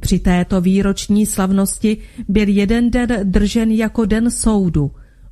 Při 0.00 0.18
této 0.18 0.60
výroční 0.60 1.26
slavnosti 1.26 1.96
byl 2.28 2.48
jeden 2.48 2.90
den 2.90 3.08
držen 3.22 3.70
jako 3.70 4.04
den 4.04 4.30
soudu. 4.30 4.90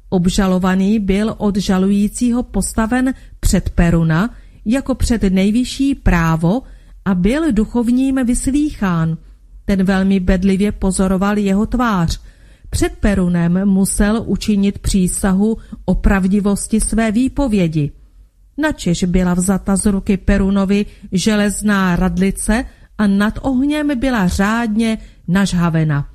Obžalovaný 0.09 0.99
byl 0.99 1.35
od 1.39 1.57
žalujícího 1.57 2.43
postaven 2.43 3.15
před 3.41 3.71
Peruna 3.71 4.31
jako 4.65 4.95
před 4.95 5.23
nejvyšší 5.23 5.95
právo 5.95 6.63
a 7.05 7.15
byl 7.15 7.53
duchovním 7.53 8.27
vyslýchán. 8.27 9.17
Ten 9.65 9.83
velmi 9.85 10.21
bedlivě 10.21 10.73
pozoroval 10.73 11.39
jeho 11.39 11.67
tvář. 11.67 12.21
Před 12.71 12.93
Perunem 13.01 13.67
musel 13.69 14.23
učinit 14.27 14.79
přísahu 14.79 15.57
o 15.85 15.95
pravdivosti 15.95 16.81
své 16.81 17.13
výpovědi. 17.13 17.93
Načež 18.59 19.05
byla 19.05 19.35
vzata 19.35 19.77
z 19.77 19.87
ruky 19.87 20.17
Perunovi 20.17 20.87
železná 21.13 21.97
radlice 21.97 22.65
a 22.99 23.07
nad 23.07 23.39
ohněm 23.43 23.99
byla 23.99 24.29
řádně 24.29 24.99
nažhavena. 25.29 26.09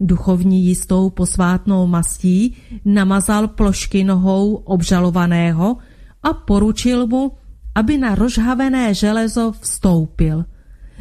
Duchovní 0.00 0.66
jistou 0.66 1.10
posvátnou 1.10 1.86
mastí 1.86 2.56
namazal 2.84 3.48
plošky 3.48 4.04
nohou 4.04 4.54
obžalovaného 4.54 5.76
a 6.22 6.32
poručil 6.32 7.06
mu, 7.06 7.32
aby 7.74 7.98
na 7.98 8.14
rozhavené 8.14 8.94
železo 8.94 9.52
vstoupil. 9.60 10.44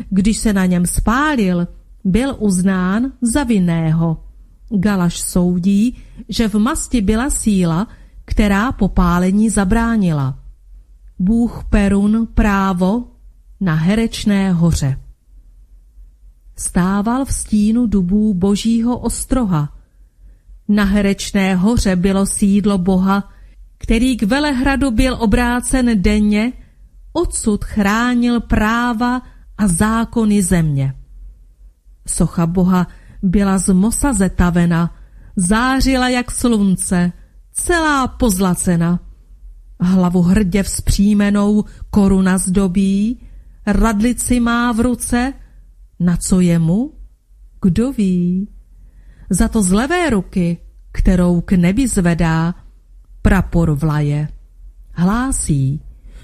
Když 0.09 0.37
se 0.37 0.53
na 0.53 0.65
něm 0.65 0.85
spálil, 0.85 1.67
byl 2.03 2.35
uznán 2.39 3.11
za 3.21 3.43
vinného. 3.43 4.23
Galaš 4.69 5.19
soudí, 5.21 5.97
že 6.29 6.47
v 6.47 6.55
masti 6.55 7.01
byla 7.01 7.29
síla, 7.29 7.87
která 8.25 8.71
popálení 8.71 9.49
zabránila. 9.49 10.46
Bůh 11.19 11.63
Perun 11.69 12.27
právo 12.33 13.03
na 13.59 13.73
Herečné 13.73 14.51
hoře. 14.51 14.99
Stával 16.55 17.25
v 17.25 17.33
stínu 17.33 17.87
dubů 17.87 18.33
božího 18.33 18.97
ostroha. 18.99 19.73
Na 20.67 20.83
Herečné 20.83 21.55
hoře 21.55 21.95
bylo 21.95 22.25
sídlo 22.25 22.77
boha, 22.77 23.31
který 23.77 24.17
k 24.17 24.23
Velehradu 24.23 24.91
byl 24.91 25.17
obrácen 25.19 26.01
denně, 26.01 26.53
odsud 27.13 27.65
chránil 27.65 28.41
práva 28.41 29.21
a 29.57 29.67
zákony 29.67 30.43
země. 30.43 30.93
Socha 32.07 32.45
boha 32.45 32.87
byla 33.23 33.57
z 33.57 33.73
mosa 33.73 34.13
zetavena, 34.13 34.95
zářila 35.35 36.09
jak 36.09 36.31
slunce, 36.31 37.11
celá 37.51 38.07
pozlacena. 38.07 39.06
Hlavu 39.79 40.21
hrdě 40.21 40.63
vzpřímenou 40.63 41.65
koruna 41.89 42.37
zdobí, 42.37 43.19
radlici 43.65 44.39
má 44.39 44.71
v 44.71 44.79
ruce, 44.79 45.33
na 45.99 46.17
co 46.17 46.39
je 46.39 46.59
mu? 46.59 46.93
Kdo 47.61 47.91
ví? 47.91 48.47
Za 49.29 49.47
to 49.47 49.63
z 49.63 49.71
levé 49.71 50.09
ruky, 50.09 50.57
kterou 50.91 51.41
k 51.41 51.51
nebi 51.51 51.87
zvedá, 51.87 52.55
prapor 53.21 53.71
vlaje. 53.71 54.27
Hlásí, 54.93 55.81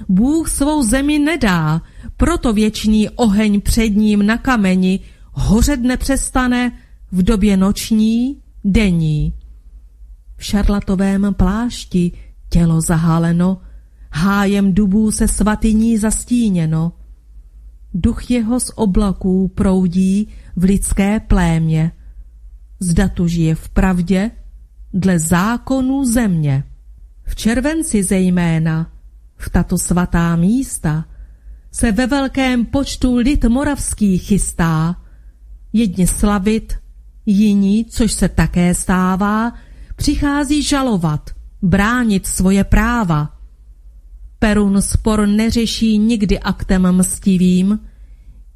Bůh 0.10 0.50
svou 0.50 0.84
zemi 0.84 1.20
nedá, 1.20 1.82
proto 2.18 2.54
věčný 2.54 3.10
oheň 3.10 3.62
před 3.62 3.90
ním 3.90 4.26
na 4.26 4.38
kameni 4.38 5.00
hořet 5.32 5.80
nepřestane 5.80 6.72
v 7.12 7.24
době 7.24 7.58
noční, 7.58 8.42
denní. 8.64 9.34
V 10.38 10.44
šarlatovém 10.46 11.34
plášti 11.34 12.12
tělo 12.54 12.82
zahaleno, 12.82 13.62
hájem 14.12 14.74
dubů 14.74 15.12
se 15.12 15.28
svatyní 15.28 15.98
zastíněno. 15.98 16.94
Duch 17.94 18.32
jeho 18.32 18.60
z 18.60 18.72
oblaků 18.76 19.48
proudí 19.48 20.28
v 20.56 20.64
lidské 20.64 21.20
plémě. 21.20 21.92
Zda 22.80 23.08
tu 23.08 23.28
žije 23.28 23.56
v 23.56 23.70
pravdě, 23.70 24.32
dle 24.94 25.20
zákonů 25.20 26.06
země. 26.06 26.64
V 27.24 27.36
červenci 27.36 28.04
zejména, 28.04 28.92
v 29.38 29.50
tato 29.50 29.78
svatá 29.78 30.36
místa, 30.36 31.06
se 31.72 31.92
ve 31.92 32.08
velkém 32.08 32.66
počtu 32.66 33.16
lid 33.16 33.46
moravský 33.46 34.18
chystá, 34.18 34.96
jedni 35.74 36.08
slavit, 36.08 36.74
jiní, 37.26 37.86
což 37.86 38.12
se 38.12 38.30
také 38.30 38.76
stává, 38.76 39.54
přichází 39.96 40.64
žalovat, 40.64 41.30
bránit 41.64 42.28
svoje 42.28 42.64
práva. 42.64 43.34
Perun 44.40 44.82
spor 44.82 45.28
neřeší 45.28 45.98
nikdy 45.98 46.40
aktem 46.40 46.92
mstivým, 46.92 47.80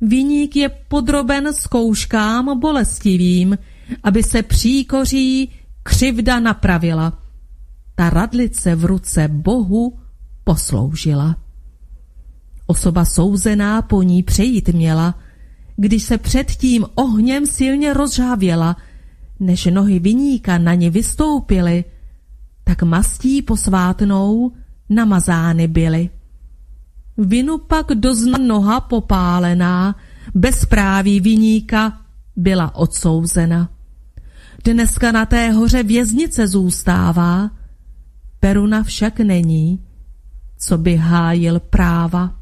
Viník 0.02 0.56
je 0.56 0.70
podroben 0.70 1.54
zkouškám 1.54 2.60
bolestivým, 2.60 3.58
aby 4.04 4.24
se 4.24 4.44
příkoří 4.44 5.50
křivda 5.84 6.40
napravila. 6.40 7.20
Ta 7.96 8.10
radlice 8.10 8.76
v 8.76 8.86
ruce 8.86 9.28
Bohu 9.28 10.00
posloužila. 10.44 11.36
Osoba 12.68 13.06
souzená 13.06 13.82
po 13.82 14.04
ní 14.04 14.24
přejít 14.24 14.70
měla, 14.70 15.20
když 15.76 16.04
se 16.04 16.18
před 16.18 16.52
tím 16.52 16.86
ohněm 16.96 17.46
silně 17.46 17.94
rozžávěla, 17.94 18.78
než 19.40 19.66
nohy 19.66 20.00
viníka 20.00 20.58
na 20.58 20.74
ně 20.74 20.90
vystoupily, 20.90 21.84
tak 22.68 22.84
mastí 22.84 23.42
posvátnou 23.42 24.52
namazány 24.90 25.68
byly. 25.68 26.10
Vinu 27.18 27.58
pak 27.58 27.88
dozna 27.88 28.38
noha 28.38 28.80
popálená, 28.80 29.96
bezpráví 30.36 31.20
viníka 31.20 32.02
byla 32.36 32.76
odsouzena. 32.76 33.70
Dneska 34.64 35.12
na 35.12 35.26
té 35.26 35.52
hoře 35.52 35.84
věznice 35.84 36.48
zůstává, 36.48 37.52
Peruna 38.40 38.84
však 38.84 39.20
není, 39.20 39.84
co 40.58 40.78
by 40.78 40.96
hájil 40.96 41.60
práva 41.60 42.36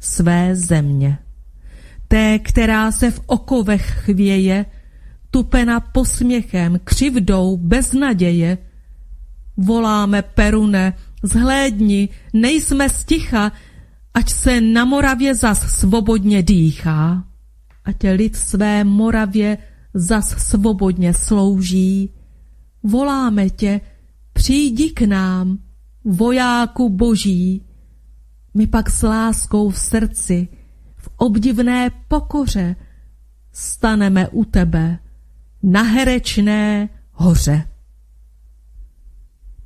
své 0.00 0.56
země. 0.56 1.18
Té, 2.08 2.38
která 2.38 2.92
se 2.92 3.10
v 3.10 3.20
okovech 3.26 3.86
chvěje, 4.04 4.66
tupena 5.30 5.80
posměchem, 5.80 6.80
křivdou, 6.84 7.56
bez 7.56 7.92
naděje. 7.92 8.58
Voláme 9.56 10.22
Perune, 10.22 10.94
zhlédni, 11.22 12.08
nejsme 12.32 12.88
sticha, 12.88 13.52
ať 14.14 14.30
se 14.30 14.60
na 14.60 14.84
Moravě 14.84 15.34
zas 15.34 15.78
svobodně 15.78 16.42
dýchá, 16.42 17.24
ať 17.84 17.96
lid 18.14 18.36
své 18.36 18.84
Moravě 18.84 19.58
zas 19.94 20.28
svobodně 20.28 21.14
slouží. 21.14 22.10
Voláme 22.82 23.50
tě, 23.50 23.80
přijdi 24.32 24.90
k 24.90 25.02
nám, 25.02 25.58
vojáku 26.04 26.88
boží. 26.88 27.66
My 28.54 28.66
pak 28.66 28.90
s 28.90 29.02
láskou 29.02 29.70
v 29.70 29.78
srdci, 29.78 30.48
v 30.96 31.08
obdivné 31.16 31.90
pokoře, 32.08 32.76
staneme 33.52 34.28
u 34.28 34.44
tebe 34.44 34.98
na 35.62 35.82
herečné 35.82 36.88
hoře. 37.12 37.69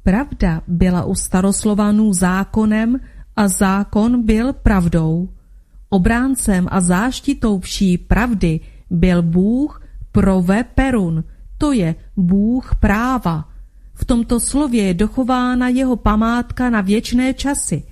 Pravda 0.04 0.62
byla 0.68 1.04
u 1.04 1.14
staroslovanů 1.14 2.12
zákonem 2.12 3.00
a 3.36 3.48
zákon 3.48 4.22
byl 4.22 4.52
pravdou. 4.52 5.28
Obráncem 5.88 6.68
a 6.70 6.80
záštitou 6.80 7.58
vší 7.58 7.98
pravdy 7.98 8.60
byl 8.90 9.22
Bůh 9.22 9.82
prove 10.12 10.64
perun, 10.64 11.24
to 11.58 11.72
je 11.72 11.94
Bůh 12.16 12.74
práva. 12.80 13.48
V 13.94 14.04
tomto 14.04 14.40
slově 14.40 14.82
je 14.82 14.94
dochována 14.94 15.68
jeho 15.68 15.96
památka 15.96 16.70
na 16.70 16.80
věčné 16.80 17.34
časy. 17.34 17.82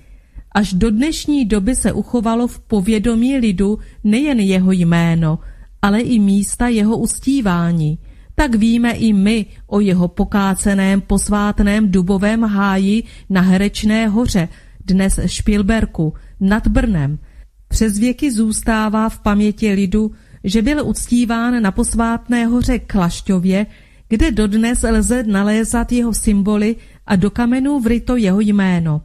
Až 0.51 0.73
do 0.73 0.91
dnešní 0.91 1.45
doby 1.45 1.75
se 1.75 1.93
uchovalo 1.93 2.47
v 2.47 2.59
povědomí 2.59 3.37
lidu 3.37 3.79
nejen 4.03 4.39
jeho 4.39 4.71
jméno, 4.71 5.39
ale 5.81 5.99
i 5.99 6.19
místa 6.19 6.67
jeho 6.67 6.97
ustívání. 6.97 7.99
Tak 8.35 8.55
víme 8.55 8.91
i 8.91 9.13
my 9.13 9.45
o 9.67 9.79
jeho 9.79 10.07
pokáceném 10.07 11.01
posvátném 11.01 11.91
dubovém 11.91 12.43
háji 12.43 13.03
na 13.29 13.41
Herečné 13.41 14.07
hoře, 14.07 14.49
dnes 14.85 15.19
Špilberku, 15.25 16.13
nad 16.39 16.67
Brnem. 16.67 17.19
Přes 17.67 17.97
věky 17.97 18.31
zůstává 18.31 19.09
v 19.09 19.19
paměti 19.19 19.71
lidu, 19.71 20.11
že 20.43 20.61
byl 20.61 20.87
uctíván 20.87 21.61
na 21.61 21.71
posvátné 21.71 22.45
hoře 22.45 22.79
Klašťově, 22.79 23.65
kde 24.09 24.31
dodnes 24.31 24.85
lze 24.91 25.23
nalézat 25.23 25.91
jeho 25.91 26.13
symboly 26.13 26.75
a 27.05 27.15
do 27.15 27.31
kamenů 27.31 27.79
vryto 27.79 28.15
jeho 28.15 28.39
jméno. 28.39 29.01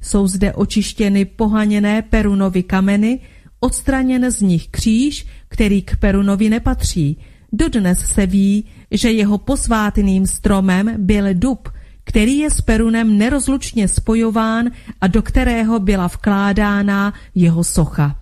Jsou 0.00 0.26
zde 0.26 0.52
očištěny 0.52 1.24
pohaněné 1.24 2.02
Perunovy 2.02 2.62
kameny, 2.62 3.20
odstraněn 3.60 4.30
z 4.30 4.40
nich 4.40 4.68
kříž, 4.68 5.26
který 5.48 5.82
k 5.82 5.96
Perunovi 5.96 6.50
nepatří. 6.50 7.18
Dodnes 7.52 7.98
se 7.98 8.26
ví, 8.26 8.64
že 8.90 9.10
jeho 9.10 9.38
posvátným 9.38 10.26
stromem 10.26 10.94
byl 10.98 11.34
dub, 11.34 11.68
který 12.04 12.38
je 12.38 12.50
s 12.50 12.60
Perunem 12.60 13.18
nerozlučně 13.18 13.88
spojován 13.88 14.70
a 15.00 15.06
do 15.06 15.22
kterého 15.22 15.80
byla 15.80 16.06
vkládána 16.06 17.14
jeho 17.34 17.64
socha. 17.64 18.16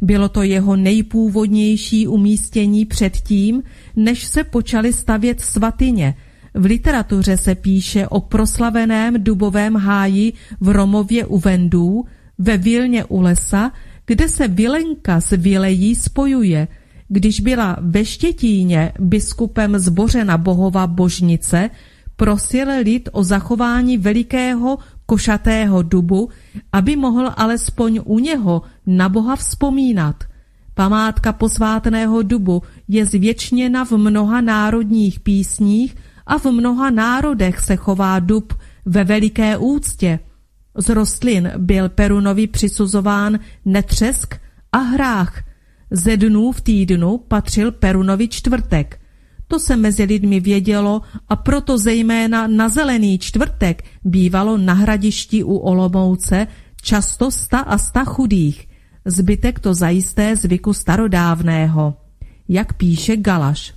Bylo 0.00 0.28
to 0.28 0.42
jeho 0.42 0.76
nejpůvodnější 0.76 2.08
umístění 2.08 2.84
předtím, 2.84 3.62
než 3.96 4.24
se 4.24 4.44
počaly 4.44 4.92
stavět 4.92 5.40
svatyně. 5.40 6.14
V 6.54 6.64
literatuře 6.64 7.36
se 7.36 7.54
píše 7.54 8.08
o 8.08 8.20
proslaveném 8.20 9.24
dubovém 9.24 9.76
háji 9.76 10.32
v 10.60 10.68
Romově 10.68 11.26
u 11.26 11.38
Vendů, 11.38 12.04
ve 12.38 12.56
Vilně 12.56 13.04
u 13.04 13.20
lesa, 13.20 13.72
kde 14.06 14.28
se 14.28 14.48
Vilenka 14.48 15.20
s 15.20 15.36
Vilejí 15.36 15.94
spojuje. 15.94 16.68
Když 17.12 17.40
byla 17.40 17.76
ve 17.80 18.04
Štětíně 18.04 18.92
biskupem 18.98 19.78
zbořena 19.78 20.38
bohova 20.38 20.86
božnice, 20.86 21.70
prosil 22.16 22.68
lid 22.82 23.08
o 23.12 23.24
zachování 23.24 23.98
velikého 23.98 24.78
košatého 25.06 25.82
dubu, 25.82 26.28
aby 26.72 26.96
mohl 26.96 27.30
alespoň 27.36 28.00
u 28.04 28.18
něho 28.18 28.62
na 28.86 29.08
Boha 29.08 29.36
vzpomínat. 29.36 30.24
Památka 30.74 31.32
posvátného 31.32 32.22
dubu 32.22 32.62
je 32.88 33.06
zvětšněna 33.06 33.84
v 33.84 33.92
mnoha 33.92 34.40
národních 34.40 35.20
písních 35.20 35.96
a 36.26 36.38
v 36.38 36.44
mnoha 36.44 36.90
národech 36.90 37.60
se 37.60 37.76
chová 37.76 38.18
dub 38.18 38.54
ve 38.84 39.04
veliké 39.04 39.56
úctě. 39.56 40.18
Z 40.76 40.88
rostlin 40.88 41.52
byl 41.56 41.88
Perunovi 41.88 42.46
přisuzován 42.46 43.38
netřesk 43.64 44.34
a 44.72 44.78
hrách. 44.78 45.51
Ze 45.94 46.16
dnů 46.16 46.52
v 46.52 46.60
týdnu 46.60 47.18
patřil 47.18 47.72
Perunovi 47.72 48.28
čtvrtek. 48.28 49.00
To 49.48 49.58
se 49.58 49.76
mezi 49.76 50.04
lidmi 50.04 50.40
vědělo 50.40 51.02
a 51.28 51.36
proto 51.36 51.78
zejména 51.78 52.46
na 52.46 52.68
zelený 52.68 53.18
čtvrtek 53.18 53.84
bývalo 54.04 54.58
na 54.58 54.72
hradišti 54.72 55.44
u 55.44 55.56
Olomouce 55.56 56.46
často 56.82 57.30
sta 57.30 57.58
a 57.58 57.78
sta 57.78 58.04
chudých. 58.04 58.68
Zbytek 59.04 59.60
to 59.60 59.74
zajisté 59.74 60.36
zvyku 60.36 60.72
starodávného, 60.72 61.94
jak 62.48 62.72
píše 62.72 63.16
Galaš. 63.16 63.74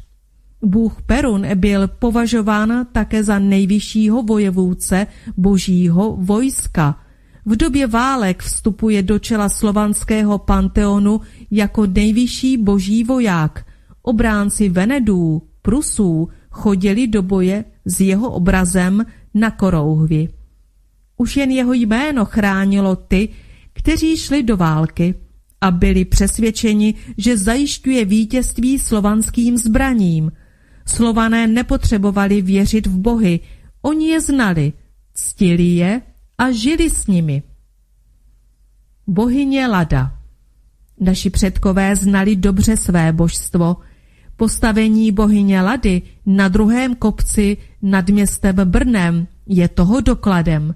Bůh 0.63 1.01
Perun 1.01 1.45
byl 1.55 1.87
považován 1.87 2.87
také 2.91 3.23
za 3.23 3.39
nejvyššího 3.39 4.23
vojevůdce 4.23 5.07
božího 5.37 6.15
vojska. 6.15 7.04
V 7.45 7.55
době 7.55 7.87
válek 7.87 8.43
vstupuje 8.43 9.03
do 9.03 9.19
čela 9.19 9.49
slovanského 9.49 10.37
panteonu 10.37 11.21
jako 11.51 11.85
nejvyšší 11.85 12.57
boží 12.57 13.03
voják. 13.03 13.65
Obránci 14.01 14.69
Venedů, 14.69 15.41
Prusů 15.61 16.29
chodili 16.49 17.07
do 17.07 17.21
boje 17.21 17.65
s 17.85 18.01
jeho 18.01 18.31
obrazem 18.31 19.05
na 19.33 19.51
korouhvi. 19.51 20.29
Už 21.17 21.37
jen 21.37 21.51
jeho 21.51 21.73
jméno 21.73 22.25
chránilo 22.25 22.95
ty, 22.95 23.29
kteří 23.73 24.17
šli 24.17 24.43
do 24.43 24.57
války 24.57 25.15
a 25.61 25.71
byli 25.71 26.05
přesvědčeni, 26.05 26.93
že 27.17 27.37
zajišťuje 27.37 28.05
vítězství 28.05 28.79
slovanským 28.79 29.57
zbraním. 29.57 30.31
Slované 30.87 31.47
nepotřebovali 31.47 32.41
věřit 32.41 32.87
v 32.87 32.97
bohy, 32.97 33.39
oni 33.81 34.07
je 34.07 34.21
znali, 34.21 34.73
ctili 35.13 35.63
je 35.63 36.01
a 36.37 36.51
žili 36.51 36.89
s 36.89 37.07
nimi. 37.07 37.43
Bohyně 39.07 39.67
Lada 39.67 40.15
Naši 40.99 41.29
předkové 41.29 41.95
znali 41.95 42.35
dobře 42.35 42.77
své 42.77 43.13
božstvo. 43.13 43.77
Postavení 44.35 45.11
bohyně 45.11 45.61
Lady 45.61 46.01
na 46.25 46.47
druhém 46.47 46.95
kopci 46.95 47.57
nad 47.81 48.09
městem 48.09 48.55
Brnem 48.55 49.27
je 49.45 49.67
toho 49.67 50.01
dokladem. 50.01 50.75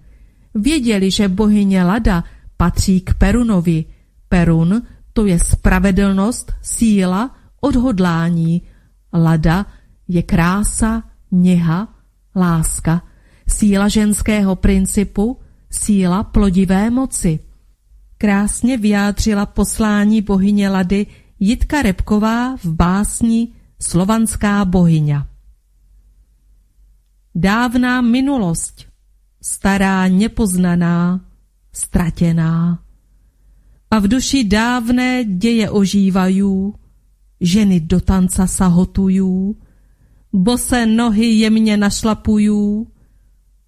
Věděli, 0.56 1.12
že 1.12 1.28
bohyně 1.28 1.84
Lada 1.84 2.24
patří 2.58 3.02
k 3.02 3.14
Perunovi. 3.14 3.86
Perun 4.30 4.82
to 5.14 5.26
je 5.26 5.40
spravedlnost, 5.40 6.54
síla, 6.62 7.36
odhodlání. 7.62 8.62
Lada 9.14 9.66
je 10.08 10.24
krása, 10.24 11.04
něha, 11.32 11.88
láska, 12.36 13.02
síla 13.48 13.88
ženského 13.88 14.56
principu, 14.56 15.39
síla 15.72 16.24
plodivé 16.24 16.90
moci. 16.90 17.40
Krásně 18.18 18.78
vyjádřila 18.78 19.46
poslání 19.46 20.22
bohyně 20.22 20.70
Lady 20.70 21.08
Jitka 21.40 21.82
Repková 21.82 22.58
v 22.58 22.66
básni 22.66 23.48
Slovanská 23.82 24.66
bohyňa. 24.66 25.28
Dávná 27.36 28.02
minulost, 28.02 28.86
stará 29.42 30.08
nepoznaná, 30.08 31.26
ztratěná. 31.74 32.84
A 33.92 34.00
v 34.00 34.08
duši 34.08 34.44
dávné 34.44 35.24
děje 35.24 35.70
ožívají, 35.70 36.74
ženy 37.42 37.80
do 37.80 38.02
tanca 38.02 38.48
sahotují, 38.48 39.56
bose 40.34 40.86
nohy 40.86 41.26
jemně 41.26 41.78
našlapují, 41.78 42.86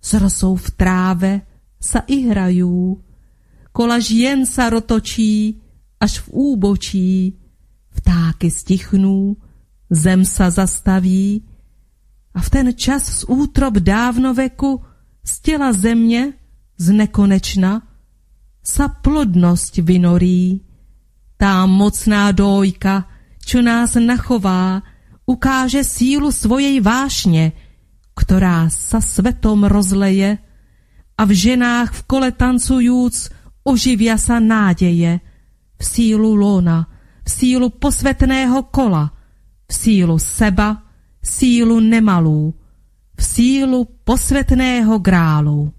s 0.02 0.14
rosou 0.14 0.56
v 0.56 0.72
tráve 0.72 1.42
sa 1.82 2.06
i 2.06 2.30
hrajú, 2.30 3.02
kola 3.74 3.98
žien 3.98 4.46
sa 4.46 4.70
rotočí, 4.70 5.58
až 5.98 6.22
v 6.26 6.28
úbočí, 6.30 7.12
vtáky 7.98 8.54
stichnou, 8.54 9.36
zem 9.90 10.22
sa 10.22 10.54
zastaví. 10.54 11.44
A 12.32 12.40
v 12.40 12.48
ten 12.48 12.68
čas 12.78 13.26
z 13.26 13.28
útrob 13.28 13.82
dávnoveku 13.82 14.80
z 15.26 15.34
těla 15.40 15.74
země 15.74 16.34
z 16.78 16.88
nekonečna 16.90 17.82
sa 18.62 18.86
plodnosť 18.90 19.82
vynorí. 19.82 20.66
Tá 21.38 21.66
mocná 21.66 22.30
dojka, 22.30 23.10
čo 23.42 23.66
nás 23.66 23.98
nachová, 23.98 24.86
ukáže 25.26 25.82
sílu 25.82 26.30
svojej 26.30 26.78
vášně, 26.82 27.54
ktorá 28.14 28.70
sa 28.70 29.02
svetom 29.02 29.66
rozleje 29.66 30.38
a 31.18 31.26
v 31.26 31.32
ženách 31.32 31.94
v 31.94 32.02
kole 32.04 32.32
tancujúc 32.32 33.30
oživia 33.64 34.18
sa 34.18 34.40
nádeje, 34.40 35.22
v 35.78 35.84
sílu 35.86 36.36
lona, 36.36 36.88
v 37.26 37.30
sílu 37.30 37.70
posvetného 37.70 38.64
kola, 38.74 39.14
v 39.68 39.74
sílu 39.74 40.20
seba, 40.20 40.84
sílu 41.22 41.80
nemalú, 41.80 42.54
v 43.18 43.22
sílu 43.24 43.88
posvetného 44.04 45.00
grálu. 45.00 45.74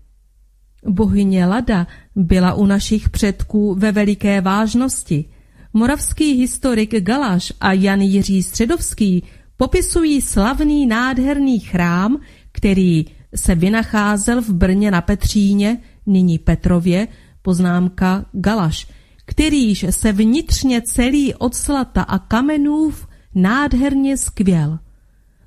Bohyně 0.87 1.47
Lada 1.47 1.87
byla 2.17 2.55
u 2.55 2.67
našich 2.67 3.11
předků 3.11 3.75
ve 3.75 3.93
veliké 3.93 4.41
vážnosti. 4.41 5.25
Moravský 5.73 6.33
historik 6.33 7.01
Galaš 7.01 7.53
a 7.61 7.73
Jan 7.73 8.01
Jiří 8.01 8.43
Středovský 8.43 9.23
popisují 9.57 10.21
slavný 10.21 10.87
nádherný 10.87 11.61
chrám, 11.61 12.21
který 12.53 13.05
se 13.37 13.55
vynacházel 13.55 14.43
v 14.43 14.49
Brně 14.51 14.91
na 14.91 15.01
Petříně, 15.01 15.79
nyní 16.07 16.39
Petrově, 16.39 17.09
poznámka 17.43 18.25
Galaš, 18.33 18.87
kterýž 19.27 19.87
se 19.91 20.13
vnitřně 20.13 20.83
celý 20.83 21.35
od 21.35 21.55
slata 21.55 22.03
a 22.03 22.19
kamenů 22.19 22.93
nádherně 23.35 24.17
skvěl. 24.17 24.79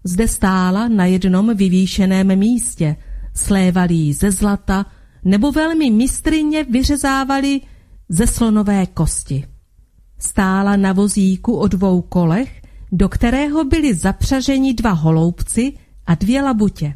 Zde 0.04 0.28
stála 0.28 0.88
na 0.88 1.06
jednom 1.06 1.56
vyvýšeném 1.56 2.36
místě, 2.40 2.96
slévalý 3.34 4.14
ze 4.14 4.32
zlata, 4.32 4.86
nebo 5.24 5.52
velmi 5.52 5.92
mistrině 5.92 6.64
vyřezávali 6.64 7.62
ze 8.10 8.28
slonové 8.28 8.86
kosti. 8.86 9.46
Stála 10.20 10.76
na 10.76 10.94
vozíku 10.94 11.56
o 11.58 11.68
dvou 11.68 12.02
kolech, 12.02 12.62
do 12.92 13.10
kterého 13.10 13.64
byli 13.64 13.94
zapřaženi 13.94 14.74
dva 14.74 14.92
holoubci 14.92 15.74
a 16.06 16.16
dvě 16.16 16.42
labutě. 16.42 16.96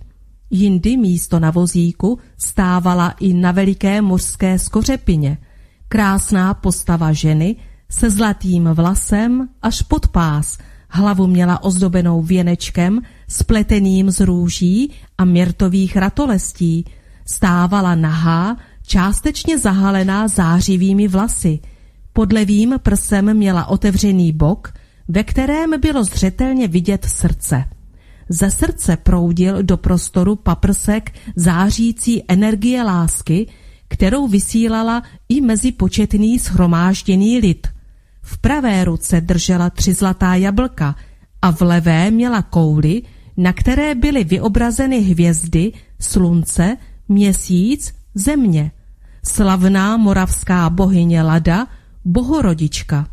Jindy 0.51 0.97
místo 0.97 1.39
na 1.39 1.51
vozíku 1.51 2.19
stávala 2.37 3.09
i 3.19 3.33
na 3.33 3.51
veliké 3.51 4.01
mořské 4.01 4.59
skořepině. 4.59 5.37
Krásná 5.87 6.53
postava 6.53 7.13
ženy 7.13 7.55
se 7.89 8.09
zlatým 8.09 8.69
vlasem 8.73 9.49
až 9.61 9.81
pod 9.81 10.07
pás, 10.07 10.57
hlavu 10.89 11.27
měla 11.27 11.63
ozdobenou 11.63 12.21
věnečkem 12.21 13.01
spleteným 13.27 14.11
z 14.11 14.19
růží 14.19 14.91
a 15.17 15.25
měrtových 15.25 15.97
ratolestí, 15.97 16.85
stávala 17.25 17.95
nahá, 17.95 18.57
částečně 18.87 19.57
zahalená 19.57 20.27
zářivými 20.27 21.07
vlasy. 21.07 21.59
Pod 22.13 22.33
levým 22.33 22.75
prsem 22.83 23.33
měla 23.33 23.65
otevřený 23.65 24.31
bok, 24.31 24.73
ve 25.07 25.23
kterém 25.23 25.79
bylo 25.79 26.03
zřetelně 26.03 26.67
vidět 26.67 27.05
srdce. 27.05 27.65
Ze 28.29 28.51
srdce 28.51 28.97
proudil 28.97 29.63
do 29.63 29.77
prostoru 29.77 30.35
paprsek 30.35 31.11
zářící 31.35 32.23
energie 32.27 32.83
lásky, 32.83 33.47
kterou 33.87 34.27
vysílala 34.27 35.03
i 35.29 35.41
mezi 35.41 35.71
početný 35.71 36.39
shromážděný 36.39 37.39
lid. 37.39 37.67
V 38.21 38.37
pravé 38.37 38.83
ruce 38.83 39.21
držela 39.21 39.69
tři 39.69 39.93
zlatá 39.93 40.35
jablka 40.35 40.95
a 41.41 41.51
v 41.51 41.61
levé 41.61 42.11
měla 42.11 42.41
kouly, 42.41 43.01
na 43.37 43.53
které 43.53 43.95
byly 43.95 44.23
vyobrazeny 44.23 44.99
hvězdy, 44.99 45.71
slunce, 45.99 46.77
měsíc, 47.07 47.93
země. 48.15 48.71
Slavná 49.23 49.97
moravská 49.97 50.69
bohyně 50.69 51.21
Lada, 51.21 51.67
bohorodička. 52.05 53.07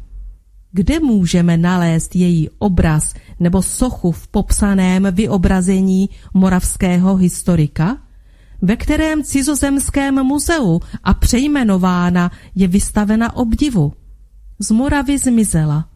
Kde 0.72 1.00
můžeme 1.00 1.56
nalézt 1.56 2.16
její 2.16 2.48
obraz 2.58 3.14
nebo 3.40 3.62
sochu 3.62 4.12
v 4.12 4.28
popsaném 4.28 5.08
vyobrazení 5.10 6.08
moravského 6.34 7.16
historika? 7.16 7.98
Ve 8.62 8.76
kterém 8.76 9.24
cizozemském 9.24 10.22
muzeu 10.22 10.80
a 11.04 11.14
přejmenována 11.14 12.30
je 12.54 12.68
vystavena 12.68 13.36
obdivu. 13.36 13.92
Z 14.58 14.70
Moravy 14.70 15.18
zmizela. 15.18 15.88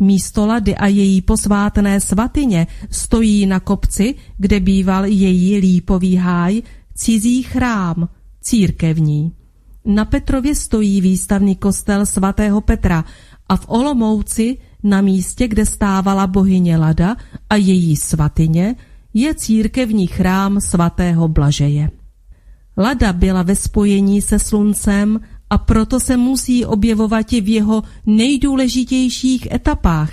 Místo 0.00 0.46
Lady 0.46 0.76
a 0.76 0.86
její 0.86 1.22
posvátné 1.22 2.00
svatyně 2.00 2.66
stojí 2.90 3.46
na 3.46 3.60
kopci, 3.60 4.14
kde 4.38 4.60
býval 4.60 5.04
její 5.04 5.56
lípový 5.56 6.16
háj, 6.16 6.62
cizí 6.94 7.42
chrám, 7.42 8.08
církevní. 8.40 9.32
Na 9.84 10.04
Petrově 10.04 10.54
stojí 10.54 11.00
výstavný 11.00 11.56
kostel 11.56 12.06
svatého 12.06 12.60
Petra 12.60 13.04
a 13.48 13.56
v 13.56 13.64
Olomouci, 13.68 14.56
na 14.88 15.00
místě, 15.00 15.48
kde 15.48 15.66
stávala 15.66 16.26
bohyně 16.26 16.76
Lada 16.76 17.16
a 17.50 17.56
její 17.56 17.96
svatyně, 17.96 18.76
je 19.14 19.34
církevní 19.34 20.06
chrám 20.06 20.60
svatého 20.60 21.28
Blažeje. 21.28 21.90
Lada 22.76 23.12
byla 23.12 23.42
ve 23.42 23.56
spojení 23.56 24.22
se 24.22 24.38
sluncem 24.38 25.20
a 25.50 25.58
proto 25.58 26.00
se 26.00 26.16
musí 26.16 26.64
objevovat 26.64 27.32
i 27.32 27.40
v 27.40 27.48
jeho 27.48 27.82
nejdůležitějších 28.06 29.52
etapách, 29.52 30.12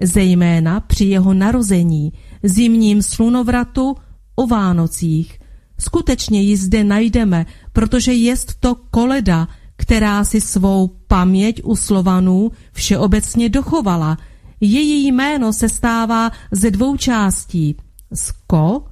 zejména 0.00 0.80
při 0.80 1.04
jeho 1.04 1.34
narození, 1.34 2.12
zimním 2.42 3.02
slunovratu, 3.02 3.96
o 4.36 4.46
Vánocích. 4.46 5.38
Skutečně 5.78 6.42
ji 6.42 6.56
zde 6.56 6.84
najdeme, 6.84 7.46
protože 7.72 8.12
jest 8.12 8.54
to 8.60 8.74
koleda, 8.74 9.48
která 9.76 10.24
si 10.24 10.40
svou 10.40 10.90
paměť 11.06 11.60
u 11.64 11.76
Slovanů 11.76 12.52
všeobecně 12.72 13.48
dochovala. 13.48 14.18
Její 14.60 15.06
jméno 15.12 15.52
se 15.52 15.68
stává 15.68 16.30
ze 16.50 16.70
dvou 16.70 16.96
částí– 16.96 17.76
sko 18.14 18.84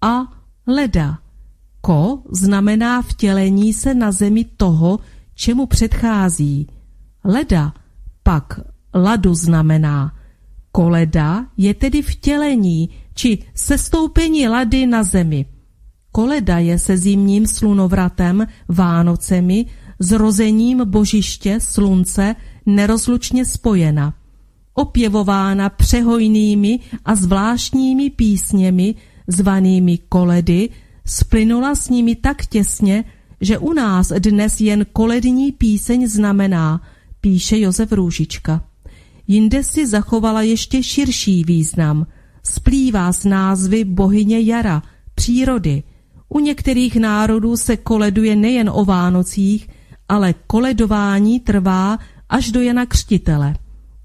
a 0.00 0.26
leda. 0.66 1.18
Ko 1.80 2.22
znamená 2.32 3.02
vtělení 3.02 3.72
se 3.72 3.94
na 3.94 4.12
zemi 4.12 4.44
toho, 4.56 4.98
čemu 5.34 5.66
předchází. 5.66 6.66
Leda 7.24 7.74
pak 8.22 8.60
ladu 8.94 9.34
znamená. 9.34 10.12
Koleda 10.72 11.46
je 11.56 11.74
tedy 11.74 12.02
vtělení 12.02 12.90
či 13.14 13.38
sestoupení 13.54 14.48
lady 14.48 14.86
na 14.86 15.02
zemi. 15.02 15.46
Koleda 16.12 16.58
je 16.58 16.78
se 16.78 16.96
zimním 16.96 17.46
slunovratem, 17.46 18.46
Vánocemi, 18.68 19.66
zrozením 19.98 20.80
božiště, 20.84 21.58
slunce, 21.60 22.36
nerozlučně 22.66 23.44
spojena. 23.44 24.14
Opěvována 24.74 25.68
přehojnými 25.68 26.80
a 27.04 27.14
zvláštními 27.14 28.10
písněmi, 28.10 28.94
zvanými 29.26 29.98
koledy, 30.08 30.68
splynula 31.06 31.74
s 31.74 31.88
nimi 31.88 32.14
tak 32.14 32.46
těsně, 32.46 33.04
že 33.40 33.58
u 33.58 33.72
nás 33.72 34.12
dnes 34.18 34.60
jen 34.60 34.86
kolední 34.92 35.52
píseň 35.52 36.08
znamená, 36.08 36.80
píše 37.20 37.58
Josef 37.58 37.92
Růžička. 37.92 38.64
Jinde 39.28 39.62
si 39.62 39.86
zachovala 39.86 40.42
ještě 40.42 40.82
širší 40.82 41.44
význam. 41.44 42.06
Splývá 42.42 43.12
s 43.12 43.24
názvy 43.24 43.84
bohyně 43.84 44.40
jara, 44.40 44.82
přírody. 45.14 45.82
U 46.28 46.40
některých 46.40 46.96
národů 46.96 47.56
se 47.56 47.76
koleduje 47.76 48.36
nejen 48.36 48.70
o 48.72 48.84
Vánocích, 48.84 49.68
ale 50.08 50.34
koledování 50.46 51.40
trvá 51.40 51.98
až 52.28 52.50
do 52.50 52.60
Jana 52.60 52.86
Křtitele. 52.86 53.54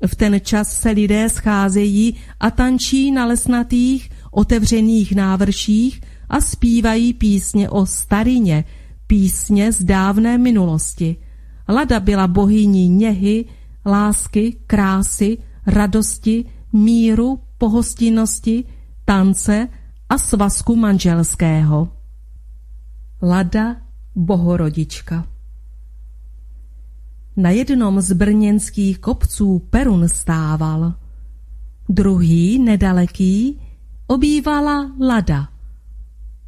V 0.08 0.16
ten 0.16 0.40
čas 0.42 0.74
se 0.82 0.90
lidé 0.90 1.30
scházejí 1.30 2.16
a 2.40 2.52
tančí 2.52 3.12
na 3.12 3.26
lesnatých, 3.26 4.10
otevřených 4.32 5.16
návrších 5.16 6.02
a 6.30 6.42
zpívají 6.42 7.14
písně 7.14 7.70
o 7.70 7.86
starině, 7.86 8.64
písně 9.08 9.72
z 9.72 9.84
dávné 9.84 10.38
minulosti. 10.38 11.16
Lada 11.70 12.00
byla 12.00 12.28
bohyní 12.28 12.90
něhy, 12.90 13.46
lásky, 13.86 14.58
krásy, 14.68 15.38
radosti, 15.68 16.46
míru, 16.74 17.40
pohostinnosti, 17.58 18.64
tance 19.06 19.68
a 20.10 20.18
svazku 20.18 20.76
manželského. 20.76 21.90
Lada 23.22 23.76
Bohorodička 24.16 25.39
Na 27.40 27.50
jednom 27.50 28.02
z 28.02 28.14
brněnských 28.14 29.00
kopců 29.00 29.60
Perun 29.70 30.10
stával. 30.10 30.94
Druhý, 31.90 32.60
nedaleký, 32.60 33.62
obývala 34.08 34.92
Lada. 35.00 35.48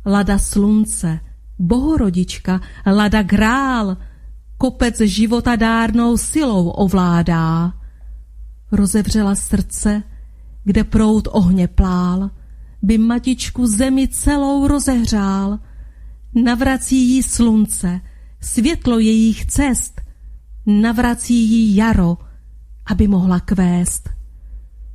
Lada 0.06 0.38
slunce, 0.38 1.20
bohorodička, 1.60 2.62
lada 2.86 3.24
grál, 3.24 3.98
kopec 4.58 5.02
života 5.02 5.56
dárnou 5.56 6.18
silou 6.18 6.70
ovládá. 6.70 7.74
Rozevřela 8.72 9.36
srdce, 9.36 10.04
kde 10.64 10.84
prout 10.84 11.28
ohně 11.32 11.68
plál, 11.68 12.30
by 12.82 12.98
matičku 12.98 13.68
zemi 13.68 14.08
celou 14.08 14.68
rozehřál. 14.68 15.60
Navrací 16.44 17.10
jí 17.10 17.24
slunce, 17.24 18.02
světlo 18.42 19.00
jejich 19.00 19.46
cest, 19.46 20.01
navrací 20.66 21.36
jí 21.36 21.76
jaro, 21.76 22.18
aby 22.86 23.08
mohla 23.08 23.40
kvést. 23.40 24.10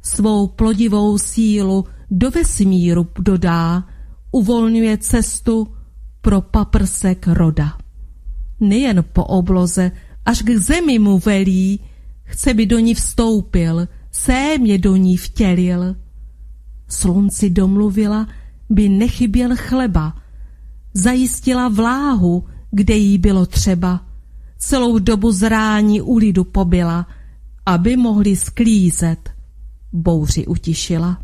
Svou 0.02 0.46
plodivou 0.46 1.18
sílu 1.18 1.84
do 2.10 2.30
vesmíru 2.30 3.08
dodá, 3.18 3.84
uvolňuje 4.30 4.98
cestu 4.98 5.68
pro 6.20 6.40
paprsek 6.40 7.26
roda. 7.26 7.78
Nejen 8.60 9.04
po 9.12 9.24
obloze, 9.24 9.92
až 10.24 10.42
k 10.42 10.58
zemi 10.58 10.98
mu 10.98 11.18
velí, 11.18 11.80
chce 12.24 12.54
by 12.54 12.66
do 12.66 12.78
ní 12.78 12.94
vstoupil, 12.94 13.88
sémě 14.12 14.78
do 14.78 14.96
ní 14.96 15.16
vtělil. 15.16 15.96
Slunci 16.88 17.50
domluvila, 17.50 18.28
by 18.70 18.88
nechyběl 18.88 19.56
chleba, 19.56 20.16
zajistila 20.94 21.68
vláhu, 21.68 22.44
kde 22.70 22.94
jí 22.94 23.18
bylo 23.18 23.46
třeba. 23.46 24.06
Celou 24.58 24.98
dobu 24.98 25.32
zrání 25.32 26.00
u 26.00 26.16
lidu 26.16 26.44
pobyla, 26.44 27.06
aby 27.66 27.96
mohli 27.96 28.36
sklízet. 28.36 29.30
Bouři 29.92 30.46
utišila. 30.46 31.22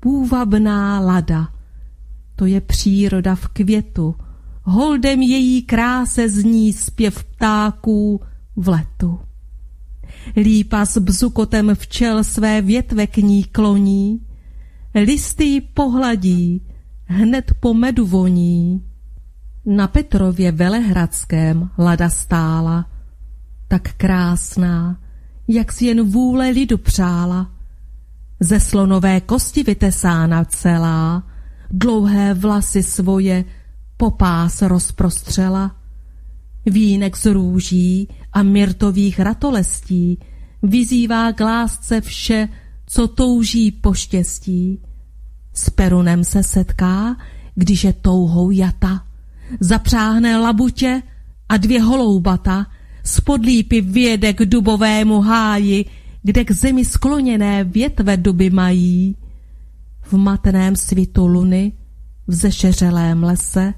Půvabná 0.00 1.00
lada, 1.00 1.48
to 2.36 2.46
je 2.46 2.60
příroda 2.60 3.34
v 3.34 3.48
květu, 3.48 4.14
holdem 4.62 5.22
její 5.22 5.62
kráse 5.62 6.28
zní 6.28 6.72
zpěv 6.72 7.24
ptáků 7.24 8.20
v 8.56 8.68
letu. 8.68 9.20
Lípa 10.36 10.86
s 10.86 10.98
bzukotem 10.98 11.74
včel 11.74 12.24
své 12.24 12.62
větve 12.62 13.06
k 13.06 13.16
ní 13.16 13.44
kloní, 13.44 14.20
listy 14.94 15.60
pohladí, 15.60 16.62
hned 17.04 17.52
po 17.60 17.74
medu 17.74 18.06
voní. 18.06 18.89
Na 19.66 19.88
Petrově 19.88 20.52
Velehradském 20.52 21.70
lada 21.78 22.10
stála, 22.10 22.86
tak 23.68 23.94
krásná, 23.96 25.00
jak 25.48 25.72
si 25.72 25.86
jen 25.86 26.10
vůle 26.10 26.50
lidu 26.50 26.78
přála. 26.78 27.50
Ze 28.40 28.60
slonové 28.60 29.20
kosti 29.20 29.62
vytesána 29.62 30.44
celá, 30.44 31.22
dlouhé 31.70 32.34
vlasy 32.34 32.82
svoje 32.82 33.44
popás 33.96 34.62
rozprostřela. 34.62 35.76
Vínek 36.66 37.16
z 37.16 37.26
růží 37.26 38.08
a 38.32 38.42
myrtových 38.42 39.20
ratolestí 39.20 40.18
vyzývá 40.62 41.32
k 41.32 41.40
lásce 41.40 42.00
vše, 42.00 42.48
co 42.86 43.08
touží 43.08 43.70
po 43.70 43.94
štěstí. 43.94 44.82
S 45.54 45.70
perunem 45.70 46.24
se 46.24 46.42
setká, 46.42 47.16
když 47.54 47.84
je 47.84 47.92
touhou 47.92 48.50
jata. 48.50 49.09
Zapřáhne 49.60 50.36
labutě 50.36 51.02
a 51.48 51.56
dvě 51.56 51.82
holoubata, 51.82 52.66
spod 53.04 53.44
lípy 53.44 53.80
vyjede 53.80 54.32
k 54.32 54.44
dubovému 54.44 55.20
háji, 55.20 55.84
kde 56.22 56.44
k 56.44 56.50
zemi 56.50 56.84
skloněné 56.84 57.64
větve 57.64 58.16
duby 58.16 58.50
mají. 58.50 59.16
V 60.02 60.12
matném 60.12 60.76
svitu 60.76 61.26
luny, 61.26 61.72
v 62.26 62.34
zešeřelém 62.34 63.22
lese, 63.22 63.74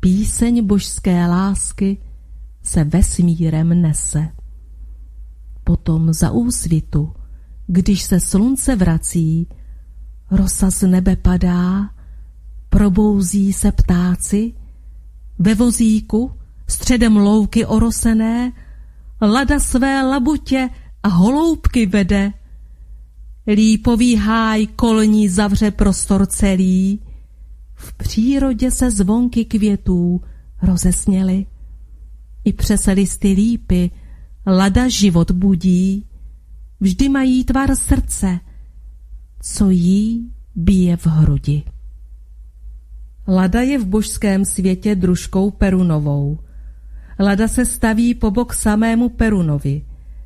píseň 0.00 0.66
božské 0.66 1.26
lásky 1.26 1.98
se 2.62 2.84
vesmírem 2.84 3.82
nese. 3.82 4.28
Potom 5.64 6.12
za 6.12 6.30
úsvitu, 6.30 7.12
když 7.66 8.02
se 8.02 8.20
slunce 8.20 8.76
vrací, 8.76 9.48
rosa 10.30 10.70
z 10.70 10.82
nebe 10.82 11.16
padá, 11.16 11.90
probouzí 12.68 13.52
se 13.52 13.72
ptáci, 13.72 14.52
ve 15.38 15.54
vozíku, 15.54 16.32
středem 16.68 17.16
louky 17.16 17.66
orosené, 17.66 18.52
lada 19.22 19.60
své 19.60 20.02
labutě 20.02 20.68
a 21.02 21.08
holoubky 21.08 21.86
vede. 21.86 22.32
Lípový 23.46 24.16
háj 24.16 24.66
kolní 24.66 25.28
zavře 25.28 25.70
prostor 25.70 26.26
celý, 26.26 27.00
v 27.74 27.92
přírodě 27.92 28.70
se 28.70 28.90
zvonky 28.90 29.44
květů 29.44 30.20
rozesněly. 30.62 31.46
I 32.44 32.52
přes 32.52 32.86
listy 32.86 33.32
lípy 33.32 33.90
lada 34.46 34.88
život 34.88 35.30
budí, 35.30 36.06
vždy 36.80 37.08
mají 37.08 37.44
tvar 37.44 37.76
srdce, 37.76 38.40
co 39.40 39.70
jí 39.70 40.32
bije 40.54 40.96
v 40.96 41.06
hrudi. 41.06 41.62
Lada 43.28 43.60
je 43.60 43.78
v 43.78 43.86
božském 43.86 44.44
světě 44.44 44.94
družkou 44.94 45.50
Perunovou. 45.50 46.38
Lada 47.20 47.48
se 47.48 47.64
staví 47.64 48.14
po 48.14 48.30
bok 48.30 48.52
samému 48.52 49.08
Perunovi. 49.08 49.82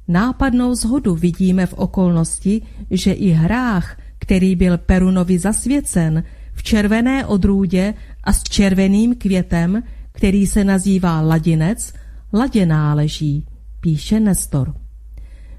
Nápadnou 0.09 0.75
zhodu 0.75 1.15
vidíme 1.15 1.67
v 1.67 1.75
okolnosti, 1.75 2.63
že 2.91 3.13
i 3.13 3.31
hrách, 3.31 3.99
který 4.19 4.57
byl 4.57 4.79
Perunovi 4.79 5.39
zasvěcen, 5.39 6.25
v 6.55 6.63
červené 6.63 7.27
odrůdě 7.27 7.95
a 8.25 8.33
s 8.33 8.43
červeným 8.43 9.15
květem, 9.15 9.83
který 10.13 10.47
se 10.47 10.65
nazývá 10.65 11.21
ladinec, 11.21 11.93
ladě 12.33 12.67
náleží, 12.67 13.47
píše 13.81 14.21
Nestor. 14.21 14.75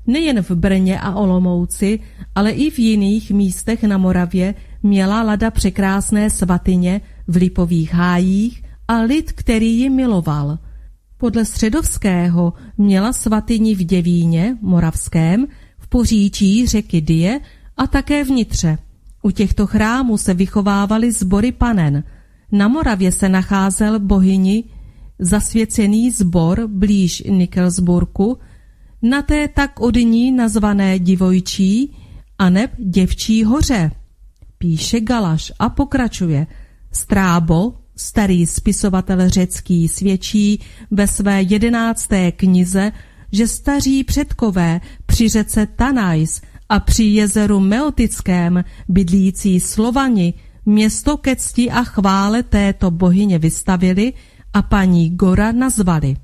Nejen 0.07 0.41
v 0.41 0.51
Brně 0.51 0.99
a 0.99 1.15
Olomouci, 1.15 1.99
ale 2.35 2.51
i 2.51 2.69
v 2.69 2.79
jiných 2.79 3.31
místech 3.31 3.83
na 3.83 3.97
Moravě 3.97 4.55
měla 4.83 5.23
Lada 5.23 5.51
překrásné 5.51 6.29
svatyně 6.29 7.01
v 7.29 7.35
lipových 7.35 7.93
hájích 7.93 8.63
a 8.87 9.01
lid, 9.01 9.31
který 9.31 9.79
ji 9.79 9.89
miloval. 9.89 10.59
Podle 11.17 11.45
Středovského 11.45 12.53
měla 12.77 13.13
svatyni 13.13 13.75
v 13.75 13.83
Děvíně, 13.83 14.57
Moravském, 14.61 15.47
v 15.77 15.87
poříčí 15.87 16.67
řeky 16.67 17.01
Die 17.01 17.39
a 17.77 17.87
také 17.87 18.23
vnitře. 18.23 18.77
U 19.21 19.31
těchto 19.31 19.67
chrámů 19.67 20.17
se 20.17 20.33
vychovávaly 20.33 21.11
sbory 21.11 21.51
panen. 21.51 22.03
Na 22.51 22.67
Moravě 22.67 23.11
se 23.11 23.29
nacházel 23.29 23.99
bohyni 23.99 24.63
zasvěcený 25.19 26.11
zbor 26.11 26.67
blíž 26.67 27.23
Nikelsburku, 27.29 28.37
na 29.01 29.21
té 29.21 29.47
tak 29.47 29.79
od 29.79 29.95
ní 29.95 30.31
nazvané 30.31 30.99
Divojčí 30.99 31.95
a 32.37 32.49
neb 32.49 32.71
Děvčí 32.77 33.43
hoře. 33.43 33.91
Píše 34.57 34.99
Galaš 34.99 35.51
a 35.59 35.69
pokračuje. 35.69 36.47
Strábo, 36.91 37.73
starý 37.95 38.45
spisovatel 38.45 39.29
řecký, 39.29 39.87
svědčí 39.87 40.59
ve 40.91 41.07
své 41.07 41.41
jedenácté 41.41 42.31
knize, 42.31 42.91
že 43.31 43.47
staří 43.47 44.03
předkové 44.03 44.81
při 45.05 45.29
řece 45.29 45.65
Tanais 45.65 46.41
a 46.69 46.79
při 46.79 47.03
jezeru 47.03 47.59
Meotickém 47.59 48.63
bydlící 48.87 49.59
Slovani 49.59 50.33
město 50.65 51.17
ke 51.17 51.35
cti 51.35 51.71
a 51.71 51.83
chvále 51.83 52.43
této 52.43 52.91
bohyně 52.91 53.39
vystavili 53.39 54.13
a 54.53 54.61
paní 54.61 55.09
Gora 55.09 55.51
nazvali. 55.51 56.15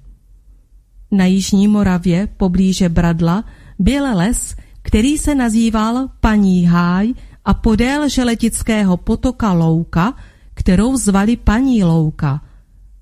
Na 1.11 1.25
Jižní 1.25 1.67
Moravě, 1.67 2.27
poblíže 2.37 2.89
Bradla, 2.89 3.43
byl 3.79 4.15
les, 4.17 4.55
který 4.81 5.17
se 5.17 5.35
nazýval 5.35 6.07
Paní 6.19 6.65
Háj 6.65 7.13
a 7.45 7.53
podél 7.53 8.09
želetického 8.09 8.97
potoka 8.97 9.53
Louka, 9.53 10.13
kterou 10.55 10.97
zvali 10.97 11.35
Paní 11.35 11.83
Louka. 11.83 12.41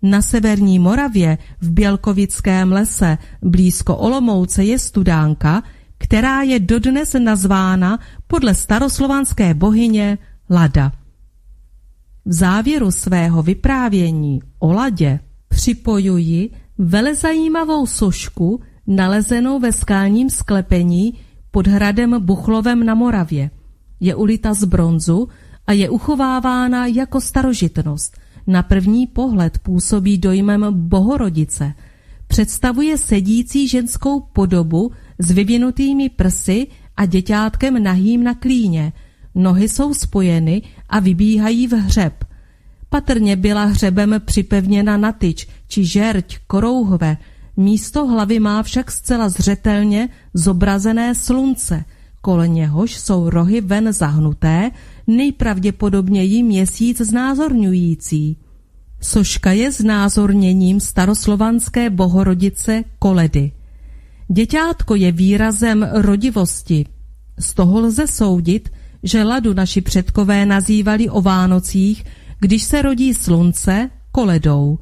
Na 0.02 0.22
severní 0.22 0.80
Moravě 0.80 1.38
v 1.62 1.72
Bělkovickém 1.72 2.72
lese 2.72 3.18
blízko 3.42 3.98
Olomouce 3.98 4.64
je 4.64 4.80
studánka, 4.80 5.64
která 5.98 6.42
je 6.42 6.60
dodnes 6.60 7.16
nazvána 7.20 8.00
podle 8.28 8.56
staroslovanské 8.56 9.54
bohyně 9.54 10.18
Lada. 10.50 10.92
V 12.26 12.34
závěru 12.34 12.92
svého 12.92 13.44
vyprávění 13.44 14.42
o 14.60 14.74
Ladě 14.74 15.20
připojuji 15.48 16.52
velezajímavou 16.78 17.86
sošku 17.86 18.62
nalezenou 18.88 19.60
ve 19.60 19.72
skálním 19.72 20.30
sklepení 20.30 21.14
pod 21.52 21.68
hradem 21.68 22.26
Buchlovem 22.26 22.86
na 22.86 22.96
Moravě. 22.96 23.52
Je 24.00 24.16
ulita 24.16 24.54
z 24.54 24.64
bronzu 24.64 25.28
a 25.68 25.72
je 25.72 25.90
uchovávána 25.90 26.88
jako 26.88 27.22
starožitnost. 27.22 28.18
Na 28.48 28.64
první 28.64 29.08
pohled 29.08 29.58
působí 29.58 30.18
dojmem 30.18 30.66
bohorodice. 30.72 31.74
Představuje 32.28 32.98
sedící 32.98 33.68
ženskou 33.68 34.20
podobu 34.20 34.92
s 35.20 35.32
vyvinutými 35.32 36.10
prsy 36.10 36.68
a 36.98 37.06
děťátkem 37.06 37.84
nahým 37.84 38.24
na 38.24 38.34
klíně. 38.34 38.94
Nohy 39.36 39.70
jsou 39.70 39.94
spojeny 39.94 40.62
a 40.90 41.00
vybíhají 41.00 41.68
v 41.68 41.74
hřeb. 41.74 42.26
Patrně 42.90 43.36
byla 43.36 43.66
hřebem 43.66 44.22
připevněna 44.26 44.98
na 44.98 45.12
tyč 45.12 45.48
či 45.68 45.86
žerť 45.86 46.38
korouhve, 46.48 47.18
místo 47.58 48.06
hlavy 48.06 48.40
má 48.40 48.64
však 48.64 48.92
zcela 48.92 49.30
zřetelně 49.30 50.10
zobrazené 50.34 51.16
slunce, 51.16 51.86
kolem 52.22 52.54
něhož 52.54 53.00
jsou 53.00 53.30
rohy 53.30 53.62
ven 53.62 53.94
zahnuté, 53.94 54.72
nejpravděpodobněji 55.08 56.44
měsíc 56.44 57.02
znázorňující. 57.02 58.38
Soška 59.02 59.52
je 59.52 59.72
znázorněním 59.72 60.80
staroslovanské 60.80 61.90
bohorodice 61.90 62.84
Koledy. 63.00 63.52
Děťátko 64.28 64.96
je 64.96 65.12
výrazem 65.12 65.90
rodivosti. 65.94 66.86
Z 67.40 67.54
toho 67.54 67.80
lze 67.80 68.08
soudit, 68.08 68.70
že 69.04 69.24
ladu 69.24 69.54
naši 69.54 69.82
předkové 69.82 70.46
nazývali 70.46 71.10
o 71.10 71.22
Vánocích, 71.22 72.06
když 72.40 72.64
se 72.64 72.82
rodí 72.82 73.14
slunce, 73.14 73.90
koledou. 74.12 74.80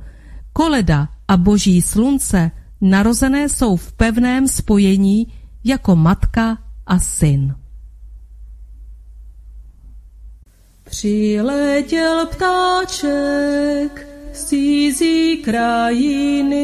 Koleda 0.53 1.09
a 1.27 1.37
boží 1.37 1.81
slunce 1.81 2.51
narozené 2.81 3.49
jsou 3.49 3.75
v 3.75 3.93
pevném 3.93 4.47
spojení 4.47 5.27
jako 5.63 5.95
matka 5.95 6.57
a 6.85 6.99
syn. 6.99 7.55
Přiletěl 10.91 12.25
ptáček 12.25 14.07
z 14.33 14.43
cizí 14.43 15.37
krajiny, 15.37 16.55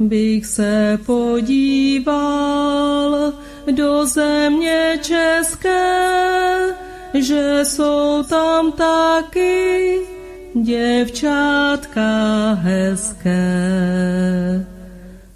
Bych 0.00 0.46
se 0.46 0.98
podíval 1.06 2.52
do 3.70 4.06
země 4.06 4.98
české, 5.02 6.10
že 7.14 7.60
jsou 7.62 8.22
tam 8.22 8.72
taky 8.72 9.98
děvčátka 10.54 12.02
hezké. 12.52 13.94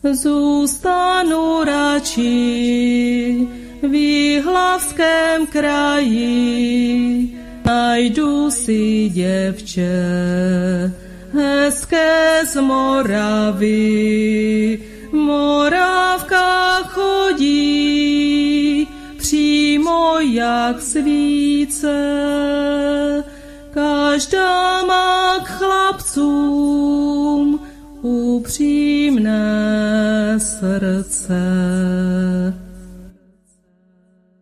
Zůstanu 0.03 1.65
radši 1.65 3.49
v 3.83 3.95
Jihlavském 3.95 5.47
kraji, 5.47 7.39
najdu 7.67 8.51
si 8.51 9.09
děvče 9.09 9.91
hezké 11.33 12.41
z 12.47 12.61
Moravy. 12.61 13.69
Moravka 15.13 16.75
chodí 16.83 17.69
přímo 19.17 20.15
jak 20.21 20.83
svíce, 20.83 21.95
každá 23.71 24.83
má 24.87 25.39
k 25.39 25.49
chlapcům 25.49 26.89
upřímné 28.03 29.39
srdce. 30.39 31.39